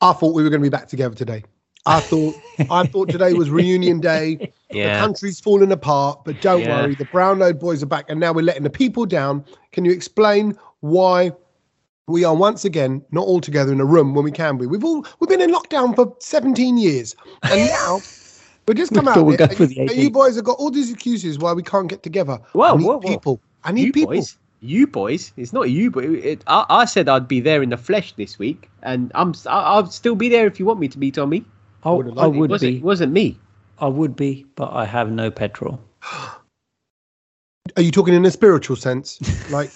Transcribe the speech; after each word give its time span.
I 0.00 0.12
thought 0.12 0.34
we 0.34 0.42
were 0.42 0.50
going 0.50 0.60
to 0.62 0.66
be 0.66 0.70
back 0.70 0.88
together 0.88 1.14
today. 1.14 1.42
I 1.86 2.00
thought 2.00 2.34
I 2.70 2.84
thought 2.84 3.08
today 3.10 3.32
was 3.32 3.50
reunion 3.50 4.00
day. 4.00 4.50
The 4.68 4.90
country's 4.98 5.40
falling 5.40 5.70
apart, 5.72 6.24
but 6.24 6.40
don't 6.42 6.60
Yeah. 6.62 6.82
worry, 6.82 6.94
the 6.96 7.04
brown 7.04 7.38
Brownlow 7.38 7.52
boys 7.54 7.82
are 7.84 7.86
back, 7.86 8.06
and 8.10 8.18
now 8.18 8.32
we're 8.32 8.42
letting 8.42 8.64
the 8.64 8.68
people 8.68 9.06
down. 9.06 9.44
Can 9.72 9.84
you 9.84 9.92
explain 9.92 10.58
why 10.80 11.30
we 12.08 12.24
are 12.24 12.34
once 12.34 12.64
again 12.64 13.02
not 13.12 13.24
all 13.26 13.40
together 13.40 13.72
in 13.72 13.80
a 13.80 13.84
room 13.86 14.12
when 14.12 14.24
we 14.24 14.32
can 14.32 14.58
be? 14.58 14.66
We've 14.66 14.84
all 14.84 15.06
we've 15.20 15.30
been 15.30 15.40
in 15.40 15.50
lockdown 15.52 15.94
for 15.94 16.14
17 16.18 16.76
years, 16.76 17.14
and 17.44 17.70
now 17.70 18.02
we 18.66 18.74
just 18.74 18.92
come 18.92 19.06
out. 19.08 19.14
thought 19.14 19.24
we'd 19.26 19.38
here, 19.38 19.46
go 19.48 19.54
and, 19.54 19.60
you, 19.60 19.66
the 19.74 19.80
and 19.82 19.90
18th. 19.90 20.02
you 20.02 20.10
boys 20.10 20.34
have 20.36 20.44
got 20.44 20.58
all 20.58 20.70
these 20.70 20.90
excuses 20.90 21.38
why 21.38 21.52
we 21.52 21.62
can't 21.62 21.88
get 21.88 22.02
together. 22.02 22.38
Whoa, 22.52 22.74
I 22.74 22.76
need 22.76 22.84
whoa, 22.84 22.98
whoa. 22.98 23.00
people. 23.00 23.40
I 23.64 23.72
need 23.72 23.86
you 23.86 23.92
people. 23.92 24.14
boys, 24.14 24.36
you 24.60 24.86
boys. 24.86 25.32
It's 25.36 25.52
not 25.52 25.70
you, 25.70 25.90
but 25.90 26.04
it, 26.04 26.42
I, 26.46 26.64
I 26.68 26.84
said 26.84 27.08
I'd 27.08 27.28
be 27.28 27.40
there 27.40 27.62
in 27.62 27.70
the 27.70 27.76
flesh 27.76 28.12
this 28.12 28.38
week, 28.38 28.68
and 28.82 29.10
I'm. 29.14 29.34
I, 29.46 29.60
I'll 29.62 29.86
still 29.86 30.14
be 30.14 30.28
there 30.28 30.46
if 30.46 30.58
you 30.58 30.66
want 30.66 30.80
me 30.80 30.88
to 30.88 30.98
be, 30.98 31.10
Tommy. 31.10 31.44
I, 31.84 31.90
would've 31.90 32.18
I 32.18 32.22
liked 32.26 32.34
it. 32.34 32.36
It 32.36 32.40
would 32.40 32.50
wasn't, 32.50 32.72
be. 32.72 32.76
it 32.78 32.82
wasn't 32.82 33.12
me. 33.12 33.38
I 33.78 33.86
would 33.88 34.16
be, 34.16 34.46
but 34.56 34.72
I 34.72 34.84
have 34.84 35.10
no 35.10 35.30
petrol. 35.30 35.80
Are 37.76 37.82
you 37.82 37.90
talking 37.90 38.14
in 38.14 38.24
a 38.24 38.30
spiritual 38.30 38.76
sense, 38.76 39.20
like, 39.50 39.70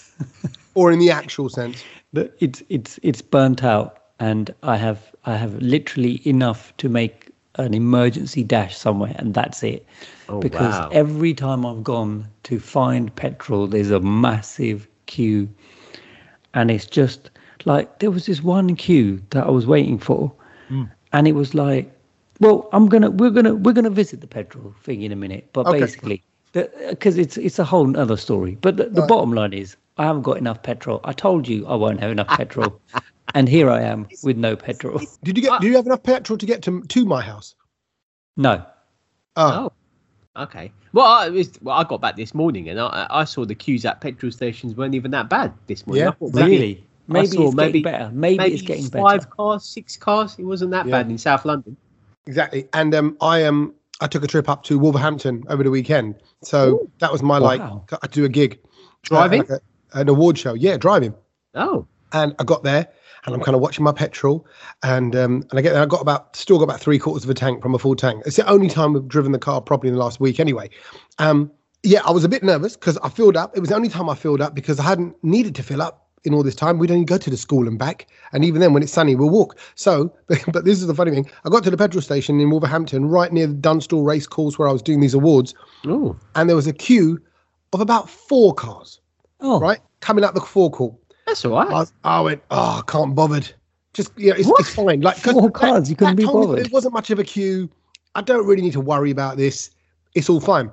or 0.74 0.90
in 0.92 0.98
the 0.98 1.10
actual 1.10 1.48
sense? 1.48 1.82
The- 2.12 2.32
It's 2.40 2.62
it's 2.68 2.98
it's 3.02 3.22
burnt 3.22 3.62
out, 3.64 3.98
and 4.18 4.54
I 4.62 4.76
have 4.76 5.14
I 5.26 5.36
have 5.36 5.54
literally 5.60 6.26
enough 6.26 6.74
to 6.78 6.88
make 6.88 7.30
an 7.56 7.74
emergency 7.74 8.42
dash 8.44 8.76
somewhere, 8.76 9.14
and 9.18 9.34
that's 9.34 9.62
it. 9.62 9.84
Oh, 10.30 10.40
because 10.40 10.80
wow. 10.80 10.88
every 10.92 11.34
time 11.34 11.66
I've 11.66 11.82
gone 11.82 12.28
to 12.44 12.58
find 12.60 13.14
petrol, 13.16 13.66
there's 13.66 13.90
a 13.90 14.00
massive 14.00 14.88
queue, 15.06 15.48
and 16.54 16.70
it's 16.70 16.86
just 16.86 17.30
like 17.64 17.98
there 17.98 18.10
was 18.10 18.26
this 18.26 18.42
one 18.42 18.76
queue 18.76 19.20
that 19.30 19.46
I 19.46 19.50
was 19.50 19.66
waiting 19.66 19.98
for, 19.98 20.32
Hmm. 20.68 20.84
and 21.12 21.26
it 21.26 21.32
was 21.32 21.54
like, 21.54 21.90
well, 22.38 22.68
I'm 22.72 22.86
gonna 22.88 23.10
we're 23.10 23.30
gonna 23.30 23.54
we're 23.56 23.72
gonna 23.74 23.90
visit 23.90 24.20
the 24.20 24.26
petrol 24.28 24.72
thing 24.82 25.02
in 25.02 25.12
a 25.12 25.16
minute, 25.16 25.48
but 25.52 25.66
Okay. 25.66 25.80
basically, 25.80 26.22
because 26.52 27.18
it's 27.18 27.36
it's 27.36 27.58
a 27.58 27.64
whole 27.64 27.96
other 27.98 28.16
story. 28.16 28.56
But 28.60 28.76
the, 28.76 28.84
the 28.84 29.00
Right. 29.00 29.08
bottom 29.08 29.32
line 29.32 29.52
is, 29.52 29.76
I 29.98 30.04
haven't 30.04 30.22
got 30.22 30.38
enough 30.38 30.62
petrol. 30.62 31.00
I 31.04 31.12
told 31.12 31.48
you 31.48 31.66
I 31.66 31.74
won't 31.74 32.00
have 32.00 32.12
enough 32.12 32.28
petrol, 32.28 32.80
and 33.34 33.48
here 33.48 33.68
I 33.68 33.80
am 33.82 34.06
with 34.22 34.36
no 34.36 34.54
petrol. 34.56 35.00
Did 35.24 35.36
you 35.36 35.42
get? 35.42 35.60
Do 35.60 35.66
you 35.66 35.76
have 35.76 35.86
enough 35.86 36.02
petrol 36.04 36.38
to 36.38 36.46
get 36.46 36.62
to 36.62 36.82
to 36.82 37.04
my 37.04 37.20
house? 37.20 37.56
No, 38.36 38.64
Oh, 39.36 39.50
Oh, 39.66 39.72
okay. 40.36 40.72
Well, 40.92 41.06
I, 41.06 41.28
was, 41.28 41.50
well, 41.62 41.76
I 41.76 41.84
got 41.84 42.00
back 42.00 42.16
this 42.16 42.34
morning, 42.34 42.68
and 42.68 42.80
I, 42.80 43.06
I 43.10 43.24
saw 43.24 43.44
the 43.44 43.54
queues 43.54 43.84
at 43.84 44.00
petrol 44.00 44.32
stations 44.32 44.74
weren't 44.74 44.94
even 44.94 45.10
that 45.12 45.28
bad 45.28 45.52
this 45.66 45.86
morning. 45.86 46.04
Yeah, 46.04 46.10
I 46.10 46.12
thought 46.12 46.34
maybe- 46.34 46.50
really. 46.50 46.86
Maybe 47.08 47.26
saw 47.26 47.46
it's 47.48 47.56
maybe- 47.56 47.80
getting 47.80 47.98
better. 47.98 48.10
Maybe, 48.14 48.36
maybe 48.38 48.54
it's 48.54 48.62
getting 48.62 48.84
five 48.88 49.20
better. 49.22 49.30
cars, 49.36 49.64
six 49.64 49.96
cars. 49.96 50.36
It 50.38 50.44
wasn't 50.44 50.70
that 50.70 50.86
Yeah. 50.86 50.92
bad 50.92 51.10
in 51.10 51.18
South 51.18 51.44
London. 51.44 51.76
exactly. 52.26 52.68
And 52.72 52.94
um, 52.94 53.16
I 53.20 53.44
um, 53.44 53.74
I 54.00 54.06
took 54.06 54.22
a 54.22 54.28
trip 54.28 54.48
up 54.48 54.62
to 54.64 54.78
Wolverhampton 54.78 55.42
over 55.48 55.64
the 55.64 55.70
weekend, 55.72 56.14
so 56.42 56.88
that 57.00 57.10
was 57.10 57.20
my 57.22 57.38
like. 57.38 57.60
I 57.60 58.06
do 58.06 58.24
a 58.24 58.28
gig, 58.28 58.60
Driving? 59.02 59.40
uh, 59.40 59.44
like 59.54 59.60
a- 59.94 59.98
an 60.00 60.08
award 60.08 60.38
show. 60.38 60.54
Yeah, 60.54 60.76
driving. 60.76 61.12
Oh, 61.56 61.84
and 62.12 62.32
I 62.38 62.44
got 62.44 62.62
there 62.62 62.86
and 63.26 63.34
I'm 63.34 63.40
kind 63.40 63.54
of 63.54 63.60
watching 63.60 63.84
my 63.84 63.92
petrol 63.92 64.46
and 64.82 65.14
um 65.14 65.44
and 65.50 65.58
I 65.58 65.62
get 65.62 65.72
there 65.72 65.82
I 65.82 65.86
got 65.86 66.00
about 66.00 66.34
still 66.36 66.58
got 66.58 66.64
about 66.64 66.80
three 66.80 66.98
quarters 66.98 67.24
of 67.24 67.30
a 67.30 67.34
tank 67.34 67.62
from 67.62 67.74
a 67.74 67.78
full 67.78 67.96
tank. 67.96 68.22
It's 68.26 68.36
the 68.36 68.48
only 68.48 68.68
time 68.68 68.96
I've 68.96 69.08
driven 69.08 69.32
the 69.32 69.38
car 69.38 69.60
properly 69.60 69.88
in 69.88 69.94
the 69.94 70.00
last 70.00 70.20
week 70.20 70.40
anyway. 70.40 70.70
Um 71.18 71.50
yeah, 71.82 72.02
I 72.04 72.10
was 72.10 72.24
a 72.24 72.28
bit 72.28 72.42
nervous 72.42 72.76
because 72.76 72.98
I 72.98 73.08
filled 73.08 73.36
up. 73.36 73.56
It 73.56 73.60
was 73.60 73.70
the 73.70 73.74
only 73.74 73.88
time 73.88 74.08
I 74.10 74.14
filled 74.14 74.40
up 74.42 74.54
because 74.54 74.78
I 74.78 74.82
hadn't 74.82 75.16
needed 75.24 75.54
to 75.54 75.62
fill 75.62 75.80
up 75.80 76.08
in 76.24 76.34
all 76.34 76.42
this 76.42 76.54
time. 76.54 76.76
We'd 76.76 76.90
only 76.90 77.06
go 77.06 77.16
to 77.16 77.30
the 77.30 77.38
school 77.38 77.66
and 77.66 77.78
back. 77.78 78.06
And 78.34 78.44
even 78.44 78.60
then 78.60 78.74
when 78.74 78.82
it's 78.82 78.92
sunny, 78.92 79.14
we'll 79.14 79.30
walk. 79.30 79.58
So 79.76 80.14
but 80.52 80.64
this 80.64 80.80
is 80.80 80.86
the 80.86 80.94
funny 80.94 81.10
thing. 81.10 81.30
I 81.44 81.48
got 81.48 81.64
to 81.64 81.70
the 81.70 81.78
petrol 81.78 82.02
station 82.02 82.38
in 82.40 82.50
Wolverhampton, 82.50 83.06
right 83.06 83.32
near 83.32 83.46
the 83.46 83.54
Dunstall 83.54 84.04
race 84.04 84.26
course 84.26 84.58
where 84.58 84.68
I 84.68 84.72
was 84.72 84.82
doing 84.82 85.00
these 85.00 85.14
awards, 85.14 85.54
oh, 85.86 86.16
and 86.34 86.48
there 86.48 86.56
was 86.56 86.66
a 86.66 86.72
queue 86.72 87.18
of 87.72 87.80
about 87.80 88.10
four 88.10 88.52
cars, 88.52 89.00
Oh, 89.40 89.58
right? 89.60 89.78
Coming 90.00 90.24
up 90.24 90.34
the 90.34 90.40
forecourt. 90.40 90.94
That's 91.30 91.44
all 91.44 91.52
right. 91.52 91.86
I, 92.04 92.18
I 92.18 92.20
went, 92.20 92.42
oh, 92.50 92.82
I 92.86 92.90
can't 92.90 93.14
bothered. 93.14 93.52
Just 93.94 94.12
yeah, 94.16 94.34
it's, 94.36 94.48
it's 94.58 94.74
fine. 94.74 95.00
Like 95.00 95.16
Four 95.16 95.42
that- 95.42 95.54
cars, 95.54 95.90
you 95.90 95.96
couldn't 95.96 96.16
be 96.16 96.24
told 96.24 96.34
me 96.36 96.40
that 96.42 96.46
bothered. 96.48 96.64
There 96.66 96.72
wasn't 96.72 96.94
much 96.94 97.10
of 97.10 97.18
a 97.18 97.24
queue. 97.24 97.68
I 98.14 98.20
don't 98.20 98.46
really 98.46 98.62
need 98.62 98.72
to 98.72 98.80
worry 98.80 99.10
about 99.10 99.36
this. 99.36 99.70
It's 100.14 100.28
all 100.28 100.40
fine. 100.40 100.70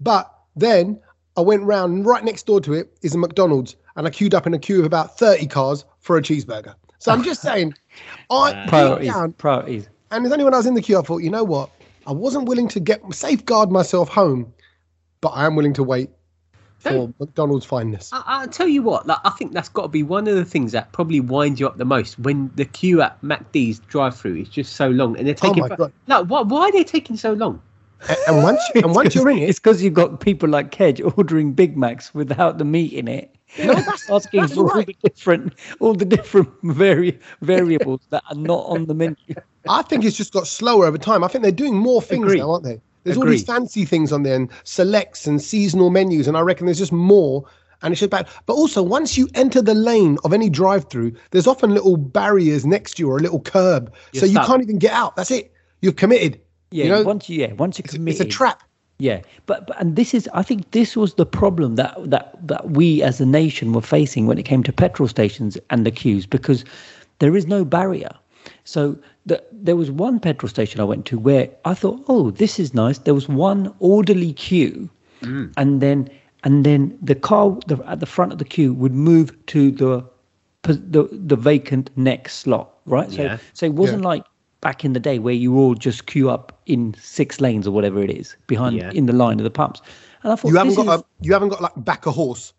But 0.00 0.32
then 0.56 1.00
I 1.36 1.40
went 1.42 1.62
round, 1.62 1.94
and 1.94 2.06
right 2.06 2.24
next 2.24 2.46
door 2.46 2.60
to 2.62 2.72
it 2.74 2.96
is 3.02 3.14
a 3.14 3.18
McDonald's, 3.18 3.76
and 3.96 4.06
I 4.06 4.10
queued 4.10 4.34
up 4.34 4.46
in 4.46 4.54
a 4.54 4.58
queue 4.58 4.78
of 4.80 4.84
about 4.86 5.18
thirty 5.18 5.46
cars 5.46 5.84
for 6.00 6.16
a 6.16 6.22
cheeseburger. 6.22 6.74
So 6.98 7.12
I'm 7.12 7.22
just 7.22 7.42
saying, 7.42 7.74
I 8.30 8.52
deep 8.52 8.68
priorities. 8.68 9.12
down, 9.12 9.32
Priorities. 9.34 9.88
and 10.10 10.26
as 10.26 10.32
anyone 10.32 10.52
I 10.54 10.56
was 10.58 10.66
in 10.66 10.74
the 10.74 10.82
queue, 10.82 10.98
I 10.98 11.02
thought, 11.02 11.18
you 11.18 11.30
know 11.30 11.44
what? 11.44 11.70
I 12.06 12.12
wasn't 12.12 12.48
willing 12.48 12.68
to 12.68 12.80
get 12.80 13.02
safeguard 13.14 13.70
myself 13.70 14.08
home, 14.08 14.52
but 15.20 15.28
I 15.28 15.44
am 15.46 15.54
willing 15.56 15.74
to 15.74 15.82
wait 15.82 16.10
for 16.78 16.90
Don't- 16.90 17.20
McDonald's 17.20 17.66
fineness. 17.66 18.10
I, 18.12 18.22
I'll 18.26 18.48
tell 18.48 18.68
you 18.68 18.82
what, 18.82 19.06
like 19.06 19.18
I 19.24 19.30
think 19.30 19.52
that's 19.52 19.68
got 19.68 19.82
to 19.82 19.88
be 19.88 20.02
one 20.02 20.28
of 20.28 20.36
the 20.36 20.44
things 20.44 20.72
that 20.72 20.92
probably 20.92 21.20
winds 21.20 21.58
you 21.60 21.66
up 21.66 21.76
the 21.76 21.84
most 21.84 22.18
when 22.20 22.50
the 22.54 22.64
queue 22.64 23.02
at 23.02 23.20
MacD's 23.22 23.80
drive-through 23.80 24.36
is 24.36 24.48
just 24.48 24.74
so 24.76 24.88
long 24.88 25.16
and 25.18 25.26
they're 25.26 25.34
Oh 25.42 25.48
taking. 25.48 25.68
my 25.68 25.74
God. 25.76 25.92
Like, 26.06 26.26
why, 26.26 26.42
why 26.42 26.62
are 26.68 26.72
they 26.72 26.84
taking 26.84 27.16
so 27.16 27.32
long? 27.32 27.60
And, 28.08 28.16
and 28.28 28.42
once 28.44 28.60
and 28.76 28.94
once 28.94 29.14
you're 29.16 29.28
in 29.28 29.38
it, 29.38 29.48
It's 29.48 29.58
because 29.58 29.82
you've 29.82 29.94
got 29.94 30.20
people 30.20 30.48
like 30.48 30.70
Kej 30.70 31.00
ordering 31.18 31.52
Big 31.52 31.76
Macs 31.76 32.14
without 32.14 32.58
the 32.58 32.64
meat 32.64 32.92
in 32.92 33.08
it. 33.08 33.34
No, 33.58 33.74
that's- 33.74 34.08
asking 34.10 34.42
that's 34.42 34.54
for 34.54 34.60
all 34.60 34.66
right. 34.76 34.86
the 34.86 35.08
different, 35.08 35.54
all 35.80 35.94
the 35.94 36.04
different 36.04 36.48
vari- 36.62 37.18
variables 37.42 38.02
that 38.10 38.22
are 38.30 38.36
not 38.36 38.66
on 38.66 38.86
the 38.86 38.94
menu. 38.94 39.16
I 39.68 39.82
think 39.82 40.04
it's 40.04 40.16
just 40.16 40.32
got 40.32 40.46
slower 40.46 40.86
over 40.86 40.96
time. 40.98 41.24
I 41.24 41.28
think 41.28 41.42
they're 41.42 41.50
doing 41.50 41.74
more 41.76 42.00
things 42.00 42.24
Agree. 42.24 42.38
now, 42.38 42.52
aren't 42.52 42.64
they? 42.64 42.80
There's 43.08 43.18
all 43.18 43.26
these 43.26 43.44
fancy 43.44 43.84
things 43.84 44.12
on 44.12 44.22
there 44.22 44.36
and 44.36 44.50
selects 44.64 45.26
and 45.26 45.40
seasonal 45.40 45.90
menus, 45.90 46.28
and 46.28 46.36
I 46.36 46.40
reckon 46.40 46.66
there's 46.66 46.78
just 46.78 46.92
more. 46.92 47.44
And 47.80 47.92
it's 47.92 48.00
just 48.00 48.10
bad. 48.10 48.26
But 48.46 48.54
also, 48.54 48.82
once 48.82 49.16
you 49.16 49.28
enter 49.34 49.62
the 49.62 49.74
lane 49.74 50.18
of 50.24 50.32
any 50.32 50.50
drive-through, 50.50 51.12
there's 51.30 51.46
often 51.46 51.70
little 51.70 51.96
barriers 51.96 52.66
next 52.66 52.94
to 52.94 53.04
you 53.04 53.10
or 53.10 53.18
a 53.18 53.20
little 53.20 53.40
curb, 53.40 53.94
You're 54.12 54.22
so 54.22 54.26
you 54.26 54.40
can't 54.40 54.62
even 54.62 54.78
get 54.78 54.92
out. 54.92 55.14
That's 55.14 55.30
it. 55.30 55.52
You've 55.80 55.94
committed. 55.94 56.40
Yeah, 56.70 56.84
You 56.84 56.90
know, 56.90 57.02
once 57.04 57.28
you 57.28 57.40
yeah, 57.40 57.52
once 57.52 57.78
you 57.78 57.84
commit, 57.84 58.12
it's 58.12 58.20
a 58.20 58.24
trap. 58.24 58.62
Yeah, 58.98 59.20
but, 59.46 59.68
but 59.68 59.80
and 59.80 59.94
this 59.94 60.12
is 60.12 60.28
I 60.34 60.42
think 60.42 60.72
this 60.72 60.96
was 60.96 61.14
the 61.14 61.24
problem 61.24 61.76
that 61.76 61.96
that 62.10 62.36
that 62.46 62.70
we 62.70 63.00
as 63.02 63.20
a 63.20 63.26
nation 63.26 63.72
were 63.72 63.80
facing 63.80 64.26
when 64.26 64.38
it 64.38 64.42
came 64.44 64.64
to 64.64 64.72
petrol 64.72 65.08
stations 65.08 65.56
and 65.70 65.86
the 65.86 65.92
queues 65.92 66.26
because 66.26 66.64
there 67.20 67.36
is 67.36 67.46
no 67.46 67.64
barrier. 67.64 68.10
So 68.64 68.98
the, 69.28 69.42
there 69.52 69.76
was 69.76 69.90
one 69.90 70.18
petrol 70.20 70.48
station 70.48 70.80
I 70.80 70.84
went 70.84 71.06
to 71.06 71.18
where 71.18 71.48
I 71.64 71.74
thought, 71.74 72.02
oh, 72.08 72.30
this 72.30 72.58
is 72.58 72.74
nice. 72.74 72.98
There 72.98 73.14
was 73.14 73.28
one 73.28 73.74
orderly 73.78 74.32
queue, 74.32 74.88
mm. 75.22 75.52
and 75.56 75.80
then 75.80 76.08
and 76.44 76.64
then 76.64 76.96
the 77.02 77.14
car 77.14 77.56
the, 77.66 77.76
at 77.86 78.00
the 78.00 78.06
front 78.06 78.32
of 78.32 78.38
the 78.38 78.44
queue 78.44 78.72
would 78.74 78.94
move 78.94 79.26
to 79.46 79.70
the 79.70 80.04
the 80.62 81.08
the 81.12 81.36
vacant 81.36 81.90
next 81.96 82.36
slot, 82.36 82.68
right? 82.86 83.10
So 83.10 83.22
Yeah. 83.22 83.38
so 83.52 83.66
it 83.66 83.74
wasn't 83.74 84.02
like 84.02 84.24
back 84.60 84.84
in 84.84 84.92
the 84.92 85.00
day 85.00 85.18
where 85.18 85.34
you 85.34 85.56
all 85.58 85.74
just 85.74 86.06
queue 86.06 86.28
up 86.30 86.60
in 86.66 86.94
six 86.98 87.40
lanes 87.40 87.66
or 87.66 87.70
whatever 87.70 88.02
it 88.02 88.10
is 88.10 88.36
behind 88.48 88.76
Yeah. 88.76 88.90
in 88.92 89.06
the 89.06 89.12
line 89.12 89.38
of 89.40 89.44
the 89.44 89.50
pumps. 89.50 89.80
And 90.22 90.32
I 90.32 90.36
thought 90.36 90.48
You 90.48 90.56
haven't 90.56 90.74
got 90.74 90.88
is- 90.94 91.00
a, 91.00 91.04
you 91.22 91.32
haven't 91.32 91.50
got 91.50 91.60
like 91.60 91.72
back 91.84 92.06
a 92.06 92.10
horse. 92.10 92.52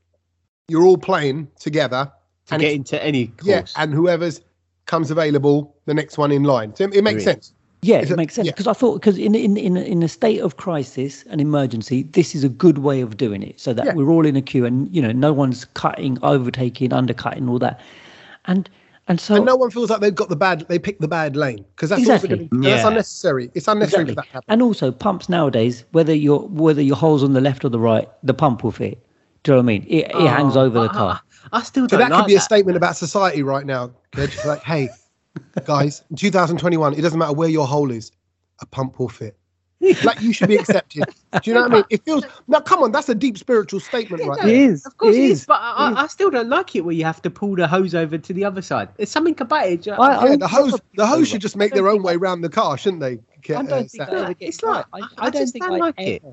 You're 0.69 0.83
all 0.83 0.97
playing 0.97 1.47
together, 1.59 2.11
To 2.47 2.53
and 2.53 2.61
get 2.61 2.73
into 2.73 3.03
any 3.03 3.27
course. 3.27 3.47
yeah, 3.47 3.63
and 3.83 3.93
whoever's 3.93 4.39
comes 4.89 5.11
available, 5.11 5.73
the 5.85 5.93
next 5.93 6.17
one 6.17 6.31
in 6.31 6.43
line. 6.43 6.75
So 6.75 6.83
it, 6.85 6.95
it 6.95 7.03
makes 7.03 7.23
sense. 7.23 7.53
yeah, 7.81 7.99
It's 7.99 8.11
it 8.11 8.17
makes 8.17 8.33
sense 8.33 8.47
yeah. 8.47 8.51
because 8.51 8.67
I 8.67 8.73
thought 8.73 8.95
because 8.99 9.17
in 9.17 9.35
in 9.35 9.55
in 9.55 9.77
a- 9.77 9.87
in 9.93 10.03
a 10.03 10.07
state 10.09 10.41
of 10.41 10.57
crisis 10.57 11.23
and 11.29 11.39
emergency, 11.39 12.03
this 12.03 12.35
is 12.35 12.43
a 12.43 12.49
good 12.49 12.79
way 12.79 12.99
of 13.01 13.15
doing 13.15 13.41
it 13.43 13.59
so 13.59 13.71
that 13.73 13.85
Yeah. 13.85 13.93
we're 13.93 14.09
all 14.09 14.25
in 14.25 14.35
a 14.35 14.41
queue 14.41 14.65
and 14.65 14.93
you 14.93 15.01
know 15.01 15.13
no 15.13 15.31
one's 15.31 15.63
cutting, 15.83 16.17
overtaking, 16.23 16.91
undercutting, 16.91 17.47
all 17.47 17.59
that, 17.59 17.79
and 18.45 18.69
and 19.07 19.19
so 19.21 19.35
and 19.35 19.45
no 19.45 19.55
one 19.55 19.71
feels 19.71 19.89
like 19.89 20.01
they've 20.01 20.13
got 20.23 20.29
the 20.29 20.35
bad. 20.35 20.65
They 20.67 20.79
picked 20.79 21.01
the 21.01 21.07
bad 21.07 21.35
lane 21.35 21.63
because 21.75 21.89
that's 21.89 22.01
Exactly. 22.01 22.35
also 22.35 22.47
gonna, 22.51 22.63
that's 22.69 22.83
unnecessary. 22.83 23.49
It's 23.53 23.67
unnecessary 23.67 24.03
Exactly. 24.03 24.15
for 24.15 24.21
that 24.21 24.27
to 24.27 24.33
happen. 24.33 24.51
And 24.53 24.61
also 24.61 24.91
pumps 24.91 25.29
nowadays, 25.29 25.85
whether 25.91 26.13
your 26.13 26.47
whether 26.49 26.81
your 26.81 26.97
holes 26.97 27.23
on 27.23 27.33
the 27.33 27.41
left 27.41 27.63
or 27.63 27.69
the 27.69 27.79
right, 27.79 28.07
the 28.23 28.33
pump 28.33 28.63
will 28.63 28.71
fit. 28.71 28.97
Do 29.43 29.51
you 29.51 29.55
know 29.55 29.63
what 29.63 29.71
I 29.71 29.79
mean? 29.79 29.85
It, 29.87 30.05
it 30.11 30.29
hangs 30.37 30.57
Oh, 30.57 30.61
over 30.65 30.79
the 30.79 30.89
uh, 30.89 30.93
car. 30.93 31.21
I, 31.51 31.59
I 31.59 31.63
still 31.63 31.83
So 31.89 31.97
don't 31.97 31.99
that 32.09 32.11
like 32.11 32.21
could 32.23 32.27
be 32.27 32.33
a 32.35 32.37
that. 32.37 32.41
statement 32.43 32.77
about 32.77 32.95
society 32.97 33.43
right 33.43 33.65
now. 33.65 33.91
Kej. 34.13 34.45
Like, 34.45 34.61
hey, 34.63 34.89
guys, 35.65 36.03
in 36.09 36.15
2021, 36.15 36.93
it 36.93 37.01
doesn't 37.01 37.19
matter 37.19 37.33
where 37.33 37.49
your 37.49 37.67
hole 37.67 37.91
is, 37.91 38.11
a 38.61 38.65
pump 38.65 38.99
will 38.99 39.09
fit. 39.09 39.35
Like 40.03 40.19
you 40.21 40.33
should 40.33 40.49
be 40.49 40.57
accepted. 40.57 41.05
Do 41.31 41.39
you 41.49 41.53
know 41.53 41.61
what 41.61 41.71
I 41.71 41.75
mean? 41.75 41.83
It 41.89 42.03
feels 42.03 42.25
now. 42.49 42.59
Come 42.59 42.83
on, 42.83 42.91
that's 42.91 43.07
a 43.07 43.15
deep 43.15 43.37
spiritual 43.37 43.79
statement, 43.79 44.25
right? 44.25 44.37
It 44.39 44.45
there. 44.45 44.53
is. 44.71 44.85
Of 44.85 44.97
course 44.97 45.15
it 45.15 45.19
it 45.19 45.23
is. 45.23 45.39
is, 45.39 45.45
but 45.45 45.53
I, 45.61 45.91
I- 45.95 46.03
I 46.03 46.07
still 46.07 46.29
don't 46.29 46.49
like 46.49 46.75
it 46.75 46.81
where 46.81 46.93
you 46.93 47.05
have 47.05 47.21
to 47.21 47.29
pull 47.29 47.55
the 47.55 47.65
hose 47.65 47.95
over 47.95 48.17
to 48.17 48.33
the 48.33 48.43
other 48.43 48.61
side. 48.61 48.89
There's 48.97 49.09
something 49.09 49.39
about 49.39 49.67
it. 49.67 49.83
ju- 49.83 49.91
I- 49.93 50.31
Yeah, 50.31 50.35
the 50.35 50.49
hose, 50.49 50.75
the 50.95 51.07
hose 51.07 51.29
should 51.29 51.39
just 51.39 51.55
make 51.55 51.73
their 51.73 51.87
own 51.87 52.03
way 52.03 52.15
around 52.15 52.41
the 52.41 52.49
car, 52.49 52.77
shouldn't 52.77 52.99
they? 53.01 53.17
Ke- 53.41 53.51
I 53.51 53.53
uh, 53.55 53.61
don't 53.63 53.89
think 53.89 53.89
Sam? 53.91 54.09
I 54.09 54.19
ever 54.23 54.33
get. 54.33 54.49
It's 54.49 54.61
like- 54.63 54.85
I, 54.91 54.97
I- 54.97 55.01
I 55.01 55.07
I 55.17 55.29
don't 55.29 55.41
just 55.43 55.53
think 55.53 55.63
don't 55.63 55.75
I 55.75 55.77
like 55.77 55.95
ever, 55.97 56.09
it. 56.09 56.23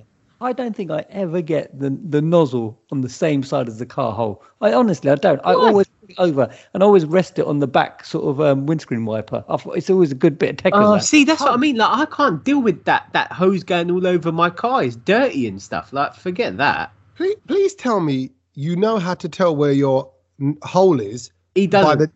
I 0.40 0.52
don't 0.52 0.76
think 0.76 0.90
I 0.90 1.04
ever 1.10 1.40
get 1.40 1.78
the 1.78 1.90
the 1.90 2.20
nozzle 2.20 2.78
on 2.92 3.00
the 3.00 3.08
same 3.08 3.42
side 3.42 3.68
as 3.68 3.78
the 3.78 3.86
car 3.86 4.12
hole. 4.12 4.42
I 4.60 4.72
honestly, 4.72 5.10
I 5.10 5.14
don't. 5.14 5.40
I 5.44 5.54
Why? 5.56 5.68
always 5.68 5.86
over 6.18 6.48
and 6.74 6.82
always 6.82 7.04
rest 7.04 7.38
it 7.38 7.46
on 7.46 7.58
the 7.58 7.66
back 7.66 8.04
sort 8.04 8.26
of 8.26 8.40
um, 8.40 8.66
windscreen 8.66 9.04
wiper. 9.06 9.44
I 9.48 9.56
thought 9.56 9.76
it's 9.76 9.90
always 9.90 10.12
a 10.12 10.14
good 10.14 10.38
bit 10.38 10.50
of 10.50 10.56
tech. 10.58 10.72
Oh, 10.76 10.94
that. 10.94 11.04
see, 11.04 11.24
that's 11.24 11.40
what 11.40 11.52
I 11.52 11.56
mean. 11.56 11.76
Like, 11.76 11.90
I 11.90 12.04
can't 12.14 12.44
deal 12.44 12.60
with 12.60 12.84
that 12.84 13.08
that 13.12 13.32
hose 13.32 13.64
going 13.64 13.90
all 13.90 14.06
over 14.06 14.30
my 14.30 14.50
car. 14.50 14.84
It's 14.84 14.96
dirty 14.96 15.46
and 15.46 15.60
stuff. 15.60 15.92
Like, 15.92 16.14
forget 16.14 16.56
that. 16.58 16.92
Please, 17.16 17.36
please 17.46 17.74
tell 17.74 18.00
me 18.00 18.30
you 18.54 18.76
know 18.76 18.98
how 18.98 19.14
to 19.14 19.28
tell 19.28 19.56
where 19.56 19.72
your 19.72 20.10
n- 20.40 20.58
hole 20.62 21.00
is 21.00 21.30
He 21.54 21.66
doesn't. 21.66 21.98
the 21.98 22.10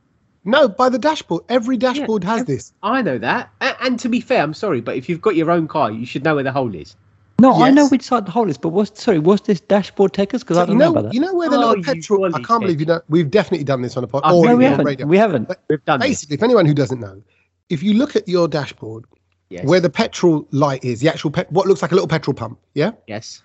no 0.44 0.69
by 0.69 0.88
the 0.90 0.99
dashboard. 0.99 1.44
Every 1.49 1.76
dashboard 1.78 2.23
has 2.25 2.40
ev- 2.43 2.46
this. 2.46 2.73
I 2.82 3.00
know 3.02 3.19
that. 3.19 3.50
And, 3.61 3.76
and 3.81 4.00
to 4.00 4.08
be 4.11 4.20
fair, 4.20 4.43
I'm 4.43 4.55
sorry, 4.55 4.81
but 4.82 4.96
if 4.96 5.08
you've 5.08 5.20
got 5.23 5.37
your 5.37 5.50
own 5.50 5.69
car, 5.69 5.90
you 5.90 6.05
should 6.05 6.23
know 6.23 6.34
where 6.34 6.44
the 6.44 6.52
hole 6.52 6.75
is. 6.75 6.96
No, 7.40 7.62
I 7.62 7.70
know 7.70 7.82
Yes. 7.82 7.90
which 7.90 8.02
side 8.02 8.26
the 8.26 8.31
hole 8.31 8.48
is, 8.50 8.58
but 8.58 8.70
what's 8.70 9.02
sorry, 9.02 9.19
what's 9.19 9.42
this 9.46 9.60
dashboard 9.60 10.12
takers? 10.12 10.42
Because 10.42 10.56
I 10.58 10.62
So 10.62 10.66
don't 10.66 10.75
you 10.76 10.78
know, 10.78 10.84
know, 10.87 10.90
about 10.92 11.02
that. 11.04 11.14
you 11.14 11.20
know 11.20 11.34
where 11.34 11.48
the 11.48 11.56
Oh, 11.56 11.69
little 11.70 11.82
petrol. 11.84 12.34
I 12.34 12.40
can't 12.42 12.60
believe 12.60 12.81
you 12.81 12.87
don't. 12.87 13.04
We've 13.08 13.31
definitely 13.31 13.64
done 13.64 13.82
this 13.82 13.96
on 13.96 14.04
a 14.04 14.06
podcast. 14.08 14.22
I've 14.25 14.34
or 14.34 14.44
no, 14.44 14.48
never 14.50 14.58
we 14.58 14.64
haven't. 14.64 14.87
radio. 14.87 15.06
We 15.06 15.16
haven't. 15.19 15.48
But 15.48 15.62
We've 15.69 15.84
done 15.84 16.00
this. 16.00 16.08
Basically, 16.10 16.34
if 16.37 16.42
anyone 16.42 16.66
who 16.66 16.75
doesn't 16.75 17.00
know, 17.00 17.22
if 17.70 17.82
you 17.82 17.94
look 17.94 18.14
at 18.16 18.28
your 18.28 18.48
dashboard, 18.48 19.04
Yes. 19.48 19.64
where 19.64 19.81
the 19.81 19.90
petrol 19.90 20.46
light 20.52 20.84
is, 20.84 21.00
the 21.00 21.08
actual 21.08 21.31
pet, 21.32 21.50
what 21.50 21.66
looks 21.66 21.82
like 21.82 21.90
a 21.90 21.94
little 21.94 22.06
petrol 22.06 22.34
pump, 22.34 22.58
yeah, 22.75 22.92
yes. 23.08 23.42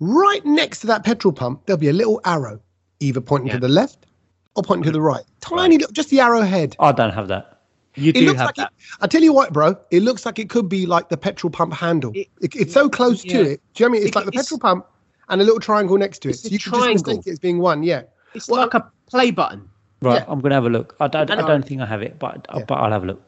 right 0.00 0.44
next 0.44 0.80
to 0.80 0.88
that 0.88 1.04
petrol 1.04 1.32
pump, 1.32 1.64
there'll 1.66 1.78
be 1.78 1.88
a 1.88 1.92
little 1.92 2.20
arrow, 2.24 2.58
either 2.98 3.20
pointing 3.20 3.46
Yeah. 3.48 3.54
to 3.54 3.60
the 3.60 3.68
left 3.68 4.06
or 4.56 4.64
pointing 4.64 4.82
to 4.84 4.88
mm-hmm. 4.88 4.94
the 4.94 5.00
right. 5.02 5.22
Tiny, 5.40 5.78
little, 5.78 5.92
just 5.92 6.10
the 6.10 6.18
arrow 6.18 6.40
head. 6.42 6.74
I 6.80 6.90
don't 6.90 7.12
have 7.12 7.28
that. 7.28 7.55
You 7.96 8.10
It 8.10 8.14
do 8.14 8.26
looks 8.26 8.38
have 8.38 8.46
like 8.48 8.54
that. 8.56 8.72
it. 8.76 8.96
I 9.00 9.06
tell 9.06 9.22
you 9.22 9.32
what, 9.32 9.52
bro. 9.52 9.76
It 9.90 10.02
looks 10.02 10.26
like 10.26 10.38
it 10.38 10.50
could 10.50 10.68
be 10.68 10.86
like 10.86 11.08
the 11.08 11.16
petrol 11.16 11.50
pump 11.50 11.72
handle. 11.72 12.12
It- 12.14 12.28
It, 12.40 12.54
it's 12.54 12.72
so 12.74 12.88
close 12.88 13.24
yeah. 13.24 13.32
to 13.32 13.50
it. 13.52 13.60
Do 13.74 13.84
you 13.84 13.88
know 13.88 13.90
what 13.92 13.96
I 13.96 13.98
mean? 13.98 14.02
It's 14.02 14.08
It- 14.10 14.14
like 14.16 14.24
the 14.26 14.30
it's- 14.32 14.44
petrol 14.44 14.60
pump 14.60 14.86
and 15.28 15.40
a 15.40 15.44
little 15.44 15.60
triangle 15.60 15.96
next 15.98 16.20
to 16.20 16.28
it. 16.28 16.32
It's 16.32 16.42
So 16.42 16.48
a 16.48 16.50
you 16.50 16.58
can 16.58 16.70
just 16.72 16.82
triangle. 16.82 17.16
mistake 17.16 17.26
it 17.26 17.30
as 17.32 17.38
being 17.38 17.58
one. 17.58 17.82
Yeah. 17.82 18.02
It's 18.34 18.48
Well, 18.48 18.60
like 18.60 18.74
a 18.74 18.90
play 19.10 19.30
button. 19.30 19.68
Right, 20.02 20.16
Yeah. 20.20 20.24
I'm 20.28 20.40
gonna 20.40 20.54
have 20.54 20.66
a 20.66 20.70
look. 20.70 20.94
I 21.00 21.08
don't. 21.08 21.30
I 21.30 21.36
don't 21.36 21.64
think 21.66 21.80
I 21.80 21.86
have 21.86 22.02
it, 22.02 22.18
but 22.18 22.46
Yeah. 22.54 22.64
but 22.68 22.74
I'll 22.74 22.92
have 22.92 23.02
a 23.02 23.06
look. 23.06 23.22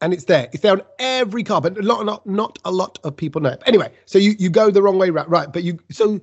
and 0.00 0.14
it's 0.14 0.24
there. 0.24 0.48
It's 0.52 0.62
there 0.62 0.72
on 0.72 0.82
every 1.00 1.42
car, 1.42 1.60
but 1.60 1.76
a 1.76 1.82
lot, 1.82 2.04
not 2.06 2.24
not 2.26 2.58
a 2.64 2.70
lot 2.70 2.98
of 3.04 3.16
people 3.16 3.40
know. 3.42 3.50
it. 3.50 3.62
Anyway, 3.66 3.90
so 4.06 4.16
you 4.18 4.34
you 4.38 4.48
go 4.48 4.70
the 4.70 4.80
wrong 4.80 4.96
way, 4.96 5.10
right? 5.10 5.28
Right, 5.28 5.52
but 5.52 5.62
you 5.64 5.78
so 5.90 6.20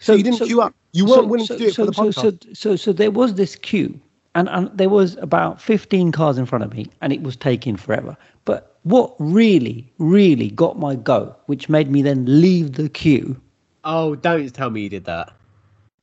so, 0.00 0.14
you 0.14 0.22
didn't 0.22 0.40
queue 0.40 0.60
up. 0.60 0.74
You 0.92 1.04
weren't 1.06 1.28
willing 1.28 1.46
to 1.46 1.58
do 1.58 1.66
it 1.66 1.74
so, 1.74 1.84
for 1.84 1.90
the 1.90 2.12
so, 2.12 2.22
podcast. 2.22 2.44
so, 2.44 2.52
so, 2.54 2.76
so 2.76 2.92
there 2.92 3.10
was 3.10 3.34
this 3.34 3.54
queue, 3.56 4.00
and, 4.34 4.48
and 4.48 4.70
there 4.76 4.88
was 4.88 5.16
about 5.16 5.60
15 5.60 6.12
cars 6.12 6.38
in 6.38 6.46
front 6.46 6.64
of 6.64 6.72
me, 6.72 6.86
and 7.00 7.12
it 7.12 7.22
was 7.22 7.36
taking 7.36 7.76
forever. 7.76 8.16
But 8.44 8.76
what 8.82 9.14
really, 9.18 9.92
really 9.98 10.50
got 10.50 10.78
my 10.78 10.94
go, 10.94 11.34
which 11.46 11.68
made 11.68 11.90
me 11.90 12.02
then 12.02 12.24
leave 12.26 12.72
the 12.72 12.88
queue. 12.88 13.40
Oh, 13.84 14.14
don't 14.14 14.52
tell 14.54 14.70
me 14.70 14.82
you 14.82 14.88
did 14.88 15.04
that. 15.04 15.32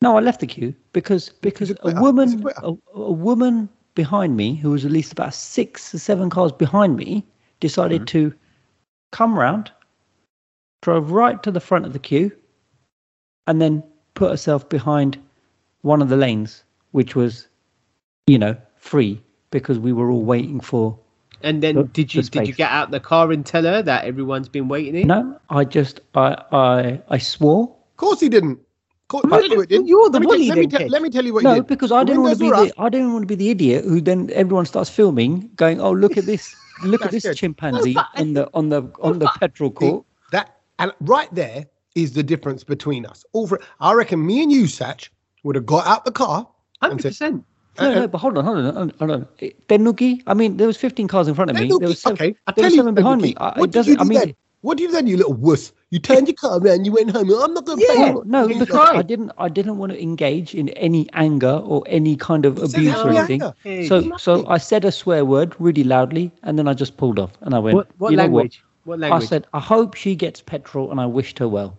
No, 0.01 0.17
I 0.17 0.21
left 0.21 0.39
the 0.39 0.47
queue 0.47 0.73
because 0.93 1.29
because 1.41 1.69
a 1.69 1.73
a 1.73 1.75
quitter. 1.77 1.97
He's 1.97 1.99
a 1.99 2.01
woman, 2.01 2.47
a, 2.57 2.73
a 2.95 3.11
woman 3.11 3.69
behind 3.93 4.35
me, 4.35 4.55
who 4.55 4.71
was 4.71 4.85
at 4.85 4.91
least 4.91 5.11
about 5.11 5.33
six 5.33 5.93
or 5.93 5.99
seven 5.99 6.29
cars 6.29 6.51
behind 6.51 6.95
me, 6.95 7.25
decided 7.59 8.01
mm-hmm. 8.01 8.29
to 8.29 8.33
come 9.11 9.37
round, 9.37 9.71
drove 10.81 11.11
right 11.11 11.41
to 11.43 11.51
the 11.51 11.59
front 11.59 11.85
of 11.85 11.93
the 11.93 11.99
queue, 11.99 12.31
and 13.47 13.61
then 13.61 13.83
put 14.13 14.31
herself 14.31 14.67
behind 14.69 15.17
one 15.81 16.01
of 16.01 16.09
the 16.09 16.17
lanes, 16.17 16.63
which 16.91 17.15
was, 17.15 17.47
you 18.27 18.37
know, 18.37 18.55
free 18.77 19.21
because 19.51 19.79
we 19.79 19.93
were 19.93 20.11
all 20.11 20.23
waiting 20.23 20.59
for. 20.59 20.97
And 21.43 21.61
then 21.63 21.75
The- 21.75 21.83
did 21.85 22.13
you 22.13 22.21
the 22.21 22.29
did 22.29 22.47
you 22.47 22.53
get 22.53 22.71
out 22.71 22.91
the 22.91 22.99
car 22.99 23.31
and 23.31 23.45
tell 23.45 23.63
her 23.63 23.81
that 23.81 24.05
everyone's 24.05 24.49
been 24.49 24.67
waiting 24.67 24.95
in? 24.95 25.07
No, 25.07 25.39
I 25.49 25.65
just 25.65 25.99
I 26.15 26.35
I 26.51 27.01
I 27.09 27.17
swore. 27.17 27.63
Of 27.63 27.97
course 27.97 28.19
he 28.19 28.29
didn't. 28.29 28.59
Of 28.59 29.07
course, 29.07 29.25
I 29.25 29.29
tell 29.39 29.49
you 29.49 29.57
what 29.57 29.69
he 29.69 29.77
did. 29.77 29.87
You're 29.87 30.09
the 30.09 30.19
let 30.19 30.21
me, 30.21 30.27
bully 30.27 30.47
tell, 30.47 30.55
let, 30.55 30.59
me 30.59 30.67
then, 30.67 30.79
tell, 30.81 30.89
let 30.89 31.01
me 31.01 31.09
tell 31.09 31.25
you 31.25 31.33
what 31.33 31.43
No, 31.43 31.61
because 31.63 31.91
I 31.91 32.01
The 32.01 32.05
didn't 32.05 32.21
want 32.23 32.33
to 32.37 32.39
be 32.39 32.49
the 32.49 32.73
I 32.77 32.89
didn't 32.89 33.13
want 33.13 33.23
to 33.23 33.27
be 33.27 33.35
the 33.35 33.49
idiot 33.49 33.85
who 33.85 34.01
then 34.01 34.29
everyone 34.33 34.65
starts 34.65 34.89
filming, 34.89 35.49
going, 35.55 35.81
"Oh, 35.81 35.91
look 35.91 36.15
at 36.17 36.25
this! 36.31 36.55
Look 36.83 37.03
at 37.03 37.11
this 37.11 37.23
good. 37.23 37.35
chimpanzee 37.35 37.97
on 38.15 38.33
the 38.33 38.49
on 38.53 38.69
the 38.69 38.83
on 39.01 39.17
the 39.19 39.27
petrol 39.39 39.71
court." 39.71 40.05
That 40.31 40.57
and 40.79 40.93
right 41.01 41.33
there 41.33 41.65
is 41.95 42.13
the 42.13 42.23
difference 42.23 42.63
between 42.63 43.05
us. 43.05 43.25
All 43.33 43.47
for 43.47 43.59
I 43.79 43.93
reckon 43.93 44.23
me 44.25 44.41
and 44.43 44.51
you, 44.51 44.67
Sach, 44.67 45.09
would 45.43 45.55
have 45.55 45.65
got 45.65 45.85
out 45.87 46.05
the 46.05 46.11
car. 46.11 46.47
Hundred 46.81 47.01
percent. 47.01 47.43
No, 47.79 47.85
and- 47.85 47.95
no, 47.95 48.03
uh, 48.03 48.07
but 48.07 48.17
hold 48.17 48.37
on, 48.37 48.43
hold 48.45 48.57
on, 48.57 48.63
hold 48.99 49.11
on. 49.11 49.27
Hold. 49.39 49.53
Tenuki, 49.69 50.21
I 50.27 50.33
mean, 50.33 50.57
there 50.57 50.67
was 50.67 50.77
15 50.77 51.07
cars 51.07 51.27
in 51.27 51.35
front 51.35 51.49
of 51.51 51.55
me. 51.57 51.67
Look, 51.67 51.79
There 51.79 51.89
was 51.89 52.01
seven, 52.01 52.13
okay, 52.15 52.35
I 52.47 52.51
there 52.51 52.55
tell 52.55 52.63
was 52.65 52.73
you, 52.73 52.79
seven 52.79 52.93
behind 52.95 53.21
me. 53.21 53.29
Look, 53.29 53.37
I, 53.41 53.59
what 53.59 53.69
it 53.69 53.75
you 53.75 53.95
doesn't. 53.95 54.01
I 54.01 54.03
mean, 54.03 54.19
then? 54.19 54.35
What 54.61 54.77
did 54.77 54.83
you 54.83 54.91
then, 54.91 55.07
you 55.07 55.17
little 55.17 55.33
wuss? 55.33 55.71
You 55.89 55.97
turned 55.99 56.27
your 56.27 56.35
car 56.35 56.59
around, 56.59 56.85
you 56.85 56.91
went 56.91 57.09
home. 57.09 57.29
I'm 57.33 57.53
not 57.53 57.65
going 57.65 57.79
to 57.79 57.85
Yeah. 57.85 57.93
pay. 57.93 58.11
no, 58.11 58.23
no, 58.25 58.47
because 58.59 58.89
I 58.93 59.01
didn't. 59.01 59.31
I 59.37 59.49
didn't 59.49 59.77
want 59.77 59.91
to 59.91 60.01
engage 60.01 60.53
in 60.53 60.69
any 60.69 61.09
anger 61.13 61.61
or 61.65 61.83
any 61.87 62.15
kind 62.15 62.45
of 62.45 62.57
said 62.59 62.69
abuse 62.69 62.95
or 63.03 63.09
anything. 63.09 63.41
Hey, 63.63 63.87
So, 63.87 64.15
so 64.17 64.45
I 64.47 64.57
said 64.59 64.85
a 64.85 64.91
swear 64.91 65.25
word 65.25 65.55
really 65.59 65.83
loudly, 65.83 66.31
and 66.43 66.59
then 66.59 66.67
I 66.67 66.73
just 66.73 66.95
pulled 66.97 67.17
off, 67.19 67.31
and 67.41 67.55
I 67.55 67.59
went. 67.59 67.75
What 67.75 67.87
what 67.97 68.11
you 68.11 68.17
know 68.17 68.23
language? 68.23 68.63
What, 68.83 68.99
What? 68.99 69.11
I 69.11 69.19
said, 69.25 69.47
I 69.53 69.59
hope 69.59 69.95
she 69.95 70.15
gets 70.15 70.41
petrol, 70.41 70.91
and 70.91 70.99
I 70.99 71.05
wished 71.07 71.39
her 71.39 71.47
well. 71.47 71.77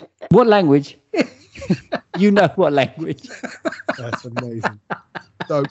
What 0.30 0.46
language? 0.46 0.96
you 2.18 2.30
know 2.30 2.48
what 2.56 2.72
language? 2.72 3.28
That's 3.96 4.24
amazing. 4.24 4.80
So 5.46 5.64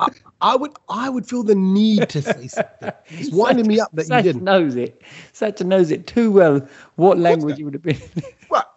I, 0.00 0.08
I 0.40 0.56
would 0.56 0.72
I 0.88 1.08
would 1.08 1.26
feel 1.26 1.42
the 1.42 1.54
need 1.54 2.08
to 2.10 2.22
say 2.22 2.46
something. 2.48 2.92
It's 3.08 3.32
winding 3.32 3.66
me 3.66 3.80
up 3.80 3.90
that 3.94 4.08
you 4.08 4.22
didn't. 4.22 4.44
knows 4.44 4.76
it. 4.76 5.02
Sach 5.32 5.60
knows 5.60 5.90
it 5.90 6.06
too 6.06 6.30
well. 6.30 6.66
What 6.96 7.18
language 7.18 7.58
it 7.58 7.64
would 7.64 7.74
have 7.74 7.82
been? 7.82 8.00
What? 8.48 8.72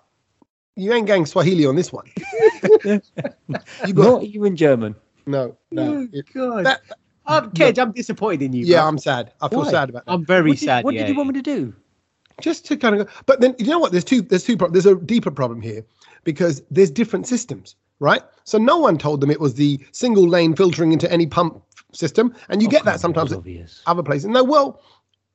You 0.75 0.93
ain't 0.93 1.07
going 1.07 1.25
Swahili 1.25 1.65
on 1.65 1.75
this 1.75 1.91
one. 1.91 2.05
you 2.85 3.01
got 3.93 3.95
Not 3.95 4.23
even 4.23 4.55
German. 4.55 4.95
no, 5.25 5.57
no. 5.71 5.97
Oh, 5.97 6.07
it- 6.11 6.25
God. 6.33 6.65
that, 6.65 6.81
I'm 7.25 7.51
Kej, 7.51 7.77
I'm 7.77 7.91
disappointed 7.91 8.41
in 8.43 8.53
you. 8.53 8.65
yeah, 8.65 8.79
bro. 8.79 8.87
I'm 8.87 8.97
sad. 8.97 9.33
I 9.41 9.49
feel 9.49 9.59
Why? 9.59 9.71
sad 9.71 9.89
about 9.89 10.05
that. 10.05 10.11
I'm 10.11 10.25
very 10.25 10.51
What 10.51 10.57
did, 10.59 10.65
sad. 10.65 10.83
what 10.85 10.93
yeah. 10.95 11.01
did 11.01 11.09
you 11.09 11.15
want 11.15 11.27
me 11.29 11.33
to 11.35 11.41
do? 11.41 11.73
just 12.41 12.65
to 12.65 12.77
kind 12.77 12.95
of 12.95 13.05
go 13.05 13.13
but 13.25 13.41
then 13.41 13.53
you 13.59 13.65
know 13.65 13.79
what 13.79 13.91
there's 13.91 14.05
two 14.05 14.21
there's 14.21 14.45
two 14.45 14.55
pro- 14.55 14.69
there's 14.69 14.85
a 14.85 14.95
deeper 14.95 15.29
problem 15.29 15.59
here 15.59 15.83
because 16.23 16.61
there's 16.71 16.91
different 16.91 17.27
systems 17.27 17.75
right? 17.99 18.21
So 18.45 18.57
no 18.57 18.77
one 18.77 18.97
told 18.97 19.21
them 19.21 19.29
it 19.29 19.39
was 19.39 19.55
the 19.55 19.79
single 19.91 20.27
lane 20.27 20.55
filtering 20.55 20.91
into 20.91 21.11
any 21.11 21.27
pump 21.27 21.61
system 21.91 22.33
and 22.49 22.61
you 22.61 22.67
Oh, 22.67 22.71
get 22.71 22.85
that 22.85 22.99
sometimes 22.99 23.31
at 23.31 23.39
other 23.85 24.03
places. 24.03 24.27
No 24.27 24.43
well 24.43 24.81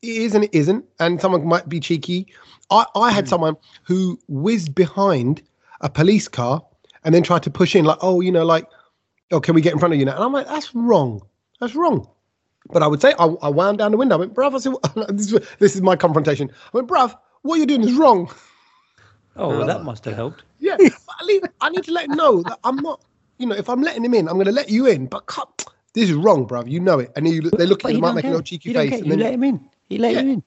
it 0.03 0.09
is 0.17 0.35
and 0.35 0.45
it 0.45 0.55
isn't 0.55 0.85
and 0.99 1.21
someone 1.21 1.47
might 1.47 1.69
be 1.69 1.81
cheeky. 1.81 2.27
I 2.71 2.87
i 2.95 3.11
had 3.11 3.29
someone 3.29 3.57
who 3.85 4.19
whizzed 4.29 4.75
behind 4.75 5.43
a 5.81 5.91
police 5.91 6.29
car 6.29 6.65
and 7.05 7.15
then 7.15 7.23
tried 7.23 7.43
to 7.45 7.51
push 7.51 7.77
in 7.77 7.85
like 7.85 7.99
oh 8.01 8.21
you 8.21 8.33
know 8.33 8.45
like 8.45 8.67
oh 9.31 9.41
can 9.41 9.55
we 9.55 9.61
get 9.61 9.73
in 9.73 9.79
front 9.79 9.95
of 9.95 10.01
you 10.01 10.07
now? 10.07 10.15
And 10.15 10.25
i'm 10.25 10.33
like 10.33 10.47
that's 10.47 10.75
wrong. 10.75 11.21
That's 11.61 11.75
wrong. 11.75 12.09
But 12.71 12.83
I 12.83 12.87
would 12.87 13.03
say 13.03 13.13
I, 13.19 13.27
I 13.27 13.49
wound 13.49 13.79
down 13.79 13.91
the 13.91 13.99
window. 13.99 14.17
I 14.17 14.19
went, 14.21 14.33
bruv, 14.35 14.55
I 14.55 14.59
said, 14.59 14.73
this, 15.17 15.31
is, 15.31 15.41
this 15.59 15.77
is 15.77 15.83
my 15.83 15.97
confrontation. 15.97 16.51
I 16.51 16.79
went, 16.79 16.89
bruv, 16.89 17.15
what 17.43 17.57
you're 17.57 17.67
doing 17.67 17.83
is 17.83 17.93
wrong. 17.93 18.33
Oh, 19.37 19.49
well, 19.59 19.67
that 19.67 19.81
uh, 19.81 19.85
must 19.85 20.05
have 20.07 20.15
helped. 20.15 20.45
Yeah, 20.61 20.77
but 20.79 21.17
I, 21.21 21.25
leave, 21.25 21.43
I 21.61 21.71
need 21.71 21.85
to 21.85 21.93
let 21.93 22.07
him 22.07 22.17
know 22.17 22.43
that 22.45 22.59
I'm 22.65 22.77
not, 22.77 23.05
you 23.39 23.47
know, 23.47 23.55
if 23.57 23.69
I'm 23.69 23.83
letting 23.83 24.05
him 24.05 24.15
in, 24.15 24.29
I'm 24.29 24.35
going 24.35 24.47
to 24.47 24.53
let 24.53 24.71
you 24.71 24.87
in. 24.87 25.07
But 25.07 25.27
cut, 25.27 25.49
this 25.93 26.09
is 26.09 26.17
wrong, 26.17 26.47
bruv. 26.47 26.71
You 26.71 26.81
know 26.81 27.01
it. 27.01 27.13
And 27.17 27.29
you, 27.29 27.43
they 27.43 27.67
look 27.67 27.83
But 27.83 27.91
at 27.91 27.93
he 27.93 27.97
him, 27.97 28.03
might 28.03 28.15
make 28.15 28.25
a 28.25 28.29
little 28.29 28.43
cheeky 28.43 28.71
He 28.71 28.75
face. 28.75 28.91
care. 28.91 28.99
And 29.01 29.07
You 29.07 29.11
then, 29.13 29.19
let 29.19 29.35
him 29.35 29.45
in. 29.45 29.69
He 29.89 29.99
let 29.99 30.15
Yeah. 30.15 30.23
you 30.23 30.31
in. 30.31 30.43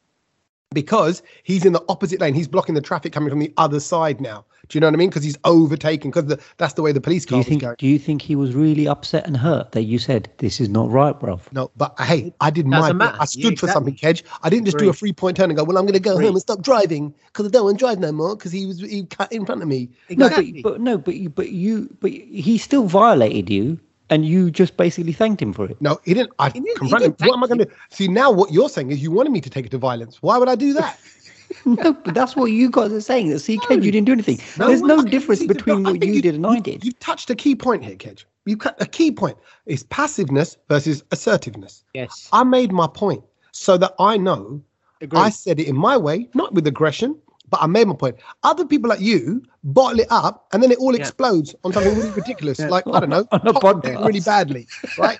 Because 0.73 1.23
he's 1.43 1.63
in 1.65 1.71
the 1.71 1.83
opposite 1.87 2.19
lane, 2.19 2.33
he's 2.33 2.47
blocking 2.47 2.75
the 2.75 2.81
traffic 2.81 3.13
coming 3.13 3.29
from 3.29 3.39
the 3.39 3.53
other 3.57 3.79
side 3.79 4.19
now. 4.19 4.43
Do 4.67 4.75
you 4.75 4.81
know 4.81 4.87
what 4.87 4.95
I 4.95 4.97
mean? 4.97 5.09
Because 5.09 5.23
he's 5.23 5.37
overtaken, 5.45 6.11
because 6.11 6.37
that's 6.57 6.73
the 6.73 6.81
way 6.81 6.91
the 6.91 6.99
police 6.99 7.25
Do 7.25 7.29
car 7.29 7.37
you 7.37 7.39
was 7.39 7.47
think? 7.47 7.61
going. 7.61 7.75
Do 7.77 7.87
you 7.87 7.97
think 7.97 8.21
he 8.21 8.35
was 8.35 8.53
really 8.53 8.85
upset 8.85 9.25
and 9.25 9.37
hurt 9.37 9.71
that 9.71 9.83
you 9.83 9.97
said 9.97 10.29
this 10.39 10.59
is 10.59 10.67
not 10.67 10.89
right, 10.89 11.17
bruv? 11.17 11.49
No, 11.53 11.71
but 11.77 11.95
uh, 11.97 12.03
hey, 12.03 12.33
I 12.41 12.49
did 12.49 12.67
my 12.67 12.79
Doesn't 12.81 12.97
bit. 12.97 13.05
matter. 13.05 13.17
I 13.21 13.25
stood 13.25 13.53
Yeah, 13.53 13.59
for 13.61 13.67
something, 13.69 13.93
exactly. 13.93 14.23
Kej. 14.23 14.39
I 14.43 14.49
didn't 14.49 14.65
just 14.65 14.77
do 14.77 14.89
a 14.89 14.93
three 14.93 15.13
point 15.13 15.37
turn 15.37 15.49
and 15.49 15.57
go, 15.57 15.63
well, 15.63 15.77
I'm 15.77 15.85
going 15.85 15.93
to 15.93 16.01
go 16.01 16.15
Agreed. 16.15 16.25
home 16.25 16.35
and 16.35 16.41
stop 16.41 16.61
driving 16.63 17.13
because 17.27 17.45
I 17.45 17.49
don't 17.49 17.63
want 17.63 17.79
to 17.79 17.85
drive 17.85 17.99
no 17.99 18.11
more 18.11 18.35
because 18.35 18.51
he 18.51 18.65
was 18.65 18.81
he 18.81 19.05
cut 19.05 19.31
in 19.31 19.45
front 19.45 19.61
of 19.61 19.69
me. 19.69 19.89
Exactly. 20.09 20.51
No, 20.51 20.61
but, 20.63 20.71
but 20.73 20.81
no, 20.81 20.97
but 20.97 21.15
you, 21.15 21.29
but 21.29 21.49
you, 21.51 21.95
but 22.01 22.11
he 22.11 22.57
still 22.57 22.87
violated 22.87 23.49
you, 23.49 23.79
and 24.09 24.25
you 24.25 24.49
just 24.51 24.77
basically 24.77 25.13
thanked 25.13 25.41
him 25.41 25.53
for 25.53 25.65
it. 25.65 25.77
No, 25.81 25.99
he 26.05 26.13
didn't. 26.13 26.31
I 26.39 26.47
He 26.49 26.53
didn't- 26.59 26.67
he 26.69 26.73
confronted 26.75 27.07
him. 27.09 27.15
didn't 27.19 27.29
What 27.29 27.37
am 27.37 27.43
I 27.43 27.47
going 27.47 27.59
to 27.59 27.69
see 27.89 28.07
now? 28.07 28.31
What 28.31 28.51
you're 28.53 28.69
saying 28.69 28.91
is 28.91 29.01
you 29.01 29.11
wanted 29.11 29.31
me 29.31 29.41
to 29.41 29.49
take 29.49 29.65
it 29.65 29.69
to 29.71 29.77
violence. 29.77 30.21
Why 30.21 30.37
would 30.37 30.49
I 30.49 30.55
do 30.55 30.73
that? 30.73 30.99
No, 31.65 31.93
but 31.93 32.13
that's 32.13 32.35
what 32.35 32.47
you 32.51 32.69
guys 32.69 32.91
are 32.91 32.99
saying. 32.99 33.29
That 33.29 33.39
see, 33.39 33.57
Ken, 33.57 33.79
No. 33.79 33.85
you 33.85 33.91
didn't 33.91 34.05
do 34.05 34.11
anything. 34.11 34.37
No, 34.59 34.67
There's 34.67 34.81
no 34.81 34.99
I- 34.99 35.03
difference 35.05 35.45
between 35.45 35.81
no, 35.83 35.91
what 35.91 36.01
think 36.01 36.13
you 36.13 36.21
did 36.21 36.35
and 36.35 36.45
I 36.45 36.59
did. 36.59 36.83
You've 36.83 36.99
touched 36.99 37.29
a 37.29 37.35
key 37.35 37.55
point 37.55 37.85
here, 37.85 37.95
Kej. 37.95 38.25
You 38.45 38.57
cut 38.57 38.75
a 38.81 38.85
key 38.85 39.11
point. 39.11 39.37
It's 39.65 39.83
passiveness 39.89 40.57
versus 40.67 41.03
assertiveness. 41.11 41.83
yes. 41.93 42.27
I 42.33 42.43
made 42.43 42.71
my 42.73 42.87
point 42.87 43.23
so 43.53 43.77
that 43.77 43.93
I 43.97 44.17
know 44.17 44.61
Agreed. 45.01 45.19
I 45.19 45.29
said 45.29 45.59
it 45.61 45.67
in 45.67 45.75
my 45.77 45.95
way, 45.95 46.27
not 46.33 46.53
with 46.53 46.67
aggression, 46.67 47.15
but 47.49 47.61
I 47.61 47.67
made 47.67 47.87
my 47.87 47.95
point. 47.95 48.17
Other 48.43 48.65
people 48.65 48.89
like 48.89 48.99
you 48.99 49.41
bottle 49.63 49.99
it 49.99 50.07
up 50.09 50.47
and 50.53 50.61
then 50.61 50.71
it 50.71 50.77
all 50.79 50.93
Yeah. 50.93 50.99
explodes 51.01 51.55
on 51.63 51.73
something 51.73 51.95
really 51.95 52.11
ridiculous. 52.11 52.59
Like, 52.59 52.85
I 52.87 52.99
don't 52.99 53.09
know, 53.09 53.25
On 53.31 53.41
a 53.47 53.53
Top 53.53 53.61
Gun 53.63 53.81
podcast. 53.81 54.05
really 54.05 54.19
badly, 54.19 54.67
right? 54.97 55.19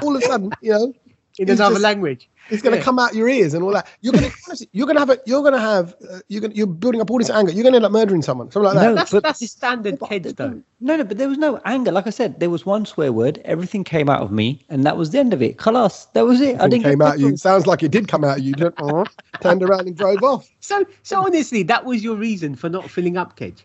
all 0.00 0.16
of 0.16 0.22
a 0.22 0.26
sudden, 0.26 0.50
you 0.60 0.72
know, 0.72 0.92
in 1.38 1.48
It's 1.48 1.58
another 1.60 1.74
just- 1.76 1.82
language. 1.82 2.28
It's 2.50 2.62
going 2.62 2.72
to 2.72 2.78
Yeah. 2.78 2.84
come 2.84 2.98
out 2.98 3.14
your 3.14 3.26
ears 3.26 3.54
and 3.54 3.64
all 3.64 3.72
that. 3.72 3.88
You're 4.02 4.12
going 4.12 4.30
to 4.30 4.36
honestly, 4.46 4.68
you're 4.72 4.84
going 4.86 4.96
to 4.96 5.00
have 5.00 5.08
a, 5.08 5.18
you're 5.24 5.40
going 5.40 5.54
to 5.54 5.58
have 5.60 5.94
uh, 6.10 6.18
you're 6.28 6.42
going 6.42 6.54
you're 6.54 6.66
building 6.66 7.00
up 7.00 7.10
all 7.10 7.16
this 7.16 7.30
anger. 7.30 7.50
You're 7.52 7.62
going 7.62 7.72
to 7.72 7.76
end 7.76 7.86
up 7.86 7.92
murdering 7.92 8.20
someone, 8.20 8.50
something 8.50 8.66
like 8.66 8.74
that. 8.74 8.84
No, 8.90 8.94
That's 8.94 9.10
but 9.12 9.22
that's 9.22 9.38
this- 9.40 9.52
standard 9.52 9.98
but 9.98 10.10
kids 10.10 10.34
though. 10.34 10.60
No, 10.80 10.96
no, 10.96 11.04
but 11.04 11.16
there 11.16 11.30
was 11.30 11.38
no 11.38 11.58
anger. 11.64 11.90
Like 11.90 12.06
I 12.06 12.10
said, 12.10 12.40
there 12.40 12.50
was 12.50 12.66
one 12.66 12.84
swear 12.84 13.14
word. 13.14 13.40
Everything 13.46 13.82
came 13.82 14.10
out 14.10 14.20
of 14.20 14.30
me, 14.30 14.62
and 14.68 14.84
that 14.84 14.98
was 14.98 15.08
the 15.12 15.20
end 15.20 15.32
of 15.32 15.40
it. 15.40 15.56
Khalas, 15.56 16.06
that 16.12 16.26
was 16.26 16.42
it. 16.42 16.60
I 16.60 16.68
didn't 16.68 16.82
came 16.84 16.98
get 16.98 17.08
out 17.08 17.18
you. 17.18 17.34
Sounds 17.38 17.66
like 17.66 17.82
it 17.82 17.90
did 17.90 18.08
come 18.08 18.24
out 18.24 18.36
of 18.38 18.44
You 18.44 18.52
uh, 18.58 19.04
turned 19.40 19.62
around 19.62 19.86
and 19.86 19.96
drove 19.96 20.22
off. 20.22 20.46
So 20.60 20.84
so 21.02 21.24
honestly, 21.24 21.62
that 21.62 21.86
was 21.86 22.04
your 22.04 22.16
reason 22.16 22.56
for 22.56 22.68
not 22.68 22.90
filling 22.90 23.16
up, 23.16 23.38
Kej. 23.38 23.62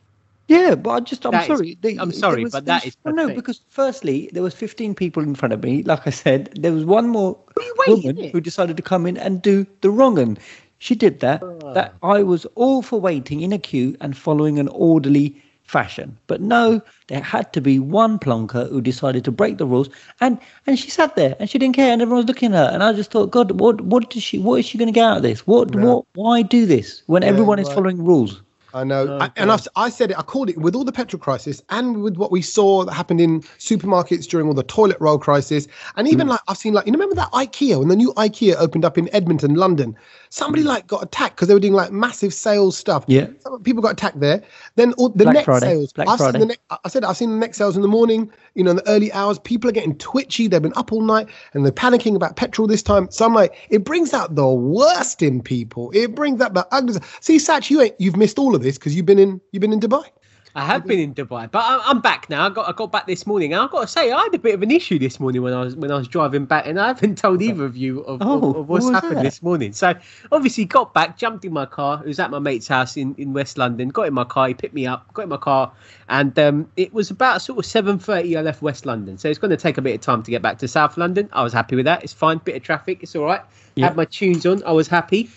Yeah, 0.49 0.73
but 0.75 0.89
I 0.89 0.99
just, 1.01 1.25
I'm 1.25 1.31
That 1.31 1.41
is- 1.43 1.47
sorry. 1.57 1.77
They- 1.79 1.97
I'm 1.97 2.11
sorry, 2.11 2.43
was- 2.43 2.53
but 2.53 2.65
that 2.65 2.83
was- 2.83 2.95
is 2.95 3.15
no, 3.19 3.29
because 3.33 3.61
firstly, 3.69 4.29
there 4.33 4.41
was 4.43 4.53
15 4.55 4.95
people 4.95 5.21
in 5.23 5.35
front 5.35 5.53
of 5.53 5.63
me. 5.63 5.83
Like 5.83 6.07
I 6.07 6.09
said, 6.09 6.49
there 6.59 6.73
was 6.73 6.85
one 6.85 7.07
more 7.07 7.37
woman 7.87 8.17
who 8.31 8.41
decided 8.41 8.75
to 8.77 8.83
come 8.83 9.05
in 9.05 9.15
and 9.17 9.41
do 9.41 9.65
the 9.81 9.91
wrong 9.91 10.15
one. 10.15 10.37
She 10.79 10.95
did 10.95 11.19
that. 11.19 11.43
Ah. 11.43 11.73
That 11.73 11.93
I 12.01 12.23
was 12.23 12.45
all 12.55 12.81
for 12.81 12.99
waiting 12.99 13.41
in 13.41 13.53
a 13.53 13.59
queue 13.59 13.95
and 14.01 14.17
following 14.17 14.57
an 14.59 14.67
orderly 14.69 15.35
fashion. 15.65 16.17
But 16.25 16.41
no, 16.41 16.81
there 17.09 17.21
had 17.21 17.53
to 17.53 17.61
be 17.61 17.77
one 17.77 18.17
plonker 18.17 18.67
who 18.71 18.81
decided 18.81 19.23
to 19.25 19.31
break 19.31 19.59
the 19.59 19.67
rules, 19.67 19.89
and 20.19 20.39
and 20.65 20.79
she 20.79 20.89
sat 20.89 21.15
there 21.15 21.35
and 21.39 21.47
she 21.47 21.59
didn't 21.59 21.75
care, 21.75 21.91
and 21.93 22.01
everyone 22.01 22.23
was 22.23 22.27
looking 22.27 22.53
at 22.55 22.57
her, 22.57 22.69
and 22.73 22.81
I 22.81 22.91
just 22.93 23.11
thought, 23.11 23.29
God, 23.29 23.51
what 23.59 23.81
what 23.81 24.09
does 24.09 24.23
she? 24.23 24.39
What 24.39 24.59
is 24.61 24.65
she 24.65 24.79
going 24.79 24.87
to 24.87 24.97
get 24.99 25.05
out 25.05 25.17
of 25.17 25.23
this? 25.23 25.45
What 25.45 25.75
Yeah. 25.75 25.83
what? 25.85 26.05
Why 26.15 26.41
do 26.41 26.65
this 26.65 27.03
when 27.05 27.21
Yeah, 27.21 27.29
everyone 27.29 27.59
is 27.59 27.67
right. 27.67 27.75
following 27.75 28.03
rules? 28.03 28.41
I 28.73 28.83
know, 28.83 29.07
Oh, 29.09 29.19
I, 29.21 29.31
and 29.35 29.51
I've, 29.51 29.67
I 29.75 29.89
said 29.89 30.11
it. 30.11 30.19
I 30.19 30.21
called 30.21 30.49
it 30.49 30.57
with 30.57 30.75
all 30.75 30.83
the 30.83 30.91
petrol 30.91 31.19
crisis, 31.19 31.61
and 31.69 32.03
with 32.03 32.17
what 32.17 32.31
we 32.31 32.41
saw 32.41 32.83
that 32.85 32.93
happened 32.93 33.19
in 33.19 33.41
supermarkets 33.57 34.27
during 34.27 34.47
all 34.47 34.53
the 34.53 34.63
toilet 34.63 34.97
roll 34.99 35.17
crisis, 35.17 35.67
and 35.95 36.07
even 36.07 36.27
Mm. 36.27 36.31
like 36.31 36.41
I've 36.47 36.57
seen 36.57 36.73
like 36.73 36.85
you 36.85 36.91
remember 36.91 37.15
that 37.15 37.31
IKEA 37.31 37.79
when 37.79 37.87
the 37.87 37.95
new 37.95 38.13
IKEA 38.13 38.55
opened 38.59 38.85
up 38.85 38.97
in 38.97 39.09
Edmonton, 39.13 39.55
London. 39.55 39.95
Somebody 40.31 40.63
like 40.63 40.85
got 40.85 41.01
attacked 41.03 41.35
because 41.35 41.47
they 41.47 41.55
were 41.55 41.59
doing 41.59 41.73
like 41.73 41.91
massive 41.91 42.35
sales 42.35 42.77
stuff. 42.77 43.03
Mm. 43.07 43.13
Yeah. 43.13 43.27
Some 43.39 43.63
people 43.63 43.81
got 43.81 43.93
attacked 43.93 44.19
there. 44.19 44.43
Then 44.75 44.93
all, 44.93 45.09
the 45.09 45.23
Black 45.23 45.33
next 45.33 45.45
Friday, 45.45 45.65
sales. 45.65 45.93
Black 45.93 46.07
I've 46.07 46.17
Friday. 46.19 46.33
seen 46.33 46.39
the 46.41 46.45
next. 46.45 46.61
I 46.69 46.87
said 46.87 47.03
I've 47.03 47.17
seen 47.17 47.31
the 47.31 47.37
next 47.37 47.57
sales 47.57 47.75
in 47.75 47.81
the 47.81 47.87
morning. 47.87 48.31
You 48.53 48.63
know, 48.63 48.71
in 48.71 48.77
the 48.77 48.87
early 48.87 49.11
hours, 49.11 49.39
people 49.39 49.69
are 49.69 49.73
getting 49.73 49.97
twitchy. 49.97 50.47
They've 50.47 50.61
been 50.61 50.73
up 50.75 50.91
all 50.91 51.01
night 51.01 51.27
and 51.53 51.65
they're 51.65 51.71
panicking 51.71 52.15
about 52.15 52.35
petrol 52.35 52.67
this 52.67 52.83
time. 52.83 53.09
So 53.09 53.25
I'm 53.25 53.33
like, 53.33 53.55
it 53.69 53.83
brings 53.83 54.13
out 54.13 54.35
the 54.35 54.47
worst 54.47 55.23
in 55.23 55.41
people. 55.41 55.89
It 55.95 56.13
brings 56.13 56.41
out 56.41 56.53
the 56.53 56.67
ugly. 56.71 57.01
See, 57.21 57.39
Sach, 57.39 57.71
you 57.71 57.81
ain't. 57.81 57.95
You've 57.99 58.15
missed 58.15 58.37
all 58.37 58.53
of 58.53 58.61
this 58.61 58.77
because 58.77 58.95
you've 58.95 59.07
been 59.07 59.19
in. 59.19 59.41
You've 59.51 59.61
been 59.61 59.73
in 59.73 59.79
Dubai. 59.79 60.05
I 60.55 60.65
have 60.65 60.85
been 60.87 60.99
in 60.99 61.13
Dubai, 61.13 61.49
but 61.49 61.59
I- 61.59 61.81
I'm 61.85 62.01
back 62.01 62.29
now. 62.29 62.45
I 62.47 62.49
got 62.49 62.67
I 62.67 62.71
got 62.71 62.91
back 62.91 63.05
this 63.05 63.27
morning, 63.27 63.53
and 63.53 63.61
I've 63.61 63.69
got 63.69 63.81
to 63.81 63.87
say 63.87 64.11
I 64.11 64.23
had 64.23 64.33
a 64.33 64.39
bit 64.39 64.55
of 64.55 64.63
an 64.63 64.71
issue 64.71 64.97
this 64.97 65.19
morning 65.19 65.43
when 65.43 65.53
I 65.53 65.61
was 65.63 65.75
when 65.75 65.91
I 65.91 65.97
was 65.97 66.07
driving 66.07 66.45
back, 66.45 66.65
and 66.65 66.79
I 66.79 66.87
haven't 66.87 67.17
told 67.19 67.41
either 67.41 67.63
of 67.65 67.77
you 67.77 68.01
of, 68.01 68.21
Oh, 68.21 68.37
of, 68.37 68.43
of 68.43 68.55
what 68.55 68.67
what's 68.67 68.85
was 68.85 68.93
happened 68.95 69.17
that? 69.17 69.23
this 69.23 69.43
morning. 69.43 69.73
So 69.73 69.93
obviously 70.31 70.65
got 70.65 70.93
back, 70.93 71.17
jumped 71.17 71.45
in 71.45 71.53
my 71.53 71.65
car. 71.67 72.01
It 72.03 72.07
was 72.07 72.19
at 72.19 72.31
my 72.31 72.39
mate's 72.39 72.67
house 72.67 72.97
in, 72.97 73.13
in 73.19 73.31
West 73.31 73.57
London. 73.59 73.89
Got 73.89 74.07
in 74.07 74.13
my 74.13 74.23
car, 74.23 74.47
he 74.47 74.53
picked 74.55 74.73
me 74.73 74.87
up, 74.87 75.11
got 75.13 75.23
in 75.23 75.29
my 75.29 75.37
car, 75.37 75.71
and 76.09 76.37
um, 76.39 76.69
it 76.77 76.93
was 76.93 77.11
about 77.11 77.41
sort 77.43 77.59
of 77.59 77.65
seven 77.65 77.99
thirty. 77.99 78.35
I 78.35 78.41
left 78.41 78.61
West 78.63 78.87
London, 78.87 79.17
so 79.19 79.29
it's 79.29 79.39
going 79.39 79.51
to 79.51 79.57
take 79.57 79.77
a 79.77 79.81
bit 79.83 79.93
of 79.95 80.01
time 80.01 80.23
to 80.23 80.31
get 80.31 80.41
back 80.41 80.57
to 80.59 80.67
South 80.67 80.97
London. 80.97 81.29
I 81.31 81.43
was 81.43 81.53
happy 81.53 81.75
with 81.75 81.85
that. 81.85 82.03
It's 82.03 82.13
fine, 82.13 82.39
bit 82.39 82.55
of 82.55 82.63
traffic, 82.63 82.99
it's 83.03 83.15
all 83.15 83.25
right. 83.25 83.41
Yeah. 83.75 83.85
Had 83.85 83.95
my 83.95 84.05
tunes 84.05 84.45
on, 84.47 84.63
I 84.63 84.71
was 84.71 84.87
happy. 84.87 85.29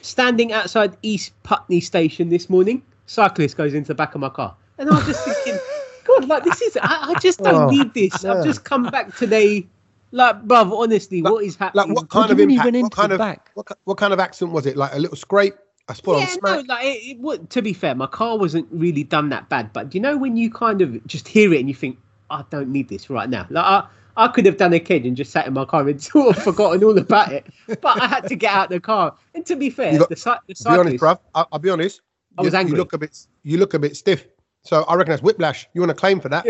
Standing 0.00 0.52
outside 0.52 0.96
East 1.02 1.32
Putney 1.42 1.80
Station 1.80 2.30
this 2.30 2.48
morning, 2.48 2.82
cyclist 3.08 3.56
goes 3.56 3.74
into 3.74 3.88
the 3.88 3.94
back 3.94 4.14
of 4.14 4.20
my 4.20 4.28
car, 4.28 4.54
and 4.78 4.88
I 4.88 4.94
was 4.94 5.06
just 5.06 5.24
thinking, 5.24 5.58
God, 6.04 6.28
like 6.28 6.44
this 6.44 6.62
is 6.62 6.76
I, 6.80 7.12
I 7.14 7.18
just 7.18 7.40
don't 7.42 7.54
Oh, 7.54 7.68
need 7.68 7.92
this. 7.94 8.22
yeah. 8.22 8.34
I've 8.34 8.44
just 8.44 8.62
come 8.64 8.84
back 8.84 9.16
today, 9.16 9.66
like, 10.12 10.44
bruv. 10.46 10.72
Honestly, 10.72 11.22
what 11.22 11.42
is 11.44 11.56
happening? 11.56 11.88
Like 11.88 11.96
what 11.96 12.08
kind 12.10 12.28
do 12.28 12.32
of 12.34 12.38
you 12.50 12.56
impact? 12.56 12.76
What 12.82 12.92
kind 12.92 13.12
of 13.12 13.18
back? 13.18 13.50
what, 13.54 13.66
what 13.84 13.96
kind 13.98 14.12
of 14.12 14.20
accident 14.20 14.52
was 14.52 14.66
it? 14.66 14.76
Like 14.76 14.92
a 14.94 14.98
little 14.98 15.16
scrape, 15.16 15.54
I 15.88 15.94
spot 15.94 16.16
yeah, 16.18 16.22
on 16.22 16.28
smack. 16.28 16.66
no, 16.66 16.74
like 16.74 16.84
it, 16.84 16.88
it 17.10 17.18
would. 17.20 17.50
To 17.50 17.62
be 17.62 17.72
fair, 17.72 17.94
my 17.94 18.06
car 18.06 18.38
wasn't 18.38 18.68
really 18.70 19.02
done 19.04 19.28
that 19.30 19.48
bad, 19.48 19.72
but 19.72 19.94
you 19.94 20.00
know 20.00 20.16
when 20.16 20.36
you 20.36 20.50
kind 20.50 20.80
of 20.82 21.04
just 21.06 21.26
hear 21.26 21.52
it 21.52 21.58
and 21.60 21.68
you 21.68 21.74
think, 21.74 21.98
I 22.30 22.44
don't 22.50 22.68
need 22.70 22.88
this 22.88 23.08
right 23.10 23.28
now. 23.28 23.46
Like 23.50 23.64
I, 23.64 23.86
I 24.16 24.28
could 24.28 24.44
have 24.46 24.56
done 24.56 24.72
a 24.72 24.80
kid 24.80 25.06
and 25.06 25.16
just 25.16 25.30
sat 25.30 25.46
in 25.46 25.52
my 25.54 25.64
car 25.64 25.88
and 25.88 26.02
sort 26.12 26.36
of 26.36 26.42
forgotten 26.42 26.82
all 26.84 26.98
about 26.98 27.32
it, 27.32 27.46
but 27.66 28.02
I 28.02 28.06
had 28.06 28.26
to 28.28 28.34
get 28.36 28.52
out 28.52 28.64
of 28.66 28.70
the 28.70 28.80
car. 28.80 29.14
And 29.34 29.46
to 29.46 29.56
be 29.56 29.70
fair, 29.70 29.96
got- 29.98 30.08
the, 30.08 30.16
cy- 30.16 30.38
the 30.46 30.54
To 30.54 30.64
be 30.64 30.70
honest, 30.70 30.96
bruv, 31.04 31.18
I, 31.34 31.44
I'll 31.52 31.58
be 31.58 31.70
honest. 31.70 32.00
I 32.38 32.42
was 32.42 32.52
you, 32.52 32.58
angry. 32.58 32.72
You 32.72 32.76
look 32.78 32.92
a 32.92 32.98
bit. 32.98 33.18
You 33.42 33.58
look 33.58 33.74
a 33.74 33.78
bit 33.78 33.96
stiff. 33.96 34.26
So 34.64 34.82
I 34.82 34.94
reckon 34.96 35.12
that's 35.12 35.22
whiplash. 35.22 35.66
You 35.72 35.80
want 35.80 35.90
to 35.90 35.94
claim 35.94 36.20
for 36.20 36.28
that? 36.28 36.44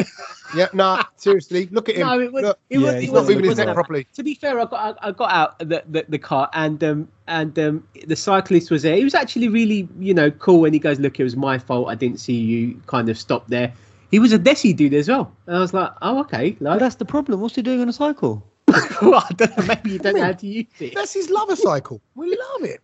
yeah. 0.56 0.66
Nah. 0.72 1.04
Seriously, 1.16 1.68
look 1.70 1.88
at 1.88 1.96
him. 2.00 2.06
No, 2.06 2.18
it 2.20 2.32
was. 2.32 2.42
Look, 2.42 2.58
It 2.70 2.78
was. 2.78 2.86
Yeah, 2.86 2.90
it 2.90 2.94
he's 2.94 3.00
he's 3.02 3.10
not 3.12 3.20
wasn't- 3.20 3.36
moving 3.36 3.50
his 3.50 3.58
neck 3.58 3.74
properly. 3.74 4.06
To 4.14 4.22
be 4.24 4.34
fair, 4.34 4.58
I 4.58 4.64
got 4.64 4.98
I, 5.02 5.08
I 5.08 5.12
got 5.12 5.30
out 5.30 5.58
the, 5.58 5.84
the, 5.88 6.04
the 6.08 6.18
car 6.18 6.48
and 6.54 6.82
um 6.82 7.08
and 7.26 7.56
um 7.58 7.86
the 8.06 8.16
cyclist 8.16 8.70
was 8.70 8.82
there. 8.82 8.96
He 8.96 9.04
was 9.04 9.14
actually 9.14 9.48
really 9.48 9.88
you 10.00 10.14
know 10.14 10.30
cool 10.32 10.60
when 10.62 10.72
he 10.72 10.78
goes, 10.78 10.98
look, 10.98 11.20
it 11.20 11.24
was 11.24 11.36
my 11.36 11.58
fault. 11.58 11.88
I 11.88 11.94
didn't 11.94 12.18
see 12.18 12.34
you 12.34 12.80
kind 12.86 13.08
of 13.08 13.18
stop 13.18 13.46
there. 13.48 13.72
He 14.10 14.18
was 14.18 14.32
a 14.32 14.38
Desi 14.38 14.74
dude 14.74 14.94
as 14.94 15.06
well, 15.08 15.30
and 15.46 15.56
I 15.56 15.60
was 15.60 15.74
like, 15.74 15.90
oh 16.02 16.20
okay. 16.20 16.52
But 16.52 16.62
Like, 16.64 16.78
that's 16.80 16.94
the 16.96 17.04
problem. 17.04 17.40
What's 17.40 17.54
he 17.56 17.62
doing 17.62 17.80
on 17.82 17.88
a 17.90 17.92
cycle? 17.92 18.42
well, 19.02 19.22
I 19.28 19.32
don't 19.34 19.56
know. 19.56 19.64
Maybe 19.66 19.90
you 19.92 19.98
don't 19.98 20.16
know 20.16 20.24
how 20.24 20.32
to 20.32 20.46
use 20.46 20.66
it. 20.80 20.94
That's 20.94 21.12
his 21.14 21.30
lover 21.30 21.56
cycle. 21.56 22.00
We 22.14 22.30
love 22.30 22.64
it. 22.68 22.80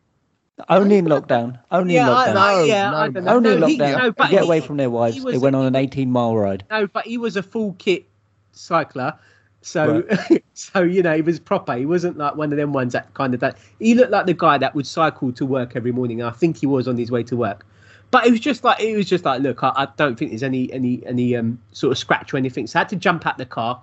Only 0.69 0.99
in 0.99 1.05
lockdown. 1.07 1.59
Only 1.71 1.95
Yeah, 1.95 2.09
in 2.09 2.15
lockdown. 2.15 2.37
I, 2.37 2.55
No, 2.57 2.65
yeah, 2.65 2.91
no, 2.91 2.97
I 2.97 3.09
don't 3.09 3.25
know. 3.25 3.35
Only 3.37 3.53
in 3.55 3.61
No, 3.61 3.67
he- 3.67 3.79
lockdown. 3.79 3.99
no, 3.99 4.13
but 4.13 4.25
to 4.27 4.31
get 4.31 4.41
he- 4.43 4.47
away 4.47 4.61
from 4.61 4.77
their 4.77 4.91
wives, 4.91 5.17
he 5.17 5.31
they 5.33 5.39
went 5.39 5.57
on 5.57 5.67
an 5.67 5.77
18 5.77 6.11
mile 6.11 6.37
ride. 6.37 6.65
No, 6.71 6.87
but 6.87 7.07
he 7.07 7.19
was 7.19 7.37
a 7.37 7.43
full 7.43 7.75
kit 7.79 8.07
cycler. 8.53 9.15
So, 9.63 10.07
so 10.55 10.83
you 10.83 11.03
know, 11.03 11.15
he 11.17 11.23
was 11.23 11.41
proper. 11.41 11.75
He 11.75 11.87
wasn't 11.87 12.19
like 12.19 12.37
one 12.37 12.53
of 12.53 12.59
them 12.59 12.73
ones 12.73 12.93
that 12.93 13.13
kind 13.15 13.33
of 13.35 13.41
that. 13.41 13.57
He 13.79 13.95
looked 13.95 14.11
like 14.11 14.27
the 14.27 14.35
guy 14.35 14.59
that 14.59 14.75
would 14.75 14.87
cycle 14.87 15.33
to 15.33 15.47
work 15.47 15.75
every 15.75 15.91
morning. 15.93 16.23
I 16.23 16.31
think 16.31 16.59
he 16.59 16.67
was 16.67 16.87
on 16.87 16.97
his 16.99 17.11
way 17.11 17.23
to 17.25 17.37
work. 17.37 17.67
But 18.11 18.27
it 18.27 18.31
was 18.31 18.41
just 18.41 18.63
like 18.63 18.81
it 18.81 18.95
was 18.97 19.07
just 19.07 19.25
like, 19.25 19.41
look, 19.41 19.65
I, 19.65 19.73
I 19.75 19.89
don't 19.97 20.17
think 20.19 20.31
there's 20.31 20.43
any 20.45 20.73
any 20.73 21.05
any 21.07 21.35
um 21.35 21.59
sort 21.73 21.91
of 21.93 21.99
scratch 21.99 22.33
or 22.33 22.37
anything. 22.37 22.67
So 22.67 22.79
I 22.79 22.81
had 22.81 22.91
to 22.91 22.97
jump 22.97 23.27
out 23.27 23.39
the 23.39 23.47
car. 23.47 23.81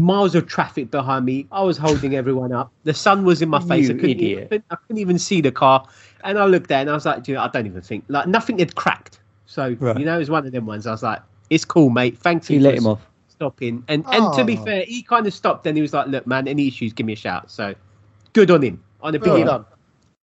Miles 0.00 0.34
of 0.34 0.46
traffic 0.46 0.90
behind 0.90 1.24
me. 1.24 1.46
I 1.50 1.62
was 1.62 1.78
holding 1.78 2.14
everyone 2.16 2.52
up. 2.52 2.70
The 2.84 2.92
sun 2.92 3.24
was 3.24 3.40
in 3.40 3.48
my 3.48 3.60
face. 3.60 3.88
I 3.88 3.94
couldn't, 3.94 4.10
idiot. 4.10 4.48
Even, 4.50 4.62
I 4.70 4.76
couldn't 4.76 4.98
even 4.98 5.18
see 5.18 5.40
the 5.40 5.50
car. 5.50 5.86
And 6.22 6.38
I 6.38 6.44
looked 6.44 6.68
there 6.68 6.80
and 6.80 6.90
I 6.90 6.92
was 6.92 7.06
like, 7.06 7.22
dude, 7.22 7.36
I 7.38 7.48
don't 7.48 7.64
even 7.66 7.80
think 7.80 8.04
like 8.08 8.26
nothing 8.28 8.58
had 8.58 8.74
cracked. 8.74 9.20
So 9.46 9.74
Right. 9.80 9.98
you 9.98 10.04
know, 10.04 10.16
it 10.16 10.18
was 10.18 10.28
one 10.28 10.44
of 10.44 10.52
them 10.52 10.66
ones. 10.66 10.86
I 10.86 10.90
was 10.90 11.02
like, 11.02 11.22
it's 11.48 11.64
cool, 11.64 11.88
mate. 11.88 12.18
Thanks. 12.18 12.46
He 12.46 12.56
for 12.58 12.64
let 12.64 12.74
him 12.74 12.86
off. 12.86 13.00
stopping. 13.28 13.84
And 13.88 14.04
and 14.08 14.34
to 14.34 14.44
be 14.44 14.58
Oh. 14.58 14.64
fair, 14.64 14.84
he 14.84 15.02
kind 15.02 15.26
of 15.26 15.32
stopped 15.32 15.66
and 15.66 15.76
he 15.78 15.82
was 15.82 15.94
like, 15.94 16.08
"Look, 16.08 16.26
man, 16.26 16.46
any 16.46 16.68
issues, 16.68 16.92
give 16.92 17.06
me 17.06 17.14
a 17.14 17.16
shout." 17.16 17.50
So 17.50 17.74
good 18.34 18.50
on 18.50 18.60
him. 18.62 18.82
On 19.00 19.14
a 19.14 19.18
big 19.18 19.28
Well 19.28 19.36
him. 19.36 19.46
done. 19.46 19.64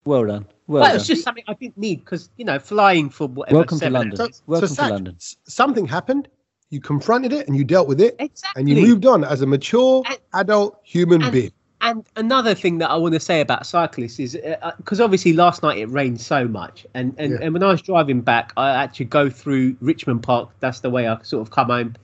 Well 0.05 0.25
done. 0.25 0.45
Well 0.67 0.81
But 0.81 0.87
done. 0.89 0.95
it's 0.97 1.05
just 1.07 1.23
something 1.23 1.43
I 1.47 1.53
didn't 1.53 1.77
need 1.77 1.99
because 1.99 2.29
you 2.37 2.45
know, 2.45 2.57
flying 2.57 3.09
for 3.11 3.27
whatever. 3.27 3.57
Welcome 3.57 3.79
to 3.81 3.89
London. 3.91 4.19
hours- 4.19 4.41
Welcome 4.47 4.67
to 4.69 4.73
Sach, 4.75 4.89
London. 4.89 5.15
Something 5.43 5.85
happened. 5.85 6.27
You 6.71 6.79
confronted 6.79 7.33
it 7.33 7.47
and 7.47 7.57
you 7.57 7.63
dealt 7.63 7.87
with 7.87 7.99
it, 7.99 8.15
Exactly. 8.19 8.59
and 8.61 8.69
you 8.69 8.75
moved 8.87 9.05
on 9.05 9.23
as 9.23 9.41
a 9.41 9.47
mature 9.47 10.03
And- 10.07 10.17
adult 10.33 10.79
human 10.83 11.23
and- 11.23 11.31
being. 11.31 11.51
And 11.81 12.05
another 12.17 12.53
thing 12.53 12.79
that 12.79 12.89
I 12.91 12.97
want 12.97 13.13
to 13.13 13.21
say 13.21 13.39
about 13.39 13.65
cyclists 13.65 14.19
is 14.19 14.35
uh, 14.35 14.57
uh, 14.61 14.71
because 14.75 14.99
obviously 14.99 15.31
last 15.31 15.63
night 15.63 15.77
it 15.77 15.85
rained 15.85 16.19
so 16.19 16.45
much, 16.45 16.85
and 16.93 17.15
and, 17.17 17.31
Yeah. 17.31 17.37
and 17.41 17.53
when 17.53 17.63
I 17.63 17.67
was 17.71 17.81
driving 17.81 18.19
back, 18.19 18.51
I 18.57 18.71
actually 18.71 19.05
go 19.05 19.29
through 19.29 19.77
Richmond 19.79 20.21
Park. 20.21 20.49
That's 20.59 20.81
the 20.81 20.89
way 20.89 21.07
I 21.07 21.17
sort 21.23 21.41
of 21.41 21.51
come 21.51 21.67
home. 21.69 21.95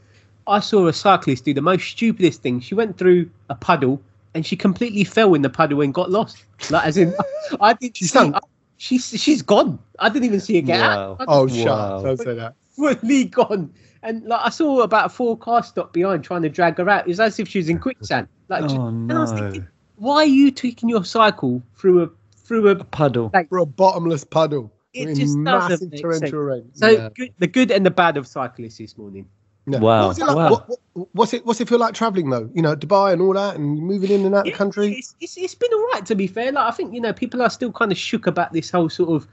I 0.48 0.62
saw 0.62 0.88
a 0.88 0.94
cyclist 0.94 1.44
do 1.44 1.54
the 1.54 1.62
most 1.62 1.90
stupidest 1.90 2.42
thing. 2.42 2.62
She 2.62 2.74
went 2.74 2.98
through 2.98 3.30
a 3.50 3.56
puddle 3.56 4.02
and 4.34 4.46
she 4.46 4.56
completely 4.56 5.04
fell 5.04 5.34
in 5.34 5.42
the 5.42 5.50
puddle 5.50 5.82
and 5.82 5.94
got 5.94 6.10
lost. 6.10 6.46
Like 6.72 6.86
as 6.86 6.96
in, 6.96 7.14
I 7.60 7.74
did 7.74 7.98
she 7.98 8.06
sunk. 8.06 8.36
I, 8.36 8.40
she's 8.78 9.10
she's 9.22 9.42
gone. 9.42 9.78
I 10.00 10.08
didn't 10.08 10.24
even 10.26 10.40
see 10.40 10.56
her 10.56 10.62
get. 10.62 10.80
Wow. 10.80 11.18
I 11.20 11.26
Oh, 11.28 11.42
Wow. 11.42 11.48
shut 11.48 11.68
up! 11.68 12.04
Don't 12.04 12.18
say 12.18 12.34
that. 12.36 12.54
fully 12.78 13.26
gone. 13.26 13.74
And 14.06 14.24
like 14.26 14.42
I 14.44 14.50
saw 14.50 14.82
about 14.82 15.12
four 15.12 15.38
cars 15.38 15.68
stop 15.68 15.92
behind 15.92 16.24
trying 16.24 16.44
to 16.44 16.50
drag 16.50 16.78
her 16.78 16.88
out. 16.90 17.02
It 17.06 17.08
was 17.08 17.20
as 17.20 17.40
if 17.40 17.48
she 17.48 17.58
was 17.60 17.70
in 17.70 17.80
quicksand. 17.80 18.28
Like, 18.50 18.64
Oh, 18.70 18.88
and 18.88 19.12
I 19.12 19.20
was 19.20 19.32
thinking, 19.32 19.68
why 19.96 20.18
are 20.18 20.26
you 20.26 20.52
taking 20.52 20.90
your 20.90 21.04
cycle 21.04 21.62
through 21.76 22.04
a 22.04 22.10
through 22.38 22.70
a? 22.70 22.76
Puddle. 22.84 23.32
like, 23.34 23.50
For 23.50 23.58
a 23.58 23.66
bottomless 23.66 24.24
puddle. 24.24 24.72
It 24.94 25.10
in 25.10 25.16
just 25.16 25.44
doesn't 25.44 25.44
massive 25.44 25.92
make 25.92 26.02
torrential 26.02 26.30
sense. 26.30 26.34
rain. 26.34 26.70
So 26.74 26.88
Yeah. 26.90 27.10
good, 27.16 27.34
the 27.40 27.48
good 27.48 27.72
and 27.72 27.86
the 27.86 27.92
bad 27.92 28.16
of 28.16 28.28
cyclists 28.28 28.78
this 28.78 28.98
morning. 28.98 29.28
Yeah. 29.68 29.80
Wow. 29.80 30.08
What's 30.08 30.20
it, 30.20 30.26
like, 30.26 30.36
Wow. 30.36 30.50
what, 30.52 30.70
what, 30.94 31.08
what's 31.14 31.34
it? 31.34 31.46
What's 31.46 31.60
it 31.60 31.68
feel 31.68 31.80
like 31.80 31.96
traveling 31.96 32.30
though? 32.30 32.48
You 32.54 32.62
know, 32.62 32.76
Dubai 32.76 33.12
and 33.12 33.22
all 33.22 33.34
that, 33.34 33.56
and 33.56 33.80
moving 33.80 34.12
in 34.12 34.24
and 34.26 34.36
out 34.36 34.40
of 34.42 34.46
the 34.46 34.52
country. 34.52 34.94
It's, 34.94 35.16
it's, 35.20 35.36
it's 35.38 35.56
been 35.56 35.74
all 35.74 35.88
right 35.94 36.06
to 36.06 36.14
be 36.16 36.28
fair. 36.28 36.52
Like 36.52 36.72
I 36.72 36.76
think 36.76 36.94
you 36.94 37.02
know 37.02 37.12
people 37.12 37.42
are 37.42 37.50
still 37.50 37.72
kind 37.72 37.92
of 37.92 37.98
shook 37.98 38.28
about 38.28 38.54
this 38.54 38.70
whole 38.70 38.90
sort 38.90 39.10
of 39.10 39.28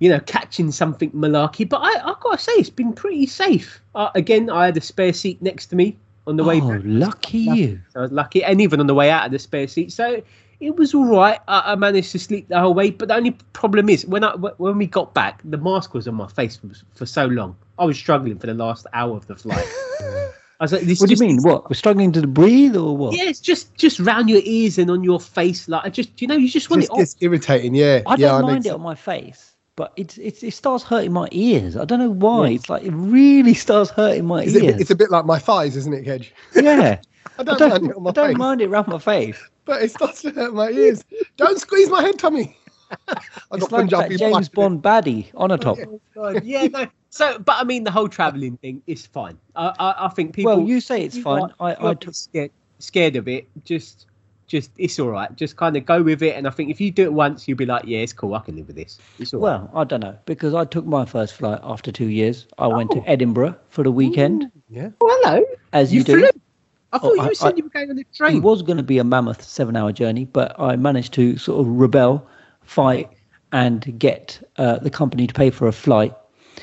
you 0.00 0.08
know 0.10 0.20
catching 0.20 0.70
something 0.72 1.10
malarkey. 1.12 1.68
But 1.68 1.78
I 1.82 2.10
I 2.10 2.14
gotta 2.20 2.38
say 2.38 2.52
it's 2.52 2.68
been 2.70 2.92
pretty 2.92 3.26
safe. 3.26 3.80
Uh, 3.94 4.10
again, 4.14 4.50
I 4.50 4.66
had 4.66 4.76
a 4.76 4.80
spare 4.80 5.12
seat 5.12 5.40
next 5.40 5.66
to 5.68 5.76
me 5.76 5.96
on 6.26 6.36
the 6.36 6.44
way 6.44 6.60
Oh, 6.60 6.68
back. 6.72 6.80
lucky 6.84 7.38
you. 7.38 7.80
I 7.96 8.00
was 8.00 8.12
lucky, 8.12 8.42
and 8.44 8.60
even 8.60 8.80
on 8.80 8.86
the 8.88 8.94
way 8.94 9.10
out 9.10 9.26
of 9.26 9.32
the 9.32 9.38
spare 9.38 9.68
seat, 9.68 9.92
so 9.92 10.20
it 10.60 10.76
was 10.76 10.92
all 10.94 11.06
right. 11.06 11.38
I, 11.48 11.72
I 11.72 11.74
managed 11.76 12.12
to 12.12 12.18
sleep 12.18 12.48
the 12.48 12.60
whole 12.60 12.74
way. 12.74 12.90
But 12.90 13.08
the 13.08 13.14
only 13.14 13.30
problem 13.54 13.88
is 13.88 14.04
when 14.06 14.24
I 14.24 14.34
when 14.36 14.76
we 14.78 14.86
got 14.86 15.14
back, 15.14 15.40
the 15.44 15.56
mask 15.58 15.94
was 15.94 16.06
on 16.08 16.14
my 16.16 16.26
face 16.28 16.56
for, 16.56 16.68
for 16.94 17.06
so 17.06 17.26
long. 17.26 17.56
I 17.78 17.84
was 17.84 17.96
struggling 17.96 18.38
for 18.38 18.46
the 18.46 18.54
last 18.54 18.86
hour 18.92 19.16
of 19.16 19.26
the 19.26 19.36
flight. 19.36 19.66
I 20.60 20.64
was 20.64 20.72
like, 20.74 20.82
this 20.82 21.00
What 21.00 21.08
do 21.08 21.14
you 21.14 21.20
mean? 21.20 21.38
What? 21.42 21.70
We're 21.70 21.74
struggling 21.74 22.12
to 22.12 22.26
breathe 22.26 22.76
or 22.76 22.94
what? 22.94 23.16
Yeah, 23.16 23.24
it's 23.24 23.40
just 23.40 23.74
just 23.76 23.98
round 23.98 24.28
your 24.28 24.42
ears 24.44 24.76
and 24.76 24.90
on 24.90 25.02
your 25.02 25.18
face. 25.18 25.66
Like, 25.68 25.86
I 25.86 25.88
just 25.88 26.20
you 26.20 26.28
know, 26.28 26.36
you 26.36 26.50
just 26.50 26.68
want 26.68 26.82
Just 26.82 26.90
it 26.90 26.92
off. 26.92 26.98
gets 26.98 27.16
irritating. 27.20 27.74
Yeah. 27.74 28.02
I 28.06 28.16
yeah, 28.16 28.28
don't 28.28 28.42
makes 28.42 28.52
mind 28.52 28.66
it 28.66 28.72
on 28.72 28.82
my 28.82 28.94
face, 28.94 29.49
but 29.80 29.94
it's, 29.96 30.18
it's 30.18 30.42
it 30.42 30.50
starts 30.52 30.84
hurting 30.84 31.10
my 31.14 31.26
ears. 31.32 31.74
I 31.74 31.86
don't 31.86 32.00
know 32.00 32.10
why. 32.10 32.50
It's 32.50 32.68
like 32.68 32.82
it 32.82 32.90
really 32.90 33.54
starts 33.54 33.88
hurting 33.90 34.26
my 34.26 34.42
Is 34.42 34.54
ears. 34.54 34.74
it, 34.74 34.80
it's 34.82 34.90
a 34.90 34.94
bit 34.94 35.10
like 35.10 35.24
my 35.24 35.38
thighs, 35.38 35.74
isn't 35.74 35.94
it, 35.94 36.04
Kej? 36.04 36.30
yeah. 36.54 37.00
I 37.38 37.42
I 37.48 37.54
don't, 37.56 37.58
don't, 37.58 37.70
mind 37.70 37.86
it 37.88 37.96
on 37.96 38.02
my 38.02 38.10
I 38.10 38.12
don't 38.12 38.28
face, 38.28 38.36
mind 38.36 38.60
it 38.60 38.66
around 38.66 38.88
my 38.88 38.98
face. 38.98 39.42
but 39.64 39.82
it 39.82 39.90
starts 39.90 40.20
to 40.20 40.32
hurt 40.32 40.52
my 40.52 40.68
ears. 40.68 41.02
don't 41.38 41.58
squeeze 41.58 41.88
my 41.88 42.02
head, 42.02 42.18
Tommy. 42.18 42.54
I 43.08 43.22
It's 43.54 43.66
got 43.68 43.72
like 43.72 43.88
that 43.88 44.10
Punjabi 44.10 44.16
James 44.18 44.50
blood. 44.50 44.82
Bond 44.82 44.82
baddie 44.82 45.30
on 45.34 45.50
a 45.50 45.56
top. 45.56 45.78
Oh, 45.86 45.98
God. 46.14 46.44
Yeah, 46.44 46.66
no. 46.66 46.86
So, 47.08 47.38
but 47.38 47.56
I 47.56 47.64
mean, 47.64 47.84
the 47.84 47.90
whole 47.90 48.08
traveling 48.08 48.58
thing 48.58 48.82
is 48.86 49.06
fine. 49.06 49.38
I, 49.56 49.72
I, 49.78 49.94
I 50.04 50.08
think 50.10 50.34
people. 50.34 50.56
Well, 50.58 50.68
you 50.68 50.78
say 50.82 51.02
it's 51.02 51.16
fine. 51.16 51.44
are- 51.44 51.54
I, 51.58 51.70
you 51.70 51.76
I 51.88 51.90
are 51.92 51.94
took 51.94 52.14
scared, 52.14 52.50
scared 52.80 53.16
of 53.16 53.28
it. 53.28 53.48
Just, 53.64 54.04
just 54.50 54.70
it's 54.76 54.98
all 54.98 55.08
right. 55.08 55.34
Just 55.36 55.56
kind 55.56 55.76
of 55.76 55.86
go 55.86 56.02
with 56.02 56.22
it. 56.22 56.34
And 56.36 56.46
I 56.46 56.50
think 56.50 56.70
if 56.70 56.80
you 56.80 56.90
do 56.90 57.04
it 57.04 57.12
once, 57.12 57.46
you'll 57.46 57.56
be 57.56 57.66
like, 57.66 57.84
yeah, 57.86 58.00
it's 58.00 58.12
cool. 58.12 58.34
I 58.34 58.40
can 58.40 58.56
live 58.56 58.66
with 58.66 58.76
this. 58.76 58.98
It's 59.18 59.32
all 59.32 59.40
right. 59.40 59.60
well, 59.60 59.70
I 59.74 59.84
don't 59.84 60.00
know 60.00 60.16
because 60.26 60.54
I 60.54 60.64
took 60.64 60.84
my 60.84 61.04
first 61.04 61.34
flight 61.34 61.60
after 61.62 61.92
two 61.92 62.06
years. 62.08 62.46
I 62.58 62.66
went 62.66 62.90
to 62.90 62.98
Oh. 62.98 63.04
Edinburgh 63.06 63.56
for 63.68 63.84
the 63.84 63.92
weekend, 63.92 64.50
Yeah. 64.68 64.90
Well, 65.00 65.16
hello. 65.22 65.44
as 65.72 65.92
you, 65.92 65.98
You 66.00 66.04
do. 66.04 66.18
flew? 66.18 66.28
I 66.92 66.98
thought 66.98 67.12
Oh, 67.12 67.14
you 67.14 67.20
I- 67.30 67.32
said 67.34 67.52
I- 67.54 67.56
you 67.58 67.62
were 67.62 67.70
going 67.70 67.90
on 67.90 67.98
a 67.98 68.04
train. 68.12 68.36
It 68.38 68.42
was 68.42 68.62
going 68.62 68.76
to 68.78 68.82
be 68.82 68.98
a 68.98 69.04
mammoth 69.04 69.42
seven-hour 69.44 69.92
journey, 69.92 70.24
but 70.24 70.58
I 70.58 70.74
managed 70.74 71.12
to 71.14 71.36
sort 71.38 71.60
of 71.60 71.68
rebel, 71.68 72.26
fight, 72.62 73.08
and 73.52 73.96
get 73.98 74.42
uh, 74.58 74.78
the 74.78 74.90
company 74.90 75.26
to 75.28 75.34
pay 75.34 75.50
for 75.50 75.68
a 75.68 75.72
flight, 75.72 76.12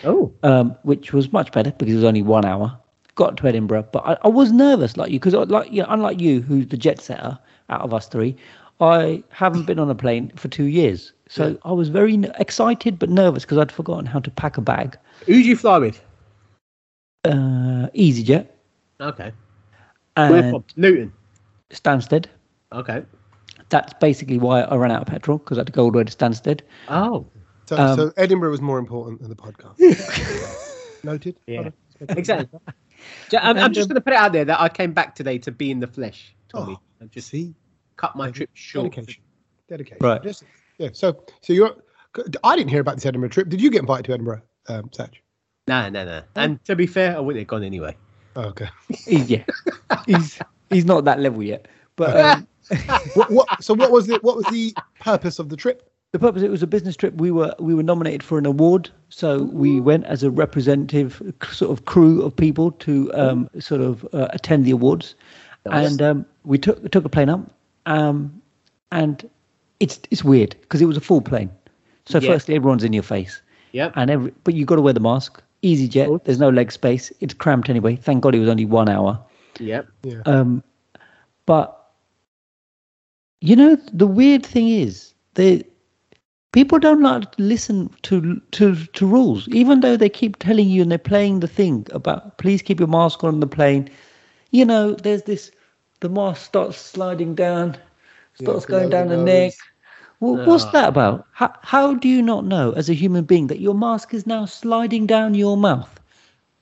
Oh, 0.03 0.33
um, 0.43 0.75
which 0.83 1.13
was 1.13 1.31
much 1.31 1.51
better 1.53 1.71
because 1.77 1.93
it 1.93 1.97
was 1.97 2.03
only 2.03 2.21
one 2.21 2.43
hour. 2.43 2.77
Got 3.15 3.37
to 3.37 3.47
Edinburgh, 3.47 3.87
but 3.93 4.05
I, 4.05 4.17
I 4.23 4.27
was 4.27 4.51
nervous 4.51 4.95
like 4.97 5.11
you 5.11 5.19
because, 5.19 5.33
like, 5.33 5.71
you 5.71 5.81
know, 5.81 5.87
unlike 5.89 6.19
you, 6.21 6.41
who's 6.41 6.67
the 6.67 6.77
jet 6.77 6.99
setter 7.01 7.39
out 7.69 7.81
of 7.81 7.93
us 7.93 8.07
three, 8.07 8.35
I 8.79 9.23
haven't 9.29 9.65
been 9.65 9.79
on 9.79 9.89
a 9.89 9.95
plane 9.95 10.31
for 10.35 10.47
two 10.47 10.65
years, 10.65 11.13
so 11.27 11.57
I 11.63 11.71
was 11.71 11.89
very 11.89 12.15
excited 12.37 12.99
but 12.99 13.09
nervous 13.09 13.43
because 13.43 13.57
I'd 13.57 13.71
forgotten 13.71 14.05
how 14.05 14.19
to 14.19 14.31
pack 14.31 14.57
a 14.57 14.61
bag. 14.61 14.97
who 15.25 15.33
did 15.33 15.45
you 15.45 15.57
fly 15.57 15.77
with? 15.79 16.01
Uh, 17.25 17.89
EasyJet 17.95 18.47
Okay. 18.99 19.31
And 20.15 20.33
Where 20.33 20.51
from? 20.51 20.63
Luton. 20.75 21.13
Stansted. 21.69 22.25
Okay. 22.71 23.03
That's 23.69 23.93
basically 23.99 24.39
why 24.39 24.61
I 24.61 24.75
ran 24.75 24.91
out 24.91 25.01
of 25.01 25.07
petrol 25.07 25.37
because 25.37 25.57
I 25.57 25.61
had 25.61 25.67
to 25.67 25.73
go 25.73 25.83
all 25.83 25.91
the 25.91 25.99
way 25.99 26.03
to 26.03 26.15
Stansted. 26.15 26.61
Oh, 26.87 27.25
So, 27.67 27.77
Um, 27.77 27.95
so 27.97 28.11
Edinburgh 28.17 28.51
was 28.51 28.61
more 28.61 28.79
important 28.79 29.21
than 29.21 29.29
the 29.29 29.35
podcast. 29.35 29.77
Noted. 31.03 31.37
Yeah. 31.45 31.69
exactly. 32.09 32.59
I'm, 33.39 33.57
I'm 33.57 33.73
just 33.73 33.89
going 33.89 33.95
to 33.95 34.01
put 34.01 34.13
it 34.13 34.17
out 34.17 34.31
there 34.31 34.45
that 34.45 34.59
I 34.59 34.69
came 34.69 34.93
back 34.93 35.15
today 35.15 35.37
to 35.39 35.51
be 35.51 35.69
in 35.69 35.79
the 35.79 35.87
flesh, 35.87 36.33
Tommy. 36.49 36.73
Oh, 36.73 36.81
I 37.01 37.05
just 37.05 37.29
See, 37.29 37.53
cut 37.95 38.15
my 38.15 38.31
trip 38.31 38.49
short. 38.53 38.91
dedication. 38.91 39.23
Dedication. 39.69 39.97
Right. 40.01 40.23
Just- 40.23 40.43
yeah. 40.77 40.89
So, 40.93 41.23
so 41.41 41.53
you're. 41.53 41.75
I 42.43 42.55
didn't 42.55 42.69
hear 42.71 42.81
about 42.81 42.95
this 42.95 43.05
Edinburgh 43.05 43.29
trip. 43.29 43.49
Did 43.49 43.61
you 43.61 43.69
get 43.69 43.81
invited 43.81 44.05
to 44.05 44.13
Edinburgh, 44.13 44.41
um, 44.69 44.89
Sach? 44.91 45.11
No, 45.67 45.89
no, 45.89 46.05
no. 46.05 46.21
And 46.35 46.63
to 46.65 46.75
be 46.75 46.87
fair, 46.87 47.15
I 47.15 47.19
wouldn't 47.19 47.41
have 47.41 47.47
gone 47.47 47.63
anyway. 47.63 47.95
Oh, 48.35 48.43
okay. 48.45 48.69
He's, 49.05 49.29
yeah, 49.29 49.43
he's 50.05 50.39
he's 50.69 50.85
not 50.85 51.05
that 51.05 51.19
level 51.19 51.43
yet. 51.43 51.67
But 51.95 52.17
um, 52.19 52.47
what, 53.15 53.31
what? 53.31 53.63
So, 53.63 53.73
what 53.73 53.91
was 53.91 54.07
the 54.07 54.19
what 54.21 54.35
was 54.37 54.45
the 54.45 54.73
purpose 54.99 55.39
of 55.39 55.49
the 55.49 55.57
trip? 55.57 55.91
the 56.13 56.19
purpose 56.19 56.41
it 56.41 56.49
was 56.49 56.63
a 56.63 56.67
business 56.67 56.95
trip. 56.95 57.13
We 57.15 57.31
were 57.31 57.53
we 57.59 57.73
were 57.73 57.83
nominated 57.83 58.23
for 58.23 58.37
an 58.37 58.45
award, 58.45 58.89
so 59.09 59.43
we 59.43 59.79
went 59.79 60.05
as 60.05 60.23
a 60.23 60.31
representative 60.31 61.21
sort 61.51 61.71
of 61.71 61.85
crew 61.85 62.21
of 62.23 62.35
people 62.35 62.71
to 62.71 63.13
um, 63.13 63.49
sort 63.59 63.81
of 63.81 64.07
uh, 64.13 64.27
attend 64.31 64.65
the 64.65 64.71
awards, 64.71 65.15
Nice. 65.65 65.91
and 65.91 66.01
um, 66.01 66.25
we 66.47 66.57
took 66.57 66.89
took 66.91 67.05
a 67.05 67.09
plane 67.09 67.29
up, 67.29 67.41
um, 67.85 68.41
and 68.91 69.29
it's 69.79 69.99
it's 70.11 70.23
weird 70.23 70.55
because 70.61 70.81
it 70.81 70.85
was 70.85 70.97
a 70.97 71.01
full 71.01 71.21
plane. 71.21 71.51
So 72.05 72.19
Yeah. 72.19 72.31
firstly, 72.31 72.55
everyone's 72.55 72.83
in 72.83 72.93
your 72.93 73.03
face, 73.03 73.41
Yep. 73.73 73.93
and 73.95 74.09
every 74.09 74.33
but 74.43 74.53
you 74.55 74.65
got 74.65 74.77
to 74.77 74.81
wear 74.81 74.93
the 74.93 74.99
mask. 75.01 75.43
Easy 75.61 75.87
jet. 75.87 76.09
There's 76.23 76.39
no 76.39 76.49
leg 76.49 76.71
space. 76.71 77.11
It's 77.19 77.33
cramped 77.33 77.69
anyway. 77.69 77.95
Thank 77.95 78.21
God 78.21 78.33
it 78.35 78.39
was 78.39 78.47
only 78.49 78.65
one 78.65 78.87
hour. 78.89 79.19
Yep. 79.59 79.87
Yeah. 80.03 80.21
Um, 80.25 80.63
but 81.45 81.73
you 83.41 83.55
know, 83.55 83.75
the 83.93 84.07
weird 84.07 84.45
thing 84.45 84.69
is 84.69 85.13
they 85.33 85.63
people 86.53 86.79
don't 86.79 87.01
like 87.01 87.31
to 87.33 87.41
listen 87.43 87.89
to 88.03 88.39
to 88.51 88.75
to 88.85 89.05
rules, 89.05 89.47
even 89.49 89.81
though 89.81 89.97
they 89.97 90.09
keep 90.09 90.37
telling 90.37 90.69
you 90.69 90.81
and 90.81 90.91
they're 90.91 90.97
playing 90.97 91.39
the 91.41 91.47
thing 91.47 91.85
about 91.91 92.37
please 92.37 92.61
keep 92.61 92.79
your 92.79 92.87
mask 92.87 93.23
on 93.23 93.39
the 93.41 93.47
plane. 93.47 93.89
You 94.51 94.65
know, 94.65 94.93
there's 94.93 95.23
this 95.23 95.51
the 95.99 96.09
mask 96.09 96.45
starts 96.45 96.77
sliding 96.77 97.35
down, 97.35 97.77
starts 98.35 98.65
going 98.65 98.89
down 98.89 99.07
the 99.07 99.17
the 99.17 99.23
neck. 99.23 99.43
nose. 99.51 99.57
Well, 100.19 100.45
what's 100.47 100.65
that 100.65 100.89
about? 100.89 101.25
How, 101.33 101.53
how 101.61 101.93
do 101.93 102.07
you 102.07 102.21
not 102.23 102.43
know 102.45 102.71
as 102.71 102.89
a 102.89 102.93
human 102.93 103.23
being 103.23 103.47
that 103.47 103.59
your 103.59 103.75
mask 103.75 104.13
is 104.15 104.25
now 104.25 104.45
sliding 104.45 105.05
down 105.05 105.35
your 105.35 105.57
mouth? 105.57 105.99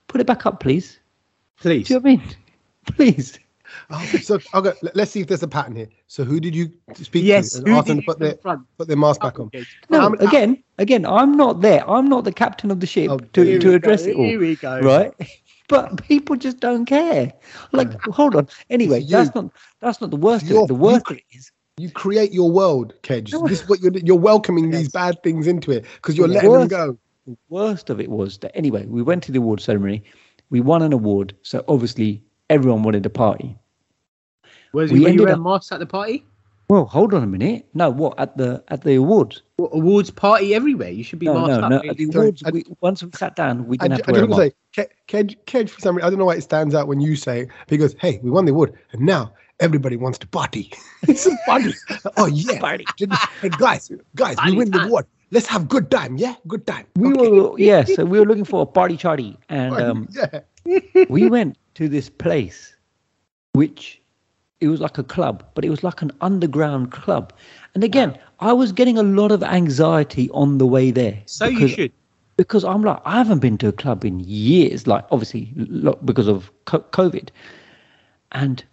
Put 0.07 0.19
it 0.19 0.27
back 0.27 0.45
up, 0.45 0.59
please. 0.59 0.99
Please. 1.61 1.87
Do 1.87 1.93
you 1.93 1.99
know 1.99 2.03
what 2.03 2.09
I 2.11 2.15
mean? 2.17 2.35
Please. 2.95 3.39
Oh, 3.89 4.05
so 4.21 4.35
okay, 4.53 4.71
let- 4.83 4.95
let's 4.95 5.09
see 5.11 5.21
if 5.21 5.27
there's 5.27 5.41
a 5.41 5.47
pattern 5.47 5.75
here. 5.75 5.87
So, 6.07 6.23
who 6.23 6.39
did 6.39 6.53
you 6.53 6.71
speak 6.93 7.23
Yes. 7.25 7.53
to 7.53 7.57
and 7.59 7.67
Who 7.67 7.73
ask 7.75 7.87
them 7.87 7.97
did 7.97 8.01
to 8.03 8.05
put 8.05 8.19
their 8.19 8.33
confront? 8.33 8.61
put 8.77 8.87
their 8.87 8.97
mask 8.97 9.21
back 9.21 9.39
on? 9.39 9.49
No, 9.89 10.01
How 10.01 10.09
many- 10.09 10.25
again, 10.25 10.63
again, 10.77 11.05
I'm 11.05 11.35
not 11.35 11.61
there. 11.61 11.89
I'm 11.89 12.07
not 12.07 12.25
the 12.25 12.31
captain 12.31 12.69
of 12.71 12.79
the 12.79 12.85
ship 12.87 13.09
Oh, 13.09 13.17
to, 13.17 13.59
to 13.59 13.73
address 13.73 14.03
go, 14.03 14.09
it 14.11 14.15
all, 14.17 14.23
Here 14.25 14.39
we 14.39 14.55
go. 14.57 14.79
right? 14.81 15.13
But 15.67 16.03
people 16.07 16.35
just 16.35 16.59
don't 16.59 16.85
care. 16.85 17.33
Like, 17.71 17.99
hold 18.03 18.35
on. 18.35 18.47
Anyway, 18.69 19.01
that's 19.03 19.33
not 19.35 19.51
that's 19.79 19.99
not 20.01 20.11
the 20.11 20.17
worst 20.17 20.43
of 20.43 20.49
You're- 20.49 20.63
it. 20.65 20.67
The 20.67 20.75
worst 20.75 21.05
you- 21.09 21.15
of 21.15 21.17
it 21.17 21.23
is 21.31 21.51
You 21.77 21.89
create 21.91 22.31
your 22.31 22.49
world, 22.51 22.93
Kej. 23.03 23.33
No. 23.33 23.47
This 23.47 23.61
is 23.63 23.69
what 23.69 23.81
you're 23.81 23.91
you're 23.97 24.15
welcoming 24.15 24.69
these 24.69 24.89
bad 24.89 25.21
things 25.23 25.45
into 25.47 25.71
it 25.71 25.85
because 25.95 26.15
you're 26.17 26.27
The 26.27 26.35
letting 26.35 26.51
them 26.51 26.67
go. 26.67 26.97
the 27.25 27.37
worst 27.49 27.89
of 27.89 27.99
it 27.99 28.09
was 28.09 28.37
that 28.39 28.55
anyway, 28.55 28.85
we 28.85 29.01
went 29.01 29.23
to 29.23 29.31
the 29.31 29.39
award 29.39 29.59
ceremony. 29.59 30.03
We 30.51 30.61
won 30.61 30.81
an 30.83 30.93
award, 30.93 31.35
so 31.41 31.63
obviously 31.67 32.23
everyone 32.49 32.83
wanted 32.83 33.03
to 33.03 33.09
party. 33.09 33.57
Was 34.73 34.91
We 34.91 34.99
we 34.99 35.05
were 35.05 35.11
you 35.11 35.19
wearing 35.23 35.35
up- 35.35 35.41
masks 35.41 35.71
at 35.71 35.79
the 35.79 35.85
party? 35.85 36.23
Well, 36.67 36.85
hold 36.85 37.13
on 37.13 37.21
a 37.21 37.27
minute. 37.27 37.67
No, 37.75 37.89
what 37.91 38.17
at 38.19 38.37
the 38.37 38.63
at 38.69 38.81
the 38.81 38.95
awards? 38.95 39.43
Well, 39.57 39.69
awards 39.71 40.09
party 40.09 40.55
everywhere. 40.55 40.89
You 40.89 41.03
should 41.03 41.19
be 41.19 41.27
No, 41.27 41.45
no, 41.45 41.59
up. 41.61 41.69
no. 41.69 41.77
At 41.89 41.97
the 41.97 42.05
awards, 42.05 42.41
I- 42.45 42.49
we, 42.51 42.63
once 42.81 43.03
we 43.03 43.11
sat 43.13 43.35
down, 43.35 43.67
we 43.67 43.77
didn't 43.77 43.97
ju- 43.97 44.03
have 44.03 44.09
I 44.09 44.11
to 44.19 44.19
wear 44.19 44.23
a 44.23 44.27
mask. 44.27 44.53
to 44.75 44.81
say, 44.81 44.87
Ke- 44.87 44.91
Kej, 45.07 45.35
Kej, 45.45 45.69
for 45.69 45.79
some 45.79 45.95
reason, 45.95 46.07
I 46.07 46.09
don't 46.09 46.17
know 46.19 46.25
why 46.25 46.35
it 46.35 46.41
stands 46.41 46.73
out 46.73 46.87
when 46.87 46.99
you 46.99 47.15
say 47.15 47.47
because 47.67 47.95
hey, 47.99 48.19
we 48.23 48.31
won 48.31 48.45
the 48.45 48.51
award 48.51 48.73
and 48.93 49.01
now 49.01 49.31
everybody 49.59 49.95
wants 49.95 50.17
to 50.19 50.27
party. 50.27 50.71
it's 51.03 51.27
a 51.27 51.35
party. 51.45 51.73
oh 52.17 52.25
yeah, 52.25 52.59
Party. 52.59 52.85
Hey 53.41 53.49
guys, 53.49 53.91
guys, 54.15 54.37
we 54.37 54.41
Party 54.41 54.57
win 54.57 54.71
the 54.71 54.81
award. 54.87 55.05
Let's 55.31 55.47
have 55.47 55.67
good 55.69 55.91
time. 55.91 56.17
Yeah, 56.17 56.35
good 56.47 56.65
time. 56.65 56.85
We 56.95 57.13
Okay. 57.13 57.29
were 57.29 57.59
yeah, 57.59 57.83
so 57.83 58.05
we 58.05 58.19
were 58.19 58.25
looking 58.25 58.43
for 58.45 58.61
a 58.63 58.65
party 58.65 58.97
charty, 58.97 59.37
and 59.49 59.75
um, 59.75 60.07
yeah. 60.11 60.39
we 61.09 61.29
went 61.29 61.57
to 61.75 61.87
this 61.89 62.09
place 62.09 62.75
which 63.53 64.01
it 64.61 64.67
was 64.69 64.79
like 64.79 64.97
a 64.97 65.03
club 65.03 65.43
but 65.53 65.65
it 65.65 65.69
was 65.69 65.83
like 65.83 66.01
an 66.01 66.11
underground 66.21 66.91
club. 66.91 67.33
And 67.73 67.83
again 67.83 68.17
i 68.39 68.53
was 68.53 68.71
getting 68.71 68.97
a 68.97 69.03
lot 69.03 69.31
of 69.31 69.43
anxiety 69.43 70.29
on 70.31 70.57
the 70.57 70.65
way 70.65 70.91
there 70.91 71.21
So 71.25 71.45
you 71.45 71.55
because- 71.59 71.71
should. 71.71 71.91
because 72.37 72.63
i'm 72.65 72.81
like 72.83 72.99
i 73.05 73.17
haven't 73.17 73.39
been 73.39 73.57
to 73.59 73.67
a 73.67 73.71
club 73.73 74.05
in 74.05 74.19
years 74.21 74.87
like 74.87 75.05
obviously 75.11 75.45
because 76.05 76.27
of 76.27 76.51
covid. 76.65 77.29
And 78.31 78.63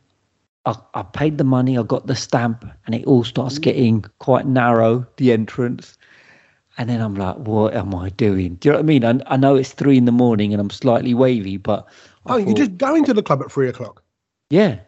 I, 0.66 0.76
I 0.94 1.02
paid 1.02 1.38
the 1.38 1.44
money 1.44 1.76
i 1.78 1.82
got 1.82 2.06
the 2.06 2.14
stamp 2.16 2.64
and 2.86 2.94
it 2.94 3.04
all 3.06 3.24
starts 3.24 3.58
mm. 3.58 3.62
getting 3.62 4.04
quite 4.20 4.46
narrow 4.46 5.06
the 5.16 5.32
entrance. 5.32 5.98
And 6.78 6.88
then 6.88 7.00
i'm 7.00 7.14
like 7.16 7.36
what 7.36 7.74
am 7.74 7.94
i 7.94 8.08
doing? 8.10 8.54
Do 8.56 8.68
you 8.68 8.72
know 8.72 8.78
what 8.78 8.84
i 8.84 8.86
mean? 8.86 9.04
I, 9.04 9.20
I 9.26 9.36
know 9.36 9.56
it's 9.56 9.72
three 9.72 9.98
in 9.98 10.04
the 10.04 10.12
morning 10.12 10.52
and 10.54 10.60
i'm 10.60 10.70
slightly 10.70 11.12
wavy 11.14 11.56
but 11.56 11.86
I 12.26 12.34
Oh, 12.34 12.36
you 12.36 12.46
thought- 12.46 12.56
just 12.56 12.76
go 12.78 12.94
into 12.94 13.12
the 13.12 13.22
club 13.22 13.42
at 13.42 13.50
three 13.50 13.68
o'clock. 13.68 14.02
yeah 14.50 14.78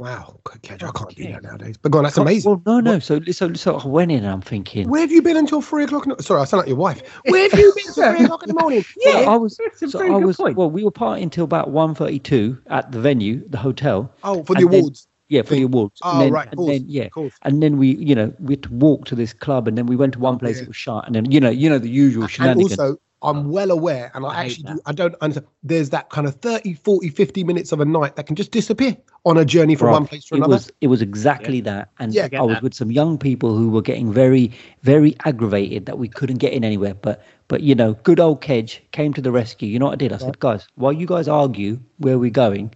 Wow, 0.00 0.40
Kej, 0.44 0.82
I 0.82 0.90
can't 0.92 1.14
do 1.14 1.24
that 1.30 1.42
nowadays. 1.42 1.76
But 1.76 1.92
go 1.92 1.98
on, 1.98 2.04
that's 2.04 2.16
amazing. 2.16 2.50
Well, 2.50 2.62
no, 2.64 2.80
no. 2.80 2.98
So, 3.00 3.20
so, 3.32 3.52
so 3.52 3.76
I 3.76 3.86
went 3.86 4.10
in 4.10 4.18
and 4.24 4.28
I'm 4.28 4.40
thinking. 4.40 4.88
Where 4.88 5.02
have 5.02 5.12
you 5.12 5.20
been 5.20 5.36
until 5.36 5.60
three 5.60 5.84
o'clock? 5.84 6.06
In 6.06 6.14
the, 6.16 6.22
sorry, 6.22 6.40
I 6.40 6.44
sound 6.46 6.60
like 6.60 6.68
your 6.68 6.78
wife. 6.78 7.02
Where 7.26 7.42
have 7.48 7.58
you 7.58 7.70
been 7.76 7.92
till 7.92 8.16
three 8.16 8.24
o'clock 8.24 8.42
in 8.42 8.48
the 8.48 8.54
morning? 8.60 8.82
So 9.02 9.10
I 9.10 9.36
was. 9.36 9.60
So 9.76 10.00
I 10.02 10.16
was. 10.16 10.38
point. 10.38 10.56
Well, 10.56 10.70
we 10.70 10.84
were 10.84 10.90
partying 10.90 11.24
until 11.24 11.44
about 11.44 11.70
1.32 11.70 12.62
at 12.68 12.92
the 12.92 13.00
venue, 13.00 13.46
the 13.48 13.58
hotel. 13.58 14.10
Oh, 14.24 14.42
for 14.44 14.54
the 14.54 14.62
And 14.62 14.72
then- 14.72 14.80
awards. 14.80 15.06
Yeah, 15.28 15.42
for 15.42 15.54
the 15.54 15.62
awards. 15.62 16.00
Oh, 16.02 16.10
and 16.10 16.20
then, 16.22 16.32
right, 16.32 16.48
and 16.48 16.56
course, 16.56 16.70
then, 16.72 16.84
yeah, 16.88 17.08
course. 17.08 17.32
and 17.42 17.62
then 17.62 17.76
we, 17.76 17.94
you 17.94 18.16
know, 18.16 18.34
we 18.40 18.54
had 18.54 18.64
to 18.64 18.72
walk 18.72 19.04
to 19.04 19.14
this 19.14 19.32
club, 19.32 19.68
and 19.68 19.78
then 19.78 19.86
we 19.86 19.94
went 19.94 20.14
to 20.14 20.18
one 20.18 20.40
place 20.40 20.56
yeah. 20.56 20.62
that 20.62 20.68
was 20.70 20.76
shut, 20.76 21.06
and 21.06 21.14
then 21.14 21.30
you 21.30 21.38
know, 21.38 21.50
you 21.50 21.70
know 21.70 21.78
the 21.78 21.88
usual 21.88 22.24
And 22.24 22.32
shenanigans. 22.32 22.76
also, 22.80 22.98
I'm 23.22 23.38
oh. 23.38 23.50
well 23.50 23.70
aware, 23.70 24.10
and 24.14 24.24
I, 24.24 24.28
I 24.28 24.44
actually 24.44 24.64
do, 24.64 24.80
I 24.86 24.92
don't 24.92 25.14
understand. 25.20 25.46
There's 25.62 25.90
that 25.90 26.08
kind 26.08 26.26
of 26.26 26.36
30, 26.36 26.74
40, 26.74 27.10
50 27.10 27.44
minutes 27.44 27.70
of 27.72 27.80
a 27.80 27.84
night 27.84 28.16
that 28.16 28.26
can 28.26 28.34
just 28.34 28.50
disappear 28.50 28.96
on 29.26 29.36
a 29.36 29.44
journey 29.44 29.74
from 29.74 29.88
Rob, 29.88 29.94
one 29.94 30.06
place 30.06 30.24
to 30.26 30.34
it 30.34 30.38
another. 30.38 30.54
was 30.54 30.72
it 30.80 30.86
was 30.86 31.02
exactly 31.02 31.60
that, 31.62 31.90
and 31.98 32.14
Yeah. 32.14 32.24
I 32.24 32.28
get 32.28 32.42
was 32.42 32.54
that. 32.56 32.62
with 32.62 32.74
some 32.74 32.90
young 32.90 33.18
people 33.18 33.56
who 33.56 33.68
were 33.70 33.82
getting 33.82 34.12
very 34.12 34.52
very 34.82 35.16
aggravated 35.24 35.86
that 35.86 35.98
we 35.98 36.08
couldn't 36.08 36.38
get 36.38 36.52
in 36.52 36.64
anywhere. 36.64 36.94
But 36.94 37.22
but 37.48 37.62
you 37.62 37.74
know, 37.74 37.94
good 37.94 38.20
old 38.20 38.40
Kej 38.40 38.80
came 38.92 39.12
to 39.14 39.20
the 39.20 39.30
rescue. 39.32 39.68
You 39.68 39.78
know 39.78 39.86
what 39.86 39.92
I 39.92 39.96
did? 39.96 40.12
I 40.12 40.18
said, 40.18 40.38
guys, 40.38 40.66
while 40.76 40.92
you 40.92 41.06
guys 41.06 41.28
argue 41.28 41.78
where 41.98 42.18
we're 42.18 42.30
going, 42.30 42.74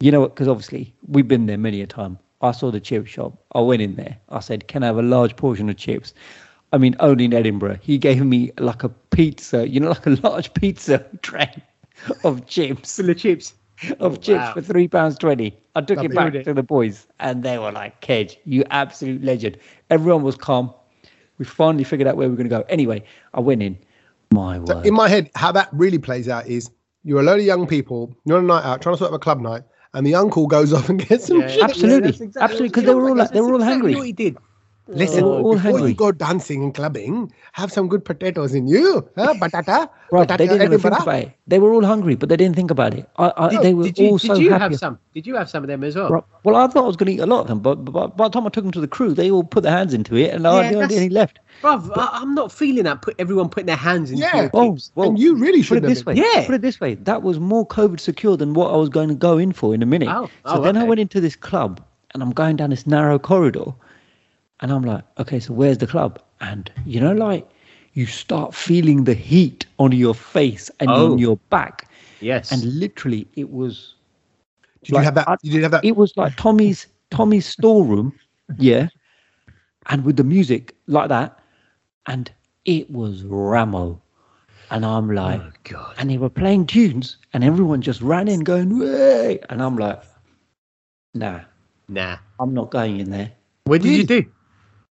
you 0.00 0.10
know 0.10 0.20
what? 0.20 0.34
Because 0.34 0.48
obviously 0.48 0.94
we've 1.06 1.28
been 1.28 1.46
there 1.46 1.58
many 1.58 1.82
a 1.82 1.86
time. 1.86 2.18
I 2.40 2.50
saw 2.52 2.70
the 2.70 2.80
chip 2.80 3.06
shop. 3.06 3.38
I 3.54 3.60
went 3.60 3.82
in 3.82 3.94
there. 3.96 4.16
I 4.30 4.40
said, 4.40 4.66
"Can 4.66 4.82
I 4.82 4.86
have 4.86 4.98
a 4.98 5.02
large 5.02 5.36
portion 5.36 5.68
of 5.68 5.76
chips?" 5.76 6.14
I 6.72 6.78
mean, 6.78 6.96
only 7.00 7.26
in 7.26 7.34
Edinburgh. 7.34 7.78
He 7.82 7.98
gave 7.98 8.24
me 8.24 8.50
like 8.58 8.82
a 8.82 8.88
pizza, 8.88 9.68
you 9.68 9.78
know, 9.80 9.90
like 9.90 10.06
a 10.06 10.10
large 10.22 10.52
pizza 10.54 11.04
tray 11.22 11.50
of 12.24 12.46
chips 12.46 12.96
Full 12.96 13.10
of 13.10 13.16
chips. 13.18 13.54
of 14.00 14.12
Oh, 14.12 14.16
chips 14.16 14.38
wow. 14.38 14.54
for 14.54 14.62
three 14.62 14.88
pounds 14.88 15.18
twenty. 15.18 15.56
I 15.74 15.80
took 15.80 15.96
Lovely. 15.98 16.06
it 16.12 16.14
back 16.14 16.24
Brilliant. 16.26 16.44
to 16.46 16.54
the 16.54 16.62
boys, 16.62 17.06
and 17.20 17.42
they 17.42 17.58
were 17.58 17.72
like, 17.72 18.00
"Kej, 18.00 18.36
you 18.44 18.64
absolute 18.70 19.22
legend." 19.24 19.58
Everyone 19.90 20.22
was 20.22 20.36
calm. 20.36 20.72
We 21.38 21.44
finally 21.44 21.84
figured 21.84 22.06
out 22.08 22.16
where 22.16 22.28
we 22.28 22.30
were 22.32 22.36
going 22.36 22.48
to 22.48 22.56
go. 22.56 22.64
Anyway, 22.68 23.02
I 23.34 23.40
went 23.40 23.62
in. 23.62 23.76
My 24.32 24.56
So 24.64 24.76
word. 24.76 24.86
in 24.86 24.94
my 24.94 25.08
head, 25.08 25.30
how 25.34 25.50
that 25.52 25.68
really 25.72 25.98
plays 25.98 26.28
out 26.28 26.46
is 26.46 26.70
you're 27.04 27.20
a 27.20 27.22
load 27.22 27.40
of 27.40 27.44
young 27.46 27.66
people, 27.66 28.14
you're 28.24 28.38
on 28.38 28.44
a 28.44 28.46
night 28.46 28.64
out, 28.64 28.80
trying 28.82 28.94
to 28.94 28.98
sort 28.98 29.10
of 29.10 29.14
a 29.14 29.18
club 29.18 29.40
night, 29.40 29.62
and 29.94 30.06
the 30.06 30.14
uncle 30.14 30.46
goes 30.46 30.72
off 30.76 30.88
and 30.88 31.06
gets 31.06 31.26
some 31.26 31.40
Yeah, 31.40 31.48
chips. 31.48 31.62
Absolutely. 31.64 32.10
that's 32.10 32.20
exactly 32.20 32.42
Absolutely, 32.44 32.70
'cause 32.70 32.84
they 32.84 32.94
were 32.94 33.02
all 33.02 33.08
what, 33.08 33.16
like- 33.18 33.30
they 33.32 33.40
were 33.40 33.48
all 33.52 33.56
exactly 33.56 33.72
hungry. 33.74 33.94
What 33.96 34.06
he 34.06 34.12
did. 34.12 34.36
Listen, 34.94 35.16
They 35.16 35.22
were 35.22 35.30
all 35.30 35.54
before 35.54 35.70
hungry. 35.72 35.90
you 35.90 35.94
go 35.96 36.12
dancing 36.12 36.62
and 36.62 36.74
clubbing, 36.74 37.32
have 37.52 37.72
some 37.72 37.88
good 37.88 38.04
potatoes 38.04 38.54
in 38.54 38.68
you. 38.68 39.08
Huh? 39.16 39.34
Batata. 39.40 39.88
Right, 40.10 40.28
batata 40.28 40.38
they 40.38 40.46
didn't 40.46 40.62
even 40.62 40.78
think 40.80 41.00
about 41.00 41.14
it. 41.18 41.32
They 41.46 41.58
were 41.58 41.72
all 41.72 41.84
hungry, 41.84 42.14
but 42.14 42.28
they 42.28 42.36
didn't 42.36 42.56
think 42.56 42.70
about 42.70 42.92
it. 42.94 43.08
I, 43.16 43.32
I, 43.36 43.48
Did- 43.48 43.62
they 43.62 43.74
were 43.74 43.84
did 43.84 43.98
you, 43.98 44.08
all 44.10 44.18
did 44.18 44.26
so 44.26 44.34
you 44.36 44.50
happy. 44.50 44.62
have 44.62 44.76
some? 44.78 44.98
Did 45.14 45.26
you 45.26 45.34
have 45.36 45.48
some 45.48 45.64
of 45.64 45.68
them 45.68 45.82
as 45.84 45.96
well? 45.96 46.10
Right. 46.10 46.24
Well, 46.44 46.56
I 46.56 46.66
thought 46.66 46.84
I 46.84 46.86
was 46.86 46.96
going 46.96 47.06
to 47.06 47.12
eat 47.12 47.20
a 47.20 47.26
lot 47.26 47.40
of 47.40 47.46
them, 47.48 47.60
but, 47.60 47.76
but 47.84 48.16
by 48.16 48.24
the 48.28 48.30
time 48.32 48.46
I 48.46 48.50
took 48.50 48.64
them 48.64 48.72
to 48.72 48.80
the 48.80 48.88
crew, 48.88 49.14
they 49.14 49.30
all 49.30 49.44
put 49.44 49.62
their 49.62 49.72
hands 49.72 49.94
into 49.94 50.16
it, 50.16 50.34
and 50.34 50.46
I 50.46 50.56
Yeah, 50.56 50.62
didn't 50.68 50.78
that's- 50.80 50.98
any 50.98 51.08
left. 51.08 51.38
Bruv, 51.62 51.90
I, 51.96 52.08
I'm 52.12 52.34
not 52.34 52.50
feeling 52.52 52.84
that. 52.84 53.02
Put 53.02 53.14
everyone 53.18 53.48
putting 53.48 53.66
their 53.66 53.76
hands 53.76 54.10
into 54.10 54.22
Yeah. 54.22 54.36
your 54.42 54.50
Oh, 54.54 54.78
well, 54.94 55.08
and 55.10 55.18
you 55.18 55.36
really 55.36 55.60
put 55.60 55.66
should 55.66 55.78
it 55.78 55.86
this 55.86 56.04
way. 56.04 56.14
Yeah. 56.14 56.44
Put 56.46 56.56
it 56.56 56.60
this 56.62 56.80
way. 56.80 56.94
That 56.94 57.22
was 57.22 57.38
more 57.38 57.66
COVID 57.66 58.00
secure 58.00 58.36
than 58.36 58.52
what 58.54 58.72
I 58.72 58.76
was 58.76 58.88
going 58.88 59.08
to 59.08 59.14
go 59.14 59.38
in 59.38 59.52
for 59.52 59.74
in 59.74 59.82
a 59.82 59.86
minute. 59.86 60.08
Oh, 60.10 60.26
so 60.46 60.56
oh, 60.56 60.60
then 60.62 60.76
I 60.76 60.84
went 60.84 61.00
into 61.00 61.20
this 61.20 61.36
club 61.36 61.80
and 62.14 62.22
I'm 62.22 62.32
going 62.32 62.56
down 62.56 62.70
this 62.70 62.86
narrow 62.86 63.18
corridor 63.18 63.72
and 64.62 64.72
I'm 64.72 64.82
like, 64.82 65.04
okay, 65.18 65.38
so 65.40 65.52
where's 65.52 65.78
the 65.78 65.86
club? 65.86 66.18
And 66.40 66.70
you 66.86 67.00
know, 67.00 67.12
like 67.12 67.46
you 67.94 68.06
start 68.06 68.54
feeling 68.54 69.04
the 69.04 69.14
heat 69.14 69.66
on 69.78 69.92
your 69.92 70.14
face 70.14 70.70
and 70.80 70.90
Oh. 70.90 71.12
on 71.12 71.18
your 71.18 71.36
back. 71.50 71.90
Yes. 72.20 72.50
And 72.52 72.64
literally 72.78 73.26
it 73.34 73.50
was 73.50 73.94
Did 74.84 74.92
you 74.96 74.98
have 75.02 75.14
that? 75.16 75.28
I- 75.28 75.36
you 75.42 75.52
did 75.52 75.62
have 75.62 75.72
that. 75.72 75.84
it 75.84 75.96
was 75.96 76.16
like 76.16 76.34
Tommy's 76.36 76.86
Tommy's 77.10 77.44
storeroom, 77.46 78.12
yeah, 78.56 78.88
and 79.90 80.04
with 80.04 80.16
the 80.16 80.24
music 80.24 80.74
like 80.86 81.08
that, 81.10 81.38
and 82.06 82.30
it 82.64 82.90
was 82.90 83.22
Ramo, 83.24 84.00
and 84.70 84.84
I'm 84.86 85.10
like, 85.10 85.40
oh 85.42 85.50
God. 85.64 85.94
and 85.98 86.08
they 86.10 86.16
were 86.18 86.30
playing 86.30 86.66
tunes, 86.66 87.18
and 87.34 87.44
everyone 87.44 87.82
just 87.82 88.00
ran 88.00 88.28
in 88.28 88.40
going, 88.40 88.78
way, 88.78 89.38
and 89.50 89.60
I'm 89.62 89.76
like, 89.76 90.02
nah, 91.14 91.40
Nah. 91.88 92.16
I'm 92.40 92.54
not 92.54 92.70
going 92.70 92.98
in 93.00 93.10
there. 93.10 93.30
What 93.64 93.82
did 93.82 93.92
you 93.92 94.04
do? 94.04 94.24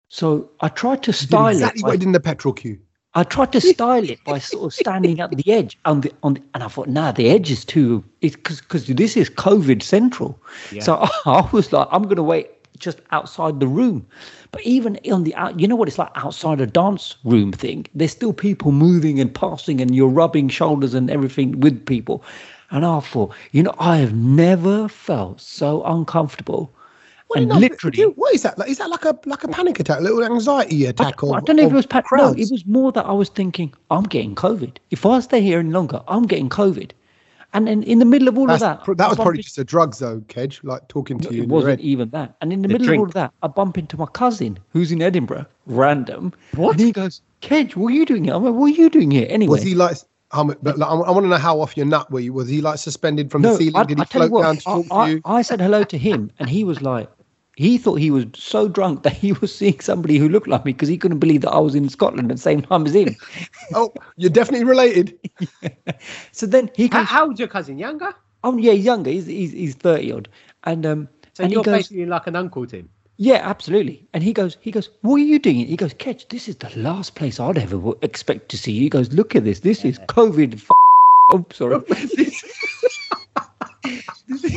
So 0.09 0.49
I 0.61 0.67
tried 0.69 1.03
to 1.03 1.13
style 1.13 1.47
exactly 1.47 1.79
it. 1.79 1.83
what 1.83 1.99
by- 1.99 2.03
I 2.03 2.05
in 2.05 2.11
the 2.11 2.19
petrol 2.19 2.53
queue. 2.53 2.79
I 3.15 3.23
tried 3.23 3.51
to 3.51 3.61
style 3.73 4.09
it 4.09 4.23
by 4.25 4.39
sort 4.39 4.65
of 4.65 4.73
standing 4.73 5.19
at 5.19 5.29
the 5.31 5.51
edge 5.51 5.77
on 5.85 6.01
the 6.01 6.11
on, 6.23 6.33
the, 6.35 6.41
and 6.53 6.63
I 6.63 6.67
thought, 6.67 6.89
nah, 6.89 7.11
the 7.11 7.29
edge 7.29 7.51
is 7.51 7.63
too, 7.63 8.03
it's 8.21 8.35
because 8.35 8.59
because 8.61 8.87
this 8.87 9.15
is 9.15 9.29
COVID 9.29 9.83
central. 9.83 10.39
So 10.79 11.07
I 11.25 11.47
was 11.51 11.71
like, 11.71 11.87
I'm 11.91 12.03
gonna 12.03 12.23
wait 12.23 12.49
just 12.79 12.99
outside 13.11 13.59
the 13.59 13.67
room. 13.67 14.05
But 14.51 14.61
even 14.63 14.99
on 15.11 15.23
the 15.23 15.35
out, 15.35 15.59
you 15.59 15.67
know 15.67 15.75
what 15.75 15.87
it's 15.87 15.97
like 15.99 16.11
outside 16.15 16.59
a 16.61 16.67
dance 16.67 17.15
room 17.23 17.51
thing. 17.51 17.85
There's 17.93 18.11
still 18.11 18.33
people 18.33 18.71
moving 18.71 19.19
and 19.19 19.33
passing, 19.33 19.79
and 19.81 19.95
you're 19.95 20.09
rubbing 20.09 20.49
shoulders 20.49 20.93
and 20.93 21.09
everything 21.09 21.59
with 21.59 21.85
people. 21.85 22.23
And 22.71 22.85
I 22.85 22.99
thought, 22.99 23.33
you 23.51 23.61
know, 23.61 23.75
I 23.77 23.97
have 23.97 24.13
never 24.15 24.87
felt 24.87 25.39
so 25.39 25.83
uncomfortable. 25.83 26.73
What, 27.33 27.39
and 27.41 27.49
no, 27.49 27.57
literally, 27.57 27.97
you- 27.99 28.11
what 28.15 28.33
is 28.35 28.43
that? 28.43 28.57
Like, 28.57 28.69
is 28.69 28.77
that 28.77 28.89
like 28.89 29.05
a 29.05 29.17
like 29.25 29.43
a 29.43 29.47
panic 29.47 29.79
attack, 29.79 29.99
a 29.99 30.01
little 30.01 30.23
anxiety 30.23 30.85
I, 30.85 30.91
attack? 30.91 31.23
I 31.23 31.39
don't 31.41 31.55
know 31.55 31.63
if 31.65 31.71
it 31.71 31.75
was 31.75 31.85
pat- 31.85 32.05
no, 32.13 32.33
it 32.33 32.49
was 32.51 32.65
more 32.65 32.91
that 32.91 33.05
I 33.05 33.11
was 33.11 33.29
thinking, 33.29 33.73
I'm 33.91 34.03
getting 34.03 34.35
COVID. 34.35 34.77
If 34.91 35.05
I 35.05 35.19
stay 35.19 35.41
here 35.41 35.59
any 35.59 35.71
longer, 35.71 36.01
I'm 36.07 36.27
getting 36.27 36.49
COVID. 36.49 36.91
And 37.55 37.67
then 37.67 37.83
in 37.83 37.99
the 37.99 38.05
middle 38.05 38.27
of 38.27 38.37
all 38.37 38.47
That's 38.47 38.63
of 38.63 38.77
that, 38.79 38.83
pr- 38.83 38.93
that 38.95 39.05
I 39.05 39.07
was 39.09 39.15
probably 39.15 39.31
into- 39.33 39.43
just 39.43 39.57
a 39.59 39.63
drugs 39.63 39.99
though, 39.99 40.21
Kej, 40.27 40.59
like 40.63 40.87
talking 40.87 41.19
to 41.19 41.33
you. 41.33 41.43
it 41.43 41.49
wasn't 41.49 41.79
head. 41.79 41.81
even 41.81 42.09
that. 42.09 42.35
And 42.41 42.51
in 42.51 42.61
the, 42.63 42.67
The 42.67 42.73
middle 42.73 42.87
drink. 42.87 42.99
of 42.99 43.01
all 43.01 43.07
of 43.09 43.13
that, 43.13 43.31
I 43.43 43.47
bump 43.47 43.77
into 43.77 43.95
my 43.97 44.07
cousin 44.07 44.57
who's 44.69 44.91
in 44.91 45.01
Edinburgh, 45.03 45.45
random. 45.67 46.33
What? 46.55 46.71
And 46.71 46.79
he 46.79 46.91
goes, 46.91 47.21
Kej, 47.41 47.75
what 47.75 47.89
are 47.89 47.95
you 47.95 48.05
doing 48.05 48.23
here? 48.23 48.33
I'm 48.33 48.43
like, 48.43 48.53
what 48.55 48.65
are 48.71 48.75
you 48.75 48.89
doing 48.89 49.11
here? 49.11 49.27
Anyway, 49.29 49.51
Was 49.51 49.61
he 49.63 49.75
like? 49.75 49.97
Um, 50.31 50.47
but 50.63 50.79
like, 50.79 50.89
I, 50.89 50.93
want 51.11 51.25
to 51.25 51.29
know 51.29 51.37
how 51.37 51.61
off 51.61 51.77
your 51.77 51.85
nut 51.85 52.09
were 52.09 52.19
you? 52.19 52.33
Was 52.33 52.47
he 52.49 52.59
like 52.59 52.79
suspended 52.79 53.29
from 53.29 53.43
the 53.43 53.55
ceiling? 53.55 53.75
I, 53.75 53.83
Did 53.83 53.99
he 53.99 54.01
I 54.01 54.05
tell 54.05 54.23
you 54.23 54.29
float 54.29 54.41
down 54.43 54.55
what, 54.55 54.59
to 54.59 54.63
talk 54.63 54.85
I, 54.89 55.05
to 55.09 55.13
you? 55.13 55.21
I, 55.25 55.35
I 55.35 55.41
said 55.43 55.61
hello 55.61 55.83
to 55.83 55.95
him, 55.95 56.31
and 56.39 56.49
he 56.49 56.63
was 56.63 56.81
like, 56.81 57.07
he 57.55 57.77
thought 57.77 57.95
he 57.95 58.11
was 58.11 58.25
so 58.35 58.67
drunk 58.67 59.03
that 59.03 59.13
he 59.13 59.33
was 59.33 59.53
seeing 59.55 59.79
somebody 59.79 60.17
who 60.17 60.27
looked 60.29 60.47
like 60.47 60.65
me 60.65 60.73
because 60.73 60.89
he 60.89 60.97
couldn't 60.97 61.19
believe 61.19 61.41
that 61.41 61.51
I 61.51 61.59
was 61.59 61.75
in 61.75 61.87
Scotland 61.89 62.31
at 62.31 62.37
the 62.37 62.41
same 62.41 62.61
time 62.61 62.85
as 62.85 62.95
him. 62.95 63.15
Oh, 63.75 63.93
you're 64.17 64.29
definitely 64.31 64.65
related. 64.65 65.17
so 66.31 66.45
then 66.45 66.69
he 66.75 66.87
How, 66.87 66.99
goes, 67.01 67.07
how 67.09 67.25
old's 67.27 67.39
your 67.39 67.47
cousin? 67.49 67.77
Younger? 67.77 68.13
Oh 68.43 68.57
yeah, 68.57 68.73
he's 68.73 68.85
younger. 68.85 69.11
He's 69.11 69.25
he's, 69.25 69.51
he's 69.51 69.75
thirty 69.75 70.11
odd, 70.11 70.29
and 70.65 70.85
um, 70.85 71.07
So 71.33 71.43
and 71.43 71.51
you're 71.51 71.63
goes, 71.63 71.73
basically 71.77 72.05
like 72.05 72.27
an 72.27 72.35
uncle 72.35 72.65
to 72.67 72.77
him. 72.79 72.89
yeah, 73.17 73.39
absolutely. 73.43 74.07
And 74.13 74.23
he 74.23 74.33
goes, 74.33 74.57
he 74.61 74.71
goes, 74.71 74.89
what 75.01 75.15
are 75.15 75.19
you 75.19 75.39
doing? 75.39 75.65
He 75.67 75.75
goes, 75.77 75.93
Kej, 75.93 76.27
this 76.29 76.47
is 76.49 76.55
the 76.57 76.69
last 76.77 77.15
place 77.15 77.39
I'd 77.39 77.57
ever 77.57 77.93
expect 78.01 78.49
to 78.49 78.57
see 78.57 78.71
you. 78.73 78.81
He 78.81 78.89
goes, 78.89 79.13
look 79.13 79.35
at 79.35 79.43
this. 79.45 79.59
This 79.61 79.85
is 79.85 79.99
COVID. 79.99 80.55
F- 80.55 80.71
oh, 81.31 81.45
sorry. 81.53 81.79
This- 82.15 82.43
this 84.27 84.43
is 84.43 84.55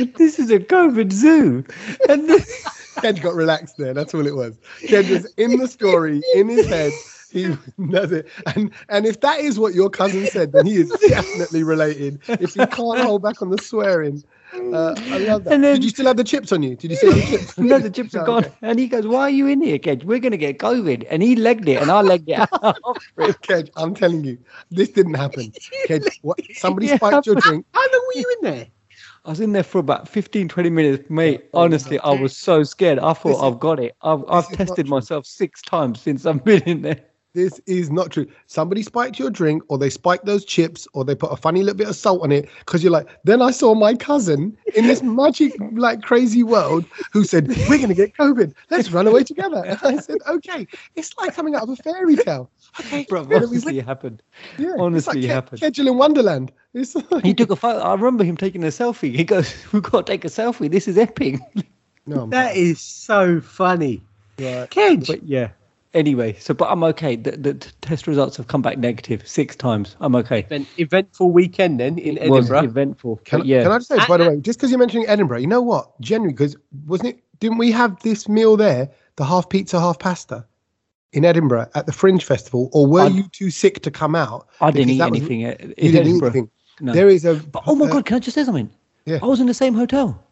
a 0.00 0.58
COVID 0.58 1.12
zoo, 1.12 1.64
and 2.08 2.28
this, 2.28 2.64
Kej 2.96 3.22
got 3.22 3.34
relaxed 3.34 3.76
there. 3.78 3.94
That's 3.94 4.14
all 4.14 4.26
it 4.26 4.34
was. 4.36 4.58
Kej 4.82 5.08
was 5.10 5.32
in 5.36 5.58
the 5.58 5.68
story 5.68 6.22
in 6.34 6.48
his 6.48 6.66
head. 6.66 6.92
He 7.30 7.54
does 7.90 8.12
it, 8.12 8.28
and 8.54 8.70
and 8.88 9.04
if 9.04 9.20
that 9.20 9.40
is 9.40 9.58
what 9.58 9.74
your 9.74 9.90
cousin 9.90 10.26
said, 10.26 10.52
then 10.52 10.64
he 10.66 10.76
is 10.76 10.90
definitely 11.08 11.62
related. 11.62 12.20
If 12.28 12.54
he 12.54 12.64
can't 12.66 13.00
hold 13.00 13.22
back 13.22 13.42
on 13.42 13.50
the 13.50 13.60
swearing, 13.60 14.22
uh, 14.54 14.94
I 14.96 15.18
love 15.18 15.44
that. 15.44 15.54
And 15.54 15.64
then- 15.64 15.74
Did 15.74 15.84
you 15.84 15.90
still 15.90 16.06
have 16.06 16.16
the 16.16 16.24
chips 16.24 16.52
on 16.52 16.62
you? 16.62 16.76
Did 16.76 16.92
you 16.92 16.96
still 16.96 17.12
have 17.12 17.26
the 17.30 17.38
chips? 17.38 17.58
no, 17.58 17.78
the 17.78 17.90
chips 17.90 18.14
are 18.14 18.22
Oh, 18.22 18.26
gone. 18.26 18.44
okay. 18.44 18.54
And 18.62 18.78
he 18.78 18.86
goes, 18.86 19.06
why 19.06 19.22
are 19.22 19.30
you 19.30 19.48
in 19.48 19.60
here, 19.60 19.78
Kej? 19.78 20.04
We're 20.04 20.20
gonna 20.20 20.36
get 20.36 20.58
COVID. 20.58 21.06
And 21.10 21.22
he 21.22 21.34
legged 21.36 21.68
it, 21.68 21.82
and 21.82 21.90
I 21.90 22.00
legged 22.00 22.28
it 22.28 22.38
him. 22.38 22.46
Kej, 23.18 23.70
I'm 23.76 23.94
telling 23.94 24.24
you, 24.24 24.38
this 24.70 24.90
didn't 24.90 25.14
happen. 25.14 25.52
Kej, 25.88 26.06
what, 26.22 26.38
somebody 26.54 26.86
Yeah, 26.86 26.96
spiked 26.96 27.26
your 27.26 27.34
drink. 27.36 27.66
How 27.74 27.80
long 27.80 28.06
were 28.14 28.20
you 28.20 28.36
in 28.40 28.50
there? 28.50 28.66
I 29.26 29.30
was 29.30 29.40
in 29.40 29.52
there 29.52 29.64
for 29.64 29.78
about 29.78 30.08
15, 30.08 30.48
20 30.48 30.70
minutes, 30.70 31.10
mate. 31.10 31.46
Oh, 31.52 31.62
Honestly, 31.62 31.98
I 31.98 32.12
was 32.12 32.36
so 32.36 32.62
scared. 32.62 33.00
I 33.00 33.12
thought 33.12 33.44
I've 33.44 33.58
got 33.58 33.80
it. 33.80 33.96
I've, 34.00 34.24
I've 34.28 34.48
tested 34.52 34.86
myself 34.86 35.26
six 35.26 35.60
times 35.62 36.00
since 36.00 36.24
I've 36.26 36.44
been 36.44 36.62
in 36.62 36.82
there. 36.82 37.00
This 37.36 37.60
is 37.66 37.90
not 37.90 38.10
true. 38.10 38.26
Somebody 38.46 38.82
spiked 38.82 39.18
your 39.18 39.28
drink, 39.28 39.62
or 39.68 39.76
they 39.76 39.90
spiked 39.90 40.24
those 40.24 40.42
chips, 40.42 40.88
or 40.94 41.04
they 41.04 41.14
put 41.14 41.30
a 41.30 41.36
funny 41.36 41.62
little 41.62 41.76
bit 41.76 41.86
of 41.86 41.94
salt 41.94 42.22
on 42.22 42.32
it. 42.32 42.48
Because 42.60 42.82
you're 42.82 42.90
like, 42.90 43.06
then 43.24 43.42
I 43.42 43.50
saw 43.50 43.74
my 43.74 43.94
cousin 43.94 44.56
in 44.74 44.86
this 44.86 45.02
magic, 45.02 45.52
like 45.72 46.00
crazy 46.00 46.42
world 46.42 46.86
who 47.12 47.24
said, 47.24 47.48
We're 47.68 47.76
going 47.76 47.88
to 47.88 47.94
get 47.94 48.14
COVID. 48.16 48.54
Let's 48.70 48.90
run 48.90 49.06
away 49.06 49.22
together. 49.22 49.62
And 49.66 49.78
I 49.82 49.98
said, 49.98 50.16
Okay. 50.26 50.66
It's 50.94 51.14
like 51.18 51.34
coming 51.34 51.54
out 51.54 51.64
of 51.64 51.68
a 51.68 51.76
fairy 51.76 52.16
tale. 52.16 52.50
Okay. 52.80 53.04
Bro, 53.06 53.24
And 53.24 53.34
honestly, 53.34 53.58
went- 53.66 53.76
it 53.76 53.84
happened. 53.84 54.22
yeah, 54.58 54.74
honestly, 54.78 55.18
it's 55.18 55.26
it 55.26 55.28
like 55.28 55.34
happened. 55.34 55.60
Kejal 55.60 55.88
in 55.88 55.98
Wonderland. 55.98 56.52
It's 56.72 56.94
like, 57.10 57.22
He 57.22 57.34
took 57.34 57.50
a 57.50 57.56
photo. 57.56 57.80
I 57.80 57.92
remember 57.94 58.24
him 58.24 58.38
taking 58.38 58.64
a 58.64 58.68
selfie. 58.68 59.14
He 59.14 59.24
goes, 59.24 59.54
We've 59.72 59.82
got 59.82 60.06
to 60.06 60.10
take 60.12 60.24
a 60.24 60.28
selfie. 60.28 60.70
This 60.70 60.88
is 60.88 60.96
epic. 60.96 61.38
no, 62.06 62.26
That 62.28 62.56
is 62.56 62.80
so 62.80 63.42
funny. 63.42 64.00
right. 64.38 64.70
Kej. 64.70 65.06
But 65.06 65.22
yeah. 65.22 65.50
Anyway, 65.96 66.34
so, 66.38 66.52
but 66.52 66.70
I'm 66.70 66.84
okay. 66.84 67.16
The, 67.16 67.32
the 67.38 67.54
test 67.80 68.06
results 68.06 68.36
have 68.36 68.48
come 68.48 68.60
back 68.60 68.76
negative 68.76 69.26
six 69.26 69.56
times. 69.56 69.96
I'm 69.98 70.14
okay. 70.16 70.40
Event, 70.40 70.68
eventful 70.78 71.30
weekend 71.30 71.80
then 71.80 71.96
in 71.98 72.18
It 72.18 72.28
was 72.28 72.50
Edinburgh. 72.50 72.70
eventful. 72.70 73.16
Can, 73.24 73.44
yeah. 73.46 73.62
can 73.62 73.72
I 73.72 73.78
just 73.78 73.88
say, 73.88 73.98
by 74.06 74.18
the 74.18 74.28
way, 74.28 74.36
just 74.40 74.58
because 74.58 74.70
you're 74.70 74.78
mentioning 74.78 75.08
Edinburgh, 75.08 75.38
you 75.38 75.46
know 75.46 75.62
what? 75.62 75.98
Genuinely, 76.02 76.34
because 76.34 76.54
wasn't 76.86 77.08
it? 77.16 77.24
Didn't 77.40 77.56
we 77.56 77.72
have 77.72 77.98
this 78.02 78.28
meal 78.28 78.58
there, 78.58 78.90
the 79.16 79.24
half 79.24 79.48
pizza, 79.48 79.80
half 79.80 79.98
pasta, 79.98 80.44
in 81.14 81.24
Edinburgh 81.24 81.70
at 81.74 81.86
the 81.86 81.92
Fringe 81.92 82.22
Festival, 82.22 82.68
or 82.74 82.86
were 82.86 83.00
I- 83.00 83.06
you 83.08 83.24
too 83.32 83.50
sick 83.50 83.80
to 83.82 83.90
come 83.90 84.14
out? 84.14 84.48
I 84.60 84.70
didn't 84.70 84.90
eat 84.90 84.98
that 84.98 85.10
was- 85.10 85.20
anything 85.20 85.44
at, 85.44 85.60
in 85.62 85.68
You 85.70 85.74
didn't 85.76 85.94
eat 85.94 85.98
Edinburgh. 86.10 86.28
anything. 86.28 86.50
No. 86.80 86.92
There 86.92 87.08
is 87.08 87.24
a. 87.24 87.36
But, 87.36 87.62
oh 87.66 87.74
my 87.74 87.86
uh, 87.86 87.92
God, 87.92 88.04
can 88.04 88.16
I 88.16 88.18
just 88.20 88.34
say 88.34 88.44
something? 88.44 88.68
Yeah. 89.06 89.20
I 89.22 89.26
was 89.26 89.40
in 89.40 89.46
the 89.46 89.54
same 89.54 89.72
hotel. 89.72 90.22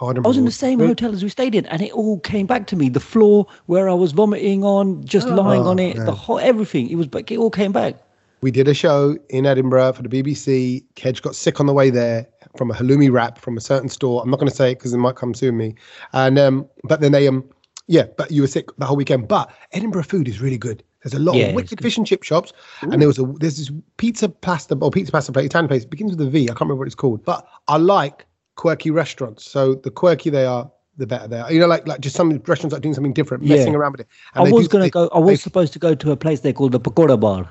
Oh, 0.00 0.08
I, 0.08 0.12
I 0.16 0.20
was 0.20 0.38
in 0.38 0.46
the 0.46 0.50
same 0.50 0.78
hotel 0.78 1.12
as 1.12 1.22
we 1.22 1.28
stayed 1.28 1.54
in, 1.54 1.66
and 1.66 1.82
it 1.82 1.92
all 1.92 2.20
came 2.20 2.46
back 2.46 2.66
to 2.68 2.76
me. 2.76 2.88
The 2.88 3.00
floor 3.00 3.46
where 3.66 3.88
I 3.88 3.94
was 3.94 4.12
vomiting 4.12 4.64
on, 4.64 5.04
just 5.04 5.28
lying 5.28 5.62
on 5.62 5.78
it, 5.78 5.96
the 6.04 6.14
whole 6.14 6.38
everything. 6.38 6.88
It 6.88 6.94
was, 6.94 7.06
but 7.06 7.30
it 7.30 7.38
all 7.38 7.50
came 7.50 7.72
back. 7.72 7.96
We 8.40 8.50
did 8.50 8.68
a 8.68 8.74
show 8.74 9.18
in 9.28 9.44
Edinburgh 9.44 9.92
for 9.92 10.02
the 10.02 10.08
BBC. 10.08 10.84
Kedge 10.94 11.20
got 11.20 11.36
sick 11.36 11.60
on 11.60 11.66
the 11.66 11.74
way 11.74 11.90
there 11.90 12.26
from 12.56 12.70
a 12.70 12.74
halloumi 12.74 13.12
wrap 13.12 13.38
from 13.38 13.58
a 13.58 13.60
certain 13.60 13.90
store. 13.90 14.22
I'm 14.22 14.30
not 14.30 14.38
going 14.38 14.48
to 14.48 14.56
say 14.56 14.72
it 14.72 14.76
because 14.76 14.94
it 14.94 14.98
might 14.98 15.16
come 15.16 15.34
sue 15.34 15.52
me. 15.52 15.74
And 16.14 16.38
um, 16.38 16.66
but 16.84 17.00
then 17.00 17.12
they 17.12 17.28
um, 17.28 17.44
yeah, 17.86 18.04
but 18.16 18.30
you 18.30 18.40
were 18.42 18.48
sick 18.48 18.74
the 18.78 18.86
whole 18.86 18.96
weekend. 18.96 19.28
But 19.28 19.52
Edinburgh 19.72 20.04
food 20.04 20.28
is 20.28 20.40
really 20.40 20.58
good. 20.58 20.82
There's 21.02 21.14
a 21.14 21.18
lot 21.18 21.34
Yeah, 21.34 21.46
of 21.48 21.54
wicked 21.54 21.82
fish 21.82 21.96
and 21.98 22.06
chip 22.06 22.22
shops, 22.22 22.52
and 22.82 23.00
there 23.00 23.08
was 23.08 23.18
a 23.18 23.24
there's 23.40 23.56
this 23.56 23.70
pizza 23.96 24.28
pasta 24.28 24.74
or 24.76 24.90
pizza 24.90 25.12
pasta 25.12 25.32
place, 25.32 25.46
Italian 25.46 25.68
place. 25.68 25.84
It 25.84 25.90
begins 25.90 26.12
with 26.16 26.26
a 26.26 26.30
V. 26.30 26.44
I 26.44 26.46
can't 26.48 26.60
remember 26.60 26.80
what 26.80 26.86
it's 26.88 26.94
called. 26.94 27.24
But 27.24 27.46
I 27.68 27.76
like 27.78 28.26
quirky 28.56 28.90
restaurants. 28.90 29.48
So 29.50 29.74
the 29.74 29.90
quirky 29.90 30.30
they 30.30 30.44
are, 30.46 30.70
the 30.96 31.06
better 31.06 31.28
they 31.28 31.40
are. 31.40 31.52
You 31.52 31.60
know, 31.60 31.66
like 31.66 31.86
like 31.88 32.00
just 32.00 32.16
some 32.16 32.30
restaurants 32.46 32.74
are 32.74 32.80
doing 32.80 32.94
something 32.94 33.12
different, 33.12 33.44
Yeah. 33.44 33.56
messing 33.56 33.74
around 33.74 33.92
with 33.92 34.00
it. 34.02 34.06
I 34.34 34.50
was 34.50 34.68
gonna 34.68 34.90
go. 34.90 35.08
I 35.12 35.20
they- 35.20 35.26
was 35.32 35.42
supposed 35.42 35.72
to 35.74 35.78
go 35.78 35.94
to 35.94 36.12
a 36.12 36.16
place 36.16 36.40
they 36.40 36.52
called 36.52 36.72
the 36.72 36.80
Pagoda 36.80 37.16
Bar. 37.16 37.50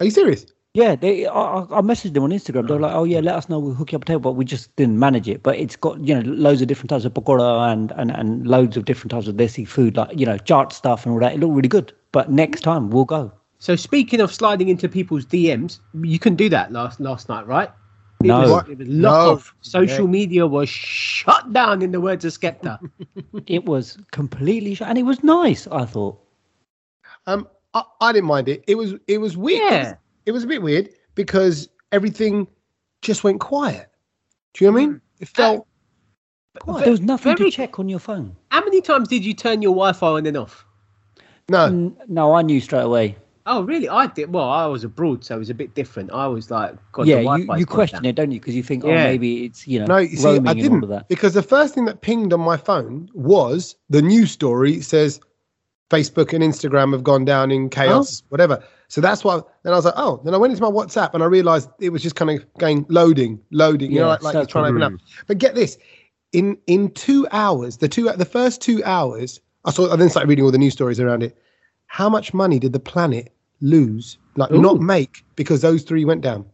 Are 0.00 0.04
you 0.04 0.10
serious? 0.10 0.46
Yeah, 0.74 0.96
they. 0.96 1.24
I, 1.26 1.32
I 1.32 1.60
I 1.78 1.80
messaged 1.82 2.14
them 2.14 2.24
on 2.24 2.30
Instagram. 2.30 2.66
They're 2.66 2.80
like, 2.80 2.94
"Oh 2.94 3.04
yeah, 3.04 3.20
let 3.20 3.36
us 3.36 3.48
know. 3.48 3.60
We'll 3.60 3.74
hook 3.74 3.92
you 3.92 3.96
up 3.96 4.02
a 4.02 4.06
table." 4.06 4.20
But 4.22 4.32
we 4.32 4.44
just 4.44 4.74
didn't 4.74 4.98
manage 4.98 5.28
it. 5.28 5.40
But 5.42 5.56
it's 5.56 5.76
got 5.76 6.00
you 6.00 6.14
know 6.20 6.28
loads 6.32 6.62
of 6.62 6.66
different 6.68 6.90
types 6.90 7.04
of 7.04 7.14
pakoda 7.14 7.72
and 7.72 7.92
and 7.92 8.10
and 8.10 8.44
loads 8.46 8.76
of 8.76 8.84
different 8.84 9.12
types 9.12 9.28
of 9.28 9.36
desi 9.36 9.66
food, 9.68 9.96
like 9.96 10.18
you 10.18 10.26
know 10.26 10.36
chaat 10.38 10.72
stuff 10.72 11.06
and 11.06 11.12
all 11.12 11.20
that. 11.20 11.34
It 11.34 11.38
looked 11.40 11.54
really 11.54 11.68
good. 11.68 11.92
But 12.10 12.32
next 12.32 12.62
time 12.62 12.90
we'll 12.90 13.04
go. 13.04 13.30
So 13.60 13.76
speaking 13.76 14.20
of 14.20 14.34
sliding 14.34 14.68
into 14.68 14.88
people's 14.88 15.24
DMs, 15.24 15.78
you 16.02 16.18
couldn't 16.18 16.36
do 16.36 16.48
that 16.48 16.72
last 16.72 16.98
last 16.98 17.28
night, 17.28 17.46
right? 17.46 17.70
It 18.24 18.28
No. 18.28 18.40
was, 18.40 18.68
it 18.68 18.78
was 18.78 18.88
locked 18.88 19.24
No. 19.26 19.32
off. 19.34 19.54
Social 19.60 20.06
media 20.08 20.46
was 20.46 20.68
shut 20.68 21.52
down, 21.52 21.82
in 21.82 21.92
the 21.92 22.00
words 22.00 22.24
of 22.24 22.32
Skepta. 22.32 22.78
It 23.46 23.64
was 23.66 23.98
completely 24.12 24.74
shut, 24.74 24.88
and 24.88 24.96
it 24.98 25.02
was 25.04 25.22
nice. 25.22 25.66
I 25.68 25.84
thought. 25.84 26.18
Um, 27.26 27.48
I, 27.74 27.82
I 28.00 28.12
didn't 28.12 28.26
mind 28.28 28.48
it. 28.48 28.64
It 28.66 28.76
was 28.76 28.94
it 29.08 29.18
was 29.18 29.36
weird. 29.36 29.72
It 29.72 29.78
was, 29.82 29.94
it 30.26 30.32
was 30.32 30.44
a 30.44 30.46
bit 30.46 30.62
weird 30.62 30.90
because 31.14 31.68
everything 31.92 32.46
just 33.02 33.24
went 33.24 33.40
quiet. 33.40 33.88
Do 34.54 34.64
you 34.64 34.70
know 34.70 34.74
what 34.74 34.82
I 34.82 34.86
mean? 34.86 35.00
It 35.20 35.28
felt 35.28 35.66
quiet. 36.60 36.84
There 36.84 36.90
was 36.92 37.00
nothing 37.00 37.36
very- 37.36 37.50
to 37.50 37.56
check 37.56 37.78
on 37.78 37.88
your 37.88 37.98
phone. 37.98 38.36
How 38.50 38.60
many 38.60 38.80
times 38.80 39.08
did 39.08 39.24
you 39.24 39.34
turn 39.34 39.60
your 39.62 39.72
Wi-Fi 39.72 40.06
on 40.06 40.26
and 40.26 40.36
off? 40.36 40.64
no. 41.48 41.64
N- 41.66 41.96
No, 42.08 42.32
I 42.34 42.42
knew 42.42 42.60
straight 42.60 42.82
away. 42.84 43.16
Oh, 43.46 43.62
really? 43.62 43.88
I 43.88 44.06
did. 44.06 44.32
Well, 44.32 44.48
I 44.48 44.64
was 44.66 44.84
abroad, 44.84 45.22
so 45.22 45.36
it 45.36 45.38
was 45.38 45.50
a 45.50 45.54
bit 45.54 45.74
different. 45.74 46.10
I 46.12 46.26
was 46.26 46.50
like, 46.50 46.76
God, 46.92 47.06
yeah, 47.06 47.16
the 47.16 47.36
you, 47.38 47.56
you 47.58 47.66
question 47.66 48.02
down. 48.02 48.06
it, 48.06 48.14
don't 48.14 48.30
you? 48.30 48.40
Because 48.40 48.54
you 48.54 48.62
think, 48.62 48.84
oh, 48.84 48.88
Yeah. 48.88 49.04
maybe 49.04 49.44
it's 49.44 49.68
you 49.68 49.80
know 49.80 49.86
No, 49.86 49.96
you 49.98 50.16
see, 50.16 50.24
roaming 50.24 50.48
I 50.48 50.50
and 50.52 50.60
all 50.60 50.62
didn't 50.62 50.82
of 50.84 50.88
that. 50.88 51.08
because 51.08 51.34
the 51.34 51.42
first 51.42 51.74
thing 51.74 51.84
that 51.84 52.00
pinged 52.00 52.32
on 52.32 52.40
my 52.40 52.56
phone 52.56 53.10
was 53.12 53.76
the 53.90 54.00
news 54.00 54.30
story 54.30 54.80
says 54.80 55.20
Facebook 55.90 56.32
and 56.32 56.42
Instagram 56.42 56.92
have 56.92 57.04
gone 57.04 57.26
down 57.26 57.50
in 57.50 57.68
chaos, 57.68 58.22
oh. 58.22 58.26
whatever. 58.30 58.64
So 58.88 59.02
that's 59.02 59.24
why. 59.24 59.40
Then 59.62 59.74
I 59.74 59.76
was 59.76 59.84
like, 59.84 59.94
oh. 59.98 60.22
Then 60.24 60.32
I 60.32 60.38
went 60.38 60.52
into 60.52 60.62
my 60.62 60.70
WhatsApp 60.70 61.12
and 61.12 61.22
I 61.22 61.26
realized 61.26 61.68
it 61.80 61.90
was 61.90 62.02
just 62.02 62.16
kind 62.16 62.30
of 62.30 62.54
going 62.54 62.86
loading, 62.88 63.40
loading. 63.50 63.92
You 63.92 64.00
know, 64.00 64.08
like, 64.08 64.22
like 64.22 64.34
you're 64.34 64.46
trying 64.46 64.64
to 64.64 64.68
open 64.70 64.88
hmm. 64.88 64.94
up. 64.94 65.00
But 65.26 65.36
get 65.36 65.54
this, 65.54 65.76
in 66.32 66.56
in 66.66 66.90
two 66.92 67.26
hours, 67.30 67.76
the 67.76 67.88
two 67.88 68.10
the 68.10 68.24
first 68.24 68.62
two 68.62 68.82
hours, 68.84 69.38
I 69.66 69.70
saw. 69.70 69.92
I 69.92 69.96
then 69.96 70.08
started 70.08 70.30
reading 70.30 70.46
all 70.46 70.50
the 70.50 70.58
news 70.58 70.72
stories 70.72 70.98
around 70.98 71.22
it. 71.22 71.36
How 71.86 72.08
much 72.08 72.32
money 72.32 72.58
did 72.58 72.72
the 72.72 72.80
planet 72.80 73.33
lose, 73.64 74.18
like 74.36 74.50
not 74.52 74.80
make, 74.80 75.24
because 75.36 75.60
those 75.62 75.82
three 75.82 76.04
went 76.04 76.20
down? 76.20 76.44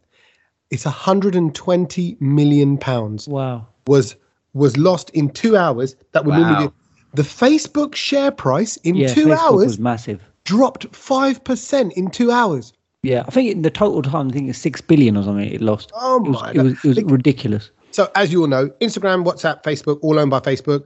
It's 0.70 0.84
120 0.84 2.16
million 2.20 2.78
pounds 2.78 3.26
Wow. 3.28 3.66
was 3.86 4.16
was 4.54 4.76
lost 4.76 5.10
in 5.10 5.30
two 5.30 5.56
hours. 5.56 5.96
That 6.12 6.24
would 6.24 6.34
normally 6.34 6.66
Wow. 6.66 6.68
be 6.68 6.74
the 7.14 7.22
Facebook 7.22 7.94
share 7.94 8.30
price 8.30 8.76
in 8.78 8.94
Yeah, 8.96 9.12
two 9.14 9.26
Facebook 9.26 9.38
hours 9.38 9.66
was 9.66 9.78
massive. 9.78 10.20
dropped 10.44 10.94
five 10.94 11.42
percent 11.44 11.92
in 11.94 12.10
two 12.10 12.30
hours. 12.30 12.72
Yeah, 13.02 13.24
I 13.26 13.30
think 13.30 13.50
in 13.50 13.62
the 13.62 13.70
total 13.70 14.02
time, 14.02 14.28
I 14.28 14.32
think 14.32 14.48
it's 14.48 14.58
six 14.58 14.80
billion 14.80 15.16
or 15.16 15.22
something. 15.24 15.48
It 15.48 15.60
lost. 15.60 15.90
Oh 15.94 16.16
it 16.24 16.28
was, 16.28 16.42
my 16.42 16.50
it 16.52 16.58
was, 16.58 16.72
it 16.84 16.88
was 17.04 17.04
ridiculous. 17.04 17.70
So 17.92 18.08
as 18.14 18.32
you 18.32 18.42
all 18.42 18.46
know, 18.48 18.68
Instagram, 18.80 19.24
WhatsApp, 19.24 19.62
Facebook, 19.64 19.98
all 20.02 20.18
owned 20.18 20.30
by 20.30 20.40
Facebook. 20.40 20.84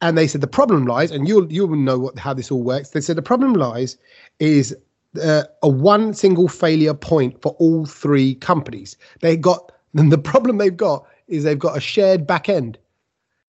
And 0.00 0.16
they 0.16 0.26
said 0.28 0.40
the 0.40 0.46
problem 0.46 0.86
lies, 0.86 1.10
and 1.10 1.26
you'll 1.28 1.52
you'll 1.52 1.74
know 1.76 1.98
what 1.98 2.18
how 2.18 2.32
this 2.32 2.50
all 2.50 2.62
works. 2.62 2.90
They 2.90 3.00
said 3.00 3.16
the 3.16 3.22
problem 3.22 3.54
lies 3.54 3.98
is 4.38 4.74
uh, 5.22 5.44
a 5.62 5.68
one 5.68 6.14
single 6.14 6.48
failure 6.48 6.94
point 6.94 7.40
for 7.42 7.52
all 7.58 7.86
three 7.86 8.34
companies. 8.36 8.96
They 9.20 9.36
got 9.36 9.72
and 9.96 10.12
the 10.12 10.18
problem 10.18 10.58
they've 10.58 10.76
got 10.76 11.04
is 11.28 11.44
they've 11.44 11.58
got 11.58 11.76
a 11.76 11.80
shared 11.80 12.26
back 12.26 12.48
end. 12.48 12.78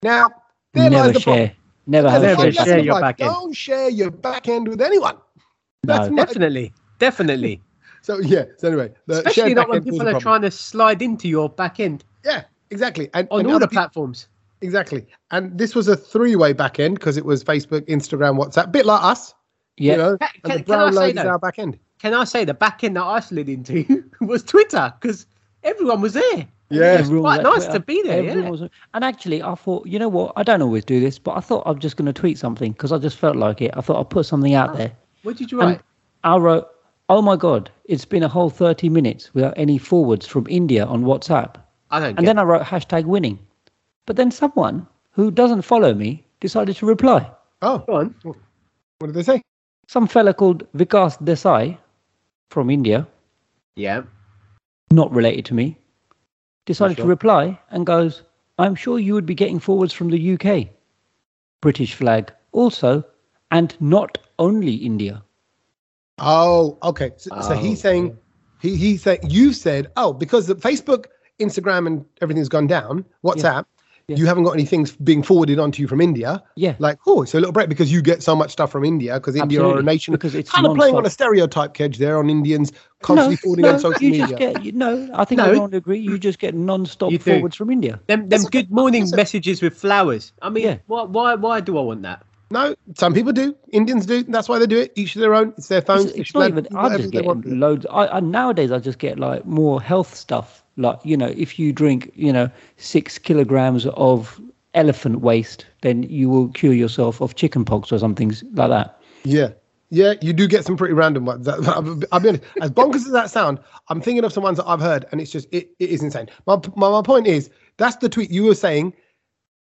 Now 0.02 0.30
there 0.74 0.90
lies 0.90 0.92
Never 0.92 1.12
the 1.12 1.20
problem. 1.20 1.46
share. 1.46 1.56
Never 1.86 2.10
have 2.10 2.22
Never 2.22 2.52
share. 2.52 2.64
share 2.64 2.78
your 2.78 3.00
back 3.00 3.20
end. 3.20 3.30
Don't 3.30 3.52
share 3.56 3.88
your 3.90 4.10
back 4.10 4.48
end 4.48 4.68
with 4.68 4.80
anyone. 4.80 5.16
That's 5.84 6.08
No. 6.08 6.14
my- 6.16 6.24
Definitely, 6.24 6.72
definitely. 6.98 7.60
So 8.04 8.18
yeah. 8.18 8.46
So 8.56 8.66
anyway, 8.66 8.92
the 9.06 9.18
Especially 9.24 9.54
not 9.54 9.68
when 9.68 9.84
people 9.84 10.08
are 10.08 10.18
trying 10.18 10.42
to 10.42 10.50
slide 10.50 11.02
into 11.02 11.28
your 11.28 11.48
back 11.48 11.78
end 11.78 12.02
Yeah, 12.24 12.42
exactly. 12.70 13.08
And 13.14 13.28
on 13.30 13.40
and 13.40 13.52
all 13.52 13.60
the 13.60 13.68
peop- 13.68 13.74
platforms. 13.74 14.26
exactly. 14.60 15.06
And 15.30 15.56
this 15.56 15.76
was 15.76 15.86
a 15.86 15.96
three-way 15.96 16.52
back 16.52 16.80
end 16.80 16.96
because 16.96 17.16
it 17.16 17.24
was 17.24 17.44
Facebook, 17.44 17.82
Instagram, 17.82 18.36
WhatsApp, 18.44 18.72
bit 18.72 18.86
like 18.86 19.04
us. 19.04 19.34
Yeah, 19.78 19.92
You 19.92 19.98
know, 19.98 20.18
Can- 20.18 20.28
and 20.34 20.42
can- 20.44 20.56
the 20.58 20.62
can 20.64 20.74
I 20.74 20.76
brown 20.78 20.92
say 20.92 20.98
load 20.98 21.08
is 21.08 21.14
though? 21.14 21.28
our 21.28 21.38
back 21.38 21.58
end. 21.58 21.78
Can 21.98 22.14
I 22.14 22.24
say 22.24 22.44
the 22.44 22.54
back 22.54 22.84
end 22.84 22.96
that 22.96 23.04
I 23.04 23.20
slid 23.20 23.48
into 23.48 24.04
was 24.20 24.42
Twitter 24.42 24.92
because 25.00 25.26
everyone 25.62 26.00
was 26.00 26.12
there. 26.14 26.46
Yeah. 26.70 26.94
It's 26.94 27.02
Everyone 27.08 27.22
quite 27.22 27.42
nice 27.42 27.64
Twitter. 27.66 27.72
to 27.72 27.80
be 27.80 28.02
there. 28.02 28.18
Everyone 28.18 28.42
Yeah. 28.44 28.50
was- 28.50 28.62
and 28.94 29.04
actually, 29.04 29.42
I 29.42 29.54
thought, 29.54 29.86
you 29.86 29.98
know 29.98 30.08
what? 30.08 30.32
I 30.36 30.42
don't 30.42 30.62
always 30.62 30.84
do 30.84 31.00
this, 31.00 31.18
but 31.18 31.36
I 31.36 31.40
thought 31.40 31.62
I'm 31.66 31.78
just 31.78 31.96
going 31.96 32.06
to 32.06 32.12
tweet 32.12 32.38
something 32.38 32.72
because 32.72 32.92
I 32.92 32.98
just 32.98 33.18
felt 33.18 33.36
like 33.36 33.60
it. 33.62 33.72
I 33.76 33.80
thought 33.82 33.96
I'll 33.96 34.04
put 34.04 34.26
something 34.26 34.54
out 34.54 34.70
oh. 34.70 34.76
there. 34.76 34.92
What 35.22 35.36
did 35.36 35.52
you 35.52 35.60
And 35.60 35.70
write? 35.72 35.80
I 36.24 36.36
wrote, 36.36 36.68
"Oh 37.08 37.20
my 37.22 37.36
god, 37.36 37.70
it's 37.84 38.04
been 38.04 38.22
a 38.22 38.28
whole 38.28 38.50
30 38.50 38.88
minutes 38.88 39.32
without 39.34 39.54
any 39.56 39.76
forwards 39.78 40.26
from 40.26 40.46
India 40.48 40.84
on 40.86 41.04
WhatsApp." 41.04 41.56
I 41.90 42.00
don't 42.00 42.08
And 42.10 42.18
get 42.18 42.24
then 42.26 42.38
I 42.38 42.42
wrote 42.42 42.62
hashtag 42.62 43.04
winning. 43.04 43.38
But 44.06 44.16
then 44.16 44.30
someone 44.30 44.86
who 45.10 45.30
doesn't 45.30 45.62
follow 45.62 45.92
me 45.94 46.24
decided 46.40 46.74
to 46.76 46.86
reply. 46.86 47.30
Oh, 47.60 47.78
Go 47.86 47.94
on. 47.96 48.14
what 48.22 48.36
did 49.06 49.14
they 49.14 49.22
say? 49.22 49.42
Some 49.88 50.06
fella 50.06 50.32
called 50.34 50.66
Vikas 50.72 51.18
Desai 51.22 51.76
from 52.50 52.70
India, 52.70 53.06
Yeah. 53.76 54.02
not 54.90 55.12
related 55.12 55.44
to 55.46 55.54
me, 55.54 55.78
decided 56.66 56.96
sure. 56.96 57.04
to 57.04 57.08
reply 57.08 57.58
and 57.70 57.86
goes, 57.86 58.22
I'm 58.58 58.74
sure 58.74 58.98
you 58.98 59.14
would 59.14 59.26
be 59.26 59.34
getting 59.34 59.58
forwards 59.58 59.92
from 59.92 60.10
the 60.10 60.18
UK. 60.34 60.68
British 61.60 61.94
flag 61.94 62.32
also, 62.52 63.04
and 63.50 63.74
not 63.80 64.18
only 64.38 64.74
India. 64.74 65.22
Oh, 66.18 66.78
okay. 66.82 67.12
So, 67.16 67.30
so 67.40 67.52
Oh, 67.52 67.54
he's 67.54 67.80
saying 67.80 68.16
he 68.60 68.76
he 68.76 68.96
said 68.96 69.20
you 69.30 69.52
said 69.52 69.90
oh 69.96 70.12
because 70.12 70.46
the 70.46 70.54
Facebook, 70.54 71.06
Instagram, 71.38 71.86
and 71.86 72.04
everything's 72.20 72.48
gone 72.48 72.66
down. 72.66 73.04
WhatsApp, 73.24 73.64
Yeah. 73.64 73.71
You 74.08 74.26
haven't 74.26 74.44
got 74.44 74.52
any 74.52 74.64
things 74.64 74.92
being 74.96 75.22
forwarded 75.22 75.58
onto 75.58 75.80
you 75.82 75.88
from 75.88 76.00
India. 76.00 76.42
Yeah. 76.56 76.74
Like 76.78 76.98
oh, 77.06 77.24
so 77.24 77.38
a 77.38 77.40
little 77.40 77.52
break 77.52 77.68
because 77.68 77.90
you 77.92 78.02
get 78.02 78.22
so 78.22 78.34
much 78.36 78.50
stuff 78.52 78.70
from 78.70 78.84
India 78.84 79.14
because 79.14 79.36
India 79.36 79.62
are 79.64 79.78
a 79.78 79.82
nation 79.82 80.12
because 80.12 80.34
it's 80.34 80.50
kind 80.50 80.66
of 80.66 80.76
playing 80.76 80.94
on 80.94 81.06
a 81.06 81.10
stereotype 81.10 81.74
Kej 81.74 81.96
there 81.98 82.18
on 82.18 82.28
Indians 82.30 82.72
constantly 83.00 83.36
forwarding 83.36 83.64
no, 83.64 83.74
on 83.74 83.80
social 83.80 84.02
you 84.02 84.10
media. 84.12 84.26
just 84.26 84.38
get 84.38 84.64
you, 84.64 84.72
no. 84.72 85.10
I 85.14 85.24
think 85.24 85.38
No. 85.38 85.44
everyone 85.44 85.70
would 85.70 85.76
agree. 85.76 85.98
You 85.98 86.18
just 86.18 86.38
get 86.38 86.54
non-stop 86.54 87.12
forwards 87.20 87.56
from 87.56 87.70
India. 87.70 88.00
Them, 88.06 88.20
them 88.20 88.28
That's- 88.28 88.48
good 88.48 88.70
morning 88.70 89.12
a- 89.12 89.16
messages 89.16 89.60
with 89.62 89.76
flowers. 89.76 90.32
I 90.40 90.50
mean, 90.50 90.64
Yeah. 90.64 90.76
why, 90.86 91.02
why, 91.04 91.34
why 91.34 91.60
do 91.60 91.78
I 91.78 91.82
want 91.82 92.02
that? 92.02 92.22
No, 92.50 92.74
some 92.98 93.14
people 93.14 93.32
do. 93.32 93.56
Indians 93.72 94.04
do. 94.04 94.22
That's 94.24 94.46
why 94.46 94.58
they 94.58 94.66
do 94.66 94.78
it. 94.78 94.92
Each 94.94 95.14
to 95.14 95.20
their 95.20 95.34
own. 95.34 95.54
It's 95.56 95.68
their 95.68 95.80
phones. 95.80 96.04
It's, 96.04 96.14
They 96.14 96.20
it's 96.20 96.34
not 96.34 96.48
even. 96.48 96.66
I 96.76 96.96
just 96.98 97.10
get 97.10 97.24
loads. 97.24 97.86
I, 97.90 98.06
I 98.08 98.20
nowadays 98.20 98.70
I 98.70 98.78
just 98.78 98.98
get 98.98 99.18
like 99.18 99.46
more 99.46 99.80
health 99.80 100.14
stuff. 100.14 100.61
Like 100.76 100.98
you 101.04 101.16
know, 101.16 101.32
if 101.36 101.58
you 101.58 101.72
drink, 101.72 102.10
you 102.14 102.32
know, 102.32 102.50
six 102.76 103.18
kilograms 103.18 103.86
of 103.86 104.40
elephant 104.74 105.20
waste, 105.20 105.66
then 105.82 106.04
you 106.04 106.28
will 106.30 106.48
cure 106.48 106.72
yourself 106.72 107.20
of 107.20 107.34
chickenpox 107.34 107.92
or 107.92 107.98
something 107.98 108.32
like 108.54 108.70
that. 108.70 108.98
Yeah. 109.24 109.50
Yeah, 109.94 110.14
you 110.22 110.32
do 110.32 110.48
get 110.48 110.64
some 110.64 110.78
pretty 110.78 110.94
random 110.94 111.26
ones. 111.26 111.44
That, 111.44 111.58
I'll, 111.68 112.00
I'll 112.12 112.20
be 112.20 112.30
honest. 112.30 112.44
As 112.62 112.70
bonkers 112.70 113.04
as 113.04 113.12
that 113.12 113.30
sound, 113.30 113.58
I'm 113.90 114.00
thinking 114.00 114.24
of 114.24 114.32
some 114.32 114.42
ones 114.42 114.56
that 114.56 114.66
I've 114.66 114.80
heard, 114.80 115.04
and 115.12 115.20
it's 115.20 115.30
just 115.30 115.46
it, 115.52 115.70
it 115.78 115.90
is 115.90 116.02
insane. 116.02 116.30
My, 116.46 116.58
my 116.76 116.88
my 116.88 117.02
point 117.02 117.26
is 117.26 117.50
that's 117.76 117.96
the 117.96 118.08
tweet 118.08 118.30
you 118.30 118.44
were 118.44 118.54
saying. 118.54 118.94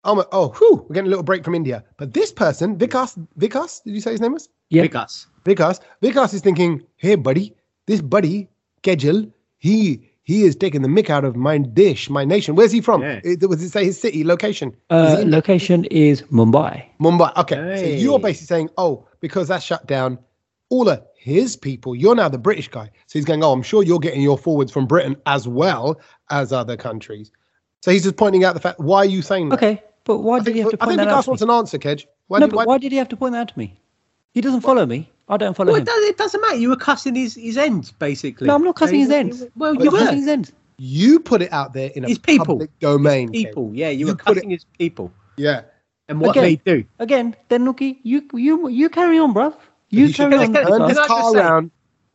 Oh 0.03 0.15
my, 0.15 0.25
oh, 0.33 0.49
whew, 0.57 0.85
we're 0.89 0.93
getting 0.93 1.07
a 1.07 1.09
little 1.09 1.23
break 1.23 1.45
from 1.45 1.55
India. 1.55 1.85
But 1.95 2.13
this 2.13 2.33
person, 2.33 2.77
Vikas, 2.77 3.17
Vikas, 3.37 3.81
did 3.83 3.93
you 3.93 4.01
say 4.01 4.11
his 4.11 4.19
name 4.19 4.33
was 4.33 4.49
Yeah. 4.69 4.81
Big 4.81 4.95
us. 4.95 5.27
Vikas? 5.45 5.79
Vikas 6.01 6.33
is 6.33 6.41
thinking, 6.41 6.83
hey 6.97 7.15
buddy, 7.15 7.55
this 7.85 8.01
buddy 8.01 8.49
Kejal, 8.83 9.31
he 9.57 10.08
he 10.29 10.43
is 10.43 10.55
taking 10.55 10.83
the 10.83 10.87
mick 10.87 11.09
out 11.09 11.25
of 11.25 11.35
my 11.35 11.57
dish, 11.57 12.07
my 12.07 12.23
nation. 12.23 12.53
Where's 12.53 12.71
he 12.71 12.81
from? 12.81 13.01
Yeah. 13.01 13.19
It, 13.23 13.49
was 13.49 13.63
it 13.63 13.71
say 13.71 13.83
his 13.83 13.99
city 13.99 14.23
location? 14.23 14.75
Uh, 14.91 15.15
he 15.15 15.23
in 15.23 15.31
location 15.31 15.85
is 15.85 16.21
Mumbai. 16.31 16.85
Mumbai. 17.01 17.35
Okay, 17.35 17.55
so 17.77 17.85
you're 17.87 18.19
basically 18.19 18.45
saying, 18.45 18.69
oh, 18.77 19.07
because 19.21 19.47
that's 19.47 19.65
shut 19.65 19.87
down, 19.87 20.19
all 20.69 20.87
of 20.87 21.03
his 21.17 21.57
people. 21.57 21.95
You're 21.95 22.13
now 22.13 22.29
the 22.29 22.37
British 22.37 22.67
guy. 22.67 22.91
So 23.07 23.17
he's 23.17 23.25
going, 23.25 23.43
oh, 23.43 23.51
I'm 23.51 23.63
sure 23.63 23.81
you're 23.81 23.97
getting 23.97 24.21
your 24.21 24.37
forwards 24.37 24.71
from 24.71 24.85
Britain 24.85 25.15
as 25.25 25.47
well 25.47 25.99
as 26.29 26.53
other 26.53 26.77
countries. 26.77 27.31
So 27.81 27.89
he's 27.89 28.03
just 28.03 28.17
pointing 28.17 28.43
out 28.43 28.53
the 28.53 28.61
fact. 28.61 28.79
Why 28.79 28.97
are 28.99 29.05
you 29.05 29.23
saying 29.23 29.49
that? 29.49 29.55
Okay, 29.55 29.81
But 30.03 30.19
why 30.19 30.35
I 30.35 30.39
did 30.41 30.45
think, 30.45 30.55
he 30.57 30.61
have 30.61 30.69
to 30.69 30.77
I 30.79 30.85
point 30.85 30.89
think 30.89 30.97
that 30.99 31.05
the 31.05 31.11
out 31.11 31.15
guy 31.15 31.21
to 31.21 31.27
me? 31.27 31.31
wants 31.31 31.41
an 31.41 31.49
answer, 31.49 31.77
Kej. 31.79 32.05
Why 32.27 32.37
no, 32.37 32.45
did, 32.45 32.51
but 32.51 32.57
why, 32.57 32.65
why 32.65 32.77
did 32.77 32.91
he 32.91 32.99
have 32.99 33.09
to 33.09 33.17
point 33.17 33.31
that 33.31 33.39
out 33.39 33.47
to 33.47 33.57
me? 33.57 33.81
He 34.35 34.41
doesn't 34.41 34.61
follow 34.61 34.85
me. 34.85 35.11
I 35.29 35.37
don't 35.37 35.55
follow 35.55 35.71
Well, 35.71 35.77
him. 35.81 35.83
it, 35.83 35.85
does, 35.85 36.03
it 36.05 36.17
doesn't 36.17 36.41
matter. 36.41 36.57
You 36.57 36.69
were 36.69 36.75
cussing 36.75 37.15
his, 37.15 37.35
his 37.35 37.55
ends, 37.57 37.91
basically. 37.91 38.47
No, 38.47 38.55
I'm 38.55 38.63
not 38.63 38.75
cussing 38.75 38.99
his 38.99 39.09
You- 39.09 39.15
ends. 39.15 39.45
Well, 39.55 39.75
you 39.75 39.91
were. 39.91 39.99
cussing 39.99 40.17
his 40.17 40.27
ends. 40.27 40.51
you 40.79 41.19
put 41.19 41.41
it 41.41 41.51
out 41.53 41.73
there 41.73 41.91
in 41.95 42.03
a 42.05 42.07
His 42.07 42.17
people. 42.17 42.45
public 42.45 42.79
domain. 42.79 43.29
Kej. 43.29 43.33
People, 43.33 43.71
yeah, 43.73 43.89
you, 43.89 43.99
You 43.99 44.05
were 44.07 44.15
put 44.15 44.31
it- 44.31 44.35
cussing 44.35 44.49
his 44.49 44.65
people 44.79 45.11
Yeah. 45.37 45.61
and 46.07 46.19
what 46.19 46.31
Again, 46.31 46.43
they 46.43 46.55
do. 46.55 46.83
Again, 46.99 47.35
then 47.49 47.65
Nookie, 47.65 47.97
you 48.03 48.23
you 48.33 48.67
you 48.69 48.89
carry 48.89 49.19
on, 49.19 49.33
bruv. 49.33 49.53
You 49.91 50.05
he 50.07 50.11
should 50.13 50.31
carry 50.31 50.37
have 50.39 50.49
on. 50.49 50.53
Can- 50.55 50.65
turned 50.67 50.89
his 50.89 50.97
I 50.97 51.01
just 51.01 51.07
car 51.09 51.35
around 51.35 51.71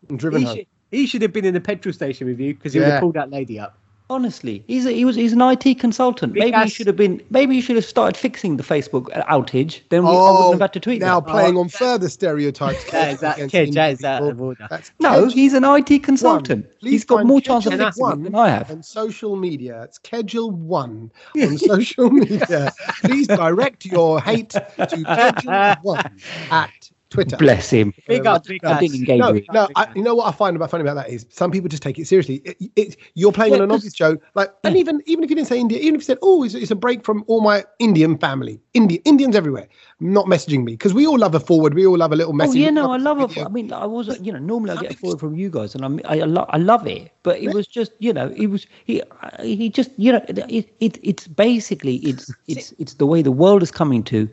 and 0.09 0.19
driven 0.19 0.41
He 0.41 0.47
home. 0.47 0.57
should, 0.57 0.67
he 0.91 1.07
should 1.07 1.23
have 1.23 1.33
been 1.33 1.45
in 1.45 1.55
the 1.55 1.61
petrol 1.61 1.93
station 1.93 2.27
with 2.27 2.41
you 2.41 2.55
because 2.55 2.73
he 2.73 2.81
would 2.81 2.89
have 2.89 3.01
pulled 3.01 3.15
that 3.15 3.31
lady 3.31 3.61
up. 3.61 3.79
Honestly, 4.11 4.63
he's 4.69 4.85
a, 4.85 4.93
he 4.93 5.07
was 5.07 5.17
he's 5.17 5.33
an 5.33 5.41
IT 5.41 5.79
consultant. 5.81 6.35
Big 6.35 6.43
maybe 6.53 6.59
he 6.65 6.69
should 6.69 6.87
have 6.87 6.95
been. 6.97 7.23
Maybe 7.31 7.55
he 7.55 7.63
should 7.63 7.77
have 7.77 7.87
started 7.87 8.19
fixing 8.19 8.59
the 8.59 8.63
Facebook 8.63 9.07
outage. 9.27 9.81
Then 9.89 10.03
we, 10.03 10.11
I 10.11 10.13
Oh, 10.13 10.35
wouldn't 10.37 10.55
have 10.55 10.61
had 10.61 10.73
to 10.75 10.81
tweet 10.81 11.01
now 11.01 11.21
that. 11.21 11.31
playing 11.31 11.57
Oh, 11.57 11.61
on 11.61 11.69
further 11.71 12.11
stereotypes. 12.11 12.85
That 12.91 13.15
is 13.15 13.21
that, 13.21 13.37
against 13.39 13.55
Kej, 13.55 13.59
Indian 13.61 13.75
that 13.77 13.93
is 13.93 14.05
out 14.05 14.23
of 14.25 14.43
order. 14.43 14.67
That's 14.69 14.93
No, 15.01 15.27
he's 15.29 15.55
an 15.55 15.65
IT 15.65 16.03
consultant. 16.03 16.67
He's 16.81 17.03
got 17.07 17.25
more 17.25 17.41
chance 17.41 17.65
of 17.65 17.73
and 17.73 17.81
fixing 17.83 18.03
one 18.03 18.23
than 18.25 18.35
I 18.35 18.51
have. 18.51 18.71
on 18.71 18.83
social 18.83 19.37
media. 19.37 19.83
It's 19.85 19.99
Kejal 19.99 20.53
One 20.53 21.11
on 21.43 21.57
social 21.57 22.11
media. 22.11 22.75
Please 23.05 23.27
direct 23.27 23.87
your 23.87 24.21
hate 24.21 24.51
to 24.51 24.61
Kejal 24.77 25.83
One 25.83 26.21
at 26.51 26.84
Twitter. 27.15 27.37
Bless 27.37 27.71
him. 27.71 27.95
Big 28.07 28.27
um, 28.27 28.35
up, 28.37 28.45
big 28.45 28.65
I 28.65 28.73
up. 28.73 28.81
didn't 28.81 28.97
engage 28.97 29.21
No, 29.21 29.33
with. 29.33 29.45
no. 29.53 29.69
I, 29.77 29.89
you 29.95 30.03
know 30.03 30.15
what 30.15 30.27
I 30.27 30.33
find 30.37 30.55
about 30.57 30.71
funny 30.71 30.83
about 30.83 30.95
that 30.95 31.09
is 31.09 31.27
some 31.31 31.51
people 31.51 31.69
just 31.69 31.83
take 31.83 31.99
it 31.99 32.07
seriously. 32.07 32.43
It, 32.45 32.57
it, 32.77 32.97
you're 33.15 33.33
playing 33.33 33.53
Yeah, 33.53 33.59
on 33.59 33.63
an 33.65 33.69
'cause- 33.71 33.79
obvious 33.79 33.95
show, 33.95 34.19
like, 34.35 34.53
and 34.65 34.77
even 34.77 35.01
even 35.07 35.25
if 35.25 35.31
you 35.31 35.37
didn't 35.37 35.49
say 35.49 35.59
India, 35.59 35.79
even 35.79 35.95
if 35.95 36.01
you 36.01 36.05
said, 36.05 36.19
"Oh, 36.23 36.43
it's, 36.43 36.55
it's 36.55 36.71
a 36.71 36.75
break 36.77 37.05
from 37.05 37.25
all 37.27 37.41
my 37.41 37.65
Indian 37.79 38.19
family, 38.19 38.61
India, 38.75 38.99
Indians 39.05 39.35
everywhere," 39.37 39.69
not 40.01 40.27
messaging 40.27 40.65
me 40.65 40.73
because 40.73 40.93
we 40.93 41.07
all 41.07 41.19
love 41.19 41.35
a 41.35 41.41
forward, 41.41 41.75
we 41.75 41.87
all 41.87 41.97
love 41.97 42.13
a 42.13 42.17
little 42.17 42.33
Oh 42.33 42.37
message. 42.37 42.57
yeah, 42.57 42.69
we 42.69 42.73
no, 42.75 42.91
I 42.91 42.97
love 42.97 43.21
a 43.21 43.25
it. 43.25 43.47
I 43.47 43.49
mean, 43.49 43.73
I 43.73 43.87
was, 43.87 44.19
you 44.21 44.33
know, 44.33 44.39
normally 44.39 44.73
I 44.73 44.81
get 44.83 44.93
a 44.93 44.97
forward 44.97 45.21
from 45.21 45.35
you 45.37 45.51
guys, 45.51 45.75
and 45.75 45.85
I'm, 45.85 46.01
I, 46.05 46.21
I, 46.21 46.25
lo- 46.25 46.47
I 46.49 46.57
love 46.59 46.87
it. 46.87 47.13
But 47.23 47.39
it 47.39 47.55
was 47.55 47.67
just, 47.67 47.93
you 48.01 48.13
know, 48.13 48.33
it 48.37 48.49
was 48.49 48.67
he, 48.85 49.03
he 49.43 49.69
just, 49.71 49.91
you 49.97 50.13
know, 50.13 50.25
it, 50.29 50.69
it, 50.81 50.99
it's 51.03 51.27
basically, 51.29 51.97
it's, 51.97 52.33
it's, 52.49 52.73
it's 52.79 52.95
the 52.95 53.07
way 53.07 53.23
the 53.23 53.33
world 53.33 53.63
is 53.63 53.71
coming 53.71 54.03
to. 54.05 54.29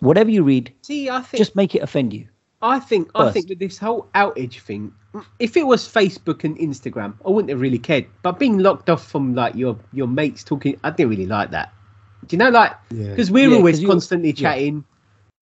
Whatever 0.00 0.30
you 0.30 0.42
read, 0.42 0.72
See, 0.82 1.08
I 1.08 1.20
think 1.22 1.38
just 1.38 1.56
make 1.56 1.74
it 1.74 1.82
offend 1.82 2.12
you. 2.12 2.26
I 2.62 2.78
think 2.80 3.10
I 3.14 3.30
think 3.30 3.48
with 3.48 3.58
this 3.58 3.78
whole 3.78 4.08
outage 4.14 4.60
thing, 4.60 4.92
if 5.38 5.56
it 5.56 5.66
was 5.66 5.86
Facebook 5.88 6.44
and 6.44 6.56
Instagram, 6.58 7.14
I 7.24 7.30
wouldn't 7.30 7.50
have 7.50 7.60
really 7.60 7.78
cared. 7.78 8.06
But 8.22 8.38
being 8.38 8.58
locked 8.58 8.90
off 8.90 9.06
from 9.06 9.34
like 9.34 9.54
your 9.54 9.78
your 9.92 10.06
mates 10.08 10.42
talking, 10.44 10.78
I 10.84 10.90
didn't 10.90 11.10
really 11.10 11.26
like 11.26 11.50
that. 11.52 11.72
Do 12.26 12.34
you 12.34 12.38
know, 12.38 12.50
like 12.50 12.72
Yeah. 12.90 13.10
because 13.10 13.30
we're 13.30 13.48
Yeah, 13.50 13.56
always 13.56 13.76
'cause 13.76 13.82
you- 13.82 13.88
constantly 13.88 14.30
yeah. 14.30 14.34
chatting. 14.34 14.84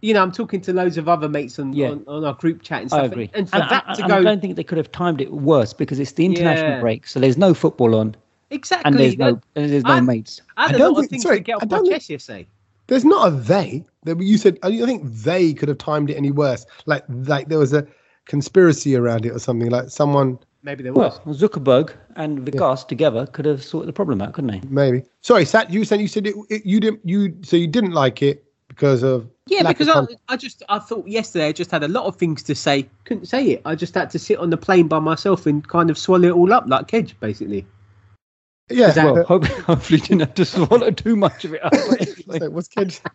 You 0.03 0.13
know, 0.13 0.23
I'm 0.23 0.33
talking 0.33 0.61
to 0.63 0.73
loads 0.73 0.99
of 0.99 1.09
other 1.09 1.29
mates 1.29 1.59
on 1.59 1.73
Yeah. 1.73 1.91
on, 1.91 2.05
on 2.07 2.25
our 2.25 2.35
group 2.35 2.63
chat 2.63 2.83
and 2.83 2.93
I 2.93 2.97
stuff. 2.99 3.13
agree. 3.13 3.31
And 3.33 3.49
for 3.49 3.57
And 3.57 3.71
that 3.71 3.85
I, 3.87 3.95
to 3.95 4.05
I 4.05 4.09
go 4.09 4.23
don't 4.23 4.41
think 4.41 4.57
they 4.57 4.65
could 4.65 4.77
have 4.79 4.93
timed 4.93 5.21
it 5.21 5.33
worse 5.33 5.73
because 5.73 5.99
it's 5.99 6.13
the 6.13 6.27
international 6.27 6.71
Yeah. 6.73 6.81
break, 6.81 7.07
so 7.07 7.19
there's 7.21 7.39
no 7.39 7.55
football 7.55 7.95
on, 7.95 8.15
exactly, 8.51 8.87
and 8.91 8.99
there's 8.99 9.17
no, 9.17 9.41
and 9.57 9.71
there's 9.71 9.85
no 9.85 9.93
I- 9.95 10.01
mates. 10.01 10.43
I 10.59 10.67
had 10.67 10.73
I 10.73 10.75
a 10.75 10.79
don't 10.79 10.93
lot 10.93 10.99
of 10.99 11.03
think- 11.05 11.11
things 11.13 11.23
sorry, 11.23 11.39
to 11.39 11.43
get 11.45 11.53
I 11.55 11.57
off 11.57 11.63
my 11.63 11.77
don't 11.77 11.85
think- 11.87 11.95
chest 11.97 12.11
yesterday. 12.11 12.47
There's 12.87 13.05
not 13.05 13.29
a 13.29 13.31
they. 13.31 13.85
There- 14.05 14.21
You 14.21 14.39
said 14.39 14.59
I 14.63 14.71
don't 14.71 14.87
think 14.87 15.05
they 15.05 15.55
could 15.55 15.69
have 15.69 15.79
timed 15.79 16.11
it 16.11 16.17
any 16.17 16.31
worse. 16.31 16.67
Like 16.87 17.05
like 17.09 17.49
there 17.49 17.59
was 17.59 17.73
a 17.73 17.87
conspiracy 18.27 18.97
around 18.97 19.27
it 19.27 19.31
or 19.31 19.39
something. 19.39 19.71
Like 19.71 19.91
someone 19.91 20.39
Maybe 20.63 20.83
there 20.83 20.95
was. 20.95 21.21
Well, 21.27 21.35
Zuckerberg 21.35 21.93
and 22.17 22.39
Vikas 22.41 22.89
together 22.89 23.27
could 23.27 23.45
have 23.45 23.63
sorted 23.63 23.87
the 23.87 23.93
problem 23.93 24.23
out, 24.23 24.33
couldn't 24.33 24.51
they? 24.51 24.67
maybe. 24.69 25.05
Sorry, 25.21 25.45
Sat. 25.45 25.71
You 25.71 25.85
said 25.85 26.01
you 26.01 26.09
said 26.09 26.27
it, 26.27 26.35
it. 26.49 26.65
You 26.65 26.81
didn't. 26.81 27.01
You 27.05 27.37
so 27.43 27.57
you 27.57 27.67
didn't 27.67 27.93
like 27.93 28.23
it 28.23 28.45
because 28.69 29.03
of 29.03 29.29
Yeah, 29.47 29.69
because 29.69 29.89
of 29.89 30.09
I. 30.29 30.35
I 30.35 30.37
just 30.39 30.63
I 30.71 30.79
thought 30.79 31.07
yesterday 31.07 31.49
I 31.49 31.53
just 31.53 31.71
had 31.71 31.85
a 31.85 31.89
lot 31.89 32.07
of 32.07 32.17
things 32.17 32.43
to 32.45 32.55
say, 32.55 32.89
couldn't 33.05 33.27
say 33.27 33.45
it. 33.51 33.63
I 33.67 33.75
just 33.75 33.95
had 33.95 34.09
to 34.11 34.19
sit 34.19 34.39
on 34.39 34.49
the 34.49 34.57
plane 34.57 34.89
by 34.89 35.01
myself 35.01 35.45
and 35.45 35.67
kind 35.69 35.91
of 35.91 35.99
swallow 35.99 36.29
it 36.29 36.33
all 36.33 36.53
up 36.53 36.65
like 36.67 36.89
Kej, 36.89 37.13
basically. 37.21 37.67
Yeah. 38.71 38.91
that- 38.91 39.05
Well, 39.05 39.19
uh, 39.21 39.25
hope, 39.25 39.45
hopefully 39.67 39.99
you 40.01 40.07
didn't 40.07 40.21
have 40.21 40.35
to 40.35 40.45
swallow 40.45 40.91
too 40.91 41.17
much 41.17 41.45
of 41.45 41.55
it. 41.55 41.65
up. 41.65 41.75
so 42.39 42.51
what's 42.51 42.69
kids? 42.69 43.01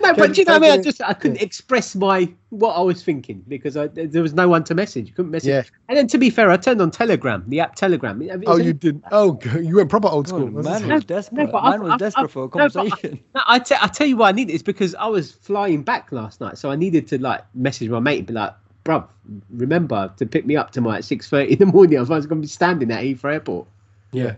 No, 0.00 0.08
Can- 0.12 0.16
but 0.18 0.34
do 0.34 0.40
you 0.42 0.44
know 0.44 0.58
what 0.58 0.64
I 0.64 0.70
mean? 0.72 0.80
I 0.80 0.82
just 0.82 1.00
I 1.02 1.14
couldn't 1.14 1.40
express 1.40 1.94
my 1.94 2.30
what 2.50 2.72
I 2.74 2.80
was 2.82 3.02
thinking 3.02 3.42
because 3.48 3.78
I, 3.78 3.86
there 3.86 4.20
was 4.20 4.34
no 4.34 4.46
one 4.46 4.62
to 4.64 4.74
message. 4.74 5.08
You 5.08 5.14
couldn't 5.14 5.30
message. 5.30 5.48
Yeah. 5.48 5.62
And 5.88 5.96
then 5.96 6.06
to 6.08 6.18
be 6.18 6.28
fair, 6.28 6.50
I 6.50 6.58
turned 6.58 6.82
on 6.82 6.90
Telegram, 6.90 7.42
the 7.48 7.60
app 7.60 7.74
Telegram. 7.76 8.20
Is 8.20 8.30
Oh, 8.46 8.58
it- 8.58 8.66
you 8.66 8.72
didn't. 8.74 9.04
Oh, 9.10 9.36
g- 9.36 9.60
you 9.64 9.76
went 9.76 9.88
proper 9.88 10.08
old 10.08 10.28
school. 10.28 10.42
Oh, 10.42 10.62
man 10.62 10.84
it? 10.90 10.92
was 10.94 11.04
desperate. 11.06 11.50
but 11.50 11.58
I've- 11.60 11.70
man 11.78 11.82
was 11.84 11.92
I've- 11.92 11.98
desperate 11.98 12.24
I've- 12.24 12.32
for 12.32 12.40
a 12.40 12.46
no, 12.46 12.48
but 12.50 12.62
I- 12.64 12.68
conversation. 12.90 13.20
No, 13.34 13.40
I, 13.46 13.58
te- 13.60 13.76
I 13.80 13.86
tell 13.86 14.06
you 14.06 14.18
why 14.18 14.28
I 14.28 14.32
need 14.32 14.50
it 14.50 14.54
is 14.54 14.62
because 14.62 14.94
I 14.96 15.06
was 15.06 15.32
flying 15.32 15.82
back 15.82 16.12
last 16.12 16.42
night, 16.42 16.58
so 16.58 16.70
I 16.70 16.76
needed 16.76 17.06
to 17.08 17.18
like 17.18 17.40
message 17.54 17.88
my 17.88 18.00
mate 18.00 18.18
and 18.18 18.26
be 18.26 18.34
like, 18.34 18.52
"Bruv, 18.84 19.06
remember 19.50 20.12
to 20.18 20.26
pick 20.26 20.44
me 20.44 20.56
up 20.56 20.72
tomorrow 20.72 20.96
at 20.96 21.04
six 21.04 21.30
thirty 21.30 21.52
in 21.54 21.58
the 21.58 21.66
morning. 21.66 21.98
Otherwise, 21.98 22.24
I'm 22.24 22.28
going 22.28 22.42
to 22.42 22.46
be 22.46 22.50
standing 22.50 22.90
at 22.90 23.02
Heathrow 23.02 23.32
Airport." 23.32 23.68
yeah. 24.12 24.34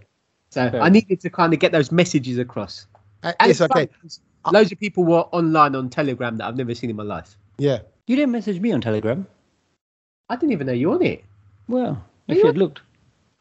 So 0.57 0.71
Fair 0.71 0.81
I 0.83 0.89
needed 0.89 1.21
to 1.21 1.29
kind 1.31 1.53
of 1.53 1.59
get 1.61 1.71
those 1.73 1.93
messages 1.93 2.39
across. 2.39 2.87
Uh, 3.23 3.33
It's 3.43 3.61
okay. 3.61 3.87
fun 3.87 3.89
'cause 4.03 4.21
Loads 4.53 4.73
of 4.73 4.79
people 4.79 5.05
were 5.05 5.25
online 5.33 5.75
on 5.75 5.91
Telegram 5.91 6.37
that 6.39 6.47
I've 6.47 6.57
never 6.57 6.73
seen 6.75 6.89
in 6.89 6.97
my 6.97 7.03
life. 7.03 7.37
Yeah. 7.59 7.81
You 8.07 8.15
didn't 8.17 8.31
message 8.33 8.59
me 8.61 8.71
on 8.73 8.81
Telegram. 8.81 9.27
I 10.31 10.37
didn't 10.37 10.53
even 10.53 10.67
know 10.69 10.73
you 10.73 10.89
were 10.89 10.95
on 10.95 11.03
it. 11.03 11.25
Well, 11.69 12.03
if 12.29 12.37
you 12.37 12.43
you 12.43 12.47
had 12.47 12.57
looked. 12.57 12.81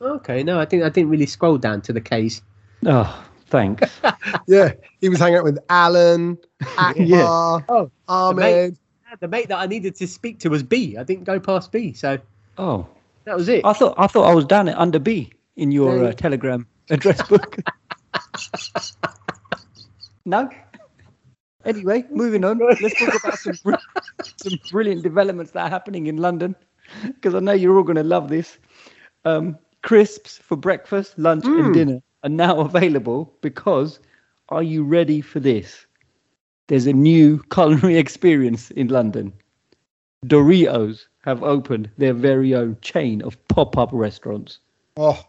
Okay, 0.01 0.43
no, 0.43 0.59
I 0.59 0.65
didn't. 0.65 0.83
I 0.85 0.89
didn't 0.89 1.09
really 1.09 1.25
scroll 1.27 1.57
down 1.57 1.81
to 1.83 1.93
the 1.93 2.01
case. 2.01 2.41
Oh, 2.85 3.23
thanks. 3.47 3.89
Yeah. 4.47 4.73
He 4.99 5.07
was 5.09 5.19
hanging 5.19 5.37
out 5.37 5.43
with 5.45 5.59
Alan, 5.69 6.37
Akbar, 6.77 6.93
Yeah. 7.05 7.59
Oh, 7.69 7.89
Ahmed. 8.09 8.77
The 9.21 9.27
mate 9.29 9.47
that 9.49 9.59
I 9.59 9.67
needed 9.67 9.95
to 9.97 10.07
speak 10.07 10.39
to 10.39 10.49
was 10.49 10.63
B. 10.63 10.97
I 10.97 11.03
didn't 11.03 11.23
go 11.23 11.39
past 11.39 11.71
B, 11.71 11.93
so 11.93 12.17
Oh, 12.57 12.87
that 13.25 13.37
was 13.37 13.47
it. 13.47 13.63
I 13.63 13.71
thought 13.73 13.93
I 13.97 14.07
thought 14.07 14.23
I 14.29 14.33
was 14.33 14.45
down 14.45 14.67
at 14.67 14.77
under 14.77 14.99
B 14.99 15.31
in 15.55 15.71
your 15.71 15.95
No. 15.95 16.05
uh, 16.07 16.11
Telegram 16.13 16.65
address 16.89 17.21
book. 17.27 17.57
no. 20.25 20.49
Anyway, 21.65 22.03
moving 22.11 22.43
on. 22.45 22.59
Let's 22.81 22.99
talk 22.99 23.23
about 23.23 23.39
some 23.39 23.57
br- 23.63 23.75
some 24.37 24.59
brilliant 24.71 25.03
developments 25.03 25.51
that 25.53 25.65
are 25.65 25.69
happening 25.69 26.07
in 26.07 26.17
London, 26.17 26.55
because 27.07 27.33
I 27.33 27.39
know 27.39 27.53
you're 27.53 27.75
all 27.77 27.83
going 27.83 27.95
to 27.95 28.03
love 28.03 28.29
this. 28.29 28.57
Um, 29.25 29.57
crisps 29.81 30.37
for 30.37 30.55
breakfast, 30.55 31.17
lunch, 31.17 31.43
Mm. 31.45 31.65
and 31.65 31.73
dinner 31.73 31.99
are 32.23 32.29
now 32.29 32.59
available. 32.59 33.33
Because, 33.41 33.99
are 34.49 34.63
you 34.63 34.83
ready 34.83 35.21
for 35.21 35.39
this? 35.39 35.85
There's 36.67 36.87
a 36.87 36.93
new 36.93 37.41
culinary 37.51 37.97
experience 38.05 38.69
in 38.71 38.87
London. 38.89 39.33
Doritos 40.25 41.07
have 41.23 41.41
opened 41.43 41.89
their 41.97 42.13
very 42.13 42.53
own 42.53 42.77
chain 42.81 43.21
of 43.23 43.37
pop-up 43.47 43.89
restaurants. 43.91 44.59
Oh, 44.97 45.19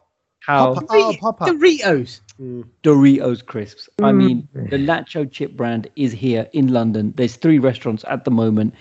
How 0.47 0.75
Pop- 0.75 0.85
oh, 0.91 1.17
Papa. 1.21 1.45
Doritos. 1.47 2.21
Doritos 2.85 3.45
crisps. 3.45 3.89
I 4.01 4.13
Mm. 4.13 4.17
mean, 4.17 4.49
the 4.55 4.77
nacho 4.79 5.29
chip 5.31 5.57
brand 5.57 5.89
is 5.97 6.13
here 6.13 6.49
in 6.53 6.69
London. 6.73 7.13
There's 7.17 7.35
three 7.37 7.59
restaurants 7.59 8.05
at 8.09 8.25
the 8.25 8.31
moment, 8.31 8.75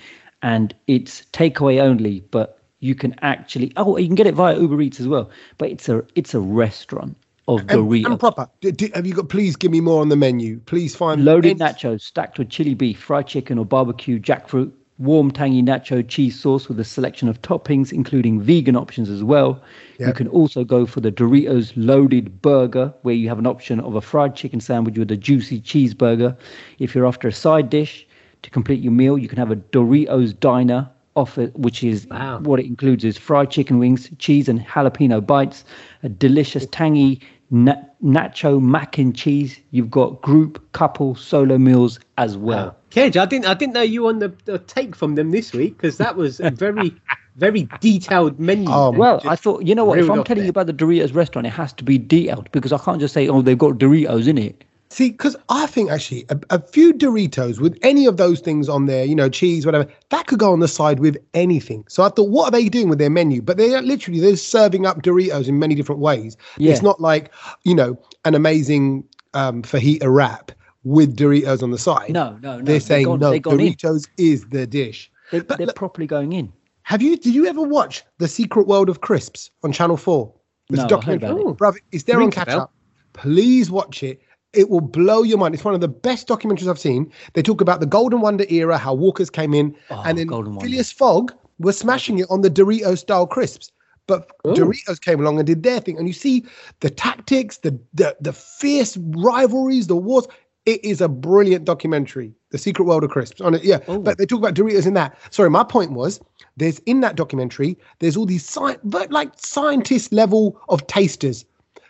and 0.44 0.76
it's 0.88 1.24
takeaway 1.34 1.82
only. 1.82 2.20
But 2.30 2.60
you 2.82 2.94
can 2.94 3.16
actually 3.24 3.74
oh, 3.78 3.98
you 3.98 4.06
can 4.08 4.16
get 4.16 4.28
it 4.28 4.36
via 4.36 4.60
Uber 4.60 4.80
Eats 4.82 5.00
as 5.00 5.08
well. 5.08 5.30
But 5.58 5.72
it's 5.72 5.90
a 5.90 6.04
it's 6.14 6.36
a 6.36 6.40
restaurant 6.40 7.18
of 7.48 7.62
and, 7.62 7.70
Doritos. 7.70 8.06
and 8.06 8.20
proper. 8.20 8.48
D- 8.62 8.72
d- 8.72 8.92
have 8.94 9.08
you 9.08 9.16
got? 9.16 9.30
Please 9.30 9.56
give 9.56 9.72
me 9.72 9.82
more 9.82 10.02
on 10.02 10.10
the 10.10 10.16
menu. 10.16 10.60
Please 10.68 10.96
find 10.96 11.26
Loaded 11.26 11.60
any- 11.62 11.72
nachos 11.74 12.02
stacked 12.02 12.38
with 12.38 12.50
chili 12.50 12.76
beef, 12.76 13.00
fried 13.00 13.26
chicken, 13.26 13.58
or 13.58 13.66
barbecue 13.66 14.20
jackfruit. 14.20 14.72
Warm, 14.98 15.30
tangy 15.30 15.62
nacho 15.62 16.08
cheese 16.08 16.40
sauce 16.40 16.70
with 16.70 16.80
a 16.80 16.86
selection 16.86 17.28
of 17.28 17.42
toppings, 17.42 17.92
including 17.92 18.40
vegan 18.42 18.78
options 18.78 19.10
as 19.10 19.24
well. 19.24 19.62
You 20.00 20.14
can 20.14 20.30
also 20.30 20.64
go 20.64 20.86
for 20.86 21.02
the 21.02 21.12
Doritos 21.12 21.74
loaded 21.76 22.42
burger, 22.42 22.94
where 23.02 23.16
you 23.16 23.28
have 23.28 23.40
an 23.40 23.46
option 23.46 23.82
of 23.82 23.96
a 23.96 24.02
fried 24.02 24.36
chicken 24.36 24.62
sandwich 24.62 24.98
with 24.98 25.12
a 25.12 25.18
juicy 25.18 25.60
cheeseburger. 25.60 26.38
If 26.80 26.96
you're 26.96 27.06
after 27.08 27.28
a 27.28 27.34
side 27.34 27.70
dish 27.70 28.08
to 28.44 28.50
complete 28.50 28.82
your 28.82 28.94
meal, 28.94 29.18
you 29.18 29.28
can 29.28 29.38
have 29.38 29.52
a 29.52 29.58
Doritos 29.58 30.40
diner 30.40 30.90
offer, 31.16 31.48
which 31.56 31.84
is 31.84 32.08
Wow. 32.10 32.40
what 32.40 32.60
it 32.60 32.66
includes 32.66 33.04
is 33.04 33.18
fried 33.18 33.50
chicken 33.50 33.80
wings, 33.80 34.10
cheese 34.20 34.48
and 34.48 34.62
jalapeno 34.62 35.26
bites, 35.26 35.66
a 36.04 36.10
delicious 36.10 36.68
tangy 36.72 37.22
na- 37.52 37.82
nacho 38.04 38.62
mac 38.62 38.98
and 38.98 39.16
cheese. 39.16 39.60
You've 39.72 39.92
got 39.92 40.22
group, 40.22 40.72
couple, 40.72 41.16
solo 41.16 41.58
meals 41.58 42.00
as 42.18 42.38
well. 42.38 42.68
Wow. 42.68 42.76
Kej, 42.92 43.18
I 43.18 43.26
didn't. 43.26 43.46
I 43.46 43.54
didn't 43.54 43.74
know 43.74 43.82
you 43.82 44.08
on 44.08 44.20
the, 44.20 44.34
the 44.46 44.60
take 44.60 44.96
from 44.96 45.16
them 45.16 45.32
this 45.32 45.54
week 45.54 45.78
because 45.78 45.98
that 45.98 46.16
was 46.16 46.40
a 46.40 46.50
very, 46.50 46.96
very 47.36 47.68
detailed 47.82 48.40
menu. 48.40 48.68
Oh. 48.70 48.92
Well, 48.92 49.22
I 49.26 49.36
thought, 49.36 49.64
you 49.64 49.76
know 49.76 49.86
what? 49.86 50.00
If 50.00 50.10
I'm 50.10 50.24
telling 50.24 50.40
there. 50.40 50.46
you 50.46 50.50
about 50.50 50.68
the 50.68 50.74
Doritos 50.74 51.14
restaurant, 51.14 51.46
it 51.46 51.52
has 51.52 51.74
to 51.74 51.84
be 51.84 51.98
detailed 51.98 52.50
because 52.52 52.72
I 52.72 52.78
can't 52.78 53.00
just 53.00 53.14
say, 53.14 53.28
oh, 53.28 53.42
they've 53.42 53.58
got 53.58 53.74
Doritos 53.74 54.28
in 54.28 54.38
it. 54.38 54.64
See, 54.90 55.10
because 55.12 55.36
I 55.50 55.66
think 55.66 55.90
actually 55.92 56.26
a, 56.30 56.40
a 56.52 56.62
few 56.62 56.94
Doritos 56.94 57.60
with 57.60 57.78
any 57.82 58.06
of 58.06 58.18
those 58.18 58.40
things 58.40 58.70
on 58.70 58.86
there, 58.86 59.04
you 59.04 59.16
know, 59.16 59.30
cheese, 59.30 59.66
whatever, 59.66 59.88
that 60.10 60.28
could 60.28 60.40
go 60.40 60.54
on 60.54 60.60
the 60.60 60.68
side 60.68 61.00
with 61.00 61.18
anything. 61.34 61.84
So 61.90 62.04
I 62.04 62.10
thought, 62.10 62.30
what 62.30 62.46
are 62.46 62.52
they 62.52 62.70
doing 62.70 62.88
with 62.88 63.00
their 63.00 63.10
menu? 63.10 63.42
But 63.42 63.58
they're 63.58 63.82
literally 63.82 64.20
they're 64.20 64.36
serving 64.38 64.86
up 64.86 65.02
Doritos 65.02 65.48
in 65.48 65.60
many 65.60 65.76
different 65.76 66.02
ways. 66.02 66.38
Yeah. 66.58 66.72
It's 66.72 66.82
not 66.84 67.02
like 67.02 67.34
you 67.64 67.74
know 67.76 67.98
an 68.26 68.36
amazing 68.36 69.04
um, 69.34 69.64
fajita 69.64 70.04
wrap 70.06 70.52
with 70.84 71.18
Doritos 71.18 71.64
on 71.64 71.72
the 71.72 71.80
side. 71.80 72.12
No, 72.12 72.38
no, 72.42 72.60
no. 72.60 72.64
they're 72.64 72.80
saying 72.80 73.06
gone, 73.06 73.20
no. 73.20 73.32
they've 73.32 73.42
gone 73.42 73.60
in. 73.60 73.74
Doritos 73.74 74.08
is 74.18 74.46
the 74.50 74.68
dish. 74.68 75.12
They, 75.32 75.40
But 75.42 75.58
they're 75.58 75.68
look- 75.68 75.76
properly 75.76 76.08
going 76.08 76.32
in. 76.34 76.54
Have 76.84 77.02
you? 77.02 77.18
Did 77.18 77.34
you 77.34 77.48
ever 77.48 77.64
watch 77.64 78.04
The 78.20 78.28
Secret 78.28 78.68
World 78.68 78.90
of 78.90 79.02
Crisps 79.02 79.50
on 79.64 79.72
Channel 79.72 79.98
Four? 79.98 80.32
It's 80.70 80.78
No, 80.78 80.84
a 80.84 80.86
I 80.86 80.86
heard 80.86 80.90
documentary. 81.22 81.30
about 81.30 81.40
it. 81.40 81.46
Oh, 81.48 81.54
Bruv, 81.56 81.76
it's 81.92 82.04
there 82.04 82.22
on 82.22 82.30
catch 82.30 82.50
up. 82.50 82.72
Please 83.14 83.72
watch 83.72 84.04
it. 84.04 84.22
It 84.56 84.70
will 84.70 84.82
blow 84.82 85.24
your 85.24 85.38
mind. 85.38 85.54
It's 85.56 85.64
one 85.64 85.74
of 85.76 85.82
the 85.82 85.88
best 85.88 86.28
documentaries 86.28 86.68
I've 86.70 86.80
seen. 86.80 87.12
They 87.34 87.42
talk 87.42 87.62
about 87.62 87.80
the 87.80 87.86
Golden 87.86 88.22
Wonder 88.22 88.46
era, 88.50 88.78
how 88.78 88.94
Walkers 88.94 89.30
came 89.30 89.54
in, 89.54 89.76
Oh, 89.90 90.02
and 90.06 90.18
then 90.18 90.28
Golden 90.28 90.56
Wonder. 90.56 90.68
Phileas 90.70 90.92
Fogg 90.92 91.34
was 91.60 91.78
smashing 91.78 92.20
it 92.20 92.28
on 92.30 92.42
the 92.42 92.50
Dorito 92.50 92.98
style 92.98 93.28
crisps. 93.28 93.72
But 94.08 94.30
Doritos 94.44 95.02
came 95.02 95.20
along 95.20 95.40
and 95.40 95.48
did 95.48 95.64
their 95.64 95.80
thing, 95.80 95.98
and 95.98 96.08
you 96.08 96.14
see 96.14 96.46
the 96.82 96.92
tactics, 96.92 97.58
the 97.58 97.80
the 97.96 98.16
the 98.22 98.34
fierce 98.34 98.98
rivalries, 98.98 99.88
the 99.88 99.96
wars. 99.96 100.28
It 100.68 100.84
is 100.84 101.00
a 101.00 101.08
brilliant 101.08 101.66
documentary, 101.66 102.34
The 102.50 102.58
Secret 102.58 102.86
World 102.86 103.04
of 103.04 103.12
Crisps. 103.12 103.40
On 103.42 103.54
it, 103.54 103.64
yeah. 103.64 103.80
Oh. 103.88 104.00
But 104.00 104.18
they 104.18 104.26
talk 104.26 104.40
about 104.40 104.56
Doritos 104.56 104.88
in 104.88 104.94
that. 104.96 105.16
Sorry, 105.32 105.50
my 105.50 105.64
point 105.64 105.92
was 105.92 106.20
there's 106.58 106.80
in 106.80 107.02
that 107.02 107.16
documentary, 107.16 107.78
there's 108.00 108.18
all 108.18 108.26
these 108.26 108.44
sci- 108.48 108.78
but 108.84 109.12
like 109.12 109.30
scientist 109.38 110.12
level 110.14 110.60
of 110.70 110.86
tasters 110.88 111.46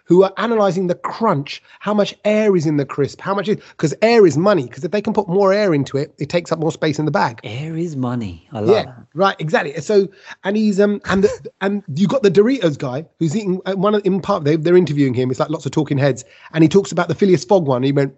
who 0.05 0.23
are 0.23 0.31
analyzing 0.37 0.87
the 0.87 0.95
crunch, 0.95 1.61
how 1.79 1.93
much 1.93 2.15
air 2.25 2.55
is 2.55 2.65
in 2.65 2.77
the 2.77 2.85
crisp, 2.85 3.19
how 3.21 3.33
much 3.35 3.47
is 3.47 3.57
because 3.71 3.93
air 4.01 4.25
is 4.25 4.37
money. 4.37 4.63
Because 4.63 4.83
if 4.83 4.91
they 4.91 5.01
can 5.01 5.13
put 5.13 5.27
more 5.27 5.51
air 5.51 5.73
into 5.73 5.97
it, 5.97 6.13
it 6.19 6.29
takes 6.29 6.51
up 6.51 6.59
more 6.59 6.71
space 6.71 6.99
in 6.99 7.05
the 7.05 7.11
bag. 7.11 7.39
Air 7.43 7.75
is 7.75 7.95
money. 7.95 8.47
I 8.51 8.59
like 8.59 8.75
Yeah, 8.75 8.83
that. 8.85 9.07
right, 9.13 9.35
exactly. 9.39 9.73
So, 9.81 10.07
and 10.43 10.55
he's 10.55 10.79
um, 10.79 11.01
and 11.05 11.23
the, 11.23 11.49
and 11.61 11.83
you 11.95 12.07
got 12.07 12.23
the 12.23 12.31
Doritos 12.31 12.77
guy 12.77 13.05
who's 13.19 13.35
eating 13.35 13.59
uh, 13.65 13.73
one 13.73 13.95
of 13.95 14.05
in 14.05 14.21
part. 14.21 14.43
They 14.43 14.55
they're 14.55 14.77
interviewing 14.77 15.13
him. 15.13 15.31
It's 15.31 15.39
like 15.39 15.49
lots 15.49 15.65
of 15.65 15.71
talking 15.71 15.97
heads, 15.97 16.23
and 16.53 16.63
he 16.63 16.67
talks 16.69 16.91
about 16.91 17.07
the 17.07 17.15
Phileas 17.15 17.43
Fogg 17.43 17.65
one. 17.67 17.81
He 17.83 17.91
went, 17.91 18.13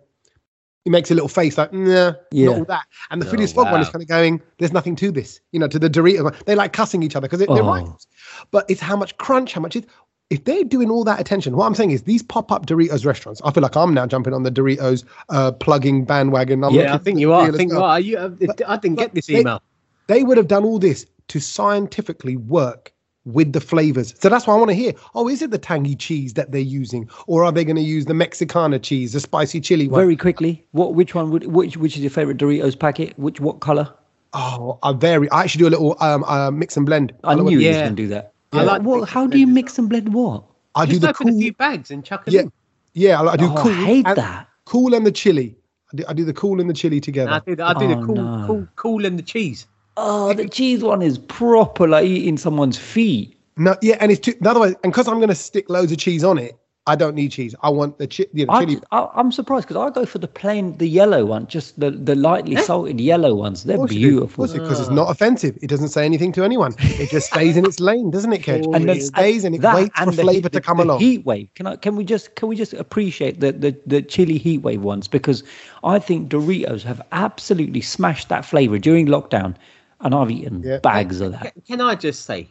he 0.84 0.90
makes 0.92 1.10
a 1.12 1.14
little 1.14 1.30
face 1.30 1.58
like, 1.58 1.72
nah, 1.74 2.14
Yeah. 2.32 2.48
not 2.48 2.58
all 2.60 2.66
that. 2.66 2.86
And 3.12 3.22
the 3.22 3.28
Oh, 3.28 3.32
Phileas 3.32 3.54
Fogg 3.54 3.72
one 3.72 3.82
is 3.82 3.90
kind 3.90 4.02
of 4.02 4.08
going, 4.08 4.42
there's 4.58 4.72
nothing 4.74 4.96
to 4.98 5.12
this, 5.12 5.40
you 5.52 5.60
know, 5.60 5.68
to 5.68 5.80
the 5.80 5.90
Doritos. 5.90 6.46
They 6.46 6.56
like 6.56 6.72
cussing 6.74 7.04
each 7.04 7.16
other 7.16 7.28
because 7.28 7.40
they're, 7.40 7.48
they're 7.48 7.64
Oh. 7.64 7.68
rivals. 7.68 8.08
But 8.52 8.70
it's 8.70 8.80
how 8.82 8.96
much 8.96 9.18
crunch, 9.18 9.54
how 9.54 9.62
much 9.62 9.76
is. 9.78 9.84
If 10.30 10.44
they're 10.44 10.66
doing 10.66 10.90
all 10.90 11.06
that 11.06 11.22
attention, 11.22 11.56
what 11.56 11.66
I'm 11.66 11.76
saying 11.76 11.92
is 11.92 12.04
these 12.04 12.22
pop-up 12.22 12.66
Doritos 12.66 13.06
restaurants. 13.06 13.42
I 13.46 13.52
feel 13.52 13.64
like 13.64 13.78
I'm 13.78 13.94
now 13.94 14.06
jumping 14.06 14.34
on 14.34 14.44
the 14.44 14.52
Doritos 14.52 15.06
uh, 15.30 15.54
plugging 15.54 16.04
bandwagon. 16.04 16.64
I'm 16.64 16.74
Yeah, 16.74 16.96
I 16.96 16.98
think 16.98 17.20
you 17.20 17.32
are. 17.32 17.48
I 17.48 17.52
think 17.52 17.72
well 17.72 17.84
are. 17.84 18.00
You, 18.00 18.18
uh, 18.18 18.30
I 18.68 18.78
didn't 18.78 18.98
get 18.98 19.14
this 19.14 19.30
email. 19.30 19.62
they 20.08 20.24
would 20.24 20.38
have 20.38 20.48
done 20.50 20.66
all 20.66 20.80
this 20.80 21.06
to 21.30 21.40
scientifically 21.40 22.36
work 22.36 22.92
with 23.24 23.54
the 23.54 23.62
flavors. 23.62 24.14
So 24.20 24.28
that's 24.30 24.48
why 24.48 24.54
I 24.54 24.58
want 24.58 24.70
to 24.70 24.76
hear. 24.76 24.94
Oh, 25.16 25.30
is 25.30 25.42
it 25.42 25.52
the 25.52 25.58
tangy 25.58 25.96
cheese 25.96 26.34
that 26.34 26.52
they're 26.52 26.62
using, 26.62 27.10
or 27.28 27.46
are 27.46 27.52
they 27.52 27.64
going 27.64 27.76
to 27.78 27.82
use 27.82 28.06
the 28.06 28.14
Mexicana 28.14 28.80
cheese, 28.80 29.14
the 29.14 29.20
spicy 29.22 29.62
chili 29.62 29.88
one? 29.88 30.02
Very 30.02 30.16
quickly, 30.18 30.66
what? 30.72 30.94
Which 30.94 31.16
one 31.16 31.30
would? 31.32 31.46
Which? 31.48 31.78
Which 31.78 31.96
is 31.96 32.02
your 32.02 32.12
favorite 32.12 32.38
Doritos 32.38 32.78
packet? 32.78 33.18
Which? 33.18 33.40
What 33.40 33.62
color? 33.62 33.94
oh, 34.34 34.78
I 34.84 34.94
vary. 34.94 35.30
I 35.32 35.44
actually 35.44 35.60
do 35.60 35.68
a 35.68 35.74
little 35.74 35.98
um, 36.02 36.24
uh, 36.26 36.52
mix 36.52 36.78
and 36.78 36.86
blend. 36.86 37.14
I 37.24 37.34
like 37.34 37.46
knew 37.46 37.60
you 37.60 37.68
was 37.68 37.78
going 37.78 37.96
to 37.96 38.02
do 38.04 38.08
that. 38.10 38.34
I 38.54 38.64
like 38.64 38.82
What, 38.82 39.02
mix 39.02 39.12
how 39.12 39.28
do 39.28 39.38
you 39.38 39.48
mix 39.48 39.78
and 39.78 39.90
blend 39.90 40.14
what? 40.14 40.44
I 40.76 40.86
do 40.86 40.92
Just 40.92 41.02
the 41.02 41.10
open 41.10 41.28
cool. 41.30 41.38
a 41.38 41.40
few 41.42 41.54
bags 41.54 41.92
and 41.92 42.04
chuck 42.04 42.26
them 42.26 42.34
Yeah, 42.34 42.42
in. 42.42 42.52
yeah. 42.94 43.22
I, 43.22 43.34
I 43.34 43.36
do 43.36 43.46
Oh, 43.46 43.56
I 43.56 43.62
cool. 43.64 43.72
hate 43.86 44.08
and, 44.08 44.18
that. 44.18 44.48
Cool 44.66 44.94
and 44.94 45.06
the 45.06 45.12
chili. 45.12 45.56
I 45.94 45.98
do, 45.98 46.04
I 46.08 46.14
do 46.14 46.26
the 46.26 46.34
cool 46.34 46.60
and 46.62 46.70
the 46.70 46.74
chili 46.74 47.00
together. 47.00 47.32
I 47.32 47.40
do 47.40 47.56
the, 47.56 47.66
I 47.66 47.74
do 47.74 47.88
the 47.88 47.98
Oh, 47.98 48.06
cool, 48.06 48.16
no. 48.16 48.44
cool, 48.46 48.68
cool 48.76 49.06
and 49.06 49.18
the 49.18 49.24
cheese. 49.24 49.68
Oh, 49.96 50.34
the 50.34 50.48
cheese 50.48 50.84
one 50.84 51.02
is 51.02 51.18
proper 51.18 51.88
like 51.88 52.06
eating 52.06 52.38
someone's 52.38 52.78
feet. 52.78 53.40
No, 53.58 53.76
yeah, 53.82 53.98
and 54.00 54.12
it's 54.12 54.22
too, 54.22 54.36
in 54.40 54.46
other 54.46 54.60
words, 54.60 54.76
and 54.84 54.94
because 54.94 55.08
I'm 55.08 55.18
going 55.18 55.30
to 55.30 55.36
stick 55.36 55.70
loads 55.70 55.92
of 55.92 55.98
cheese 55.98 56.24
on 56.24 56.38
it, 56.38 56.56
I 56.88 56.96
don't 56.96 57.16
need 57.16 57.32
cheese. 57.32 57.54
I 57.62 57.70
want 57.70 57.98
the, 57.98 58.08
chi- 58.08 58.26
you 58.34 58.46
know, 58.46 58.60
chili. 58.60 58.80
I, 58.92 59.08
I'm 59.14 59.32
surprised 59.32 59.68
because 59.68 59.78
I 59.78 59.94
go 59.94 60.06
for 60.06 60.20
the 60.20 60.28
plain, 60.28 60.78
the 60.78 60.88
yellow 60.88 61.26
one, 61.26 61.48
just 61.48 61.80
the, 61.80 61.92
the 61.92 62.16
lightly 62.16 62.56
eh? 62.56 62.62
salted 62.62 63.00
yellow 63.02 63.36
ones. 63.36 63.66
They're 63.66 63.86
beautiful. 63.86 64.48
because 64.48 64.80
it's 64.80 64.90
not 64.90 65.12
offensive. 65.12 65.58
It 65.62 65.68
doesn't 65.68 65.90
say 65.90 66.06
anything 66.06 66.32
to 66.34 66.44
anyone. 66.44 66.74
It 66.80 67.10
just 67.10 67.28
stays 67.28 67.58
in 67.58 67.66
its 67.66 67.80
lane, 67.80 68.10
doesn't 68.12 68.32
it, 68.32 68.42
Kej? 68.42 68.74
And 68.74 68.86
yeah. 68.88 68.94
it 68.94 69.02
stays 69.04 69.44
and 69.44 69.54
it 69.56 69.62
That 69.62 69.76
waits 69.76 69.98
for 70.00 70.04
and 70.04 70.14
the 70.14 70.22
flavour 70.24 70.50
to 70.50 70.62
come 70.62 70.78
the 70.78 70.84
along. 70.86 71.00
Heat 71.00 71.26
wave. 71.26 71.54
Can 71.56 71.68
I? 71.68 71.76
Can 71.76 71.96
we 71.96 72.04
just? 72.06 72.36
Can 72.36 72.48
we 72.48 72.56
just 72.56 72.74
appreciate 72.74 73.40
the 73.42 73.52
the 73.52 73.76
the 73.86 74.02
chili 74.02 74.38
heat 74.38 74.60
wave 74.60 74.82
ones? 74.82 75.08
Because 75.08 75.44
I 75.84 76.00
think 76.00 76.30
Doritos 76.30 76.84
have 76.84 77.02
absolutely 77.12 77.82
smashed 77.82 78.30
that 78.30 78.46
flavor 78.46 78.80
during 78.80 79.08
lockdown, 79.08 79.56
and 80.02 80.16
I've 80.16 80.32
eaten 80.32 80.64
Yeah. 80.64 80.78
bags 80.80 81.22
of 81.22 81.34
that. 81.34 81.54
Can, 81.54 81.62
can 81.68 81.82
I 81.82 81.96
just 81.96 82.26
say, 82.26 82.48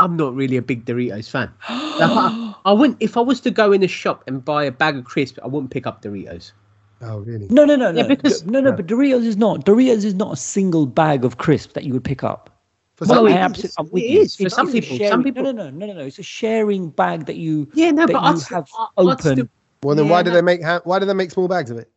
I'm 0.00 0.16
not 0.16 0.34
really 0.34 0.56
a 0.56 0.62
big 0.62 0.84
Doritos 0.84 1.30
fan. 1.30 1.50
Like, 2.64 2.70
I, 2.70 2.74
I 2.74 2.78
wouldn't 2.78 2.96
if 3.00 3.16
I 3.16 3.20
was 3.20 3.40
to 3.42 3.50
go 3.50 3.72
in 3.72 3.82
a 3.82 3.88
shop 3.88 4.24
and 4.26 4.44
buy 4.44 4.64
a 4.64 4.72
bag 4.72 4.96
of 4.96 5.04
crisps. 5.04 5.38
I 5.42 5.46
wouldn't 5.46 5.70
pick 5.70 5.86
up 5.86 6.02
Doritos. 6.02 6.52
Oh, 7.02 7.18
really? 7.18 7.46
No, 7.50 7.64
no, 7.64 7.76
no, 7.76 7.92
no. 7.92 7.98
Yeah, 8.00 8.06
because- 8.08 8.44
no, 8.46 8.60
no. 8.60 8.72
But 8.72 8.86
Doritos 8.86 9.24
is 9.24 9.36
not. 9.36 9.64
Doritos 9.66 10.04
is 10.04 10.14
not 10.14 10.32
a 10.32 10.36
single 10.36 10.86
bag 10.86 11.24
of 11.24 11.38
crisps 11.38 11.74
that 11.74 11.84
you 11.84 11.92
would 11.92 12.04
pick 12.04 12.24
up. 12.24 12.50
For 12.96 13.06
Well, 13.06 13.16
some 13.16 13.24
I 13.26 13.28
reason, 13.28 13.42
absolutely, 13.42 13.74
I'm 13.78 13.86
it 14.08 14.10
you. 14.14 14.20
is. 14.20 14.36
For 14.36 14.48
some 14.48 14.70
people- 14.70 14.96
sharing- 14.96 15.10
some 15.10 15.24
people- 15.24 15.42
No, 15.42 15.50
no, 15.52 15.64
no, 15.64 15.70
no, 15.70 15.86
no, 15.86 15.92
no. 15.94 16.00
It's 16.06 16.18
a 16.20 16.22
sharing 16.22 16.90
bag 16.90 17.26
that 17.26 17.36
you. 17.36 17.68
Yeah, 17.74 17.90
no, 17.90 18.06
that 18.06 18.12
but 18.12 18.22
you 18.22 18.28
I'd, 18.28 18.42
have 18.54 18.68
uh, 18.78 18.82
I- 18.82 18.88
I'd 18.98 19.06
open. 19.06 19.18
still- 19.18 19.48
well, 19.82 19.96
then 19.96 20.08
why 20.08 20.18
Yeah, 20.18 20.22
do 20.22 20.30
they 20.30 20.42
make 20.42 20.60
why 20.84 20.98
do 21.00 21.04
they 21.06 21.12
make 21.12 21.30
small 21.32 21.48
bags 21.48 21.70
of 21.70 21.76
it? 21.78 21.90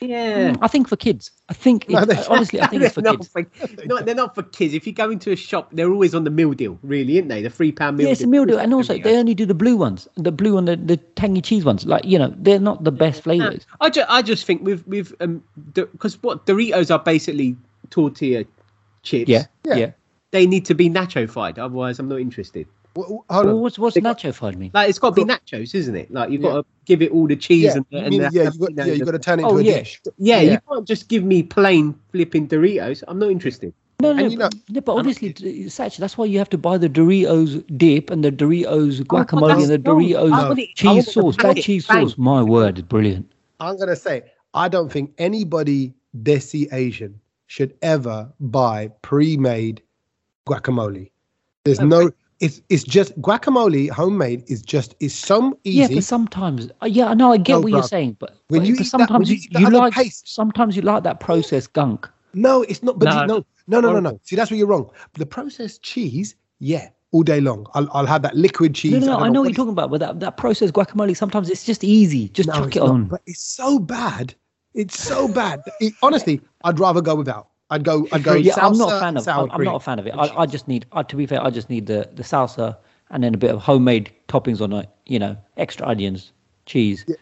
Yeah. 0.00 0.54
I 0.62 0.68
think 0.68 0.88
for 0.88 0.96
kids. 0.96 1.30
I 1.48 1.54
think 1.54 1.88
No, 1.88 1.98
it- 2.00 2.06
they- 2.08 2.24
honestly, 2.26 2.60
I 2.60 2.66
think 2.68 2.82
it's 2.82 2.94
for 2.94 3.02
they're 3.02 3.16
kids. 3.16 3.34
Not 3.34 3.48
for, 3.58 3.86
no, 3.86 3.98
they're 4.00 4.14
not 4.14 4.34
for 4.34 4.42
kids. 4.42 4.74
If 4.74 4.86
you 4.86 4.92
go 4.92 5.10
into 5.10 5.30
a 5.32 5.36
shop, 5.36 5.70
they're 5.72 5.90
always 5.90 6.14
on 6.14 6.24
the 6.24 6.30
meal 6.30 6.52
deal, 6.52 6.78
really, 6.82 7.16
aren't 7.18 7.28
they? 7.28 7.42
The 7.42 7.50
three 7.50 7.72
pound 7.72 7.96
meal 7.96 8.06
Yeah, 8.06 8.12
it's 8.12 8.20
a 8.20 8.24
deal. 8.24 8.30
meal 8.30 8.44
deal, 8.46 8.58
and 8.58 8.72
also 8.74 8.96
they 8.98 9.16
only 9.16 9.34
do 9.34 9.44
the 9.46 9.54
blue 9.54 9.76
ones, 9.76 10.06
the 10.16 10.32
blue 10.32 10.56
and 10.58 10.68
the, 10.68 10.76
the 10.76 10.96
tangy 10.96 11.40
cheese 11.40 11.64
ones. 11.64 11.84
Like 11.86 12.04
you 12.04 12.18
know, 12.18 12.32
they're 12.36 12.60
not 12.60 12.84
the 12.84 12.92
best 12.92 13.22
flavors. 13.22 13.66
I 13.80 13.90
just, 13.90 14.08
I 14.10 14.22
just 14.22 14.44
think 14.46 14.62
with 14.62 14.86
with 14.86 15.14
um 15.20 15.42
because 15.74 16.22
what 16.22 16.46
Doritos 16.46 16.90
are 16.92 16.98
basically 17.02 17.56
tortilla 17.90 18.44
chips. 19.02 19.28
Yeah, 19.28 19.44
Yeah. 19.64 19.74
yeah. 19.76 19.90
They 20.30 20.46
need 20.46 20.66
to 20.66 20.74
be 20.74 20.90
nacho-fied, 20.90 21.58
otherwise 21.58 21.98
I'm 21.98 22.08
not 22.08 22.20
interested. 22.20 22.66
Wh- 22.96 23.00
wh- 23.00 23.06
Hold 23.06 23.24
Well, 23.30 23.48
on. 23.50 23.60
what's 23.60 23.78
what's 23.78 23.94
They 23.94 24.00
got- 24.00 24.18
nacho 24.18 24.34
fried 24.34 24.58
mean? 24.58 24.70
Like 24.74 24.88
it's 24.90 24.98
got 24.98 25.14
to 25.14 25.24
be 25.24 25.30
nachos, 25.30 25.74
isn't 25.74 25.94
it? 25.96 26.10
Like 26.12 26.30
you've 26.30 26.42
got 26.42 26.54
to 26.54 26.64
give 26.84 27.02
it 27.02 27.10
all 27.12 27.26
the 27.26 27.36
cheese 27.36 27.64
Yeah, 27.64 27.72
and, 27.76 27.86
and 27.92 28.08
mean, 28.10 28.22
the- 28.22 28.30
yeah, 28.32 28.50
you 28.52 28.58
got, 28.58 28.70
yeah, 28.76 28.84
you 28.92 28.98
the- 28.98 29.04
got 29.04 29.10
to 29.12 29.18
turn 29.18 29.40
it 29.40 29.44
Oh, 29.44 29.56
into 29.58 29.70
a 29.70 29.72
yeah. 29.72 29.78
dish. 29.80 30.00
yeah, 30.18 30.40
Yeah. 30.40 30.52
you 30.52 30.58
can't 30.68 30.86
just 30.86 31.08
give 31.08 31.24
me 31.24 31.42
plain 31.42 31.94
flipping 32.12 32.48
Doritos. 32.48 33.02
I'm 33.08 33.18
not 33.18 33.30
interested. 33.30 33.72
No, 34.00 34.12
no, 34.12 34.22
and 34.22 34.30
you 34.32 34.38
know- 34.38 34.48
but, 34.48 34.54
yeah, 34.68 34.80
but 34.80 34.94
obviously, 34.96 35.68
Sach, 35.68 35.96
that's 35.96 36.16
why 36.16 36.24
you 36.24 36.38
have 36.38 36.48
to 36.50 36.58
buy 36.58 36.78
the 36.78 36.88
Doritos 36.88 37.64
dip 37.76 38.10
and 38.10 38.22
the 38.24 38.30
Doritos 38.30 39.00
oh, 39.00 39.04
guacamole 39.04 39.48
that's 39.48 39.62
and 39.64 39.70
the 39.72 39.78
Doritos 39.78 40.32
I 40.32 40.52
it- 40.62 40.74
cheese 40.76 41.12
sauce. 41.12 41.36
That 41.38 41.56
cheese 41.56 41.86
bang. 41.86 42.08
sauce, 42.08 42.16
my 42.18 42.42
word, 42.42 42.78
is 42.78 42.84
brilliant. 42.84 43.30
I'm 43.60 43.76
gonna 43.76 43.96
say 43.96 44.22
I 44.54 44.68
don't 44.68 44.90
think 44.90 45.12
anybody 45.18 45.92
desi 46.22 46.72
Asian 46.72 47.20
should 47.48 47.74
ever 47.82 48.28
buy 48.40 48.88
pre-made 49.02 49.82
guacamole. 50.46 51.10
There's 51.64 51.80
no. 51.80 52.10
It's 52.40 52.60
it's 52.68 52.84
just 52.84 53.20
guacamole 53.20 53.90
homemade 53.90 54.44
is 54.46 54.62
just 54.62 54.94
is 55.00 55.12
so 55.14 55.58
Yeah, 55.64 55.84
easy. 55.86 55.94
but 55.96 56.04
sometimes, 56.04 56.70
uh, 56.82 56.86
yeah, 56.86 57.06
I 57.08 57.14
know, 57.14 57.32
I 57.32 57.36
get 57.36 57.54
No, 57.54 57.60
what 57.62 57.72
you're 57.72 57.82
saying, 57.82 58.16
but 58.20 58.36
When 58.48 58.60
but, 58.60 58.68
you 58.68 58.76
but 58.76 58.86
eat 58.86 58.92
that- 58.92 58.98
when 58.98 59.08
sometimes 59.08 59.30
you 59.30 59.36
you, 59.36 59.42
eat 59.42 59.60
you 59.60 59.70
like 59.70 59.92
paste- 59.92 60.28
sometimes 60.32 60.76
you 60.76 60.82
like 60.82 61.02
that 61.02 61.18
processed 61.20 61.72
gunk. 61.72 62.08
No, 62.34 62.62
it's 62.62 62.82
not. 62.82 62.98
But 62.98 63.06
No. 63.06 63.24
no, 63.26 63.26
no, 63.26 63.44
no, 63.66 63.80
no, 63.80 63.92
no, 63.94 64.00
no. 64.10 64.20
See, 64.22 64.36
that's 64.36 64.50
where 64.52 64.58
you're 64.58 64.68
wrong. 64.68 64.88
The 65.14 65.26
processed 65.26 65.82
cheese, 65.82 66.36
yeah, 66.60 66.90
all 67.10 67.24
day 67.24 67.40
long. 67.40 67.66
I'll, 67.74 67.88
I'll 67.92 68.06
have 68.06 68.22
that 68.22 68.36
liquid 68.36 68.74
cheese. 68.74 68.92
No, 68.92 68.98
no, 69.00 69.06
no, 69.06 69.12
don't 69.14 69.22
I 69.22 69.28
know 69.30 69.32
what 69.32 69.38
what 69.40 69.48
you're 69.48 69.56
talking 69.56 69.72
about, 69.72 69.90
but 69.90 69.98
that, 70.00 70.20
that 70.20 70.36
processed 70.36 70.74
guacamole 70.74 71.16
sometimes 71.16 71.50
it's 71.50 71.64
just 71.64 71.82
easy. 71.82 72.28
Just 72.28 72.48
No, 72.50 72.54
chuck 72.60 72.76
it 72.76 72.80
not, 72.80 72.88
on. 72.90 73.04
But 73.06 73.22
it's 73.26 73.42
so 73.42 73.80
bad. 73.80 74.34
It's 74.74 74.96
so 75.02 75.26
bad. 75.26 75.60
It- 75.80 75.94
honestly, 76.02 76.40
I'd 76.62 76.78
rather 76.78 77.00
go 77.00 77.16
without. 77.16 77.48
I'd 77.70 77.84
go. 77.84 78.06
I'd 78.12 78.22
go. 78.22 78.34
yeah, 78.34 78.54
I'm 78.56 78.76
not 78.78 78.92
a 78.92 79.00
fan 79.00 79.16
of. 79.16 79.28
I'm, 79.28 79.50
I'm 79.50 79.62
not 79.64 79.76
a 79.76 79.80
fan 79.80 79.98
of 79.98 80.06
it. 80.06 80.14
I, 80.16 80.28
I 80.42 80.46
just 80.46 80.68
need. 80.68 80.86
I, 80.92 81.02
to 81.02 81.16
be 81.16 81.26
fair, 81.26 81.42
I 81.42 81.50
just 81.50 81.68
need 81.68 81.86
the 81.86 82.08
the 82.14 82.22
salsa 82.22 82.76
and 83.10 83.22
then 83.22 83.34
a 83.34 83.38
bit 83.38 83.50
of 83.50 83.60
homemade 83.60 84.10
toppings 84.28 84.60
on 84.60 84.72
it. 84.72 84.88
You 85.06 85.18
know, 85.18 85.36
extra 85.56 85.86
onions, 85.86 86.32
cheese. 86.66 87.04
Yeah, 87.06 87.16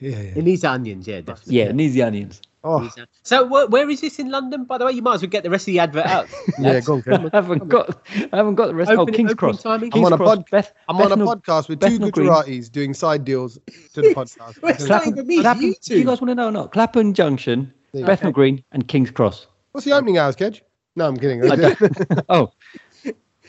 Yeah, 0.00 0.10
yeah. 0.10 0.18
It 0.36 0.44
needs 0.44 0.64
onions, 0.64 1.06
yeah, 1.06 1.20
definitely. 1.22 1.60
it 1.60 1.74
needs 1.74 1.94
the 1.94 2.02
onions. 2.02 2.42
Oh, 2.62 2.90
So 3.22 3.46
wh- 3.48 3.70
where 3.70 3.88
is 3.88 4.02
this 4.02 4.18
in 4.18 4.30
London? 4.30 4.64
By 4.66 4.76
the 4.76 4.84
way, 4.84 4.92
you 4.92 5.00
might 5.00 5.14
as 5.14 5.22
well 5.22 5.30
get 5.30 5.44
the 5.44 5.48
rest 5.48 5.62
of 5.62 5.72
the 5.72 5.78
advert 5.78 6.04
out. 6.04 6.28
yeah. 6.60 6.80
Go 6.80 6.94
on, 6.96 7.02
Ken. 7.02 7.30
I 7.32 7.36
haven't 7.36 7.68
got. 7.68 8.02
I 8.34 8.36
haven't 8.36 8.56
got 8.56 8.66
the 8.66 8.74
rest. 8.74 8.90
oh, 8.90 9.06
King's 9.06 9.32
Cross. 9.32 9.62
King's 9.62 9.94
I'm 9.94 10.04
on 10.04 10.12
a 10.12 10.16
Cross, 10.18 10.28
pod- 10.36 10.50
Beth, 10.50 10.72
I'm 10.86 10.96
on 10.96 11.06
a 11.06 11.08
Bethnal- 11.16 11.36
podcast 11.36 11.70
with 11.70 11.80
two 11.80 11.86
Bethnal 11.88 12.10
Green. 12.10 12.28
Gujaratis 12.28 12.70
doing 12.70 12.92
side 12.92 13.24
deals 13.24 13.58
to 13.94 14.02
the 14.02 14.08
podcast. 14.14 14.60
Well, 14.60 14.72
it's 14.74 14.84
Clapham, 14.84 15.10
not 15.14 15.18
even 15.20 15.26
me, 15.26 15.40
Clapham- 15.40 15.62
you 15.62 15.74
do 15.82 15.98
you 15.98 16.04
guys 16.04 16.20
want 16.20 16.28
to 16.32 16.34
know 16.34 16.48
or 16.48 16.52
not? 16.52 16.72
Clapham 16.72 17.14
Junction, 17.14 17.72
Yeah. 17.94 18.04
Bethnal 18.04 18.32
Green, 18.32 18.62
and 18.72 18.86
King's 18.86 19.10
Cross. 19.10 19.46
What's 19.72 19.84
the 19.84 19.92
opening 19.92 20.18
hours, 20.18 20.36
Kej? 20.36 20.60
No, 20.96 21.06
I'm 21.06 21.16
kidding. 21.16 21.42
I 21.50 21.76
oh, 22.28 22.52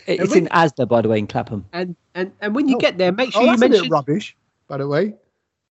it's 0.07 0.35
in 0.35 0.47
Asda, 0.47 0.87
by 0.87 1.01
the 1.01 1.09
way, 1.09 1.19
in 1.19 1.27
Clapham. 1.27 1.65
And 1.73 1.95
and 2.15 2.31
and 2.41 2.55
when 2.55 2.67
you 2.67 2.75
Oh. 2.75 2.79
get 2.79 2.97
there, 2.97 3.11
make 3.11 3.29
oh, 3.29 3.31
sure 3.31 3.41
oh, 3.41 3.45
you 3.45 3.51
that's 3.51 3.61
a 3.61 3.65
bit 3.65 3.71
mention. 3.71 3.91
rubbish, 3.91 4.37
by 4.67 4.77
the 4.77 4.87
way. 4.87 5.15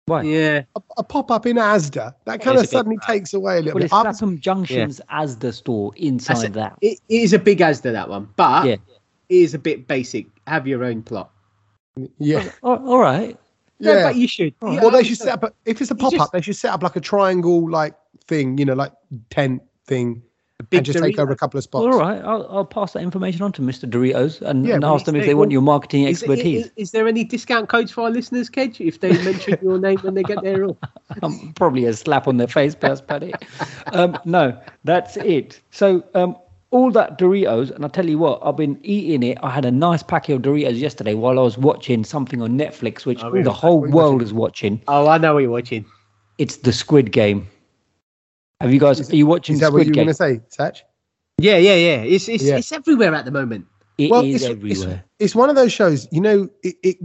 Why? 0.06 0.22
Yeah, 0.22 0.62
A, 0.74 0.80
a 0.96 1.04
pop 1.04 1.30
up 1.30 1.44
in 1.44 1.56
Asda 1.56 2.14
that 2.24 2.40
kind 2.40 2.56
of 2.56 2.62
a 2.62 2.64
bit 2.64 2.70
suddenly 2.70 2.96
takes 3.06 3.34
away 3.34 3.58
a 3.58 3.60
little 3.60 3.74
Well, 3.74 3.80
bit. 3.80 3.84
it's 3.86 3.92
I 3.92 4.02
was- 4.04 4.18
Clapham 4.18 4.40
Junction's 4.40 5.02
Asda 5.12 5.52
store 5.52 5.92
inside 5.96 6.44
it. 6.44 6.52
that. 6.54 6.78
it, 6.80 6.98
it 7.10 7.22
is 7.22 7.34
a 7.34 7.38
big 7.38 7.58
Asda 7.58 7.92
that 7.92 8.08
one, 8.08 8.30
but 8.36 8.64
Yeah. 8.66 8.72
it 8.72 8.80
is 9.28 9.52
a 9.52 9.58
bit 9.58 9.86
basic. 9.86 10.26
Have 10.46 10.66
your 10.66 10.82
own 10.82 11.02
plot. 11.02 11.30
yeah, 12.18 12.50
Oh, 12.62 12.76
oh 12.82 12.92
all 12.92 12.98
right. 13.00 13.38
No, 13.80 13.92
Yeah. 13.92 14.04
but 14.04 14.16
you 14.16 14.26
should. 14.26 14.54
Yeah, 14.62 14.80
well, 14.80 14.90
they 14.90 15.00
I 15.00 15.02
should 15.02 15.18
set 15.18 15.28
up. 15.34 15.42
A, 15.44 15.52
if 15.66 15.82
it's 15.82 15.90
a 15.90 15.94
pop 15.94 16.14
up, 16.14 16.18
just- 16.18 16.32
they 16.32 16.40
should 16.40 16.56
set 16.56 16.72
up 16.72 16.82
like 16.82 16.96
a 16.96 17.00
triangle 17.00 17.68
like 17.70 17.94
thing. 18.26 18.56
You 18.56 18.64
know, 18.64 18.74
like 18.74 18.92
tent 19.28 19.62
thing, 19.86 20.14
big 20.14 20.22
and 20.72 20.84
just 20.84 20.98
take 20.98 21.18
over 21.18 21.32
a 21.32 21.36
couple 21.36 21.56
of 21.56 21.64
spots. 21.64 21.82
All 21.84 21.98
right, 21.98 22.20
I'll, 22.22 22.46
I'll 22.50 22.64
pass 22.64 22.92
that 22.94 23.02
information 23.02 23.42
on 23.42 23.52
to 23.52 23.62
Mr. 23.62 23.88
Doritos 23.88 24.42
and, 24.42 24.66
Yeah, 24.66 24.74
and 24.74 24.84
ask 24.84 25.04
them 25.04 25.14
if 25.14 25.20
it's- 25.20 25.30
they 25.30 25.34
want 25.34 25.52
your 25.52 25.62
marketing 25.62 26.04
Is, 26.04 26.20
expertise. 26.22 26.66
is, 26.66 26.72
is 26.76 26.90
there 26.90 27.06
any 27.06 27.22
discount 27.22 27.68
codes 27.68 27.92
for 27.92 28.02
our 28.04 28.10
listeners, 28.10 28.50
Kej, 28.50 28.80
if 28.84 28.98
they 29.00 29.12
mention 29.22 29.56
your 29.62 29.78
name 29.78 29.98
when 30.00 30.14
they 30.14 30.24
get 30.24 30.42
there? 30.42 30.64
Or... 30.64 30.76
um, 31.22 31.52
probably 31.54 31.84
a 31.84 31.94
slap 31.94 32.26
on 32.26 32.38
their 32.38 32.48
face, 32.48 32.74
Paz 32.74 33.00
Paddy. 33.00 33.32
Um, 33.92 34.18
no, 34.24 34.58
that's 34.82 35.16
it. 35.18 35.60
So 35.70 36.02
um, 36.14 36.36
all 36.72 36.90
that 36.90 37.18
Doritos, 37.20 37.70
and 37.70 37.84
I 37.84 37.88
tell 37.88 38.06
you 38.08 38.18
what, 38.18 38.40
I've 38.44 38.56
been 38.56 38.80
eating 38.82 39.22
it. 39.22 39.38
I 39.44 39.50
had 39.50 39.64
a 39.64 39.70
nice 39.70 40.02
packet 40.02 40.34
of 40.34 40.42
Doritos 40.42 40.76
yesterday 40.78 41.14
while 41.14 41.38
I 41.38 41.42
was 41.42 41.56
watching 41.56 42.02
something 42.02 42.42
on 42.42 42.58
Netflix, 42.58 43.06
which 43.06 43.22
Oh, 43.22 43.30
really? 43.30 43.44
the 43.44 43.52
whole 43.52 43.78
What 43.80 43.84
are 43.84 43.88
you 43.90 43.94
world 43.94 44.12
watching? 44.14 44.26
is 44.26 44.34
watching. 44.34 44.82
Oh, 44.88 45.06
I 45.06 45.18
know 45.18 45.34
what 45.34 45.40
you're 45.44 45.52
watching. 45.52 45.84
It's 46.38 46.56
the 46.58 46.72
Squid 46.72 47.12
Game. 47.12 47.46
Have 48.60 48.72
you 48.72 48.80
guys? 48.80 49.00
Is- 49.00 49.10
Are 49.12 49.16
you 49.16 49.26
watching 49.26 49.54
Is 49.54 49.60
that 49.60 49.72
what 49.72 49.84
you 49.86 49.90
were 49.90 49.94
going 49.94 50.06
to 50.08 50.14
say, 50.14 50.40
Sach? 50.48 50.76
Yeah, 51.38 51.56
yeah, 51.58 51.74
yeah. 51.76 52.02
It's 52.02 52.28
it's, 52.28 52.42
Yeah. 52.44 52.56
it's 52.56 52.72
everywhere 52.72 53.14
at 53.14 53.24
the 53.24 53.30
moment. 53.30 53.66
It 53.98 54.10
Well, 54.10 54.24
is 54.24 54.42
it's- 54.42 54.50
everywhere. 54.50 55.04
It's 55.18 55.34
one 55.34 55.50
of 55.50 55.56
those 55.56 55.72
shows. 55.72 56.06
You 56.10 56.20
know, 56.20 56.48
it, 56.62 56.76
it 56.82 56.96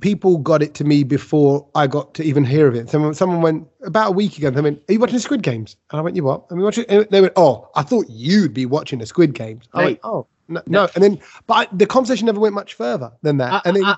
people 0.00 0.38
got 0.38 0.62
it 0.62 0.74
to 0.74 0.84
me 0.84 1.02
before 1.04 1.66
I 1.74 1.86
got 1.86 2.14
to 2.14 2.22
even 2.22 2.44
hear 2.44 2.66
of 2.68 2.74
it. 2.74 2.88
Someone, 2.88 3.14
someone 3.14 3.42
went 3.42 3.66
about 3.82 4.08
a 4.08 4.12
week 4.12 4.38
ago. 4.38 4.50
They 4.50 4.60
went, 4.60 4.82
"Are 4.88 4.92
you 4.92 5.00
watching 5.00 5.16
the 5.16 5.20
Squid 5.20 5.42
Games?" 5.42 5.76
And 5.90 5.98
I 5.98 6.02
went, 6.02 6.16
"You 6.16 6.24
what?" 6.24 6.46
And 6.50 6.58
we 6.58 6.64
watching. 6.64 6.84
And 6.88 7.06
they 7.10 7.20
went, 7.20 7.32
"Oh, 7.36 7.68
I 7.74 7.82
thought 7.82 8.06
you'd 8.08 8.54
be 8.54 8.66
watching 8.66 8.98
the 9.00 9.06
Squid 9.06 9.34
Games." 9.34 9.68
I 9.74 9.84
went, 9.84 10.00
"Oh, 10.04 10.26
no." 10.48 10.62
no. 10.66 10.88
And 10.94 11.02
then, 11.04 11.18
but 11.46 11.54
I, 11.54 11.66
the 11.76 11.86
conversation 11.86 12.26
never 12.26 12.40
went 12.40 12.54
much 12.54 12.74
further 12.74 13.10
than 13.22 13.36
that. 13.38 13.52
I, 13.52 13.62
and 13.64 13.76
then, 13.76 13.84
I, 13.84 13.96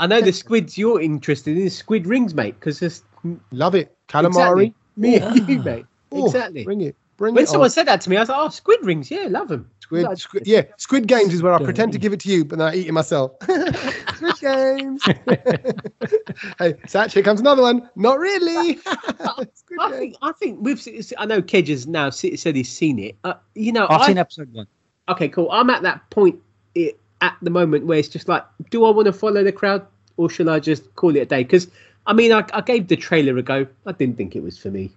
I 0.00 0.06
know 0.06 0.20
the 0.20 0.32
squids 0.32 0.76
you're 0.76 1.00
interested 1.00 1.56
in 1.56 1.64
is 1.64 1.76
squid 1.76 2.06
rings, 2.06 2.34
mate, 2.34 2.54
because 2.60 2.80
it's 2.82 3.02
love 3.50 3.74
it, 3.74 3.96
calamari. 4.08 4.26
exactly 4.28 4.74
me 4.96 5.16
and 5.18 5.48
you, 5.48 5.62
mate. 5.62 5.86
Oh, 6.16 6.26
exactly. 6.26 6.64
Bring 6.64 6.80
it. 6.80 6.96
Bring 7.16 7.34
it. 7.34 7.36
When 7.36 7.44
it. 7.44 7.48
someone 7.48 7.66
on. 7.66 7.70
said 7.70 7.86
that 7.86 8.00
to 8.02 8.10
me, 8.10 8.16
I 8.16 8.20
was 8.20 8.28
like, 8.28 8.38
"Oh, 8.38 8.48
squid 8.48 8.80
rings, 8.84 9.10
yeah, 9.10 9.26
love 9.28 9.48
them." 9.48 9.70
Squid, 9.80 10.18
squid, 10.18 10.46
yeah, 10.46 10.62
Squid 10.78 11.06
Games 11.06 11.32
is 11.32 11.42
where 11.42 11.52
I 11.52 11.62
pretend 11.62 11.92
to 11.92 11.98
give 11.98 12.12
it 12.12 12.18
to 12.20 12.28
you, 12.28 12.44
but 12.44 12.58
then 12.58 12.66
I 12.66 12.74
eat 12.74 12.88
it 12.88 12.92
myself. 12.92 13.32
squid 13.42 14.34
Games. 14.40 15.02
hey, 16.58 16.74
Sach, 16.88 17.12
here 17.12 17.22
comes 17.22 17.38
another 17.38 17.62
one. 17.62 17.88
Not 17.94 18.18
really. 18.18 18.76
Squid 19.54 19.80
I 19.80 19.90
think 19.92 20.16
I 20.22 20.32
think 20.32 20.58
we've. 20.60 20.84
I 21.18 21.26
know 21.26 21.40
Kej 21.40 21.68
has 21.68 21.86
now 21.86 22.10
said 22.10 22.56
he's 22.56 22.68
seen 22.68 22.98
it. 22.98 23.16
Uh, 23.22 23.34
you 23.54 23.72
know, 23.72 23.86
I've 23.88 24.02
I, 24.02 24.06
seen 24.08 24.18
episode 24.18 24.52
one. 24.52 24.66
okay, 25.08 25.28
cool. 25.28 25.50
I'm 25.52 25.70
at 25.70 25.82
that 25.82 26.08
point 26.10 26.40
i 26.76 26.92
at 27.22 27.36
the 27.40 27.50
moment 27.50 27.86
where 27.86 27.98
it's 27.98 28.08
just 28.08 28.28
like, 28.28 28.44
do 28.70 28.84
I 28.84 28.90
want 28.90 29.06
to 29.06 29.12
follow 29.12 29.42
the 29.42 29.52
crowd 29.52 29.86
or 30.18 30.28
shall 30.28 30.50
I 30.50 30.60
just 30.60 30.94
call 30.96 31.16
it 31.16 31.20
a 31.20 31.26
day? 31.26 31.44
Because 31.44 31.68
I 32.06 32.12
mean, 32.12 32.32
I, 32.32 32.44
I 32.52 32.60
gave 32.60 32.88
the 32.88 32.96
trailer 32.96 33.36
a 33.38 33.42
go. 33.42 33.66
I 33.86 33.92
didn't 33.92 34.16
think 34.16 34.36
it 34.36 34.42
was 34.42 34.58
for 34.58 34.70
me. 34.70 34.90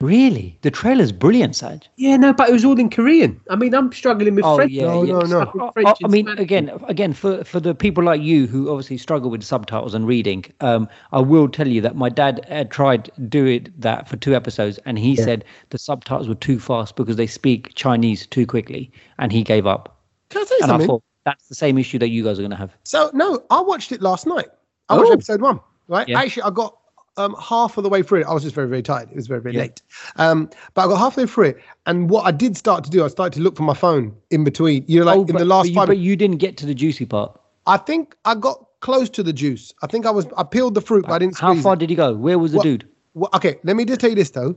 Really, 0.00 0.56
the 0.62 0.70
trailer's 0.70 1.10
brilliant, 1.10 1.56
Saj. 1.56 1.88
Yeah, 1.96 2.16
no, 2.16 2.32
but 2.32 2.48
it 2.48 2.52
was 2.52 2.64
all 2.64 2.78
in 2.78 2.88
Korean. 2.88 3.40
I 3.50 3.56
mean, 3.56 3.74
I'm 3.74 3.92
struggling 3.92 4.36
with 4.36 4.44
Oh 4.44 4.54
French. 4.54 4.70
yeah, 4.70 4.84
No, 4.84 5.02
yeah. 5.02 5.12
no, 5.14 5.18
no. 5.22 5.26
Stuff 5.26 5.72
I- 5.76 5.82
I, 5.82 5.94
I 6.04 6.08
mean, 6.08 6.26
Spanish. 6.26 6.40
again, 6.40 6.70
again, 6.86 7.12
for 7.12 7.42
for 7.42 7.58
the 7.58 7.74
people 7.74 8.04
like 8.04 8.20
you 8.22 8.46
who 8.46 8.70
obviously 8.70 8.96
struggle 8.96 9.28
with 9.28 9.42
subtitles 9.42 9.94
and 9.94 10.06
reading, 10.06 10.44
um, 10.60 10.88
I 11.10 11.18
will 11.18 11.48
tell 11.48 11.66
you 11.66 11.80
that 11.80 11.96
my 11.96 12.08
dad 12.10 12.44
had 12.48 12.70
tried 12.70 13.10
doing 13.28 13.72
that 13.78 14.08
for 14.08 14.16
two 14.16 14.36
episodes, 14.36 14.78
and 14.86 15.00
he 15.00 15.16
said 15.16 15.44
the 15.70 15.78
subtitles 15.78 16.28
were 16.28 16.36
too 16.36 16.60
fast 16.60 16.94
because 16.94 17.16
they 17.16 17.26
speak 17.26 17.74
Chinese 17.74 18.24
too 18.24 18.46
quickly, 18.46 18.92
and 19.18 19.32
he 19.32 19.42
gave 19.42 19.66
up. 19.66 19.96
Can 20.30 20.42
I 20.42 20.44
say 20.44 20.54
And 20.62 20.64
I 20.70 20.74
something? 20.74 20.86
thought 20.86 21.02
that's 21.24 21.48
the 21.48 21.56
same 21.56 21.76
issue 21.76 21.98
that 21.98 22.10
you 22.10 22.22
guys 22.22 22.38
are 22.38 22.42
going 22.42 22.52
to 22.52 22.56
have. 22.56 22.72
So 22.84 23.10
no, 23.14 23.42
I 23.50 23.60
watched 23.60 23.90
it 23.90 24.00
last 24.00 24.28
night. 24.28 24.46
I 24.90 24.96
watched 24.96 25.10
Oh. 25.10 25.14
episode 25.14 25.40
one. 25.40 25.58
Right. 25.88 26.06
Yeah. 26.06 26.20
Actually, 26.20 26.42
I 26.44 26.50
got 26.50 26.77
um, 27.18 27.36
half 27.40 27.76
of 27.76 27.82
the 27.84 27.88
way 27.90 28.02
through 28.02 28.20
it. 28.20 28.26
I 28.26 28.32
was 28.32 28.42
just 28.42 28.54
very, 28.54 28.68
very 28.68 28.82
tired. 28.82 29.10
It 29.10 29.16
was 29.16 29.26
very, 29.26 29.40
very 29.40 29.54
Yeah. 29.54 29.62
late. 29.62 29.82
Um, 30.16 30.48
but 30.74 30.84
I 30.84 30.86
got 30.88 30.96
halfway 30.98 31.26
through 31.26 31.44
it, 31.46 31.58
and 31.86 32.08
what 32.08 32.24
I 32.26 32.30
did 32.30 32.56
start 32.56 32.84
to 32.84 32.90
do, 32.90 33.04
I 33.04 33.08
started 33.08 33.34
to 33.36 33.42
look 33.42 33.56
for 33.56 33.64
my 33.64 33.74
phone 33.74 34.14
in 34.30 34.44
between. 34.44 34.84
You 34.86 35.00
know, 35.00 35.06
like 35.06 35.18
oh, 35.18 35.20
in 35.22 35.26
but, 35.32 35.38
the 35.38 35.44
last 35.44 35.64
but 35.64 35.68
you, 35.70 35.74
five. 35.74 35.86
but 35.88 35.98
you 35.98 36.16
didn't 36.16 36.38
get 36.38 36.56
to 36.58 36.66
the 36.66 36.74
juicy 36.74 37.04
part. 37.04 37.38
I 37.66 37.76
think 37.76 38.16
I 38.24 38.34
got 38.34 38.64
close 38.80 39.10
to 39.10 39.22
the 39.22 39.32
juice. 39.32 39.74
I 39.82 39.86
think 39.88 40.06
I 40.06 40.10
was. 40.10 40.26
I 40.36 40.42
peeled 40.44 40.74
the 40.74 40.80
fruit, 40.80 41.04
but 41.06 41.12
I 41.12 41.18
didn't 41.18 41.36
How 41.38 41.54
far 41.56 41.74
it. 41.74 41.80
did 41.80 41.90
he 41.90 41.96
go? 41.96 42.14
Where 42.14 42.38
was 42.38 42.52
the 42.52 42.58
What- 42.58 42.64
dude? 42.64 42.88
Well, 43.14 43.30
okay, 43.34 43.58
let 43.64 43.74
me 43.76 43.84
just 43.84 44.00
tell 44.00 44.10
you 44.10 44.16
this 44.16 44.30
though. 44.30 44.56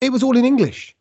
It 0.00 0.12
was 0.12 0.22
all 0.22 0.36
in 0.36 0.44
English. 0.44 0.94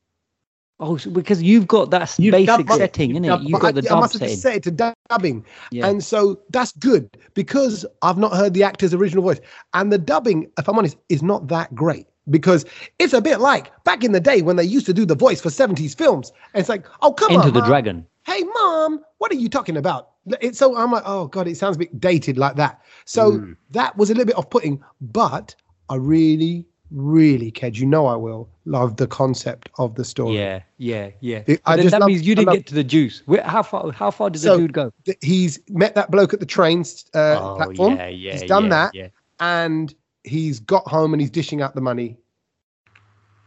Oh, 0.80 0.98
so, 0.98 1.10
because 1.10 1.42
you've 1.42 1.68
got 1.68 1.92
that 1.92 2.14
You've 2.20 2.34
basic 2.34 2.48
dubbed 2.48 2.70
it. 2.72 2.76
setting, 2.78 3.12
You've 3.16 3.24
innit? 3.24 3.48
You've 3.48 3.62
got 3.62 3.78
I, 3.78 3.82
the 3.82 3.90
I 3.94 4.00
must 4.00 4.14
have 4.14 4.20
setting. 4.20 4.34
just 4.34 4.42
set 4.42 4.56
it 4.56 4.64
to 4.64 4.72
dubbing. 5.10 5.46
Yeah. 5.72 5.88
And 5.88 6.04
so 6.04 6.40
that's 6.50 6.72
good 6.74 7.10
because 7.34 7.86
I've 8.02 8.18
not 8.18 8.34
heard 8.34 8.54
the 8.54 8.64
actor's 8.64 8.94
original 8.94 9.24
voice. 9.24 9.40
And 9.74 9.92
the 9.92 9.98
dubbing, 9.98 10.50
if 10.58 10.68
I'm 10.68 10.78
honest, 10.78 10.98
is 11.10 11.22
not 11.24 11.48
that 11.50 11.74
great 11.76 12.08
because 12.30 12.66
it's 13.00 13.14
a 13.14 13.22
bit 13.22 13.40
like 13.40 13.72
back 13.84 14.04
in 14.04 14.12
the 14.12 14.20
day 14.20 14.42
when 14.42 14.56
they 14.56 14.64
used 14.64 14.86
to 14.88 14.94
do 14.94 15.06
the 15.06 15.16
voice 15.16 15.40
for 15.42 15.50
70s 15.50 15.96
films. 15.98 16.32
And 16.54 16.60
it's 16.60 16.70
like, 16.70 16.86
oh, 17.02 17.14
come 17.14 17.32
Enter 17.32 17.42
on. 17.42 17.48
Into 17.48 17.54
the 17.54 17.60
Mom. 17.62 17.70
Dragon. 17.70 18.08
Hey, 18.26 18.42
mom, 18.42 19.02
what 19.20 19.32
are 19.32 19.36
you 19.36 19.48
talking 19.50 19.78
about? 19.78 20.10
It's 20.42 20.58
so 20.58 20.76
I'm 20.76 20.92
like, 20.92 21.04
oh, 21.06 21.28
God, 21.28 21.48
it 21.48 21.58
sounds 21.58 21.76
a 21.76 21.80
bit 21.80 22.00
dated 22.00 22.38
like 22.40 22.56
that. 22.56 22.82
So 23.06 23.34
Mm. 23.34 23.56
that 23.72 23.96
was 23.98 24.10
a 24.10 24.14
little 24.14 24.26
bit 24.26 24.36
off 24.36 24.50
putting, 24.50 24.84
but 25.00 25.56
I 25.90 25.96
really, 25.98 26.66
really, 26.92 27.52
Ked, 27.52 27.78
you 27.78 27.86
know 27.86 28.06
I 28.08 28.16
will 28.16 28.50
love 28.66 28.98
the 28.98 29.08
concept 29.08 29.70
of 29.78 29.96
the 29.96 30.04
story. 30.06 30.38
Yeah, 30.38 30.62
yeah, 30.78 31.10
yeah. 31.20 31.44
It- 31.48 31.62
I 31.66 31.78
just 31.78 31.92
that 31.92 32.02
love- 32.02 32.08
means 32.08 32.22
you 32.28 32.36
didn't 32.36 32.48
love- 32.48 32.56
get 32.58 32.68
to 32.68 32.76
the 32.76 32.84
juice. 32.84 33.22
Where, 33.26 33.44
how 33.44 33.64
far? 33.64 33.92
How 33.92 34.12
far 34.12 34.30
did 34.30 34.42
So- 34.42 34.56
the 34.56 34.62
dude 34.64 34.74
go? 34.74 34.92
Th- 35.06 35.18
He's 35.22 35.60
met 35.70 35.96
that 35.96 36.12
bloke 36.12 36.34
at 36.34 36.40
the 36.40 36.46
train 36.46 36.84
uh, 37.14 37.56
platform. 37.56 37.94
Oh, 37.94 37.98
yeah, 37.98 38.08
yeah. 38.08 38.32
he's 38.34 38.44
done 38.44 38.64
yeah, 38.66 38.70
that. 38.70 38.96
Yeah. 38.96 39.08
and 39.40 39.94
he's 40.24 40.60
got 40.60 40.88
home 40.88 41.14
and 41.14 41.22
he's 41.22 41.30
dishing 41.30 41.62
out 41.62 41.76
the 41.76 41.82
money 41.82 42.18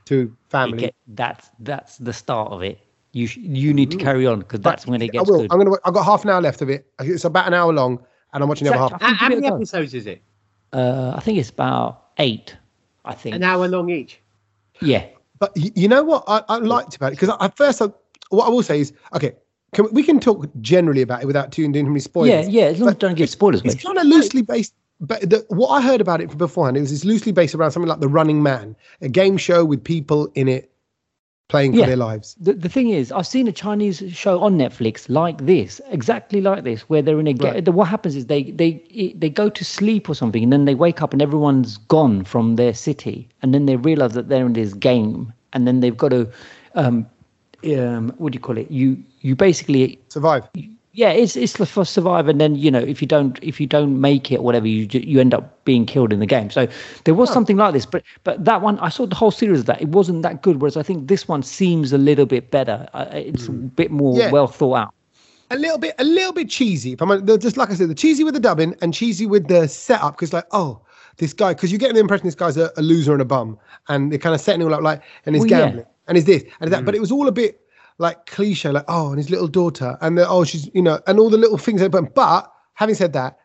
to 0.07 0.35
family. 0.49 0.85
Okay, 0.85 0.93
that's 1.09 1.51
that's 1.61 1.99
the 1.99 2.13
start 2.13 2.53
of 2.53 2.63
it. 2.63 2.79
You 3.13 3.27
sh- 3.27 3.39
you 3.39 3.73
need 3.73 3.91
to 3.91 3.97
carry 3.97 4.27
on 4.27 4.41
because 4.41 4.61
But 4.61 4.71
that's 4.71 4.87
when 4.87 5.01
it 5.03 5.07
gets 5.13 5.17
I 5.17 5.19
gets 5.23 5.31
will. 5.31 5.39
good. 5.43 5.53
I'm 5.53 5.59
gonna. 5.59 5.77
I've 5.85 5.95
got 5.95 6.05
half 6.05 6.25
an 6.25 6.31
hour 6.31 6.41
left 6.41 6.63
of 6.63 6.71
it. 6.71 6.87
It's 7.01 7.25
about 7.25 7.47
an 7.47 7.55
hour 7.55 7.73
long, 7.73 8.05
and 8.33 8.43
I'm 8.43 8.49
watching 8.49 8.67
the 8.67 8.75
other 8.75 8.95
half. 8.95 9.01
How, 9.03 9.15
how 9.15 9.29
many 9.29 9.47
episodes 9.47 9.95
is 9.95 10.07
it? 10.07 10.23
Uh, 10.73 11.13
I 11.17 11.21
think 11.21 11.39
it's 11.39 11.51
about 11.51 12.05
eight. 12.19 12.57
I 13.05 13.15
think. 13.15 13.35
An 13.37 13.43
hour 13.43 13.69
long 13.69 13.91
each. 13.91 14.21
Yeah. 14.81 15.07
But 15.39 15.53
you 15.55 15.89
know 15.89 16.03
what 16.03 16.25
I, 16.27 16.43
I 16.49 16.57
liked 16.59 16.97
about 16.97 17.13
it 17.13 17.19
because 17.21 17.35
at 17.41 17.57
first, 17.57 17.81
I, 17.81 17.87
what 18.31 18.47
I 18.47 18.49
will 18.51 18.63
say 18.63 18.81
is, 18.81 18.93
okay, 19.15 19.33
can, 19.73 19.85
we- 19.87 19.91
we 19.93 20.03
can 20.03 20.19
talk 20.21 20.47
generally 20.61 21.03
about 21.03 21.23
it 21.23 21.27
without 21.27 21.51
doing 21.51 21.73
too 21.73 21.85
many 21.85 22.01
spoilers. 22.01 22.49
Yeah, 22.49 22.63
yeah. 22.65 22.67
As 22.71 22.81
long 22.81 22.89
as 22.89 22.95
you 22.95 22.99
don't 22.99 23.15
give 23.15 23.31
spoilers, 23.31 23.63
It's 23.65 23.77
mate. 23.77 23.85
kind 23.85 23.99
of 23.99 24.05
loosely 24.07 24.43
based. 24.43 24.75
But 25.01 25.21
the, 25.31 25.45
what 25.49 25.69
I 25.69 25.81
heard 25.81 26.01
about 26.01 26.21
it 26.21 26.37
beforehand, 26.37 26.77
it 26.77 26.81
was 26.81 26.91
it's 26.91 27.05
loosely 27.05 27.31
based 27.31 27.55
around 27.55 27.71
something 27.71 27.89
like 27.89 28.01
The 28.01 28.09
Running 28.09 28.43
Man, 28.43 28.75
a 29.01 29.09
game 29.09 29.37
show 29.37 29.65
with 29.65 29.83
people 29.85 30.29
in 30.35 30.49
it 30.49 30.73
playing 31.49 31.73
for 31.73 31.79
Yeah. 31.79 31.87
their 31.87 31.97
lives. 31.97 32.37
The, 32.41 32.53
the 32.53 32.69
thing 32.69 32.91
is, 32.91 33.11
I've 33.11 33.27
seen 33.27 33.49
a 33.49 33.53
Chinese 33.53 34.03
show 34.13 34.41
on 34.41 34.59
Netflix 34.59 35.09
like 35.09 35.47
this, 35.47 35.81
exactly 35.91 36.41
like 36.41 36.65
this, 36.65 36.83
where 36.89 37.03
they're 37.03 37.19
in 37.19 37.27
a. 37.27 37.33
Right. 37.35 37.65
The, 37.65 37.73
what 37.73 37.89
happens 37.89 38.15
is 38.17 38.27
they 38.27 38.45
they 38.45 38.83
they 39.17 39.31
go 39.31 39.49
to 39.49 39.65
sleep 39.65 40.09
or 40.09 40.15
something, 40.15 40.43
and 40.43 40.53
then 40.53 40.65
they 40.67 40.75
wake 40.75 41.03
up 41.03 41.13
and 41.13 41.23
everyone's 41.23 41.79
gone 41.79 42.25
from 42.25 42.57
their 42.57 42.75
city, 42.75 43.29
and 43.43 43.55
then 43.55 43.67
they 43.67 43.77
realize 43.77 44.13
that 44.13 44.29
they're 44.29 44.47
in 44.47 44.53
this 44.53 44.75
game, 44.75 45.33
and 45.53 45.67
then 45.67 45.81
they've 45.81 45.97
got 45.97 46.11
to, 46.11 46.31
um, 46.75 47.07
um, 47.77 48.13
what 48.19 48.33
do 48.33 48.37
you 48.37 48.41
call 48.41 48.59
it? 48.59 48.71
You 48.71 48.97
you 49.21 49.35
basically 49.35 49.99
Survive. 50.09 50.45
Yeah, 50.99 51.11
it's 51.23 51.37
it's 51.37 51.57
for- 51.57 51.67
for 51.67 51.85
survive, 51.85 52.27
and 52.29 52.41
then 52.41 52.57
you 52.57 52.71
know 52.71 52.81
if 52.93 53.01
you 53.03 53.07
don't 53.09 53.39
if 53.41 53.61
you 53.61 53.67
don't 53.67 54.01
make 54.01 54.33
it 54.33 54.39
or 54.41 54.43
whatever, 54.43 54.67
you 54.67 54.89
you 54.93 55.21
end 55.21 55.33
up 55.33 55.45
being 55.65 55.87
killed 55.87 56.13
in 56.13 56.19
the 56.19 56.27
game. 56.27 56.51
So 56.51 56.67
there 57.05 57.15
was 57.15 57.33
something 57.33 57.57
like 57.57 57.73
this, 57.73 57.87
but 57.87 58.03
but 58.25 58.45
that 58.45 58.61
one 58.63 58.79
I 58.81 58.89
saw 58.89 59.07
the 59.07 59.15
whole 59.15 59.31
series 59.31 59.61
of 59.61 59.67
that. 59.67 59.81
It 59.81 59.89
wasn't 59.89 60.23
that 60.23 60.43
good. 60.43 60.61
Whereas 60.61 60.77
I 60.77 60.83
think 60.83 61.07
this 61.09 61.29
one 61.29 61.43
seems 61.43 61.93
a 61.93 61.99
little 61.99 62.27
bit 62.27 62.51
better. 62.51 62.89
Uh, 62.95 63.07
it's 63.13 63.47
a 63.49 63.53
bit 63.53 63.91
more 63.93 64.19
Yeah. 64.19 64.31
well 64.33 64.49
thought 64.49 64.75
out. 64.83 64.95
a 65.51 65.57
little 65.57 65.79
bit 65.79 65.95
a 65.99 66.05
little 66.05 66.33
bit 66.39 66.51
cheesy 66.51 66.93
if 66.93 67.01
i'm 67.01 67.11
just 67.47 67.57
like 67.57 67.71
i 67.71 67.75
said 67.75 67.89
the 67.89 67.95
cheesy 68.05 68.23
with 68.23 68.35
the 68.35 68.45
dubbing 68.49 68.75
and 68.83 68.93
cheesy 68.93 69.25
with 69.35 69.45
the 69.49 69.67
setup 69.67 70.13
because 70.15 70.33
like 70.39 70.45
oh 70.53 70.79
this 71.17 71.33
guy 71.33 71.55
because 71.55 71.73
you 71.73 71.79
get 71.79 71.95
the 71.95 72.01
impression 72.01 72.27
this 72.27 72.35
guy's 72.43 72.59
a, 72.59 72.67
a 72.77 72.83
loser 72.83 73.13
and 73.17 73.23
a 73.23 73.25
bum 73.25 73.57
and 73.89 74.13
they're 74.13 74.19
kind 74.27 74.35
of 74.35 74.43
setting 74.43 74.61
it 74.61 74.65
all 74.67 74.75
up 74.75 74.83
like 74.83 75.01
and 75.25 75.35
he's 75.35 75.41
Well, 75.45 75.51
yeah. 75.51 75.61
gambling 75.67 75.87
and 76.07 76.17
he's 76.19 76.27
this 76.27 76.43
and 76.61 76.71
that 76.73 76.85
but 76.85 76.95
it 76.95 77.01
was 77.01 77.11
all 77.11 77.27
a 77.29 77.33
bit 77.33 77.53
like 77.99 78.27
cliche 78.27 78.71
like 78.71 78.85
oh 78.89 79.09
and 79.09 79.19
his 79.19 79.29
little 79.31 79.49
daughter 79.49 79.99
and 80.01 80.17
the, 80.17 80.29
oh 80.29 80.45
she's 80.45 80.71
you 80.75 80.83
know 80.83 81.01
and 81.07 81.19
all 81.19 81.29
the 81.31 81.37
little 81.37 81.59
things 81.59 81.81
they 81.81 81.89
but 81.89 82.53
having 82.75 82.95
said 82.95 83.13
that 83.13 83.39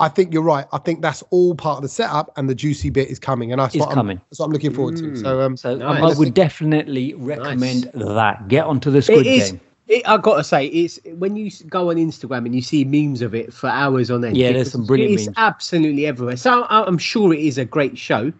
I 0.00 0.08
think 0.08 0.34
you're 0.34 0.42
right. 0.42 0.66
I 0.72 0.78
think 0.78 1.02
that's 1.02 1.22
all 1.30 1.54
part 1.54 1.76
of 1.76 1.82
the 1.82 1.88
setup, 1.88 2.36
and 2.36 2.48
the 2.50 2.54
juicy 2.54 2.90
bit 2.90 3.08
is 3.08 3.20
coming, 3.20 3.52
and 3.52 3.60
that's 3.60 3.76
Is 3.76 3.80
what 3.80 3.90
I'm, 3.90 3.94
coming. 3.94 4.20
that's 4.28 4.40
what 4.40 4.46
I'm 4.46 4.50
looking 4.52 4.72
forward 4.74 4.96
to. 4.96 5.14
So, 5.14 5.40
um, 5.40 5.56
So 5.56 5.76
Nice. 5.76 6.16
I 6.16 6.18
would 6.18 6.34
definitely 6.34 7.14
recommend 7.14 7.92
that. 7.94 8.48
Get 8.48 8.66
onto 8.66 8.90
the 8.90 8.98
It 8.98 9.02
Squid 9.02 9.24
is. 9.24 9.52
Game. 9.52 9.60
It, 9.86 10.02
I 10.08 10.16
gotta 10.16 10.42
say, 10.42 10.66
it's 10.66 10.98
when 11.16 11.36
you 11.36 11.48
go 11.68 11.90
on 11.90 11.96
Instagram 11.96 12.44
and 12.44 12.56
you 12.56 12.60
see 12.60 12.84
memes 12.84 13.22
of 13.22 13.36
it 13.36 13.54
for 13.54 13.68
hours 13.68 14.10
on 14.10 14.24
end. 14.24 14.36
Yeah, 14.36 14.50
there's 14.52 14.72
some 14.72 14.84
brilliant 14.84 15.12
It's 15.14 15.26
memes. 15.26 15.34
absolutely 15.36 16.06
everywhere. 16.06 16.36
So 16.38 16.62
I- 16.64 16.84
I'm 16.84 16.98
sure 16.98 17.32
it 17.32 17.40
is 17.40 17.56
a 17.58 17.64
great 17.64 17.96
show, 17.96 18.32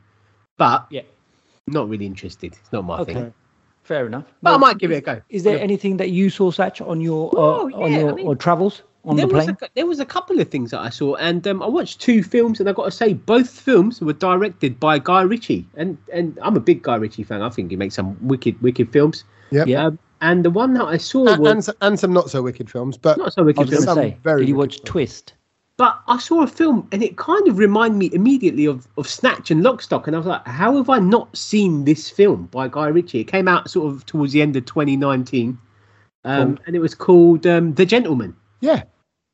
but 0.59 0.87
Yeah. 0.91 1.03
not 1.69 1.89
really 1.89 2.05
interested. 2.07 2.55
It's 2.55 2.73
not 2.73 2.85
my 2.85 2.99
Okay. 2.99 3.15
thing. 3.15 3.35
Fair 3.85 4.07
enough. 4.07 4.24
But 4.43 4.55
I 4.55 4.57
might 4.57 4.78
give 4.78 4.91
it 4.91 4.97
a 4.97 5.01
go. 5.03 5.22
Is 5.28 5.45
there 5.45 5.59
anything 5.61 5.99
that 5.99 6.11
you 6.11 6.30
saw, 6.30 6.51
Sach, 6.51 6.80
on 6.80 7.01
your 7.01 7.28
uh, 7.28 7.41
Oh, 7.41 7.70
on 7.82 7.93
yeah, 7.93 7.99
your 8.01 8.11
I 8.11 8.14
mean- 8.14 8.26
or 8.26 8.35
travels? 8.37 8.82
on 9.07 9.16
there 9.16 9.26
the 9.26 9.35
was 9.35 9.45
plane? 9.45 9.57
a, 9.61 9.68
there 9.74 9.85
was 9.87 10.01
a 10.01 10.07
couple 10.07 10.41
of 10.41 10.49
things 10.49 10.70
that 10.70 10.80
I 10.80 10.89
saw, 10.89 11.14
and 11.16 11.47
um, 11.47 11.62
I 11.62 11.66
watched 11.66 12.01
two 12.01 12.22
films, 12.22 12.59
and 12.59 12.68
I 12.70 12.72
got 12.72 12.87
to 12.87 12.91
say, 12.91 13.12
both 13.12 13.51
films 13.51 14.01
were 14.01 14.14
directed 14.14 14.80
by 14.80 14.99
Guy 14.99 15.20
Ritchie, 15.20 15.66
and 15.76 15.99
and 16.11 16.39
I'm 16.41 16.57
a 16.57 16.61
big 16.61 16.82
Guy 16.82 16.97
Ritchie 16.97 17.24
fan. 17.24 17.43
I 17.43 17.51
think 17.51 17.70
he 17.70 17.76
makes 17.76 17.95
some 17.95 18.16
wicked 18.26 18.61
wicked 18.62 18.91
films. 18.91 19.24
Yep. 19.51 19.66
Yeah. 19.66 19.85
Um, 19.87 19.99
and 20.22 20.43
the 20.43 20.49
one 20.51 20.72
that 20.72 20.85
I 20.85 20.97
saw 20.97 21.26
And, 21.28 21.43
was 21.43 21.51
and, 21.53 21.64
some- 21.66 21.74
and 21.82 22.01
some 22.01 22.12
not 22.14 22.30
so 22.30 22.41
wicked 22.41 22.70
films, 22.70 22.97
but 22.97 23.18
not 23.18 23.35
so 23.35 23.43
I 23.43 23.45
wicked 23.45 23.61
was 23.61 23.70
going 23.70 23.85
films, 23.85 23.99
to 23.99 24.03
say, 24.14 24.16
very 24.22 24.41
did 24.41 24.49
you 24.49 24.55
wicked 24.57 24.70
watch 24.72 24.76
films. 24.78 24.89
Twist? 24.91 25.32
But 25.77 26.01
I 26.07 26.18
saw 26.18 26.43
a 26.43 26.47
film, 26.47 26.89
and 26.93 27.03
it 27.03 27.16
kind 27.16 27.49
of 27.49 27.59
reminded 27.59 27.99
me 27.99 28.11
immediately 28.12 28.66
of 28.66 28.87
of 28.97 29.09
Snatch 29.09 29.51
and 29.51 29.62
Lockstock, 29.62 30.07
and 30.07 30.14
I 30.14 30.18
was 30.18 30.27
like, 30.27 30.47
how 30.47 30.77
have 30.77 30.89
I 30.91 30.99
not 31.01 31.37
seen 31.37 31.85
this 31.85 32.09
film 32.11 32.47
by 32.53 32.68
Guy 32.68 32.87
Ritchie? 32.89 33.20
It 33.20 33.25
came 33.25 33.49
out 33.49 33.68
sort 33.70 33.93
of 33.93 34.07
towards 34.07 34.33
the 34.33 34.41
end 34.43 34.55
of 34.57 34.64
2019, 34.66 35.59
um, 36.25 36.59
and 36.66 36.77
it 36.77 36.79
was 36.81 36.95
called 36.95 37.47
um, 37.47 37.75
The 37.75 37.85
Gentleman. 37.87 38.37
yeah, 38.61 38.83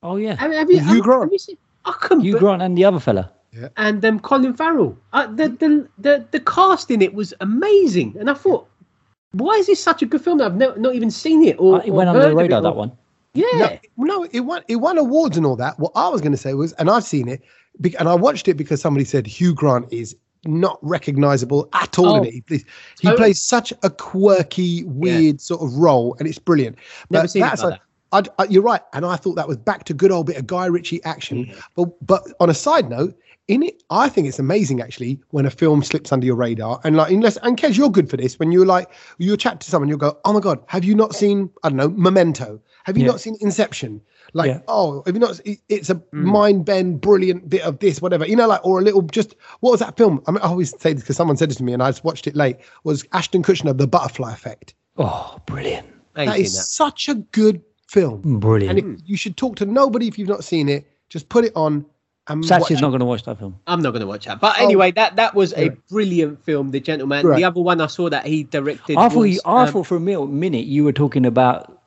Oh 0.03 0.17
yeah, 0.17 0.35
Have, 0.37 0.53
have 0.53 0.71
you, 0.71 0.79
Hugh 0.79 0.95
have- 0.95 1.03
Grant. 1.03 1.23
have 1.25 1.33
you 1.33 1.39
seen- 1.39 1.59
I 1.85 1.93
couldn't 2.01 2.25
Hugh 2.25 2.35
be- 2.35 2.39
Grant 2.39 2.63
and 2.63 2.77
the 2.77 2.85
other 2.85 3.01
fella. 3.01 3.33
Yeah. 3.53 3.69
and 3.77 4.05
um, 4.05 4.21
Colin 4.21 4.55
Farrell. 4.55 4.97
Uh, 5.13 5.27
the, 5.27 5.49
the 5.49 5.89
the 5.99 6.25
the 6.31 6.39
cast 6.41 6.91
in 6.91 7.03
it 7.03 7.13
was 7.15 7.35
amazing, 7.41 8.15
and 8.21 8.31
I 8.31 8.35
thought, 8.35 8.69
why 9.33 9.55
is 9.55 9.67
this 9.67 9.83
such 9.83 10.03
a 10.03 10.07
good 10.07 10.23
film? 10.23 10.41
I've 10.41 10.55
no, 10.57 10.73
not 10.77 10.95
even 10.95 11.11
seen 11.11 11.43
it. 11.45 11.57
Or, 11.59 11.77
Uh, 11.77 11.79
it 11.81 11.91
or 11.91 11.95
went 11.95 12.09
under 12.11 12.29
the 12.29 12.35
radar. 12.37 12.63
That 12.63 12.77
one. 12.77 12.93
Yeah, 13.35 13.79
no, 13.97 14.05
no, 14.05 14.29
it 14.33 14.41
won 14.41 14.63
it 14.69 14.77
won 14.77 14.99
awards 14.99 15.37
and 15.37 15.47
all 15.47 15.57
that. 15.57 15.79
What 15.79 15.93
I 15.95 16.09
was 16.09 16.21
going 16.21 16.33
to 16.33 16.39
say 16.39 16.55
was, 16.55 16.73
and 16.75 16.91
I've 16.91 17.05
seen 17.05 17.29
it, 17.29 17.43
and 17.99 18.09
I 18.09 18.15
watched 18.15 18.49
it 18.49 18.55
because 18.55 18.81
somebody 18.81 19.05
said 19.05 19.27
Hugh 19.27 19.55
Grant 19.55 19.93
is 19.93 20.17
not 20.45 20.79
recognizable 20.83 21.69
at 21.75 21.99
all 21.99 22.17
in 22.17 22.21
Oh. 22.21 22.25
it. 22.25 22.33
He 22.35 22.41
plays, 22.41 22.65
he 23.01 23.09
Oh. 23.09 23.17
plays 23.17 23.41
such 23.41 23.73
a 23.83 23.91
quirky, 23.91 24.85
weird 24.85 25.41
sort 25.41 25.61
of 25.63 25.75
role, 25.75 26.17
and 26.19 26.27
it's 26.27 26.39
brilliant. 26.39 26.77
Never 27.11 27.25
But 27.25 27.31
seen 27.31 27.43
that's 27.43 27.63
like 27.63 27.81
I, 28.13 28.25
you're 28.49 28.63
right, 28.63 28.81
and 28.93 29.07
I 29.07 29.15
thought 29.15 29.37
that 29.37 29.47
was 29.47 29.57
back 29.57 29.85
to 29.85 29.95
good 29.95 30.11
old 30.11 30.27
bit 30.27 30.37
of 30.37 30.47
Guy 30.47 30.67
Ritchie 30.67 31.03
action. 31.05 31.47
Mm. 31.47 31.63
But 31.77 32.07
but 32.07 32.23
on 32.41 32.51
a 32.51 32.55
side 32.55 32.91
note, 32.91 33.17
in 33.47 33.63
it, 33.63 33.85
I 33.91 34.09
think 34.09 34.27
it's 34.27 34.41
amazing 34.41 34.81
actually 34.81 35.21
when 35.31 35.47
a 35.47 35.51
film 35.51 35.85
slips 35.85 36.11
under 36.11 36.27
your 36.27 36.35
radar. 36.35 36.81
And 36.83 36.97
like, 36.97 37.13
unless 37.13 37.37
and 37.39 37.57
Kez, 37.57 37.77
you're 37.77 37.91
good 37.91 38.11
for 38.11 38.17
this. 38.17 38.37
When 38.39 38.51
you're 38.51 38.67
like, 38.67 38.89
you 39.19 39.37
chat 39.37 39.61
to 39.61 39.71
someone, 39.71 39.89
you'll 39.89 39.99
go, 39.99 40.19
"Oh 40.25 40.33
my 40.33 40.41
god, 40.41 40.59
have 40.67 40.83
you 40.85 40.97
not 40.97 41.15
seen? 41.15 41.51
I 41.63 41.69
don't 41.69 41.77
know, 41.77 41.89
Memento? 41.91 42.61
Have 42.85 42.97
you 42.97 43.05
Yeah. 43.05 43.11
not 43.13 43.21
seen 43.21 43.37
Inception? 43.41 44.01
Like, 44.33 44.49
Yeah. 44.49 44.61
oh, 44.69 45.03
have 45.07 45.15
you 45.15 45.21
not? 45.21 45.41
It's 45.69 45.91
a 45.91 45.97
Mm. 45.97 46.05
mind 46.13 46.65
bend, 46.65 47.01
brilliant 47.01 47.49
bit 47.51 47.63
of 47.63 47.79
this, 47.79 48.01
whatever. 48.01 48.27
You 48.27 48.37
know, 48.37 48.47
like, 48.47 48.65
or 48.65 48.79
a 48.79 48.83
little 48.83 49.03
just 49.03 49.35
what 49.61 49.71
was 49.73 49.81
that 49.81 49.97
film? 49.97 50.23
I 50.27 50.31
mean, 50.33 50.41
I 50.43 50.49
always 50.49 50.71
say 50.81 50.93
this 50.93 51.03
because 51.03 51.17
someone 51.17 51.37
said 51.37 51.51
it 51.51 51.55
to 51.57 51.65
me, 51.65 51.73
and 51.73 51.83
I 51.83 51.91
just 51.91 52.05
watched 52.05 52.27
it 52.27 52.37
late. 52.37 52.57
Was 52.85 53.05
Ashton 53.13 53.43
Kutcher 53.43 53.77
The 53.77 53.87
Butterfly 53.87 54.33
Effect? 54.33 54.75
Oh, 54.99 55.37
brilliant, 55.47 55.87
I 56.17 56.23
ain't 56.25 56.45
That 56.45 56.47
such 56.49 57.09
a 57.09 57.15
good 57.15 57.61
film. 57.89 58.21
brilliant. 58.41 58.79
And 58.79 58.99
it, 58.99 59.03
you 59.07 59.17
should 59.17 59.37
talk 59.37 59.57
to 59.57 59.67
nobody 59.67 60.07
if 60.09 60.19
you've 60.19 60.29
not 60.29 60.45
seen 60.45 60.69
it. 60.69 60.87
Just 61.09 61.29
put 61.29 61.45
it 61.45 61.53
on 61.57 61.85
and 62.29 62.45
Sach 62.45 62.61
watch 62.61 62.71
is 62.71 62.79
it. 62.79 62.83
not 62.83 62.91
going 62.91 63.01
to 63.01 63.07
watch 63.07 63.25
that 63.25 63.39
film. 63.39 63.57
I'm 63.67 63.81
not 63.83 63.91
going 63.91 64.03
to 64.03 64.07
watch 64.07 64.27
that. 64.27 64.41
But 64.41 64.55
Oh. 64.61 64.65
anyway, 64.65 64.93
that 64.93 65.17
that 65.17 65.35
was 65.35 65.53
a 65.55 65.71
brilliant 65.91 66.45
film, 66.45 66.71
The 66.71 66.79
Gentleman. 66.79 67.27
Right. 67.27 67.37
The 67.39 67.45
other 67.45 67.61
one 67.61 67.81
I 67.81 67.87
saw 67.89 68.09
that 68.11 68.27
he 68.27 68.45
directed. 68.45 68.97
I 68.97 69.09
thought 69.09 69.19
was, 69.19 69.35
you, 69.35 69.41
I 69.45 69.63
um, 69.65 69.73
thought 69.73 69.87
for 69.89 69.97
a 69.97 70.01
minute, 70.01 70.27
minute 70.29 70.67
you 70.67 70.85
were 70.85 70.93
talking 70.93 71.27
about 71.27 71.80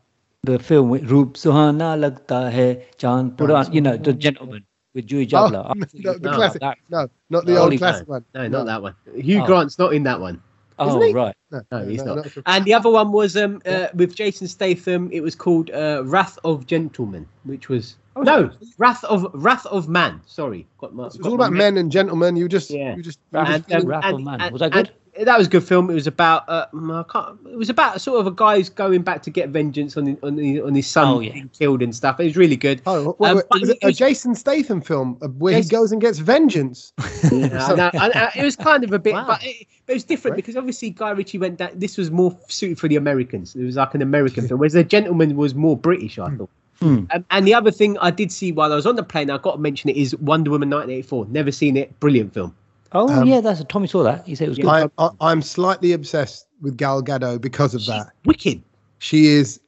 the 0.44 0.60
film 0.60 0.90
with 0.90 1.10
Roop 1.10 1.36
Suhana 1.36 1.96
Lagta 1.98 2.52
Hai 2.52 2.86
Chan 2.98 3.32
Puran, 3.32 3.72
you 3.74 3.82
know, 3.82 3.96
the 3.98 4.14
gentleman 4.14 4.66
with 4.94 5.08
Juhi 5.08 5.26
Oh, 5.34 5.50
Chawla. 5.50 5.70
I 5.70 5.74
no, 5.74 5.86
the, 5.86 6.10
were 6.12 6.14
the 6.20 6.20
talking 6.20 6.34
classic. 6.38 6.62
that. 6.62 6.78
No, 6.90 7.08
not 7.30 7.46
the 7.46 7.54
No, 7.54 7.62
old 7.64 7.78
classic 7.78 8.08
one. 8.08 8.26
no, 8.36 8.48
not 8.50 8.66
that 8.66 8.82
one. 8.82 8.96
Hugh 9.16 9.42
Oh. 9.42 9.46
Grant's 9.46 9.80
not 9.80 9.94
in 9.94 10.04
that 10.04 10.20
one. 10.20 10.42
Oh, 10.80 11.00
he? 11.02 11.14
right. 11.14 11.36
No, 11.52 11.62
No, 11.72 11.86
he's 11.88 12.04
not. 12.04 12.30
sure. 12.30 12.44
And 12.46 12.66
the 12.66 12.74
other 12.74 12.90
one 12.90 13.12
was 13.12 13.38
um 13.38 13.62
uh, 13.66 13.88
with 13.94 14.16
Jason 14.16 14.48
Statham. 14.48 15.10
It 15.14 15.22
was 15.22 15.36
called 15.36 15.70
uh, 15.72 16.02
Wrath 16.06 16.38
of 16.44 16.66
Gentlemen, 16.68 17.26
which 17.46 17.70
was 17.70 17.96
Oh, 18.16 18.22
no 18.22 18.52
Wrath 18.78 19.04
of 19.06 19.26
Wrath 19.34 19.66
of 19.68 19.88
Man. 19.88 20.20
Sorry, 20.26 20.68
got 20.80 20.94
my. 20.94 21.06
It's 21.06 21.18
got 21.18 21.30
all 21.30 21.36
about 21.36 21.54
men 21.54 21.78
and 21.78 21.92
gentlemen. 21.92 22.36
You 22.36 22.48
just, 22.50 22.70
Yeah. 22.70 22.96
you 22.96 23.02
just, 23.02 23.20
you 23.32 23.40
Wrath- 23.40 23.48
just 23.68 23.72
And, 23.72 23.84
um, 23.84 23.90
Wrath 23.90 24.06
of 24.06 24.16
and- 24.16 24.26
Man. 24.26 24.42
and- 24.42 24.52
Was 24.52 24.60
that 24.60 24.72
good? 24.72 24.88
and 24.90 24.96
that 25.22 25.38
was 25.38 25.48
a 25.48 25.50
good 25.50 25.64
film. 25.64 25.90
It 25.90 25.94
was 25.94 26.08
about 26.08 26.44
uh, 26.50 26.66
mm, 26.74 26.92
I 27.00 27.04
can't, 27.12 27.38
it 27.52 27.58
was 27.58 27.70
about 27.70 28.02
sort 28.02 28.20
of 28.20 28.28
a 28.28 28.32
guy 28.32 28.58
who's 28.58 28.70
going 28.70 29.02
back 29.04 29.22
to 29.24 29.30
get 29.30 29.50
vengeance 29.50 29.96
on 29.96 30.06
the, 30.06 30.18
on 30.24 30.36
the, 30.36 30.62
on 30.62 30.74
his 30.74 30.88
son 30.88 31.08
Oh, 31.08 31.20
yeah. 31.20 31.34
being 31.34 31.50
killed 31.50 31.82
and 31.84 31.96
stuff. 31.96 32.20
It 32.20 32.26
was 32.26 32.36
really 32.38 32.56
good. 32.56 32.82
Oh, 32.86 33.16
wait, 33.20 33.30
Um, 33.30 33.36
wait, 33.38 33.46
but 33.50 33.62
is 33.62 33.70
it 33.70 33.78
it 33.82 33.84
a 33.84 33.88
was- 33.88 33.98
Jason 33.98 34.36
Statham 34.36 34.82
film 34.82 35.18
uh, 35.22 35.28
where 35.28 35.54
Jason- 35.54 35.70
he 35.70 35.76
goes 35.76 35.92
and 35.92 36.02
gets 36.02 36.20
vengeance? 36.20 36.94
Yeah, 37.32 37.66
I 37.68 37.76
know, 37.76 37.90
I- 37.94 38.32
I- 38.36 38.40
it 38.40 38.44
was 38.44 38.56
kind 38.56 38.84
of 38.84 38.92
a 38.92 39.00
bit, 39.00 39.14
Wow. 39.14 39.26
but, 39.28 39.44
it, 39.44 39.68
but 39.86 39.94
it 39.94 39.96
was 39.96 40.04
different 40.04 40.34
Right. 40.34 40.36
because 40.38 40.58
obviously 40.58 40.90
Guy 40.90 41.12
Ritchie 41.12 41.38
went 41.38 41.58
that 41.60 41.80
this 41.80 41.98
was 41.98 42.12
more 42.12 42.38
suited 42.48 42.80
for 42.80 42.88
the 42.88 42.96
Americans. 42.96 43.56
It 43.56 43.64
was 43.64 43.76
like 43.76 43.94
an 43.96 44.02
American 44.02 44.48
film, 44.48 44.60
whereas 44.60 44.74
The 44.74 44.84
Gentleman 44.84 45.36
was 45.36 45.56
more 45.56 45.78
British, 45.78 46.20
I 46.20 46.30
thought. 46.36 46.50
Hmm. 46.80 47.06
Um, 47.12 47.24
and 47.30 47.48
the 47.48 47.54
other 47.54 47.72
thing 47.72 47.98
I 48.00 48.10
did 48.12 48.32
see 48.32 48.52
while 48.52 48.74
I 48.74 48.76
was 48.76 48.86
on 48.88 48.96
the 48.96 49.04
plane, 49.04 49.30
I've 49.30 49.42
got 49.44 49.54
to 49.54 49.58
mention 49.60 49.90
it, 49.92 49.96
is 49.96 50.16
Wonder 50.18 50.50
Woman 50.52 50.70
1984. 50.70 51.28
Never 51.30 51.52
seen 51.52 51.78
it. 51.78 51.98
Brilliant 52.00 52.34
film. 52.34 52.54
Oh, 52.94 53.10
Um, 53.10 53.28
yeah, 53.28 53.42
that's 53.42 53.64
Tommy 53.66 53.88
saw 53.88 54.04
that. 54.04 54.26
He 54.28 54.36
said 54.36 54.46
it 54.46 54.50
was 54.50 54.58
good. 54.60 54.92
I, 54.98 55.10
I'm 55.20 55.42
slightly 55.42 55.94
obsessed 55.94 56.48
with 56.62 56.78
Gal 56.78 57.02
Gadot 57.02 57.42
because 57.42 57.74
of 57.74 57.82
She's 57.82 57.88
that. 57.90 58.12
wicked. 58.26 58.62
She 59.00 59.28
is 59.28 59.60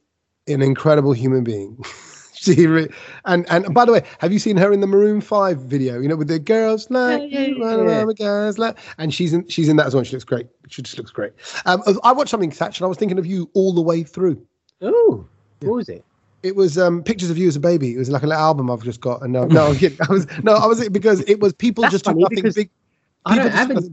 an 0.46 0.62
incredible 0.62 1.12
human 1.12 1.42
being. 1.44 1.82
she 2.34 2.66
re- 2.66 2.88
and 3.24 3.44
and 3.50 3.74
by 3.74 3.84
the 3.84 3.92
way, 3.92 4.02
have 4.20 4.32
you 4.32 4.38
seen 4.38 4.56
her 4.56 4.72
in 4.72 4.80
the 4.80 4.86
Maroon 4.86 5.20
Five 5.20 5.58
video? 5.58 6.00
You 6.00 6.08
know, 6.08 6.16
with 6.16 6.28
the 6.28 6.38
girls 6.38 6.88
like 6.90 7.20
Yeah, 7.32 7.40
yeah, 7.40 7.46
you, 7.48 7.58
yeah, 7.58 7.64
run 7.64 7.78
yeah. 7.78 7.84
around 7.84 8.06
with 8.06 8.18
guys 8.18 8.58
like, 8.58 8.78
and 8.98 9.12
she's 9.12 9.32
in 9.32 9.46
she's 9.48 9.68
in 9.68 9.76
that 9.76 9.86
as 9.86 9.94
well. 9.94 10.04
She 10.04 10.12
looks 10.12 10.24
great. 10.24 10.46
She 10.68 10.82
just 10.82 10.96
looks 10.96 11.10
great. 11.10 11.32
Um, 11.66 11.82
I 12.04 12.12
watched 12.12 12.30
something, 12.30 12.52
Sach, 12.52 12.78
and 12.78 12.84
I 12.84 12.88
was 12.88 12.96
thinking 12.98 13.18
of 13.18 13.26
you 13.26 13.50
all 13.54 13.72
the 13.72 13.82
way 13.82 14.02
through. 14.04 14.40
Oh, 14.80 15.26
what 15.62 15.74
was 15.74 15.88
it? 15.88 16.04
It 16.42 16.54
was 16.54 16.78
um, 16.78 17.02
pictures 17.02 17.30
of 17.30 17.38
you 17.38 17.48
as 17.48 17.56
a 17.56 17.60
baby. 17.60 17.94
It 17.94 17.98
was 17.98 18.08
like 18.10 18.22
a 18.22 18.26
little 18.26 18.40
album 18.40 18.70
I've 18.70 18.84
just 18.84 19.00
got. 19.00 19.22
And 19.22 19.32
no, 19.32 19.46
no, 19.46 19.74
kidding. 19.74 19.98
I 20.08 20.12
was 20.12 20.26
no, 20.44 20.54
I 20.54 20.66
was 20.66 20.88
because 20.90 21.20
it 21.22 21.40
was 21.40 21.52
people 21.52 21.82
That's 21.82 21.92
just 21.92 22.04
do 22.04 22.14
nothing 22.14 22.44
big. 22.54 22.70
I 23.26 23.36
don't 23.36 23.50
have 23.50 23.70
any. 23.70 23.90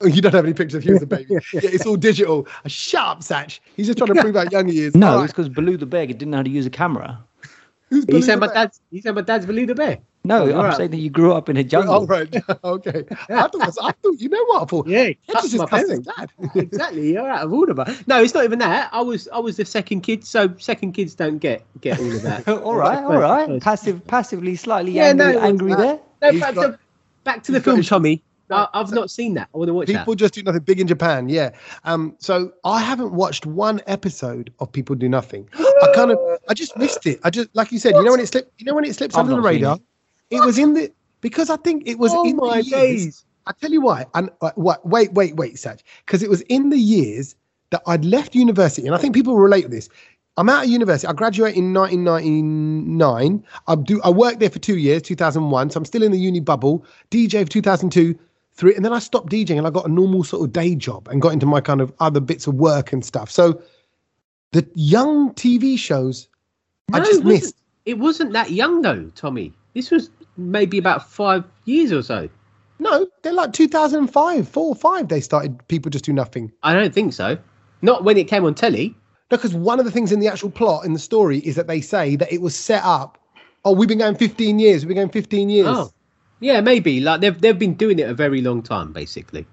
Oh, 0.00 0.06
you 0.06 0.22
don't 0.22 0.32
have 0.34 0.44
any 0.44 0.54
pictures 0.54 0.76
of 0.76 0.84
you 0.84 0.94
as 0.96 1.02
a 1.02 1.06
baby. 1.06 1.26
yeah, 1.52 1.60
it's 1.64 1.84
all 1.86 1.96
digital. 1.96 2.46
A 2.64 2.68
sharp 2.68 3.22
Sach. 3.22 3.58
He's 3.76 3.86
just 3.86 3.98
trying 3.98 4.14
to 4.14 4.20
prove 4.22 4.36
how 4.36 4.44
young 4.50 4.68
he 4.68 4.80
is. 4.80 4.94
No, 4.96 5.16
All 5.18 5.22
it's 5.24 5.32
because 5.32 5.48
Baloo 5.48 5.76
the 5.76 5.86
bear 5.86 6.06
didn't 6.06 6.30
know 6.30 6.36
how 6.38 6.42
to 6.44 6.50
use 6.50 6.66
a 6.66 6.70
camera. 6.70 7.18
Who's 7.90 8.04
You 8.08 8.22
said 8.22 8.36
the 8.36 8.40
my 8.40 8.46
Bear? 8.48 8.54
dad's. 8.54 8.80
Said 9.00 9.14
my 9.14 9.22
dad's 9.22 9.46
Baloo 9.46 9.66
the 9.66 9.74
Bear. 9.74 9.98
No, 10.24 10.42
Oh, 10.44 10.58
I'm 10.58 10.64
right. 10.66 10.76
saying 10.76 10.90
that 10.90 10.98
you 10.98 11.08
grew 11.08 11.32
up 11.32 11.48
in 11.48 11.56
a 11.56 11.64
jungle. 11.64 11.94
Oh, 11.94 12.06
right. 12.06 12.28
okay. 12.64 13.04
I 13.30 13.48
thought, 13.48 13.62
I 13.80 13.92
thought, 13.92 14.20
you 14.20 14.28
know 14.28 14.44
what? 14.46 14.62
I 14.62 14.66
thought, 14.66 14.86
Yeah, 14.86 14.98
Hedge 15.04 15.18
that's 15.28 15.50
just 15.50 15.58
my 15.58 15.66
cussing 15.66 16.04
parents. 16.04 16.08
dad. 16.44 16.56
exactly. 16.56 17.12
You're 17.14 17.30
out 17.30 17.44
of 17.46 17.52
order, 17.52 17.72
but 17.72 18.06
no, 18.06 18.22
it's 18.22 18.34
not 18.34 18.44
even 18.44 18.58
that. 18.58 18.90
I 18.92 19.00
was 19.00 19.26
I 19.32 19.38
was 19.38 19.56
the 19.56 19.64
second 19.64 20.02
kid, 20.02 20.24
so 20.24 20.52
second 20.58 20.92
kids 20.92 21.14
don't 21.14 21.38
get 21.38 21.64
get 21.80 21.98
all 21.98 22.12
of 22.12 22.22
that. 22.22 22.46
all 22.48 22.76
right, 22.76 22.98
all 23.02 23.16
right. 23.18 23.60
Passive, 23.62 24.06
passively, 24.06 24.54
slightly 24.54 24.92
Yeah, 24.92 25.04
angry, 25.04 25.32
no, 25.32 25.40
angry 25.40 25.74
there. 25.74 25.98
No, 26.20 26.38
back, 26.40 26.54
got- 26.54 26.62
to, 26.72 26.78
back 27.24 27.42
to 27.44 27.52
the 27.52 27.58
he's 27.58 27.64
got 27.64 27.70
film, 27.70 27.76
his- 27.78 27.88
Tommy. 27.88 28.22
I, 28.50 28.68
I've 28.74 28.88
so- 28.88 28.94
not 28.94 29.10
seen 29.10 29.34
that. 29.34 29.48
I 29.54 29.58
want 29.58 29.68
to 29.68 29.74
watch 29.74 29.88
People 29.88 30.14
just 30.14 30.34
do 30.34 30.42
nothing 30.42 30.62
big 30.62 30.80
in 30.80 30.86
Japan. 30.86 31.28
Yeah. 31.28 31.50
Um. 31.84 32.16
So 32.18 32.52
I 32.64 32.80
haven't 32.80 33.12
watched 33.12 33.46
one 33.46 33.80
episode 33.86 34.52
of 34.60 34.70
People 34.72 34.96
Do 34.96 35.08
Nothing. 35.08 35.48
I 35.54 35.92
kind 35.94 36.10
of, 36.10 36.18
I 36.48 36.54
just 36.54 36.76
missed 36.76 37.06
it. 37.06 37.20
I 37.24 37.30
just, 37.30 37.48
like 37.54 37.72
you 37.72 37.78
said, 37.78 37.94
you 37.94 38.02
know 38.02 38.12
when 38.12 38.20
it 38.20 38.28
slipped, 38.28 38.52
you 38.60 38.66
know 38.66 38.74
when 38.74 38.84
it 38.84 38.94
slips 38.94 39.14
I've 39.14 39.20
under 39.20 39.36
the 39.36 39.42
radar. 39.42 39.78
It 40.30 40.44
was 40.44 40.58
in 40.58 40.74
the 40.74 40.92
because 41.20 41.50
I 41.50 41.56
think 41.56 41.86
it 41.86 41.98
was. 41.98 42.12
Oh 42.14 42.28
in 42.28 42.36
my 42.36 42.58
the 42.58 42.64
years, 42.64 43.04
days! 43.04 43.24
I 43.46 43.52
tell 43.52 43.70
you 43.70 43.80
why. 43.80 44.06
And 44.14 44.30
uh, 44.40 44.50
what? 44.56 44.86
Wait, 44.86 45.12
wait, 45.12 45.36
wait, 45.36 45.58
Sach. 45.58 45.80
Because 46.04 46.22
it 46.22 46.30
was 46.30 46.42
in 46.42 46.70
the 46.70 46.78
years 46.78 47.34
that 47.70 47.82
I'd 47.86 48.04
left 48.04 48.34
university, 48.34 48.86
and 48.86 48.94
I 48.94 48.98
think 48.98 49.14
people 49.14 49.36
relate 49.36 49.62
to 49.62 49.68
this. 49.68 49.88
I'm 50.36 50.48
out 50.48 50.64
of 50.64 50.70
university. 50.70 51.08
I 51.08 51.14
graduated 51.14 51.58
in 51.58 51.74
1999. 51.74 53.44
I 53.66 53.74
do. 53.74 54.00
I 54.02 54.10
worked 54.10 54.38
there 54.38 54.50
for 54.50 54.60
two 54.60 54.76
years, 54.78 55.02
2001. 55.02 55.70
So 55.70 55.78
I'm 55.78 55.84
still 55.84 56.04
in 56.04 56.12
the 56.12 56.18
uni 56.18 56.38
bubble. 56.38 56.84
DJ 57.10 57.42
for 57.44 57.50
2002, 57.50 58.16
three, 58.58 58.74
and 58.74 58.84
then 58.84 58.92
I 58.92 58.98
stopped 58.98 59.30
DJing 59.30 59.56
and 59.56 59.66
I 59.66 59.70
got 59.70 59.86
a 59.86 59.88
normal 59.90 60.24
sort 60.24 60.44
of 60.44 60.52
day 60.52 60.74
job 60.74 61.08
and 61.08 61.22
got 61.22 61.32
into 61.32 61.46
my 61.46 61.60
kind 61.60 61.80
of 61.80 61.92
other 62.00 62.20
bits 62.20 62.46
of 62.46 62.54
work 62.54 62.92
and 62.92 63.04
stuff. 63.04 63.30
So 63.30 63.62
the 64.52 64.68
young 64.74 65.32
TV 65.34 65.78
shows, 65.78 66.28
I 66.92 66.98
just 66.98 67.20
it 67.20 67.24
missed. 67.24 67.56
It 67.86 67.98
wasn't 67.98 68.32
that 68.32 68.50
young 68.50 68.82
though, 68.82 69.10
Tommy. 69.14 69.52
This 69.74 69.90
was 69.90 70.10
maybe 70.36 70.76
about 70.76 71.08
five 71.08 71.44
years 71.64 71.92
or 71.92 72.02
so. 72.02 72.28
No, 72.80 73.06
they're 73.22 73.32
like 73.32 73.52
2005, 73.52 74.48
four 74.48 74.68
or 74.68 74.74
five. 74.74 75.08
They 75.08 75.20
started. 75.20 75.66
People 75.68 75.90
just 75.90 76.04
do 76.04 76.12
nothing. 76.12 76.52
I 76.62 76.74
don't 76.74 76.92
think 76.92 77.12
so. 77.12 77.38
Not 77.82 78.04
when 78.04 78.16
it 78.16 78.28
came 78.28 78.44
on 78.44 78.54
telly. 78.54 78.94
No, 79.30 79.36
because 79.36 79.54
one 79.54 79.78
of 79.78 79.84
the 79.84 79.90
things 79.90 80.10
in 80.10 80.20
the 80.20 80.28
actual 80.28 80.50
plot 80.50 80.84
in 80.84 80.92
the 80.92 80.98
story 80.98 81.38
is 81.38 81.54
that 81.56 81.66
they 81.66 81.80
say 81.80 82.16
that 82.16 82.32
it 82.32 82.40
was 82.40 82.56
set 82.56 82.82
up. 82.84 83.18
Oh, 83.64 83.72
we've 83.72 83.88
been 83.88 83.98
going 83.98 84.14
15 84.14 84.58
years. 84.58 84.84
We've 84.84 84.88
been 84.88 84.96
going 84.96 85.10
15 85.10 85.50
years. 85.50 85.66
Oh, 85.68 85.92
yeah, 86.40 86.60
maybe. 86.60 87.00
Like 87.00 87.20
they've 87.20 87.40
they've 87.40 87.58
been 87.58 87.74
doing 87.74 87.98
it 87.98 88.08
a 88.08 88.14
very 88.14 88.40
long 88.42 88.62
time, 88.62 88.92
basically. 88.92 89.46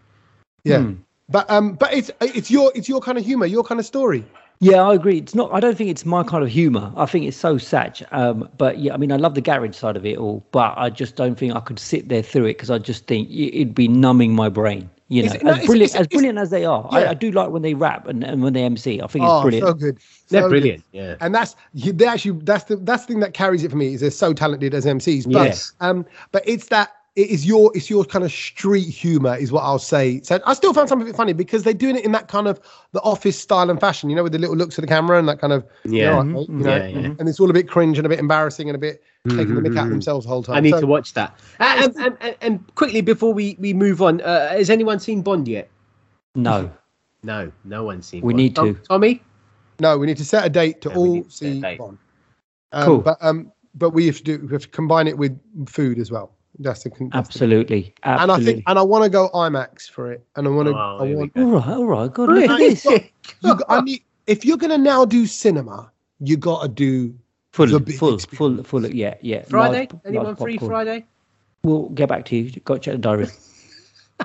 Yeah, 0.63 0.83
Hmm. 0.83 0.93
but 1.29 1.49
um, 1.49 1.73
but 1.73 1.93
it's 1.93 2.11
it's 2.21 2.51
your 2.51 2.71
it's 2.75 2.89
your 2.89 3.01
kind 3.01 3.17
of 3.17 3.25
humor, 3.25 3.45
your 3.45 3.63
kind 3.63 3.79
of 3.79 3.85
story. 3.85 4.25
Yeah, 4.61 4.83
I 4.83 4.93
agree. 4.93 5.17
It's 5.17 5.35
not. 5.35 5.53
I 5.53 5.59
don't 5.59 5.77
think 5.77 5.89
it's 5.89 6.05
my 6.05 6.23
kind 6.23 6.43
of 6.43 6.49
humor. 6.49 6.91
I 6.95 7.05
think 7.05 7.25
it's 7.25 7.37
so 7.37 7.57
Sach. 7.57 8.01
Um, 8.11 8.49
but 8.57 8.79
yeah, 8.79 8.93
I 8.93 8.97
mean, 8.97 9.11
I 9.11 9.17
love 9.17 9.35
the 9.35 9.41
garage 9.41 9.75
side 9.75 9.97
of 9.97 10.05
it 10.05 10.17
all, 10.17 10.45
but 10.51 10.73
I 10.77 10.89
just 10.89 11.15
don't 11.15 11.35
think 11.37 11.53
I 11.55 11.59
could 11.59 11.79
sit 11.79 12.07
there 12.09 12.21
through 12.23 12.45
it 12.45 12.53
because 12.53 12.71
I 12.71 12.77
just 12.77 13.05
think 13.05 13.29
it'd 13.29 13.75
be 13.75 13.87
numbing 13.89 14.33
my 14.33 14.49
brain. 14.49 14.89
You 15.07 15.21
know, 15.21 15.25
It's- 15.27 15.35
as 15.43 15.49
it's- 15.49 15.65
brilliant 15.67 15.89
it's- 15.91 16.01
as 16.01 16.07
brilliant 16.07 16.39
as 16.39 16.49
they 16.49 16.65
are, 16.65 16.87
I, 16.89 17.01
Yeah. 17.01 17.09
I 17.11 17.13
do 17.13 17.31
like 17.31 17.49
when 17.51 17.61
they 17.61 17.75
rap 17.75 18.07
and, 18.07 18.23
and 18.23 18.41
when 18.41 18.53
they 18.53 18.63
MC. 18.63 19.01
I 19.01 19.07
think 19.07 19.23
it's 19.23 19.31
Oh, 19.31 19.41
brilliant. 19.43 19.67
so 19.67 19.73
good. 19.73 19.97
They're 20.29 20.41
So 20.41 20.47
good. 20.47 20.49
brilliant. 20.49 20.83
Yeah. 20.93 21.15
and 21.21 21.33
that's 21.35 21.55
they 21.75 22.05
actually 22.07 22.39
that's 22.43 22.63
the 22.63 22.77
that's 22.77 23.03
the 23.05 23.13
thing 23.13 23.19
that 23.19 23.33
carries 23.35 23.63
it 23.63 23.69
for 23.69 23.77
me 23.77 23.93
is 23.93 24.01
they're 24.01 24.09
so 24.09 24.33
talented 24.33 24.73
as 24.73 24.85
MCs. 24.87 25.25
But 25.31 25.43
Yes. 25.45 25.73
um, 25.79 26.05
but 26.31 26.41
it's 26.47 26.67
that 26.69 26.91
it 27.15 27.29
is 27.29 27.45
your 27.45 27.71
it's 27.75 27.87
your 27.89 28.03
kind 28.03 28.25
of 28.25 28.31
street 28.31 28.87
humor 28.89 29.35
is 29.37 29.51
what 29.51 29.61
I'll 29.61 29.77
say. 29.79 30.21
So 30.23 30.39
I 30.45 30.53
still 30.55 30.73
found 30.73 30.89
some 30.89 30.99
of 31.01 31.07
it 31.07 31.15
funny 31.15 31.33
because 31.33 31.61
they're 31.63 31.73
doing 31.73 31.95
it 31.95 32.03
in 32.03 32.11
that 32.13 32.27
kind 32.27 32.47
of 32.47 32.59
the 32.93 33.01
office 33.01 33.37
style 33.39 33.69
and 33.69 33.79
fashion, 33.79 34.09
you 34.09 34.15
know, 34.15 34.23
with 34.23 34.31
the 34.33 34.39
little 34.39 34.55
looks 34.55 34.75
of 34.79 34.81
the 34.81 34.87
camera 34.87 35.19
and 35.19 35.29
that 35.29 35.39
kind 35.39 35.53
of 35.53 35.63
you 35.85 35.99
Yeah. 35.99 36.09
know, 36.09 36.15
what 36.15 36.21
I 36.21 36.25
mean? 36.25 36.45
you 36.59 36.65
know, 36.65 36.75
Yeah, 36.77 36.87
yeah. 36.87 37.11
and 37.19 37.29
it's 37.29 37.39
all 37.39 37.49
a 37.49 37.53
bit 37.53 37.69
cringe 37.69 37.97
and 37.99 38.07
a 38.07 38.09
bit 38.09 38.19
embarrassing 38.19 38.69
and 38.69 38.75
a 38.75 38.79
bit 38.79 39.03
taking 39.29 39.55
the 39.55 39.61
mick 39.61 39.77
out 39.77 39.85
of 39.85 39.89
themselves 39.91 40.25
the 40.25 40.29
whole 40.29 40.43
time. 40.43 40.55
I 40.55 40.59
need 40.59 40.71
So- 40.71 40.81
to 40.81 40.87
watch 40.87 41.13
that. 41.13 41.37
And, 41.59 41.95
and, 41.97 42.17
and, 42.21 42.35
and 42.41 42.75
quickly 42.75 43.01
before 43.01 43.33
we, 43.33 43.55
we 43.59 43.73
move 43.73 44.01
on, 44.01 44.21
uh, 44.21 44.49
has 44.49 44.69
anyone 44.69 44.99
seen 44.99 45.21
Bond 45.21 45.47
yet? 45.47 45.69
No, 46.35 46.71
No, 47.23 47.51
no 47.63 47.83
one's 47.83 48.05
seen. 48.05 48.21
We 48.21 48.33
Bond. 48.33 48.37
need 48.37 48.55
Tom- 48.55 48.75
to. 48.75 48.81
Tommy. 48.81 49.23
No, 49.79 49.97
we 49.97 50.05
need 50.07 50.17
to 50.17 50.25
set 50.25 50.45
a 50.45 50.49
date 50.49 50.79
to 50.81 50.89
Yeah, 50.89 50.95
all 50.95 51.13
need 51.15 51.25
to 51.25 51.31
see. 51.31 51.59
Bond. 51.59 51.97
Um, 52.71 52.85
Cool. 52.85 52.97
But 52.99 53.17
um, 53.21 53.51
but 53.73 53.89
we 53.91 54.05
have 54.05 54.17
to 54.17 54.23
do 54.23 54.39
we 54.45 54.51
have 54.53 54.61
to 54.63 54.67
combine 54.69 55.07
it 55.07 55.17
with 55.17 55.37
food 55.67 55.97
as 55.99 56.11
well. 56.11 56.31
That's 56.59 56.83
the 56.83 56.89
con- 56.91 57.09
that's 57.11 57.27
the- 57.29 57.33
absolutely, 57.33 57.93
And 58.03 58.31
I 58.31 58.39
think 58.39 58.63
and 58.67 58.77
I 58.79 58.81
want 58.81 59.03
to 59.03 59.09
go 59.09 59.29
IMAX 59.33 59.89
for 59.89 60.11
it, 60.11 60.23
and 60.35 60.47
I 60.47 60.49
want 60.51 60.67
to. 60.69 60.73
Oh, 60.73 60.97
I 61.01 61.13
want. 61.15 61.33
go. 61.33 61.41
all 61.43 61.51
right, 61.59 61.67
all 61.67 61.85
right, 61.85 62.13
God, 62.13 62.29
look 62.29 62.49
at 62.49 62.57
Really? 62.57 63.11
You, 63.41 63.55
got- 63.55 63.63
I 63.67 63.81
need, 63.81 64.03
if 64.27 64.45
you're 64.45 64.55
gonna 64.57 64.77
now 64.77 65.03
do 65.03 65.25
cinema, 65.25 65.91
you 66.19 66.37
got 66.37 66.61
to 66.61 66.67
do 66.69 67.13
Full, 67.55 67.67
the 67.67 67.79
big 67.79 67.95
full, 67.95 68.15
experience. 68.15 68.67
full, 68.67 68.81
full. 68.81 68.85
Yeah, 68.93 69.15
yeah. 69.21 69.43
Friday? 69.43 69.87
Large- 69.89 70.01
Anyone 70.05 70.25
large 70.25 70.37
free 70.39 70.53
popcorn. 70.57 70.69
Friday? 70.71 71.05
We'll 71.63 71.87
get 71.89 72.09
back 72.09 72.25
to 72.25 72.35
you. 72.35 72.51
Got 72.59 72.73
to 72.75 72.79
check 72.81 72.93
the 72.95 72.97
diary. 72.99 73.27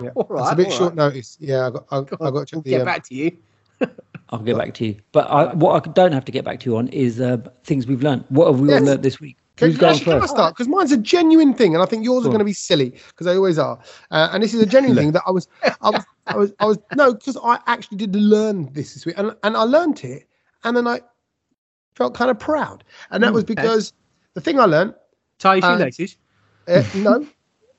Yeah, 0.00 0.10
All 0.14 0.38
it's 0.38 0.52
a 0.52 0.54
bit 0.54 0.66
all 0.66 0.72
short 0.72 0.90
right. 0.90 0.96
notice. 0.96 1.36
Yeah, 1.40 1.66
I 1.66 1.70
got 1.70 1.84
I, 1.90 1.96
I 1.98 2.30
got 2.30 2.46
to 2.48 2.56
We'll 2.56 2.62
the. 2.62 2.70
get 2.70 2.80
um, 2.82 2.86
back 2.86 3.02
to 3.08 3.14
you. 3.14 3.36
I'll 4.30 4.38
get 4.38 4.56
back 4.56 4.72
to 4.74 4.86
you. 4.86 4.96
But 5.10 5.28
I, 5.28 5.52
what 5.54 5.84
I 5.88 5.90
don't 5.92 6.12
have 6.12 6.24
to 6.26 6.32
get 6.32 6.44
back 6.44 6.60
to 6.60 6.70
you 6.70 6.76
on 6.76 6.86
is 6.88 7.20
uh, 7.20 7.38
things 7.64 7.88
we've 7.88 8.00
learned. 8.02 8.24
What 8.28 8.46
have 8.46 8.60
we 8.60 8.72
all 8.72 8.80
learned 8.80 9.02
this 9.02 9.18
week? 9.20 9.36
Can, 9.56 9.68
Who's 9.70 9.78
going 9.78 9.94
actually, 9.94 10.04
can 10.04 10.12
I 10.14 10.20
first? 10.20 10.32
start? 10.32 10.54
Because 10.54 10.68
mine's 10.68 10.92
a 10.92 10.96
genuine 10.96 11.54
thing, 11.54 11.74
and 11.74 11.82
I 11.82 11.86
think 11.86 12.04
yours 12.04 12.22
Go 12.22 12.28
are 12.28 12.30
going 12.30 12.38
to 12.38 12.44
be 12.44 12.52
silly 12.52 12.90
because 12.90 13.24
they 13.26 13.34
always 13.34 13.58
are. 13.58 13.80
Uh, 14.12 14.28
and 14.32 14.44
this 14.44 14.54
is 14.54 14.62
a 14.62 14.66
genuine 14.66 14.96
thing 14.96 15.10
that 15.10 15.22
I 15.26 15.32
was, 15.32 15.48
I 15.82 15.90
was, 15.90 16.04
I 16.28 16.36
was, 16.36 16.52
I 16.60 16.64
was 16.66 16.78
no, 16.94 17.12
because 17.14 17.36
I 17.42 17.58
actually 17.66 17.98
did 17.98 18.14
learn 18.14 18.72
this 18.72 18.94
this 18.94 19.04
week, 19.04 19.16
and 19.18 19.34
and 19.42 19.56
I 19.56 19.62
learned 19.62 20.04
it, 20.04 20.28
and 20.62 20.76
then 20.76 20.86
I 20.86 21.00
felt 21.94 22.14
kind 22.14 22.30
of 22.30 22.38
proud, 22.38 22.84
and 23.10 23.22
that 23.22 23.30
Mm, 23.30 23.34
was 23.34 23.44
because 23.44 23.92
the 24.34 24.40
thing 24.40 24.58
I 24.60 24.64
learned, 24.64 24.94
Tie 25.38 25.56
your 25.56 25.62
Uh, 25.62 25.76
shoelaces. 25.78 26.16
uh, 26.68 26.82
no, 26.92 27.26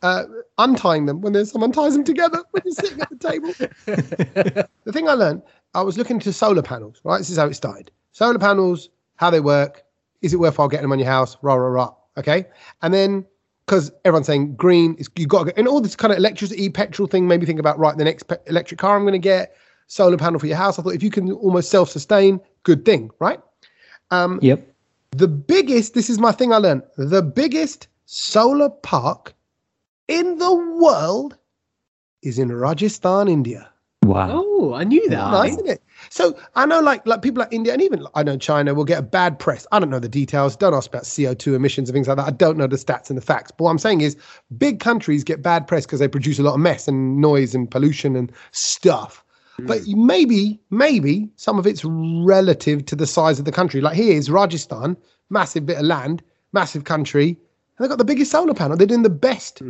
uh, 0.01 0.23
untying 0.57 1.05
them 1.05 1.21
when 1.21 1.33
there's 1.33 1.51
someone 1.51 1.71
ties 1.71 1.93
them 1.93 2.03
together 2.03 2.43
when 2.51 2.61
you're 2.65 2.73
sitting 2.73 2.99
at 3.01 3.09
the 3.09 3.17
table. 3.17 3.55
the 3.85 4.91
thing 4.91 5.07
I 5.07 5.13
learned, 5.13 5.41
I 5.73 5.81
was 5.81 5.97
looking 5.97 6.17
into 6.17 6.33
solar 6.33 6.61
panels. 6.61 7.01
Right, 7.03 7.17
this 7.19 7.29
is 7.29 7.37
how 7.37 7.47
it 7.47 7.53
started. 7.53 7.91
Solar 8.11 8.39
panels, 8.39 8.89
how 9.15 9.29
they 9.29 9.39
work. 9.39 9.83
Is 10.21 10.33
it 10.33 10.37
worthwhile 10.39 10.67
getting 10.67 10.83
them 10.83 10.91
on 10.91 10.99
your 10.99 11.07
house? 11.07 11.37
Rah 11.41 11.55
rah 11.55 11.67
rah. 11.67 11.93
Okay, 12.17 12.45
and 12.81 12.93
then 12.93 13.25
because 13.65 13.91
everyone's 14.03 14.27
saying 14.27 14.55
green 14.55 14.95
is 14.95 15.09
you 15.15 15.27
got 15.27 15.39
to 15.39 15.45
get 15.45 15.57
and 15.57 15.67
all 15.67 15.79
this 15.79 15.95
kind 15.95 16.11
of 16.11 16.17
electricity 16.17 16.69
petrol 16.69 17.07
thing 17.07 17.27
made 17.27 17.39
me 17.39 17.45
think 17.45 17.59
about 17.59 17.79
right 17.79 17.95
the 17.97 18.03
next 18.03 18.23
pe- 18.23 18.35
electric 18.47 18.79
car 18.79 18.97
I'm 18.97 19.03
going 19.03 19.13
to 19.13 19.19
get 19.19 19.55
solar 19.87 20.17
panel 20.17 20.39
for 20.39 20.47
your 20.47 20.57
house. 20.57 20.77
I 20.77 20.81
thought 20.81 20.93
if 20.95 21.03
you 21.03 21.11
can 21.11 21.31
almost 21.31 21.69
self 21.69 21.89
sustain, 21.89 22.39
good 22.63 22.83
thing, 22.83 23.09
right? 23.19 23.39
Um, 24.11 24.39
Yep. 24.41 24.67
the 25.11 25.27
biggest, 25.27 25.93
this 25.93 26.09
is 26.09 26.19
my 26.19 26.31
thing 26.31 26.53
I 26.53 26.57
learned, 26.57 26.83
the 26.97 27.21
biggest 27.21 27.87
solar 28.05 28.69
park 28.69 29.33
in 30.07 30.37
the 30.37 30.53
world 30.53 31.37
is 32.21 32.37
in 32.37 32.51
Rajasthan, 32.51 33.27
India. 33.27 33.69
Wow. 34.03 34.29
Oh, 34.31 34.73
I 34.73 34.83
knew 34.83 35.07
that. 35.09 35.31
Nice, 35.31 35.53
isn't 35.53 35.69
it? 35.69 35.83
So 36.09 36.35
I 36.55 36.65
know 36.65 36.79
like 36.79 37.05
like 37.05 37.21
people 37.21 37.41
like 37.41 37.53
India 37.53 37.71
and 37.71 37.81
even 37.83 38.03
I 38.15 38.23
know 38.23 38.35
China 38.35 38.73
will 38.73 38.83
get 38.83 38.97
a 38.97 39.03
bad 39.03 39.37
press. 39.37 39.67
I 39.71 39.79
don't 39.79 39.91
know 39.91 39.99
the 39.99 40.09
details. 40.09 40.55
Don't 40.55 40.73
ask 40.73 40.89
about 40.89 41.03
CO2 41.03 41.53
emissions 41.53 41.87
and 41.87 41.93
things 41.93 42.07
like 42.07 42.17
that. 42.17 42.25
I 42.25 42.31
don't 42.31 42.57
know 42.57 42.65
the 42.65 42.77
stats 42.77 43.09
and 43.09 43.17
the 43.17 43.21
facts. 43.21 43.51
But 43.51 43.65
what 43.65 43.69
I'm 43.69 43.77
saying 43.77 44.01
is 44.01 44.17
big 44.57 44.79
countries 44.79 45.23
get 45.23 45.43
bad 45.43 45.67
press 45.67 45.85
because 45.85 45.99
they 45.99 46.07
produce 46.07 46.39
a 46.39 46.43
lot 46.43 46.55
of 46.55 46.59
mess 46.59 46.87
and 46.87 47.21
noise 47.21 47.53
and 47.53 47.69
pollution 47.69 48.15
and 48.15 48.31
stuff. 48.51 49.23
But 49.67 49.81
maybe, 49.87 50.59
maybe 50.69 51.29
some 51.35 51.57
of 51.59 51.65
it's 51.67 51.83
relative 51.85 52.85
to 52.85 52.95
the 52.95 53.07
size 53.07 53.39
of 53.39 53.45
the 53.45 53.51
country. 53.51 53.81
Like 53.81 53.95
here 53.95 54.13
is 54.15 54.29
Rajasthan, 54.29 54.97
massive 55.29 55.65
bit 55.65 55.77
of 55.77 55.85
land, 55.85 56.23
massive 56.53 56.83
country, 56.83 57.29
and 57.29 57.37
they've 57.79 57.89
got 57.89 57.97
the 57.97 58.05
biggest 58.05 58.31
solar 58.31 58.53
panel. 58.53 58.77
They're 58.77 58.87
doing 58.87 59.03
the 59.03 59.09
best. 59.09 59.61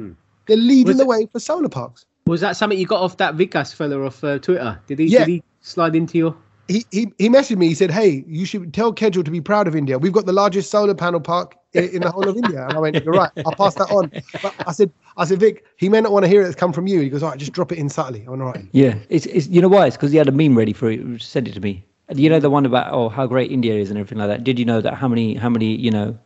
They're 0.47 0.57
leading 0.57 0.87
Was 0.87 0.97
the 0.97 1.03
it- 1.03 1.07
way 1.07 1.25
for 1.31 1.39
solar 1.39 1.69
parks. 1.69 2.05
Was 2.27 2.41
that 2.41 2.55
something 2.55 2.77
you 2.77 2.85
got 2.85 3.01
off 3.01 3.17
that 3.17 3.35
Vikas 3.35 3.73
fella 3.73 3.99
off 4.05 4.23
uh, 4.23 4.37
Twitter? 4.37 4.79
Did 4.85 4.99
he? 4.99 5.05
Yeah. 5.05 5.19
Did 5.19 5.27
he 5.27 5.43
slide 5.61 5.95
into 5.95 6.17
your? 6.19 6.35
He, 6.71 6.85
he 6.91 7.11
he 7.17 7.27
messaged 7.29 7.57
me. 7.57 7.67
He 7.67 7.75
said, 7.75 7.91
"Hey, 7.91 8.23
you 8.27 8.45
should 8.45 8.73
tell 8.73 8.93
Kejal 8.93 9.25
to 9.25 9.31
be 9.31 9.41
proud 9.41 9.67
of 9.67 9.75
India. 9.75 9.97
We've 9.97 10.13
got 10.13 10.25
the 10.25 10.31
largest 10.33 10.71
solar 10.71 10.95
panel 10.95 11.19
park 11.19 11.55
in, 11.73 11.89
in 11.95 12.01
the 12.01 12.11
whole 12.11 12.27
of 12.27 12.35
India." 12.37 12.63
And 12.67 12.73
I 12.73 12.79
went, 12.79 13.03
"You're 13.03 13.13
right. 13.13 13.31
I'll 13.45 13.55
pass 13.55 13.75
that 13.75 13.89
on." 13.91 14.11
But 14.41 14.53
I 14.65 14.71
said, 14.71 14.91
"I 15.17 15.25
said, 15.25 15.39
Vic, 15.39 15.65
he 15.77 15.89
may 15.89 15.99
not 16.01 16.11
want 16.11 16.23
to 16.23 16.29
hear 16.29 16.41
it. 16.43 16.47
It's 16.47 16.55
come 16.55 16.71
from 16.71 16.87
you." 16.87 17.01
He 17.01 17.09
goes, 17.09 17.23
"All 17.23 17.29
right, 17.29 17.37
just 17.39 17.51
drop 17.51 17.71
it 17.71 17.77
in 17.77 17.89
subtly." 17.89 18.23
I 18.25 18.29
went, 18.29 18.41
"All 18.41 18.51
right." 18.53 18.65
Yeah. 18.71 18.95
It's, 19.09 19.25
it's 19.25 19.47
you 19.47 19.61
know 19.61 19.67
why? 19.67 19.87
It's 19.87 19.97
because 19.97 20.11
he 20.11 20.17
had 20.17 20.27
a 20.29 20.31
meme 20.31 20.57
ready 20.57 20.73
for 20.73 20.89
it. 20.89 20.99
He 21.05 21.17
sent 21.19 21.47
it 21.47 21.53
to 21.55 21.59
me. 21.59 21.83
You 22.13 22.29
know 22.29 22.39
the 22.39 22.49
one 22.49 22.65
about 22.65 22.93
oh 22.93 23.09
how 23.09 23.25
great 23.27 23.51
India 23.51 23.73
is 23.75 23.89
and 23.89 23.97
everything 23.97 24.17
like 24.17 24.27
that. 24.29 24.43
Did 24.43 24.59
you 24.59 24.65
know 24.65 24.81
that 24.81 24.95
how 24.95 25.07
many 25.07 25.35
how 25.35 25.49
many 25.49 25.75
you 25.75 25.91
know 25.91 26.17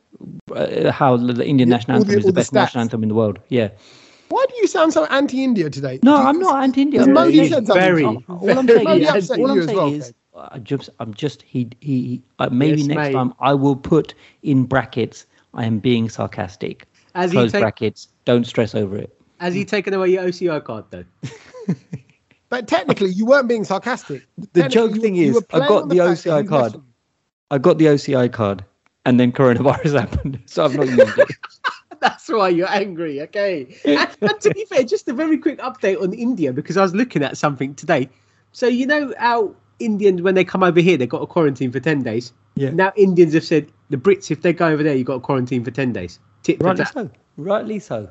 uh, 0.56 0.92
how 0.92 1.18
the 1.18 1.34
the 1.34 1.46
Indian 1.46 1.70
Yeah, 1.70 1.76
national 1.78 1.98
anthem 1.98 2.12
the- 2.12 2.18
is 2.20 2.26
all 2.26 2.30
the 2.30 2.34
the 2.34 2.40
best 2.40 2.54
national 2.54 2.82
anthem 2.82 3.04
in 3.04 3.10
the 3.10 3.16
world? 3.16 3.40
Yeah. 3.50 3.70
Why 4.30 4.44
do 4.50 4.56
you 4.58 4.66
sound 4.66 4.92
so 4.92 5.06
anti-India 5.06 5.70
today? 5.70 6.00
No, 6.02 6.18
you- 6.18 6.24
I'm 6.24 6.40
not 6.40 6.64
anti-India. 6.64 7.04
I'm 7.04 7.14
Modi 7.14 7.38
saying- 7.38 7.50
said 7.52 7.68
something? 7.68 7.84
very- 7.84 8.04
all 8.06 8.50
I'm 8.60 8.68
saying 8.68 8.84
Modi 8.90 9.04
is, 9.04 9.10
upset 9.30 9.40
all 9.40 9.52
I'm 9.52 9.64
saying 9.64 9.78
well, 9.78 9.94
is, 9.94 10.10
Kev. 10.10 10.14
I 10.36 10.60
just, 10.60 10.90
I'm 11.00 11.14
just, 11.14 11.42
he, 11.44 11.70
he, 11.82 12.22
uh, 12.40 12.50
maybe 12.52 12.82
Yes, 12.82 12.88
next 12.88 12.98
mate. 13.08 13.14
time 13.14 13.34
I 13.40 13.54
will 13.54 13.76
put 13.76 14.14
in 14.44 14.66
brackets, 14.66 15.26
I 15.54 15.66
am 15.66 15.80
being 15.80 16.10
sarcastic. 16.10 16.86
Has 17.14 17.32
he 17.32 17.38
Close 17.38 17.52
take- 17.54 17.62
brackets. 17.62 18.10
Don't 18.26 18.46
stress 18.46 18.76
over 18.76 18.98
it. 18.98 19.16
Has 19.40 19.54
he 19.54 19.64
taken 19.66 19.94
away 19.94 20.10
your 20.10 20.24
OCI 20.24 20.64
card 20.64 20.86
though? 20.90 21.06
But 22.50 22.68
technically, 22.68 23.10
you 23.10 23.26
weren't 23.26 23.48
being 23.48 23.64
sarcastic. 23.64 24.22
The 24.54 24.70
joke 24.70 24.94
thing 24.94 25.16
you 25.16 25.30
is, 25.30 25.36
were 25.36 25.46
I 25.52 25.68
got 25.68 25.84
on 25.84 25.90
the 25.90 25.98
OCI 25.98 26.48
card. 26.48 26.74
messaged- 26.74 26.84
I 27.52 27.58
got 27.58 27.78
the 27.80 27.86
OCI 27.86 28.32
card, 28.32 28.64
and 29.06 29.20
then 29.20 29.32
coronavirus 29.32 30.00
happened, 30.00 30.40
so 30.46 30.64
I've 30.66 30.76
not 30.76 30.88
used 30.88 31.18
it. 31.18 31.28
That's 32.02 32.30
why 32.30 32.50
you're 32.50 32.70
angry, 32.70 33.22
okay? 33.24 33.76
and, 33.86 34.10
and 34.22 34.42
to 34.42 34.52
be 34.52 34.64
fair, 34.66 34.84
just 34.84 35.08
a 35.08 35.14
very 35.14 35.38
quick 35.38 35.58
update 35.60 36.02
on 36.02 36.14
India 36.14 36.54
because 36.54 36.78
I 36.78 36.82
was 36.84 36.94
looking 36.94 37.24
at 37.24 37.36
something 37.38 37.74
today. 37.74 38.10
So 38.52 38.68
you 38.68 38.86
know 38.86 39.14
how 39.18 39.56
Indians 39.80 40.22
when 40.22 40.36
they 40.36 40.44
come 40.44 40.64
over 40.64 40.80
here 40.80 40.98
they've 40.98 41.10
got 41.10 41.22
a 41.22 41.28
quarantine 41.28 41.72
for 41.72 41.80
ten 41.80 42.02
days. 42.04 42.34
Yeah. 42.56 42.72
Now 42.72 42.94
Indians 42.96 43.34
have 43.34 43.44
said 43.44 43.72
the 43.90 43.98
Brits 43.98 44.32
if 44.32 44.42
they 44.42 44.54
go 44.54 44.68
over 44.68 44.84
there 44.84 44.96
you've 44.96 45.08
got 45.08 45.16
a 45.16 45.20
quarantine 45.22 45.64
for 45.64 45.72
ten 45.72 45.92
days. 45.94 46.20
Tit 46.44 46.60
for 46.60 46.66
Rightly 46.66 46.84
tat. 46.86 46.94
so. 46.94 47.10
Rightly 47.38 47.80
so. 47.80 48.10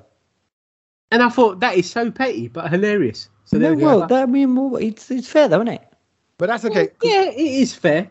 And 1.10 1.22
I 1.22 1.28
thought 1.28 1.60
that 1.60 1.76
is 1.76 1.88
so 1.90 2.10
petty 2.10 2.48
but 2.48 2.70
hilarious. 2.70 3.28
So 3.44 3.58
there 3.58 3.70
no, 3.70 3.76
we 3.76 3.80
go. 3.82 3.86
well, 3.98 4.06
that, 4.08 4.22
I 4.22 4.26
mean, 4.26 4.54
well, 4.56 4.76
it's 4.76 5.10
it's 5.10 5.28
fair 5.28 5.48
though, 5.48 5.56
isn't 5.62 5.68
it? 5.68 5.82
But 6.38 6.46
that's 6.48 6.64
okay. 6.64 6.88
yeah, 7.02 7.24
it 7.24 7.36
is 7.38 7.74
fair. 7.74 8.08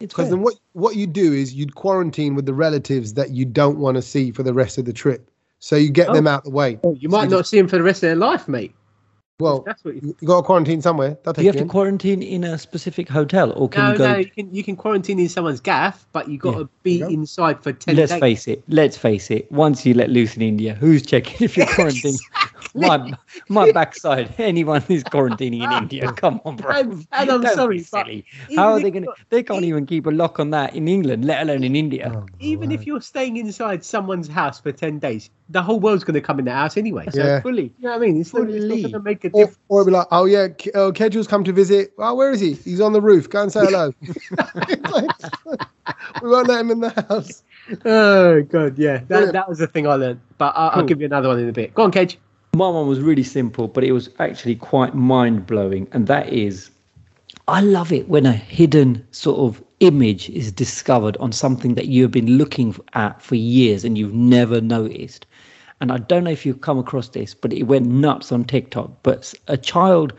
It's 0.00 0.14
Because 0.14 0.26
fair. 0.28 0.36
then 0.36 0.42
what 0.42 0.54
what 0.72 0.96
you 0.96 1.06
do 1.06 1.32
is 1.32 1.52
you'd 1.54 1.74
quarantine 1.74 2.34
with 2.34 2.46
the 2.46 2.54
relatives 2.54 3.14
that 3.14 3.30
you 3.30 3.44
don't 3.44 3.78
want 3.78 3.96
to 3.96 4.02
see 4.02 4.30
for 4.30 4.42
the 4.42 4.54
rest 4.54 4.78
of 4.78 4.84
the 4.86 4.92
trip. 4.92 5.30
So 5.58 5.76
you 5.76 5.90
get 5.90 6.08
Oh. 6.08 6.14
them 6.14 6.26
out 6.26 6.44
the 6.44 6.50
way. 6.50 6.78
Oh, 6.84 6.94
you 6.94 7.08
might 7.10 7.28
So 7.28 7.36
not 7.36 7.46
see 7.46 7.58
them 7.58 7.68
for 7.68 7.76
the 7.76 7.82
rest 7.82 7.98
of 8.02 8.08
their 8.08 8.16
life, 8.16 8.48
mate. 8.48 8.74
Well, 9.40 9.60
That's 9.66 9.84
what 9.84 9.94
you. 9.94 10.00
you, 10.04 10.16
you 10.20 10.26
got 10.28 10.36
to 10.40 10.42
quarantine 10.42 10.82
somewhere. 10.82 11.18
They'll 11.24 11.32
Do 11.32 11.42
you 11.42 11.48
have 11.48 11.54
you 11.56 11.60
to 11.60 11.62
in. 11.64 11.68
quarantine 11.68 12.22
in 12.22 12.44
a 12.44 12.58
specific 12.58 13.08
hotel, 13.08 13.52
or 13.52 13.68
can 13.68 13.84
No, 13.84 13.92
you 13.92 13.98
go? 13.98 14.12
no, 14.12 14.18
you 14.18 14.30
can 14.30 14.54
you 14.54 14.62
can 14.62 14.76
quarantine 14.76 15.18
in 15.18 15.28
someone's 15.28 15.60
gaff, 15.60 16.06
but 16.12 16.28
you 16.28 16.38
got 16.38 16.52
Yeah. 16.54 16.58
to 16.60 16.68
be 16.82 16.98
There 17.00 17.10
you 17.10 17.16
go. 17.16 17.20
inside 17.22 17.62
for 17.62 17.72
ten 17.72 17.96
Let's 17.96 18.12
days. 18.12 18.20
face 18.20 18.48
it. 18.48 18.62
Let's 18.68 18.96
face 18.96 19.30
it. 19.30 19.50
Once 19.50 19.84
you 19.86 19.94
let 19.94 20.10
loose 20.10 20.36
in 20.36 20.42
India, 20.42 20.74
who's 20.74 21.04
checking 21.04 21.36
if 21.44 21.56
you're 21.56 21.66
quarantining? 21.66 22.20
My 22.74 23.12
my 23.48 23.72
backside. 23.72 24.34
Anyone 24.38 24.82
who's 24.82 25.02
quarantining 25.04 25.62
in 25.64 25.72
India, 25.72 26.12
come 26.16 26.40
on, 26.44 26.56
bro. 26.56 26.70
And- 26.70 27.06
and 27.12 27.30
I'm 27.30 27.42
Don't 27.42 27.54
sorry, 27.54 27.80
silly. 27.80 28.24
How 28.56 28.72
are 28.72 28.80
they 28.80 28.90
going 28.90 29.04
to? 29.04 29.12
They 29.30 29.42
can't 29.42 29.64
even 29.64 29.86
keep 29.86 30.06
a 30.06 30.10
lock 30.10 30.38
on 30.40 30.50
that 30.50 30.74
in 30.74 30.86
England, 30.88 31.24
let 31.24 31.42
alone 31.42 31.64
in 31.64 31.74
India. 31.76 32.12
Oh, 32.14 32.26
Even 32.38 32.70
if 32.70 32.86
you're 32.86 33.00
staying 33.00 33.36
inside 33.36 33.84
someone's 33.84 34.28
house 34.28 34.60
for 34.60 34.70
10 34.72 34.98
days, 34.98 35.30
the 35.48 35.62
whole 35.62 35.80
world's 35.80 36.04
going 36.04 36.14
to 36.14 36.20
come 36.20 36.38
in 36.38 36.44
the 36.44 36.52
house 36.52 36.76
anyway. 36.76 37.06
So, 37.10 37.22
Yeah. 37.24 37.40
Fully. 37.40 37.72
you 37.78 37.84
know 37.86 37.90
what 37.90 37.96
I 37.96 38.06
mean? 38.06 38.20
It's 38.20 38.32
not, 38.32 38.48
it's 38.48 38.64
not 38.64 38.68
Fully. 38.68 38.82
going 38.82 38.92
to 38.92 39.00
make 39.00 39.24
a 39.24 39.30
difference. 39.30 39.58
or 39.68 39.84
be 39.84 39.90
like, 39.90 40.06
oh 40.10 40.24
yeah, 40.26 40.48
K- 40.48 40.70
oh, 40.74 40.92
Kejal's 40.92 41.26
come 41.26 41.42
to 41.44 41.52
visit. 41.52 41.92
Oh, 41.98 42.14
where 42.14 42.30
is 42.30 42.40
he? 42.40 42.54
He's 42.54 42.80
on 42.80 42.92
the 42.92 43.00
roof. 43.00 43.28
Go 43.28 43.42
and 43.42 43.52
say 43.52 43.64
hello. 43.64 43.92
we 46.22 46.28
won't 46.28 46.48
let 46.48 46.60
him 46.60 46.70
in 46.70 46.80
the 46.80 47.06
house. 47.08 47.42
Oh, 47.84 48.42
God, 48.42 48.78
yeah. 48.78 48.98
That, 48.98 49.08
Brilliant. 49.08 49.32
that 49.34 49.48
was 49.48 49.58
the 49.58 49.66
thing 49.66 49.86
I 49.86 49.94
learned. 49.94 50.20
But 50.38 50.56
I, 50.56 50.68
I'll 50.68 50.84
give 50.84 51.00
you 51.00 51.06
another 51.06 51.28
one 51.28 51.38
in 51.38 51.48
a 51.48 51.52
bit. 51.52 51.74
Go 51.74 51.82
on, 51.84 51.92
Kej. 51.92 52.16
My 52.52 52.68
one 52.68 52.88
was 52.88 53.00
really 53.00 53.22
simple, 53.22 53.68
but 53.68 53.84
it 53.84 53.92
was 53.92 54.10
actually 54.18 54.56
quite 54.56 54.94
mind 54.94 55.46
blowing, 55.46 55.86
and 55.92 56.06
that 56.08 56.32
is, 56.32 56.70
I 57.46 57.60
love 57.60 57.92
it 57.92 58.08
when 58.08 58.26
a 58.26 58.32
hidden 58.32 59.06
sort 59.12 59.38
of 59.38 59.62
image 59.78 60.28
is 60.30 60.50
discovered 60.50 61.16
on 61.18 61.30
something 61.32 61.74
that 61.74 61.86
you 61.86 62.02
have 62.02 62.10
been 62.10 62.38
looking 62.38 62.74
at 62.94 63.22
for 63.22 63.36
years 63.36 63.84
and 63.84 63.96
you've 63.96 64.14
never 64.14 64.60
noticed. 64.60 65.26
and 65.80 65.92
I 65.92 65.98
don't 65.98 66.24
know 66.24 66.30
if 66.30 66.44
you've 66.44 66.60
come 66.60 66.78
across 66.78 67.08
this, 67.08 67.34
but 67.34 67.52
it 67.52 67.62
went 67.62 67.86
nuts 67.86 68.32
on 68.32 68.44
TikTok. 68.44 68.90
But 69.02 69.32
a 69.46 69.56
child 69.56 70.12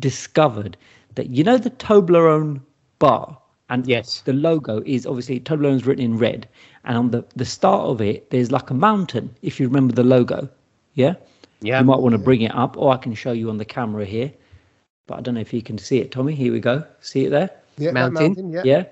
discovered 0.00 0.76
that 1.14 1.30
you 1.30 1.44
know 1.44 1.58
the 1.58 1.70
Toblerone 1.70 2.60
bar, 2.98 3.38
and 3.70 3.86
Yes. 3.86 4.20
the 4.22 4.32
logo 4.32 4.82
is 4.84 5.06
obviously 5.06 5.40
Toblerone's 5.40 5.86
written 5.86 6.04
in 6.04 6.18
red, 6.18 6.48
and 6.84 6.98
on 6.98 7.10
the 7.12 7.24
the 7.36 7.44
start 7.44 7.82
of 7.88 8.00
it 8.00 8.30
there's 8.30 8.50
like 8.50 8.68
a 8.70 8.74
mountain. 8.74 9.30
If 9.42 9.60
you 9.60 9.68
remember 9.68 9.94
the 9.94 10.02
logo, 10.04 10.48
yeah, 10.94 11.14
Yeah. 11.60 11.78
you 11.80 11.84
might 11.84 11.98
want 12.00 12.12
to 12.12 12.18
bring 12.18 12.42
it 12.42 12.54
up, 12.54 12.76
or 12.76 12.92
I 12.92 12.96
can 12.96 13.14
show 13.14 13.32
you 13.32 13.50
on 13.50 13.58
the 13.58 13.64
camera 13.64 14.04
here. 14.04 14.32
But 15.06 15.18
I 15.18 15.20
don't 15.22 15.34
know 15.34 15.40
if 15.40 15.52
you 15.52 15.62
can 15.62 15.78
see 15.78 15.98
it, 15.98 16.10
Tommy. 16.12 16.34
Here 16.34 16.52
we 16.52 16.60
go. 16.60 16.84
See 17.00 17.24
it 17.24 17.30
there? 17.30 17.50
Yeah, 17.78 17.92
that 17.92 18.12
Mountain. 18.12 18.50
yeah. 18.52 18.62
Yeah. 18.64 18.84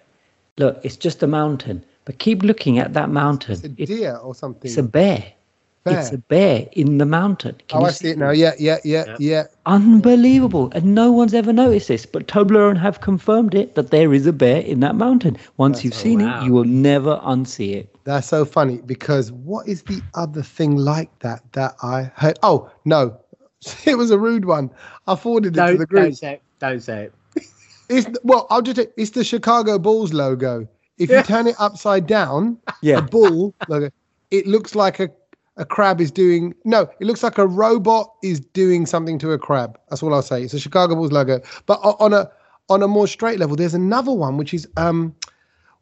Look, 0.58 0.80
it's 0.82 0.96
just 0.96 1.22
a 1.22 1.26
mountain, 1.26 1.84
but 2.06 2.18
keep 2.18 2.42
looking 2.42 2.78
at 2.78 2.94
that 2.94 3.10
mountain. 3.10 3.52
It's 3.52 3.64
a 3.64 3.66
It- 3.82 3.86
deer 3.86 4.16
or 4.16 4.34
something. 4.34 4.68
it's 4.68 4.78
a 4.78 4.82
bear. 4.82 5.24
It's 5.94 6.12
a 6.12 6.18
bear 6.18 6.66
in 6.72 6.98
the 6.98 7.06
mountain. 7.06 7.56
Can 7.68 7.78
oh, 7.78 7.80
you 7.82 7.86
I 7.86 7.90
see 7.90 8.08
it 8.10 8.18
now. 8.18 8.30
Yeah, 8.30 8.52
yeah, 8.58 8.78
yeah, 8.84 9.04
Yeah. 9.06 9.16
yeah. 9.18 9.44
Unbelievable. 9.66 10.70
And 10.72 10.94
no 10.94 11.12
one's 11.12 11.34
ever 11.34 11.52
noticed 11.52 11.88
this, 11.88 12.06
but 12.06 12.26
Toblerone 12.26 12.78
have 12.78 13.00
confirmed 13.00 13.54
it 13.54 13.74
that 13.74 13.90
there 13.90 14.12
is 14.12 14.26
a 14.26 14.32
bear 14.32 14.60
in 14.62 14.80
that 14.80 14.96
mountain. 14.96 15.36
Once 15.56 15.84
you've 15.84 15.94
oh, 15.94 15.96
seen 15.96 16.20
wow. 16.22 16.40
it, 16.40 16.44
you 16.46 16.52
will 16.52 16.64
never 16.64 17.20
unsee 17.24 17.74
it. 17.74 17.94
That's 18.04 18.26
so 18.28 18.44
funny 18.44 18.78
because 18.86 19.32
what 19.32 19.66
is 19.68 19.82
the 19.82 20.00
other 20.14 20.42
thing 20.42 20.76
like 20.76 21.16
that 21.20 21.42
that 21.52 21.74
I 21.82 22.10
heard? 22.14 22.38
Oh 22.42 22.70
no, 22.84 23.18
it 23.84 23.96
was 23.96 24.10
a 24.10 24.18
rude 24.18 24.44
one. 24.44 24.70
I 25.06 25.16
forwarded 25.16 25.56
it 25.56 25.60
to 25.60 25.66
Don't, 25.66 25.78
the 25.78 25.86
don't 25.86 26.14
say 26.16 26.34
it. 26.34 26.42
Don't 26.58 26.80
say 26.80 27.04
it. 27.04 27.14
It's 27.88 28.08
well, 28.24 28.48
I'll 28.50 28.62
just 28.62 28.80
it's 28.96 29.10
the 29.10 29.22
Chicago 29.22 29.78
Bulls 29.78 30.12
logo. 30.12 30.66
If 30.98 31.10
you 31.10 31.22
turn 31.34 31.46
it 31.46 31.54
upside 31.58 32.06
down, 32.06 32.58
Yeah. 32.82 32.98
a 32.98 33.02
bull 33.02 33.54
logo, 33.68 33.90
it 34.32 34.46
looks 34.46 34.74
like 34.74 34.98
a 34.98 35.08
a 35.56 35.64
crab 35.64 36.00
is 36.00 36.10
doing 36.10 36.54
no, 36.64 36.82
it 37.00 37.06
looks 37.06 37.22
like 37.22 37.38
a 37.38 37.46
robot 37.46 38.12
is 38.22 38.40
doing 38.40 38.86
something 38.86 39.18
to 39.20 39.32
a 39.32 39.38
crab. 39.38 39.78
That's 39.88 40.02
all 40.02 40.12
I'll 40.14 40.22
say. 40.22 40.42
It's 40.42 40.54
a 40.54 40.60
Chicago 40.60 40.94
Bulls 40.94 41.12
logo. 41.12 41.40
But 41.66 41.80
on 41.82 42.12
a 42.12 42.30
on 42.68 42.82
a 42.82 42.88
more 42.88 43.06
straight 43.06 43.38
level, 43.38 43.56
there's 43.56 43.74
another 43.74 44.12
one 44.12 44.36
which 44.36 44.52
is 44.52 44.68
um 44.76 45.14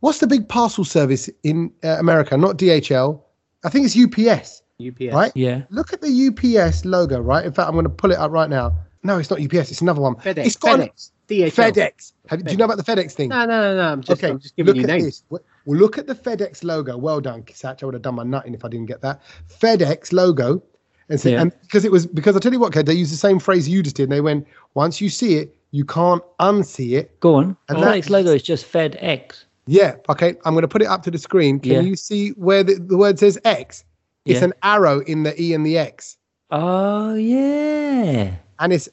what's 0.01 0.19
the 0.19 0.27
big 0.27 0.49
parcel 0.49 0.85
service 0.85 1.29
in 1.43 1.73
uh, 1.83 1.97
America? 1.99 2.37
Not 2.37 2.59
DHL. 2.59 3.21
I 3.65 3.71
think 3.71 3.87
it's 3.87 3.97
UPS, 3.97 4.63
UPS. 4.87 5.15
right? 5.15 5.33
Yeah. 5.35 5.63
Look 5.71 5.93
at 5.95 6.03
the 6.03 6.29
UPS 6.29 6.85
logo, 6.85 7.19
right? 7.21 7.45
In 7.47 7.53
fact, 7.53 7.67
I'm 7.67 7.73
going 7.75 7.85
to 7.85 7.91
pull 7.91 8.13
it 8.13 8.19
up 8.19 8.31
right 8.31 8.51
now. 8.51 8.77
No, 9.03 9.19
it's 9.19 9.31
not 9.31 9.41
UPS. 9.41 9.71
It's 9.71 9.81
another 9.81 10.03
one. 10.03 10.17
FedEx. 10.17 10.47
It's 10.47 10.57
got 10.57 10.81
an- 10.81 10.89
FedEx. 10.89 11.11
DHL. 11.29 11.73
FedEx. 11.73 12.13
Have, 12.29 12.45
do 12.45 12.51
you 12.53 12.59
know 12.59 12.67
about 12.67 12.77
the 12.77 12.83
FedEx 12.83 13.13
thing? 13.13 13.31
No, 13.31 13.47
no, 13.47 13.61
no, 13.63 13.77
no. 13.77 13.93
I'm 13.93 14.03
just, 14.03 14.23
okay, 14.23 14.31
I'm 14.31 14.39
just 14.39 14.55
giving 14.57 14.75
look 14.75 14.77
you 14.77 14.83
at 14.83 14.99
names. 14.99 15.25
this. 15.31 15.41
Well, 15.67 15.75
well, 15.75 15.81
look 15.81 15.99
at 15.99 16.07
the 16.07 16.15
FedEx 16.15 16.63
logo. 16.65 16.97
Well 16.97 17.21
done, 17.21 17.43
Kisach. 17.43 17.83
I 17.83 17.87
would 17.87 17.95
have 17.95 18.03
done 18.03 18.15
my 18.17 18.23
nutting 18.25 18.55
if 18.55 18.65
I 18.65 18.69
didn't 18.69 18.87
get 18.87 19.01
that 19.03 19.21
FedEx 19.49 20.13
logo. 20.13 20.63
And 21.09 21.21
so, 21.21 21.29
Yeah. 21.29 21.43
and 21.43 21.53
because 21.63 21.85
it 21.85 21.93
was 21.93 22.07
because 22.07 22.37
I 22.37 22.39
tell 22.41 22.53
you 22.53 22.59
what, 22.59 22.73
Ked, 22.73 22.87
they 22.87 22.95
used 22.95 23.13
the 23.13 23.17
same 23.17 23.39
phrase 23.39 23.69
you 23.69 23.83
just 23.83 23.97
did. 23.97 24.05
And 24.05 24.13
they 24.13 24.21
went, 24.21 24.47
once 24.75 25.01
you 25.01 25.09
see 25.11 25.35
it, 25.37 25.55
you 25.71 25.85
can't 25.85 26.23
unsee 26.41 26.93
it. 26.99 27.19
Go 27.21 27.35
on. 27.35 27.57
And 27.69 27.79
FedEx 27.79 28.05
that- 28.05 28.11
logo 28.11 28.31
is 28.33 28.43
just 28.43 28.71
FedEx. 28.71 29.45
Yeah. 29.67 29.97
Okay. 30.09 30.37
I'm 30.45 30.55
going 30.55 30.63
to 30.63 30.69
put 30.69 30.83
it 30.83 30.89
up 30.89 31.03
to 31.05 31.11
the 31.11 31.19
screen. 31.19 31.59
Can 31.61 31.73
Yeah. 31.73 31.81
you 31.81 31.97
see 31.97 32.31
where 32.31 32.63
the, 32.63 32.75
the 32.75 32.97
word 32.97 33.19
says 33.19 33.39
X? 33.45 33.85
It's 34.27 34.39
Yeah. 34.41 34.45
an 34.47 34.53
arrow 34.63 35.01
in 35.01 35.23
the 35.25 35.41
E 35.41 35.53
and 35.55 35.65
the 35.67 35.77
X. 35.79 36.17
Oh, 36.51 37.15
yeah. 37.15 38.35
and 38.61 38.73
it's 38.73 38.89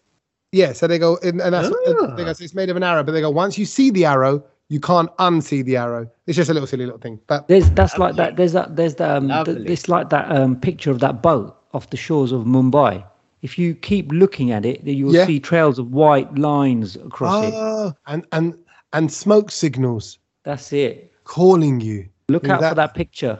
yeah 0.52 0.74
so 0.74 0.88
they 0.88 0.98
go 0.98 1.18
and, 1.24 1.40
and 1.40 1.54
that's 1.54 1.70
what 1.70 1.80
Ah. 2.10 2.16
they 2.16 2.26
go 2.26 2.34
so 2.34 2.44
it's 2.44 2.56
made 2.56 2.70
of 2.70 2.76
an 2.76 2.84
arrow 2.84 3.04
but 3.04 3.12
they 3.12 3.22
go 3.22 3.30
once 3.30 3.58
you 3.58 3.66
see 3.66 3.90
the 3.92 4.04
arrow 4.06 4.44
you 4.72 4.80
can't 4.80 5.10
unsee 5.18 5.62
the 5.66 5.76
arrow 5.76 6.04
it's 6.28 6.38
just 6.38 6.50
a 6.50 6.54
little 6.54 6.66
silly 6.72 6.86
little 6.86 7.00
thing 7.06 7.20
but 7.28 7.48
There's 7.50 7.70
that's 7.72 7.98
like 8.04 8.16
that. 8.16 8.38
There's 8.38 8.54
that. 8.54 8.76
There's 8.78 8.96
that. 8.96 9.10
Um, 9.18 9.28
th- 9.46 9.70
it's 9.74 9.88
like 9.90 10.10
that 10.16 10.26
um, 10.32 10.52
picture 10.68 10.92
of 10.96 11.00
that 11.06 11.22
boat 11.22 11.58
off 11.74 11.90
the 11.90 11.98
shores 11.98 12.32
of 12.32 12.42
Mumbai. 12.56 13.04
If 13.42 13.58
you 13.60 13.74
keep 13.76 14.12
looking 14.12 14.52
at 14.52 14.66
it, 14.66 14.86
then 14.86 14.96
you 14.96 15.06
will 15.08 15.16
Yeah. 15.16 15.26
see 15.26 15.40
trails 15.40 15.78
of 15.80 15.92
white 15.92 16.30
lines 16.38 16.96
across 16.96 17.44
it. 17.48 17.54
oh 17.56 17.94
and 18.08 18.26
and 18.32 18.54
and 18.94 19.12
smoke 19.12 19.52
signals 19.52 20.20
That's 20.44 20.72
it. 20.72 21.12
calling 21.26 21.82
you 21.82 22.08
Look 22.30 22.44
Look 22.44 22.46
at 22.46 22.52
out 22.56 22.62
that. 22.62 22.70
for 22.70 22.76
that 22.84 22.94
picture. 22.94 23.40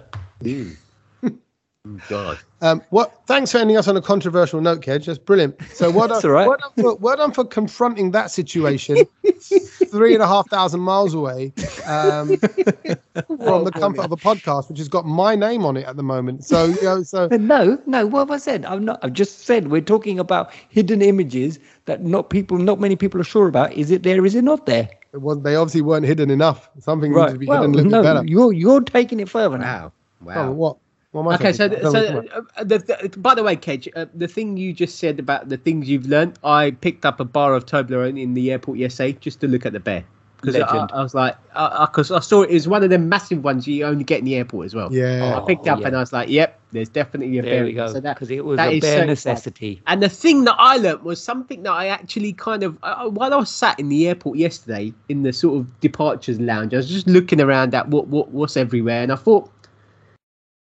God. 2.08 2.38
um 2.62 2.84
what 2.92 3.22
thanks 3.26 3.52
for 3.52 3.58
ending 3.58 3.76
us 3.76 3.88
on 3.88 3.98
a 3.98 4.02
controversial 4.02 4.62
note 4.62 4.82
Kej 4.82 5.06
that's 5.08 5.18
brilliant 5.18 5.60
so 5.74 5.90
well 5.92 6.08
done, 6.08 6.18
That's 6.18 6.26
all 6.26 6.32
right. 6.32 6.48
well, 6.48 6.58
done 6.60 6.72
for, 6.80 6.96
well 6.98 7.18
done 7.18 7.32
for 7.32 7.44
confronting 7.44 8.12
that 8.12 8.30
situation 8.30 8.98
three 9.90 10.14
and 10.14 10.22
a 10.22 10.28
half 10.28 10.48
thousand 10.52 10.82
miles 10.82 11.16
away 11.16 11.52
um 11.88 12.38
from 13.44 13.64
the 13.64 13.72
comfort 13.74 14.02
of 14.02 14.12
a 14.12 14.18
podcast 14.18 14.70
which 14.70 14.78
has 14.78 14.88
got 14.88 15.08
my 15.08 15.36
name 15.36 15.66
on 15.66 15.76
it 15.76 15.86
at 15.86 15.96
the 15.96 16.04
moment 16.04 16.44
so 16.46 16.66
you 16.66 16.78
know 16.84 17.02
so 17.02 17.28
no, 17.32 17.82
no. 17.88 18.06
What 18.06 18.20
have 18.20 18.32
I 18.32 18.38
said? 18.38 18.66
I'm 18.66 18.86
not. 18.86 19.00
I've 19.04 19.14
just 19.14 19.40
said 19.46 19.70
we're 19.70 19.82
talking 19.82 20.20
about 20.20 20.52
hidden 20.70 21.02
images 21.02 21.60
that 21.86 22.04
not 22.04 22.30
people, 22.30 22.58
not 22.58 22.80
many 22.80 22.96
people 22.96 23.20
are 23.20 23.24
sure 23.26 23.48
about. 23.48 23.74
Is 23.74 23.90
it 23.90 24.04
there? 24.04 24.24
Is 24.26 24.36
it 24.36 24.44
not 24.44 24.66
there? 24.66 24.90
it 25.14 25.22
was, 25.22 25.42
they 25.42 25.56
obviously 25.56 25.82
weren't 25.82 26.06
hidden 26.06 26.30
enough 26.30 26.70
something 26.80 27.14
needs 27.14 27.34
to 27.34 27.40
be 27.40 27.46
Well, 27.48 27.62
hidden 27.62 27.74
a 27.74 27.78
little 27.78 27.92
bit 27.92 27.98
no. 27.98 28.04
better 28.04 28.24
You're 28.28 28.54
you're 28.54 28.82
taking 28.82 29.20
it 29.20 29.30
further 29.30 29.58
now. 29.58 29.92
Wow. 30.22 30.34
Oh, 30.36 30.46
Wow. 30.48 30.52
what? 30.52 30.78
What 31.12 31.22
am 31.22 31.28
I 31.28 31.36
Okay, 31.36 31.54
so 31.54 31.68
talking 31.68 31.84
so 31.84 31.92
Tell 31.92 32.22
me, 32.22 32.28
come 32.30 32.38
on. 32.40 32.48
uh, 32.58 32.64
the, 32.64 32.78
the, 32.80 33.20
by 33.20 33.36
the 33.36 33.44
way, 33.44 33.56
Kej, 33.56 33.90
uh, 33.96 34.06
the 34.16 34.28
thing 34.28 34.56
you 34.56 34.72
just 34.72 34.98
said 34.98 35.20
about 35.20 35.50
the 35.50 35.58
things 35.58 35.90
you've 35.90 36.06
learned, 36.08 36.40
I 36.44 36.72
picked 36.72 37.06
up 37.06 37.20
a 37.20 37.26
bar 37.26 37.54
of 37.54 37.66
Toblerone 37.66 38.20
in 38.22 38.34
the 38.34 38.52
airport 38.52 38.78
yesterday 38.78 39.18
just 39.20 39.42
to 39.42 39.48
look 39.48 39.66
at 39.66 39.74
the 39.74 39.80
bear 39.80 40.06
because 40.38 40.56
I, 40.56 40.88
I 40.92 41.04
was 41.04 41.14
like, 41.14 41.36
because 41.54 42.10
I, 42.12 42.20
saw 42.20 42.42
it, 42.42 42.50
it 42.50 42.54
was 42.54 42.68
one 42.68 42.84
of 42.84 42.90
them 42.90 43.08
massive 43.10 43.44
ones 43.44 43.68
you 43.68 43.86
only 43.86 44.04
get 44.04 44.20
in 44.20 44.26
the 44.26 44.36
airport 44.36 44.66
as 44.66 44.74
well. 44.74 44.92
Yeah. 44.92 45.38
I 45.38 45.46
picked 45.46 45.68
it 45.68 45.70
up 45.70 45.78
Oh, 45.78 45.82
yeah. 45.82 45.88
and 45.88 45.96
I 45.98 46.00
was 46.00 46.12
like, 46.12 46.30
yep, 46.30 46.60
there's 46.72 46.90
definitely 46.90 47.38
a 47.38 47.44
There 47.44 47.52
bear. 47.52 47.64
we 47.66 47.74
go. 47.74 47.88
So 47.88 48.00
that, 48.00 48.16
Because 48.16 48.32
it 48.32 48.44
was 48.44 48.58
that 48.58 48.70
a 48.70 48.78
is 48.78 48.82
bare 48.82 48.92
certified. 48.94 49.08
necessity. 49.08 49.82
And 49.86 50.02
the 50.02 50.10
thing 50.10 50.46
that 50.46 50.56
I 50.58 50.78
learnt 50.78 51.04
was 51.04 51.22
something 51.22 51.62
that 51.64 51.72
I 51.74 51.88
actually 51.88 52.34
kind 52.34 52.64
of, 52.64 52.76
uh, 52.82 53.08
while 53.10 53.34
I 53.34 53.38
was 53.38 53.52
sat 53.52 53.80
in 53.80 53.90
the 53.90 54.08
airport 54.08 54.38
yesterday 54.38 54.94
in 55.10 55.22
the 55.22 55.32
sort 55.34 55.60
of 55.60 55.80
departures 55.82 56.40
lounge, 56.40 56.74
I 56.74 56.78
was 56.78 56.90
just 56.90 57.06
looking 57.06 57.40
around 57.40 57.76
at 57.76 57.90
what, 57.90 58.08
what 58.08 58.30
what's 58.30 58.58
everywhere, 58.58 59.04
and 59.04 59.12
I 59.12 59.18
thought, 59.18 59.52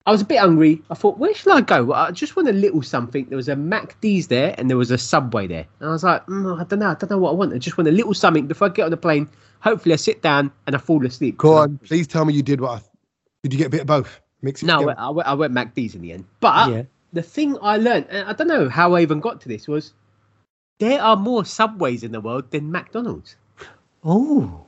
I 0.04 0.10
was 0.10 0.20
a 0.20 0.24
bit 0.24 0.38
hungry. 0.40 0.82
I 0.90 0.94
thought, 0.94 1.18
where 1.18 1.32
should 1.32 1.52
I 1.52 1.60
go? 1.60 1.92
I 1.92 2.10
just 2.10 2.34
want 2.34 2.48
a 2.48 2.52
little 2.52 2.82
something. 2.82 3.26
There 3.26 3.36
was 3.36 3.48
a 3.48 3.54
MacD's 3.54 4.26
there, 4.26 4.54
and 4.58 4.68
there 4.68 4.76
was 4.76 4.90
a 4.90 4.98
Subway 4.98 5.46
there, 5.46 5.66
and 5.80 5.88
I 5.88 5.92
was 5.92 6.02
like, 6.02 6.26
mm, 6.26 6.60
I 6.60 6.64
don't 6.64 6.80
know, 6.80 6.90
I 6.90 6.94
don't 6.94 7.10
know 7.10 7.18
what 7.18 7.30
I 7.30 7.34
want. 7.34 7.54
I 7.54 7.58
just 7.58 7.78
want 7.78 7.88
a 7.88 7.92
little 7.92 8.14
something 8.14 8.46
before 8.46 8.68
I 8.68 8.70
get 8.70 8.84
on 8.84 8.90
the 8.90 8.96
plane. 8.96 9.28
Hopefully, 9.60 9.92
I 9.92 9.96
sit 9.96 10.20
down 10.22 10.50
and 10.66 10.74
I 10.74 10.78
fall 10.78 11.04
asleep. 11.06 11.38
Go 11.38 11.54
on, 11.54 11.78
please 11.78 12.06
tell 12.08 12.24
me 12.24 12.34
you 12.34 12.42
did 12.42 12.60
what? 12.60 12.82
I, 12.82 12.82
did 13.44 13.52
you 13.52 13.58
get 13.58 13.68
a 13.68 13.70
bit 13.70 13.80
of 13.82 13.86
both? 13.86 14.20
Mix 14.42 14.62
it 14.62 14.66
No, 14.66 14.74
I 14.74 14.76
together? 14.78 14.86
went, 14.86 14.98
I 14.98 15.10
went, 15.10 15.28
I 15.28 15.34
went 15.34 15.52
MacD's 15.54 15.94
in 15.94 16.02
the 16.02 16.12
end. 16.12 16.24
But 16.40 16.68
Yeah. 16.68 16.82
the 17.12 17.22
thing 17.22 17.56
I 17.62 17.76
learned, 17.76 18.06
and 18.10 18.28
I 18.28 18.32
don't 18.32 18.48
know 18.48 18.68
how 18.68 18.94
I 18.94 19.02
even 19.02 19.20
got 19.20 19.40
to 19.42 19.48
this, 19.48 19.68
was 19.68 19.92
there 20.80 21.00
are 21.00 21.14
more 21.16 21.44
subways 21.44 22.02
in 22.02 22.10
the 22.10 22.20
world 22.20 22.50
than 22.50 22.72
McDonald's. 22.72 23.36
Oh, 24.04 24.61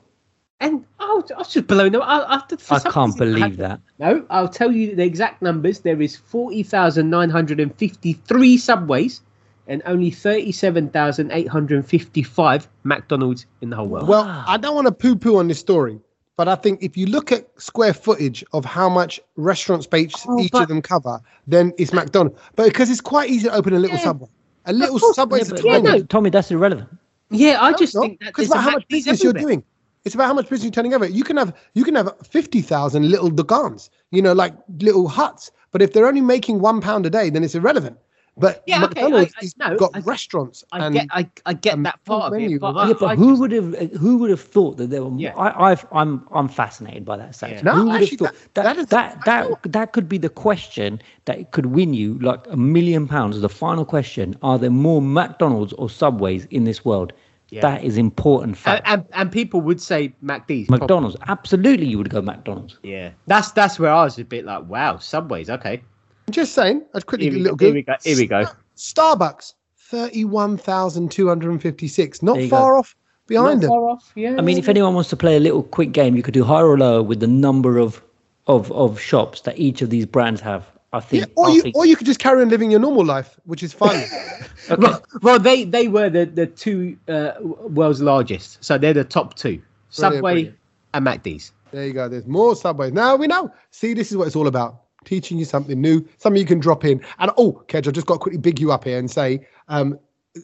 And 0.64 0.84
I 0.98 1.04
was, 1.12 1.30
I 1.30 1.36
was 1.38 1.52
just 1.52 1.66
blown 1.66 1.94
away. 1.94 2.06
I, 2.06 2.36
I, 2.36 2.38
for 2.56 2.74
I 2.74 2.78
can't 2.80 2.94
reason, 2.96 3.08
I 3.08 3.10
believe 3.18 3.42
had- 3.42 3.56
that. 3.58 3.80
No, 3.98 4.24
I'll 4.30 4.48
tell 4.48 4.72
you 4.72 4.96
the 4.96 5.04
exact 5.04 5.42
numbers. 5.42 5.80
There 5.80 6.00
is 6.00 6.16
40,953 6.16 8.56
subways 8.58 9.20
and 9.66 9.82
only 9.86 10.10
37,855 10.10 12.68
McDonald's 12.84 13.46
in 13.60 13.70
the 13.70 13.76
whole 13.76 13.86
world. 13.88 14.08
Well, 14.08 14.24
Wow. 14.24 14.44
I 14.46 14.56
don't 14.56 14.74
want 14.74 14.86
to 14.86 14.92
poo 14.92 15.16
poo 15.16 15.36
on 15.38 15.48
this 15.48 15.58
story, 15.58 15.98
but 16.36 16.48
I 16.48 16.54
think 16.54 16.82
if 16.82 16.96
you 16.96 17.06
look 17.06 17.32
at 17.32 17.48
square 17.60 17.92
footage 17.94 18.44
of 18.52 18.64
how 18.64 18.88
much 18.88 19.20
restaurant 19.36 19.82
space 19.84 20.14
Oh, 20.26 20.40
each 20.40 20.52
but- 20.52 20.62
of 20.62 20.68
them 20.68 20.82
cover, 20.82 21.20
then 21.46 21.72
it's 21.78 21.92
McDonald's. 21.92 22.40
But 22.56 22.64
because 22.66 22.90
it's 22.90 23.00
quite 23.00 23.30
easy 23.30 23.48
to 23.48 23.54
open 23.54 23.74
a 23.74 23.78
little 23.78 23.96
Yeah. 23.96 24.02
subway, 24.04 24.28
a 24.66 24.72
little 24.72 24.98
course, 24.98 25.14
subway 25.16 25.38
Yeah, 25.38 25.42
is 25.42 25.52
a 25.52 25.54
but, 25.54 25.64
yeah, 25.64 25.78
no. 25.78 26.02
Tommy, 26.04 26.30
that's 26.30 26.50
irrelevant. 26.50 26.88
yeah, 27.30 27.58
I 27.60 27.70
No, 27.70 27.76
just 27.76 27.94
it's 27.94 28.00
think 28.02 28.20
that 28.20 28.26
because 28.28 28.48
there's 28.48 28.64
how 28.64 28.70
much 28.72 28.84
McD's 28.84 28.88
business 29.04 29.22
you're 29.22 29.32
doing. 29.34 29.62
It's 30.04 30.14
about 30.14 30.26
how 30.26 30.34
much 30.34 30.48
business 30.50 30.64
you're 30.64 30.72
turning 30.72 30.94
over. 30.94 31.06
You 31.06 31.24
can 31.24 31.36
have 31.36 31.54
you 31.74 31.82
can 31.84 31.94
have 31.94 32.14
fifty 32.26 32.60
thousand 32.60 33.08
little 33.10 33.30
dugans, 33.30 33.88
you 34.10 34.20
know, 34.20 34.32
like 34.34 34.54
little 34.80 35.08
huts. 35.08 35.50
But 35.72 35.80
if 35.82 35.92
they're 35.92 36.06
only 36.06 36.20
making 36.20 36.60
one 36.60 36.80
pound 36.80 37.06
a 37.06 37.10
day, 37.10 37.30
then 37.30 37.42
it's 37.42 37.54
irrelevant. 37.54 37.98
But 38.36 38.64
Yeah, 38.66 38.78
okay, 38.84 39.02
McDonald's 39.02 39.32
I- 39.36 39.38
I- 39.40 39.44
has 39.44 39.56
no, 39.58 39.76
got 39.78 39.90
I- 39.94 40.00
restaurants 40.00 40.64
I 40.72 40.84
and 40.86 40.94
get, 40.96 41.06
I, 41.12 41.30
I 41.46 41.52
get 41.54 41.80
that 41.84 42.04
part 42.04 42.32
of 42.32 42.38
it, 42.40 42.60
but, 42.60 42.76
I, 42.76 42.88
yeah, 42.88 42.94
but 42.98 43.06
I 43.06 43.14
who 43.14 43.30
just- 43.30 43.40
would 43.40 43.52
have 43.52 43.92
who 43.92 44.18
would 44.18 44.30
have 44.30 44.40
thought 44.40 44.76
that 44.76 44.90
there 44.90 45.04
were? 45.04 45.16
Yeah. 45.16 45.34
I, 45.36 45.70
I've, 45.70 45.86
I'm 45.92 46.26
I'm 46.32 46.48
fascinated 46.48 47.04
by 47.04 47.16
that. 47.16 47.34
Sage. 47.36 47.52
Yeah. 47.52 47.62
No, 47.62 47.72
who 47.76 47.84
would 47.90 48.02
actually, 48.02 48.26
have 48.26 48.36
thought 48.36 48.54
that- 48.54 48.54
that 48.54 48.62
that 48.64 48.78
is- 48.78 48.86
that 48.88 49.24
that, 49.24 49.48
thought- 49.48 49.72
that, 49.72 49.92
could 49.92 50.08
be 50.08 50.18
the 50.18 50.28
question 50.28 51.00
that 51.26 51.52
could 51.52 51.66
win 51.66 51.94
you 51.94 52.18
like 52.18 52.44
a 52.50 52.56
million 52.56 53.06
pounds. 53.08 53.40
The 53.40 53.48
final 53.48 53.84
question: 53.84 54.36
Are 54.42 54.58
there 54.58 54.68
more 54.70 55.00
McDonald's 55.00 55.72
or 55.74 55.88
Subways 55.88 56.44
in 56.46 56.64
this 56.64 56.84
world? 56.84 57.12
Yeah. 57.54 57.60
That 57.60 57.84
is 57.84 57.96
important 57.96 58.50
and, 58.50 58.58
fact. 58.58 58.82
and, 58.84 59.06
and 59.12 59.30
people 59.30 59.60
would 59.60 59.80
say 59.80 60.12
McD's. 60.24 60.66
probably. 60.66 60.80
McDonald's, 60.80 61.16
absolutely, 61.28 61.86
you 61.86 61.98
would 61.98 62.10
go 62.10 62.20
McDonald's. 62.20 62.78
Yeah, 62.82 63.10
that's 63.28 63.52
that's 63.52 63.78
where 63.78 63.92
I 63.92 64.02
was 64.02 64.18
a 64.18 64.24
bit 64.24 64.44
like, 64.44 64.66
wow, 64.66 64.98
Subways, 64.98 65.48
okay. 65.48 65.80
I'm 66.26 66.32
just 66.32 66.52
saying, 66.54 66.84
I'd 66.94 67.06
quickly 67.06 67.26
Here 67.26 67.34
do 67.34 67.36
a 67.36 67.38
we, 67.38 67.42
little 67.44 67.58
here 67.58 67.74
we 67.74 67.82
go. 67.82 67.94
Here 68.02 68.16
we 68.16 68.26
go. 68.26 68.44
Starbucks, 68.76 69.54
thirty-one 69.78 70.56
thousand 70.56 71.12
two 71.12 71.28
hundred 71.28 71.52
and 71.52 71.62
fifty-six. 71.62 72.24
Not 72.24 72.34
There 72.34 72.42
you 72.42 72.50
go. 72.50 72.56
far 72.56 72.76
off 72.76 72.96
behind 73.28 73.60
Not 73.60 73.68
them. 73.68 73.70
far 73.70 73.88
off, 73.88 74.12
yeah. 74.16 74.34
I 74.36 74.40
mean, 74.40 74.58
if 74.58 74.68
anyone 74.68 74.94
wants 74.94 75.10
to 75.10 75.16
play 75.16 75.36
a 75.36 75.40
little 75.40 75.62
quick 75.62 75.92
game, 75.92 76.16
you 76.16 76.24
could 76.24 76.34
do 76.34 76.42
higher 76.42 76.66
or 76.66 76.76
lower 76.76 77.04
with 77.04 77.20
the 77.20 77.28
number 77.28 77.78
of 77.78 78.02
of 78.48 78.72
of 78.72 78.98
shops 78.98 79.42
that 79.42 79.56
each 79.56 79.80
of 79.80 79.90
these 79.90 80.06
brands 80.06 80.40
have. 80.40 80.66
I 80.94 81.00
think. 81.00 81.26
Yeah, 81.26 81.32
or 81.36 81.48
I 81.48 81.50
you 81.50 81.62
think- 81.62 81.76
or 81.76 81.84
you 81.84 81.96
could 81.96 82.06
just 82.06 82.20
carry 82.20 82.40
on 82.40 82.48
living 82.48 82.70
your 82.70 82.78
normal 82.80 83.04
life, 83.04 83.38
which 83.44 83.62
is 83.62 83.72
fine. 83.72 84.04
okay. 84.70 84.80
Well, 84.80 85.04
well, 85.22 85.38
they 85.38 85.64
they 85.64 85.88
were 85.88 86.08
the 86.08 86.24
the 86.24 86.46
two 86.46 86.96
uh, 87.08 87.32
world's 87.40 88.00
largest, 88.00 88.64
so 88.64 88.78
they're 88.78 88.94
the 88.94 89.04
top 89.04 89.34
two: 89.34 89.60
Subway 89.90 90.20
brilliant. 90.20 90.58
and 90.94 91.04
MacD's. 91.04 91.52
there 91.72 91.86
you 91.86 91.92
go. 91.92 92.08
There's 92.08 92.26
more 92.26 92.54
subways. 92.54 92.92
Now 92.92 93.16
we 93.16 93.26
know. 93.26 93.52
See, 93.72 93.92
this 93.92 94.10
is 94.12 94.16
what 94.16 94.26
it's 94.28 94.36
all 94.36 94.46
about. 94.46 94.82
Teaching 95.04 95.36
you 95.36 95.44
something 95.44 95.78
new, 95.78 96.06
something 96.16 96.40
you 96.40 96.46
can 96.46 96.60
drop 96.60 96.84
in. 96.84 97.04
And 97.18 97.30
oh, 97.36 97.62
Kej, 97.68 97.88
I 97.88 97.90
just 97.90 98.06
got 98.06 98.14
to 98.14 98.18
quickly 98.20 98.38
big 98.38 98.58
you 98.58 98.72
up 98.72 98.84
here 98.84 98.98
and 98.98 99.10
say, 99.10 99.46
um, 99.68 99.98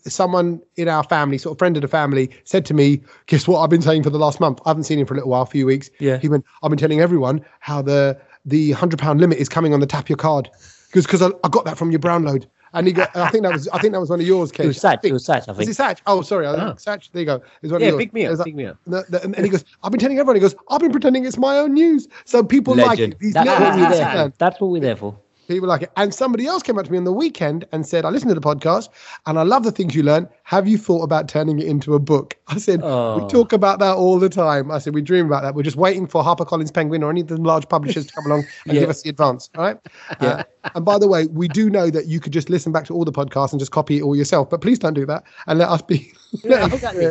someone 0.06 0.60
in 0.76 0.86
our 0.86 1.02
family, 1.04 1.38
sort 1.38 1.54
of 1.54 1.58
friend 1.58 1.76
of 1.76 1.82
the 1.82 1.88
family, 1.88 2.30
said 2.44 2.66
to 2.66 2.74
me, 2.74 3.00
"Guess 3.26 3.48
what? 3.48 3.60
I've 3.60 3.70
been 3.70 3.80
saying 3.82 4.02
for 4.02 4.10
the 4.10 4.18
last 4.18 4.38
month. 4.40 4.60
I 4.66 4.70
haven't 4.70 4.84
seen 4.84 4.98
him 4.98 5.06
for 5.06 5.14
a 5.14 5.16
little 5.16 5.30
while, 5.30 5.42
a 5.42 5.46
few 5.46 5.64
weeks. 5.64 5.88
Yeah. 5.98 6.18
He 6.18 6.28
went, 6.28 6.44
I've 6.62 6.70
been 6.70 6.78
telling 6.78 7.00
everyone 7.00 7.44
how 7.60 7.80
the 7.80 8.20
the 8.44 8.72
hundred 8.72 8.98
pound 8.98 9.20
limit 9.20 9.38
is 9.38 9.48
coming 9.48 9.74
on 9.74 9.80
the 9.80 9.86
tap 9.86 10.08
your 10.08 10.16
card 10.16 10.50
because 10.86 11.04
because 11.06 11.22
I, 11.22 11.28
I 11.44 11.48
got 11.48 11.64
that 11.64 11.76
from 11.78 11.90
your 11.90 12.00
brown 12.00 12.24
load. 12.24 12.46
And 12.72 12.86
he 12.86 12.92
got, 12.92 13.14
I 13.16 13.28
think 13.30 13.42
that 13.42 13.52
was, 13.52 13.66
I 13.68 13.80
think 13.80 13.94
that 13.94 14.00
was 14.00 14.10
one 14.10 14.20
of 14.20 14.26
yours, 14.28 14.52
Kej. 14.52 14.60
It 14.62 14.66
was 14.68 14.80
Sach. 14.80 15.04
It 15.04 15.12
was 15.12 15.24
Sach, 15.24 15.42
I 15.48 15.52
think. 15.54 15.68
it 15.68 15.74
Sach? 15.74 16.00
Oh, 16.06 16.22
sorry. 16.22 16.46
I 16.46 16.52
Oh. 16.54 16.76
Sach. 16.76 17.02
There 17.10 17.18
you 17.20 17.26
go. 17.26 17.42
Was 17.62 17.72
one 17.72 17.82
of 17.82 17.82
Yeah, 17.82 17.88
yours. 17.88 17.98
pick 17.98 18.12
me 18.14 18.26
up, 18.26 18.38
like- 18.38 18.44
pick 18.44 18.54
me 18.54 18.66
up. 18.66 18.76
and, 18.86 19.34
and 19.34 19.44
he 19.44 19.48
goes, 19.48 19.64
I've 19.82 19.90
been 19.90 19.98
telling 19.98 20.18
everyone. 20.20 20.36
He 20.36 20.40
goes, 20.40 20.54
I've 20.68 20.78
been 20.78 20.92
pretending 20.92 21.24
it's 21.26 21.36
my 21.36 21.58
own 21.58 21.74
news. 21.74 22.06
So 22.26 22.44
people 22.44 22.76
like 22.76 23.00
it. 23.00 23.18
These 23.18 23.34
That's 23.34 23.48
what 23.48 23.60
we're 23.76 23.90
there 23.90 24.32
That's 24.38 24.60
what 24.60 24.70
we're 24.70 24.80
there 24.80 24.94
for. 24.94 25.18
People 25.50 25.68
like 25.68 25.82
it. 25.82 25.90
And 25.96 26.14
somebody 26.14 26.46
else 26.46 26.62
came 26.62 26.78
up 26.78 26.84
to 26.86 26.92
me 26.92 26.98
on 26.98 27.02
the 27.02 27.12
weekend 27.12 27.64
and 27.72 27.84
said, 27.84 28.04
I 28.04 28.10
listened 28.10 28.28
to 28.28 28.34
the 28.34 28.40
podcast 28.40 28.88
and 29.26 29.36
I 29.36 29.42
love 29.42 29.64
the 29.64 29.72
things 29.72 29.96
you 29.96 30.04
learn. 30.04 30.28
Have 30.44 30.68
you 30.68 30.78
thought 30.78 31.02
about 31.02 31.28
turning 31.28 31.58
it 31.58 31.66
into 31.66 31.94
a 31.94 31.98
book? 31.98 32.36
I 32.46 32.58
said, 32.58 32.80
Oh. 32.84 33.18
we 33.24 33.28
talk 33.28 33.52
about 33.52 33.80
that 33.80 33.96
all 33.96 34.20
the 34.20 34.28
time. 34.28 34.70
I 34.70 34.78
said, 34.78 34.94
we 34.94 35.02
dream 35.02 35.26
about 35.26 35.42
that. 35.42 35.56
We're 35.56 35.64
just 35.64 35.76
waiting 35.76 36.06
for 36.06 36.22
HarperCollins 36.22 36.72
Penguin 36.72 37.02
or 37.02 37.10
any 37.10 37.22
of 37.22 37.26
the 37.26 37.36
large 37.36 37.68
publishers 37.68 38.06
to 38.06 38.12
come 38.12 38.26
along 38.26 38.44
and 38.66 38.74
Yeah. 38.74 38.80
give 38.82 38.90
us 38.90 39.02
the 39.02 39.10
advance. 39.10 39.50
All 39.56 39.64
right. 39.64 39.78
Uh, 40.20 40.44
and 40.76 40.84
by 40.84 40.98
the 40.98 41.08
way, 41.08 41.26
we 41.26 41.48
do 41.48 41.68
know 41.68 41.90
that 41.90 42.06
you 42.06 42.20
could 42.20 42.32
just 42.32 42.48
listen 42.48 42.70
back 42.70 42.84
to 42.86 42.94
all 42.94 43.04
the 43.04 43.10
podcasts 43.12 43.50
and 43.50 43.58
just 43.58 43.72
copy 43.72 43.98
it 43.98 44.02
all 44.02 44.14
yourself, 44.14 44.48
but 44.50 44.60
please 44.60 44.78
don't 44.78 44.94
do 44.94 45.04
that 45.06 45.24
and 45.48 45.58
let 45.58 45.68
us 45.68 45.82
be. 45.82 46.12
Yeah, 46.44 46.50
let 46.50 46.62
us- 46.62 46.72
exactly. 46.74 47.06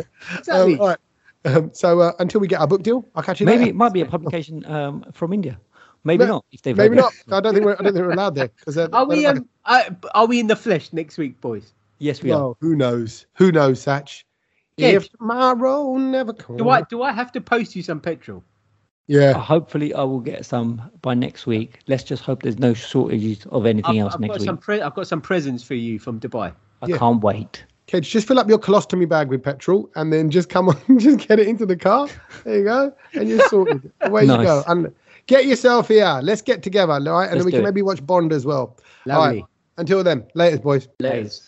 Um, 0.50 0.80
all 0.80 0.88
right. 0.88 0.98
Um, 1.44 1.70
so 1.74 2.00
uh, 2.00 2.12
until 2.18 2.40
we 2.40 2.48
get 2.48 2.60
our 2.60 2.66
book 2.66 2.82
deal, 2.82 3.06
I'll 3.14 3.22
catch 3.22 3.40
you 3.40 3.46
Maybe 3.46 3.58
later. 3.60 3.70
it 3.70 3.74
might 3.76 3.92
be 3.94 4.00
a 4.02 4.06
publication 4.06 4.64
um, 4.66 5.04
from 5.12 5.32
India. 5.34 5.58
Maybe 6.04 6.24
No, 6.24 6.30
not. 6.30 6.44
If 6.52 6.62
they've 6.62 6.76
Maybe 6.76 6.96
not. 6.96 7.12
I 7.30 7.40
don't 7.40 7.52
think 7.54 7.66
we're. 7.66 7.74
I 7.78 7.82
don't 7.82 7.92
think 7.92 8.04
we're 8.06 8.12
allowed 8.12 8.34
there 8.34 8.48
because 8.48 8.78
Are 8.78 9.04
we 9.06 9.26
um 9.26 9.48
uh, 9.66 9.84
are 10.14 10.26
we 10.26 10.40
in 10.40 10.46
the 10.46 10.56
flesh 10.56 10.92
next 10.92 11.18
week, 11.18 11.40
boys? 11.40 11.72
Yes, 11.98 12.22
we 12.22 12.30
are. 12.32 12.54
Who 12.60 12.74
knows? 12.76 13.26
Who 13.34 13.52
knows, 13.52 13.82
Sach? 13.82 14.08
Yeah. 14.78 14.88
If 14.88 15.10
tomorrow 15.10 15.96
never 15.98 16.32
comes. 16.32 16.58
Do 16.58 16.70
I 16.70 16.82
do 16.82 17.02
I 17.02 17.12
have 17.12 17.30
to 17.32 17.40
post 17.40 17.76
you 17.76 17.82
some 17.82 18.00
petrol? 18.00 18.42
Yeah. 19.08 19.32
Uh, 19.32 19.40
Hopefully, 19.40 19.92
I 19.92 20.02
will 20.04 20.20
get 20.20 20.46
some 20.46 20.90
by 21.02 21.14
next 21.14 21.46
week. 21.46 21.80
Let's 21.86 22.04
just 22.04 22.22
hope 22.22 22.42
there's 22.42 22.58
no 22.58 22.72
shortages 22.72 23.44
of 23.50 23.66
anything 23.66 23.96
I've, 23.98 24.04
else 24.04 24.14
I've 24.14 24.20
next 24.20 24.30
got 24.32 24.40
week. 24.40 24.46
some 24.46 24.56
pre- 24.58 24.80
I've 24.80 24.94
got 24.94 25.06
some 25.06 25.20
presents 25.20 25.62
for 25.62 25.74
you 25.74 25.98
from 25.98 26.18
Dubai. 26.18 26.54
I 26.80 26.86
Yeah. 26.86 26.96
can't 26.96 27.22
wait. 27.22 27.64
Kids, 27.86 28.08
just 28.08 28.28
fill 28.28 28.38
up 28.38 28.48
your 28.48 28.58
colostomy 28.58 29.08
bag 29.08 29.28
with 29.28 29.42
petrol 29.42 29.90
and 29.96 30.12
then 30.12 30.30
just 30.30 30.48
come 30.48 30.68
on, 30.68 30.80
just 30.98 31.26
get 31.26 31.40
it 31.40 31.48
into 31.48 31.66
the 31.66 31.76
car. 31.76 32.08
There 32.44 32.58
you 32.58 32.64
go. 32.64 32.94
And 33.14 33.28
you're 33.28 33.46
sorted. 33.48 33.90
Away 34.02 34.22
you 34.22 34.28
go. 34.28 34.62
And 34.68 34.94
get 35.30 35.46
yourself 35.46 35.88
here. 35.88 36.20
Let's 36.22 36.42
get 36.42 36.62
together, 36.62 36.92
all 36.92 36.98
right? 37.00 37.30
And 37.30 37.34
Let's 37.34 37.34
then 37.36 37.44
we 37.46 37.52
can 37.52 37.60
it. 37.60 37.64
maybe 37.64 37.82
watch 37.82 38.04
Bond 38.04 38.32
as 38.32 38.44
well. 38.44 38.76
Lovely. 39.06 39.40
right. 39.40 39.44
Until 39.78 40.04
then, 40.04 40.26
later, 40.34 40.58
boys. 40.58 40.88
Let's. 40.98 41.46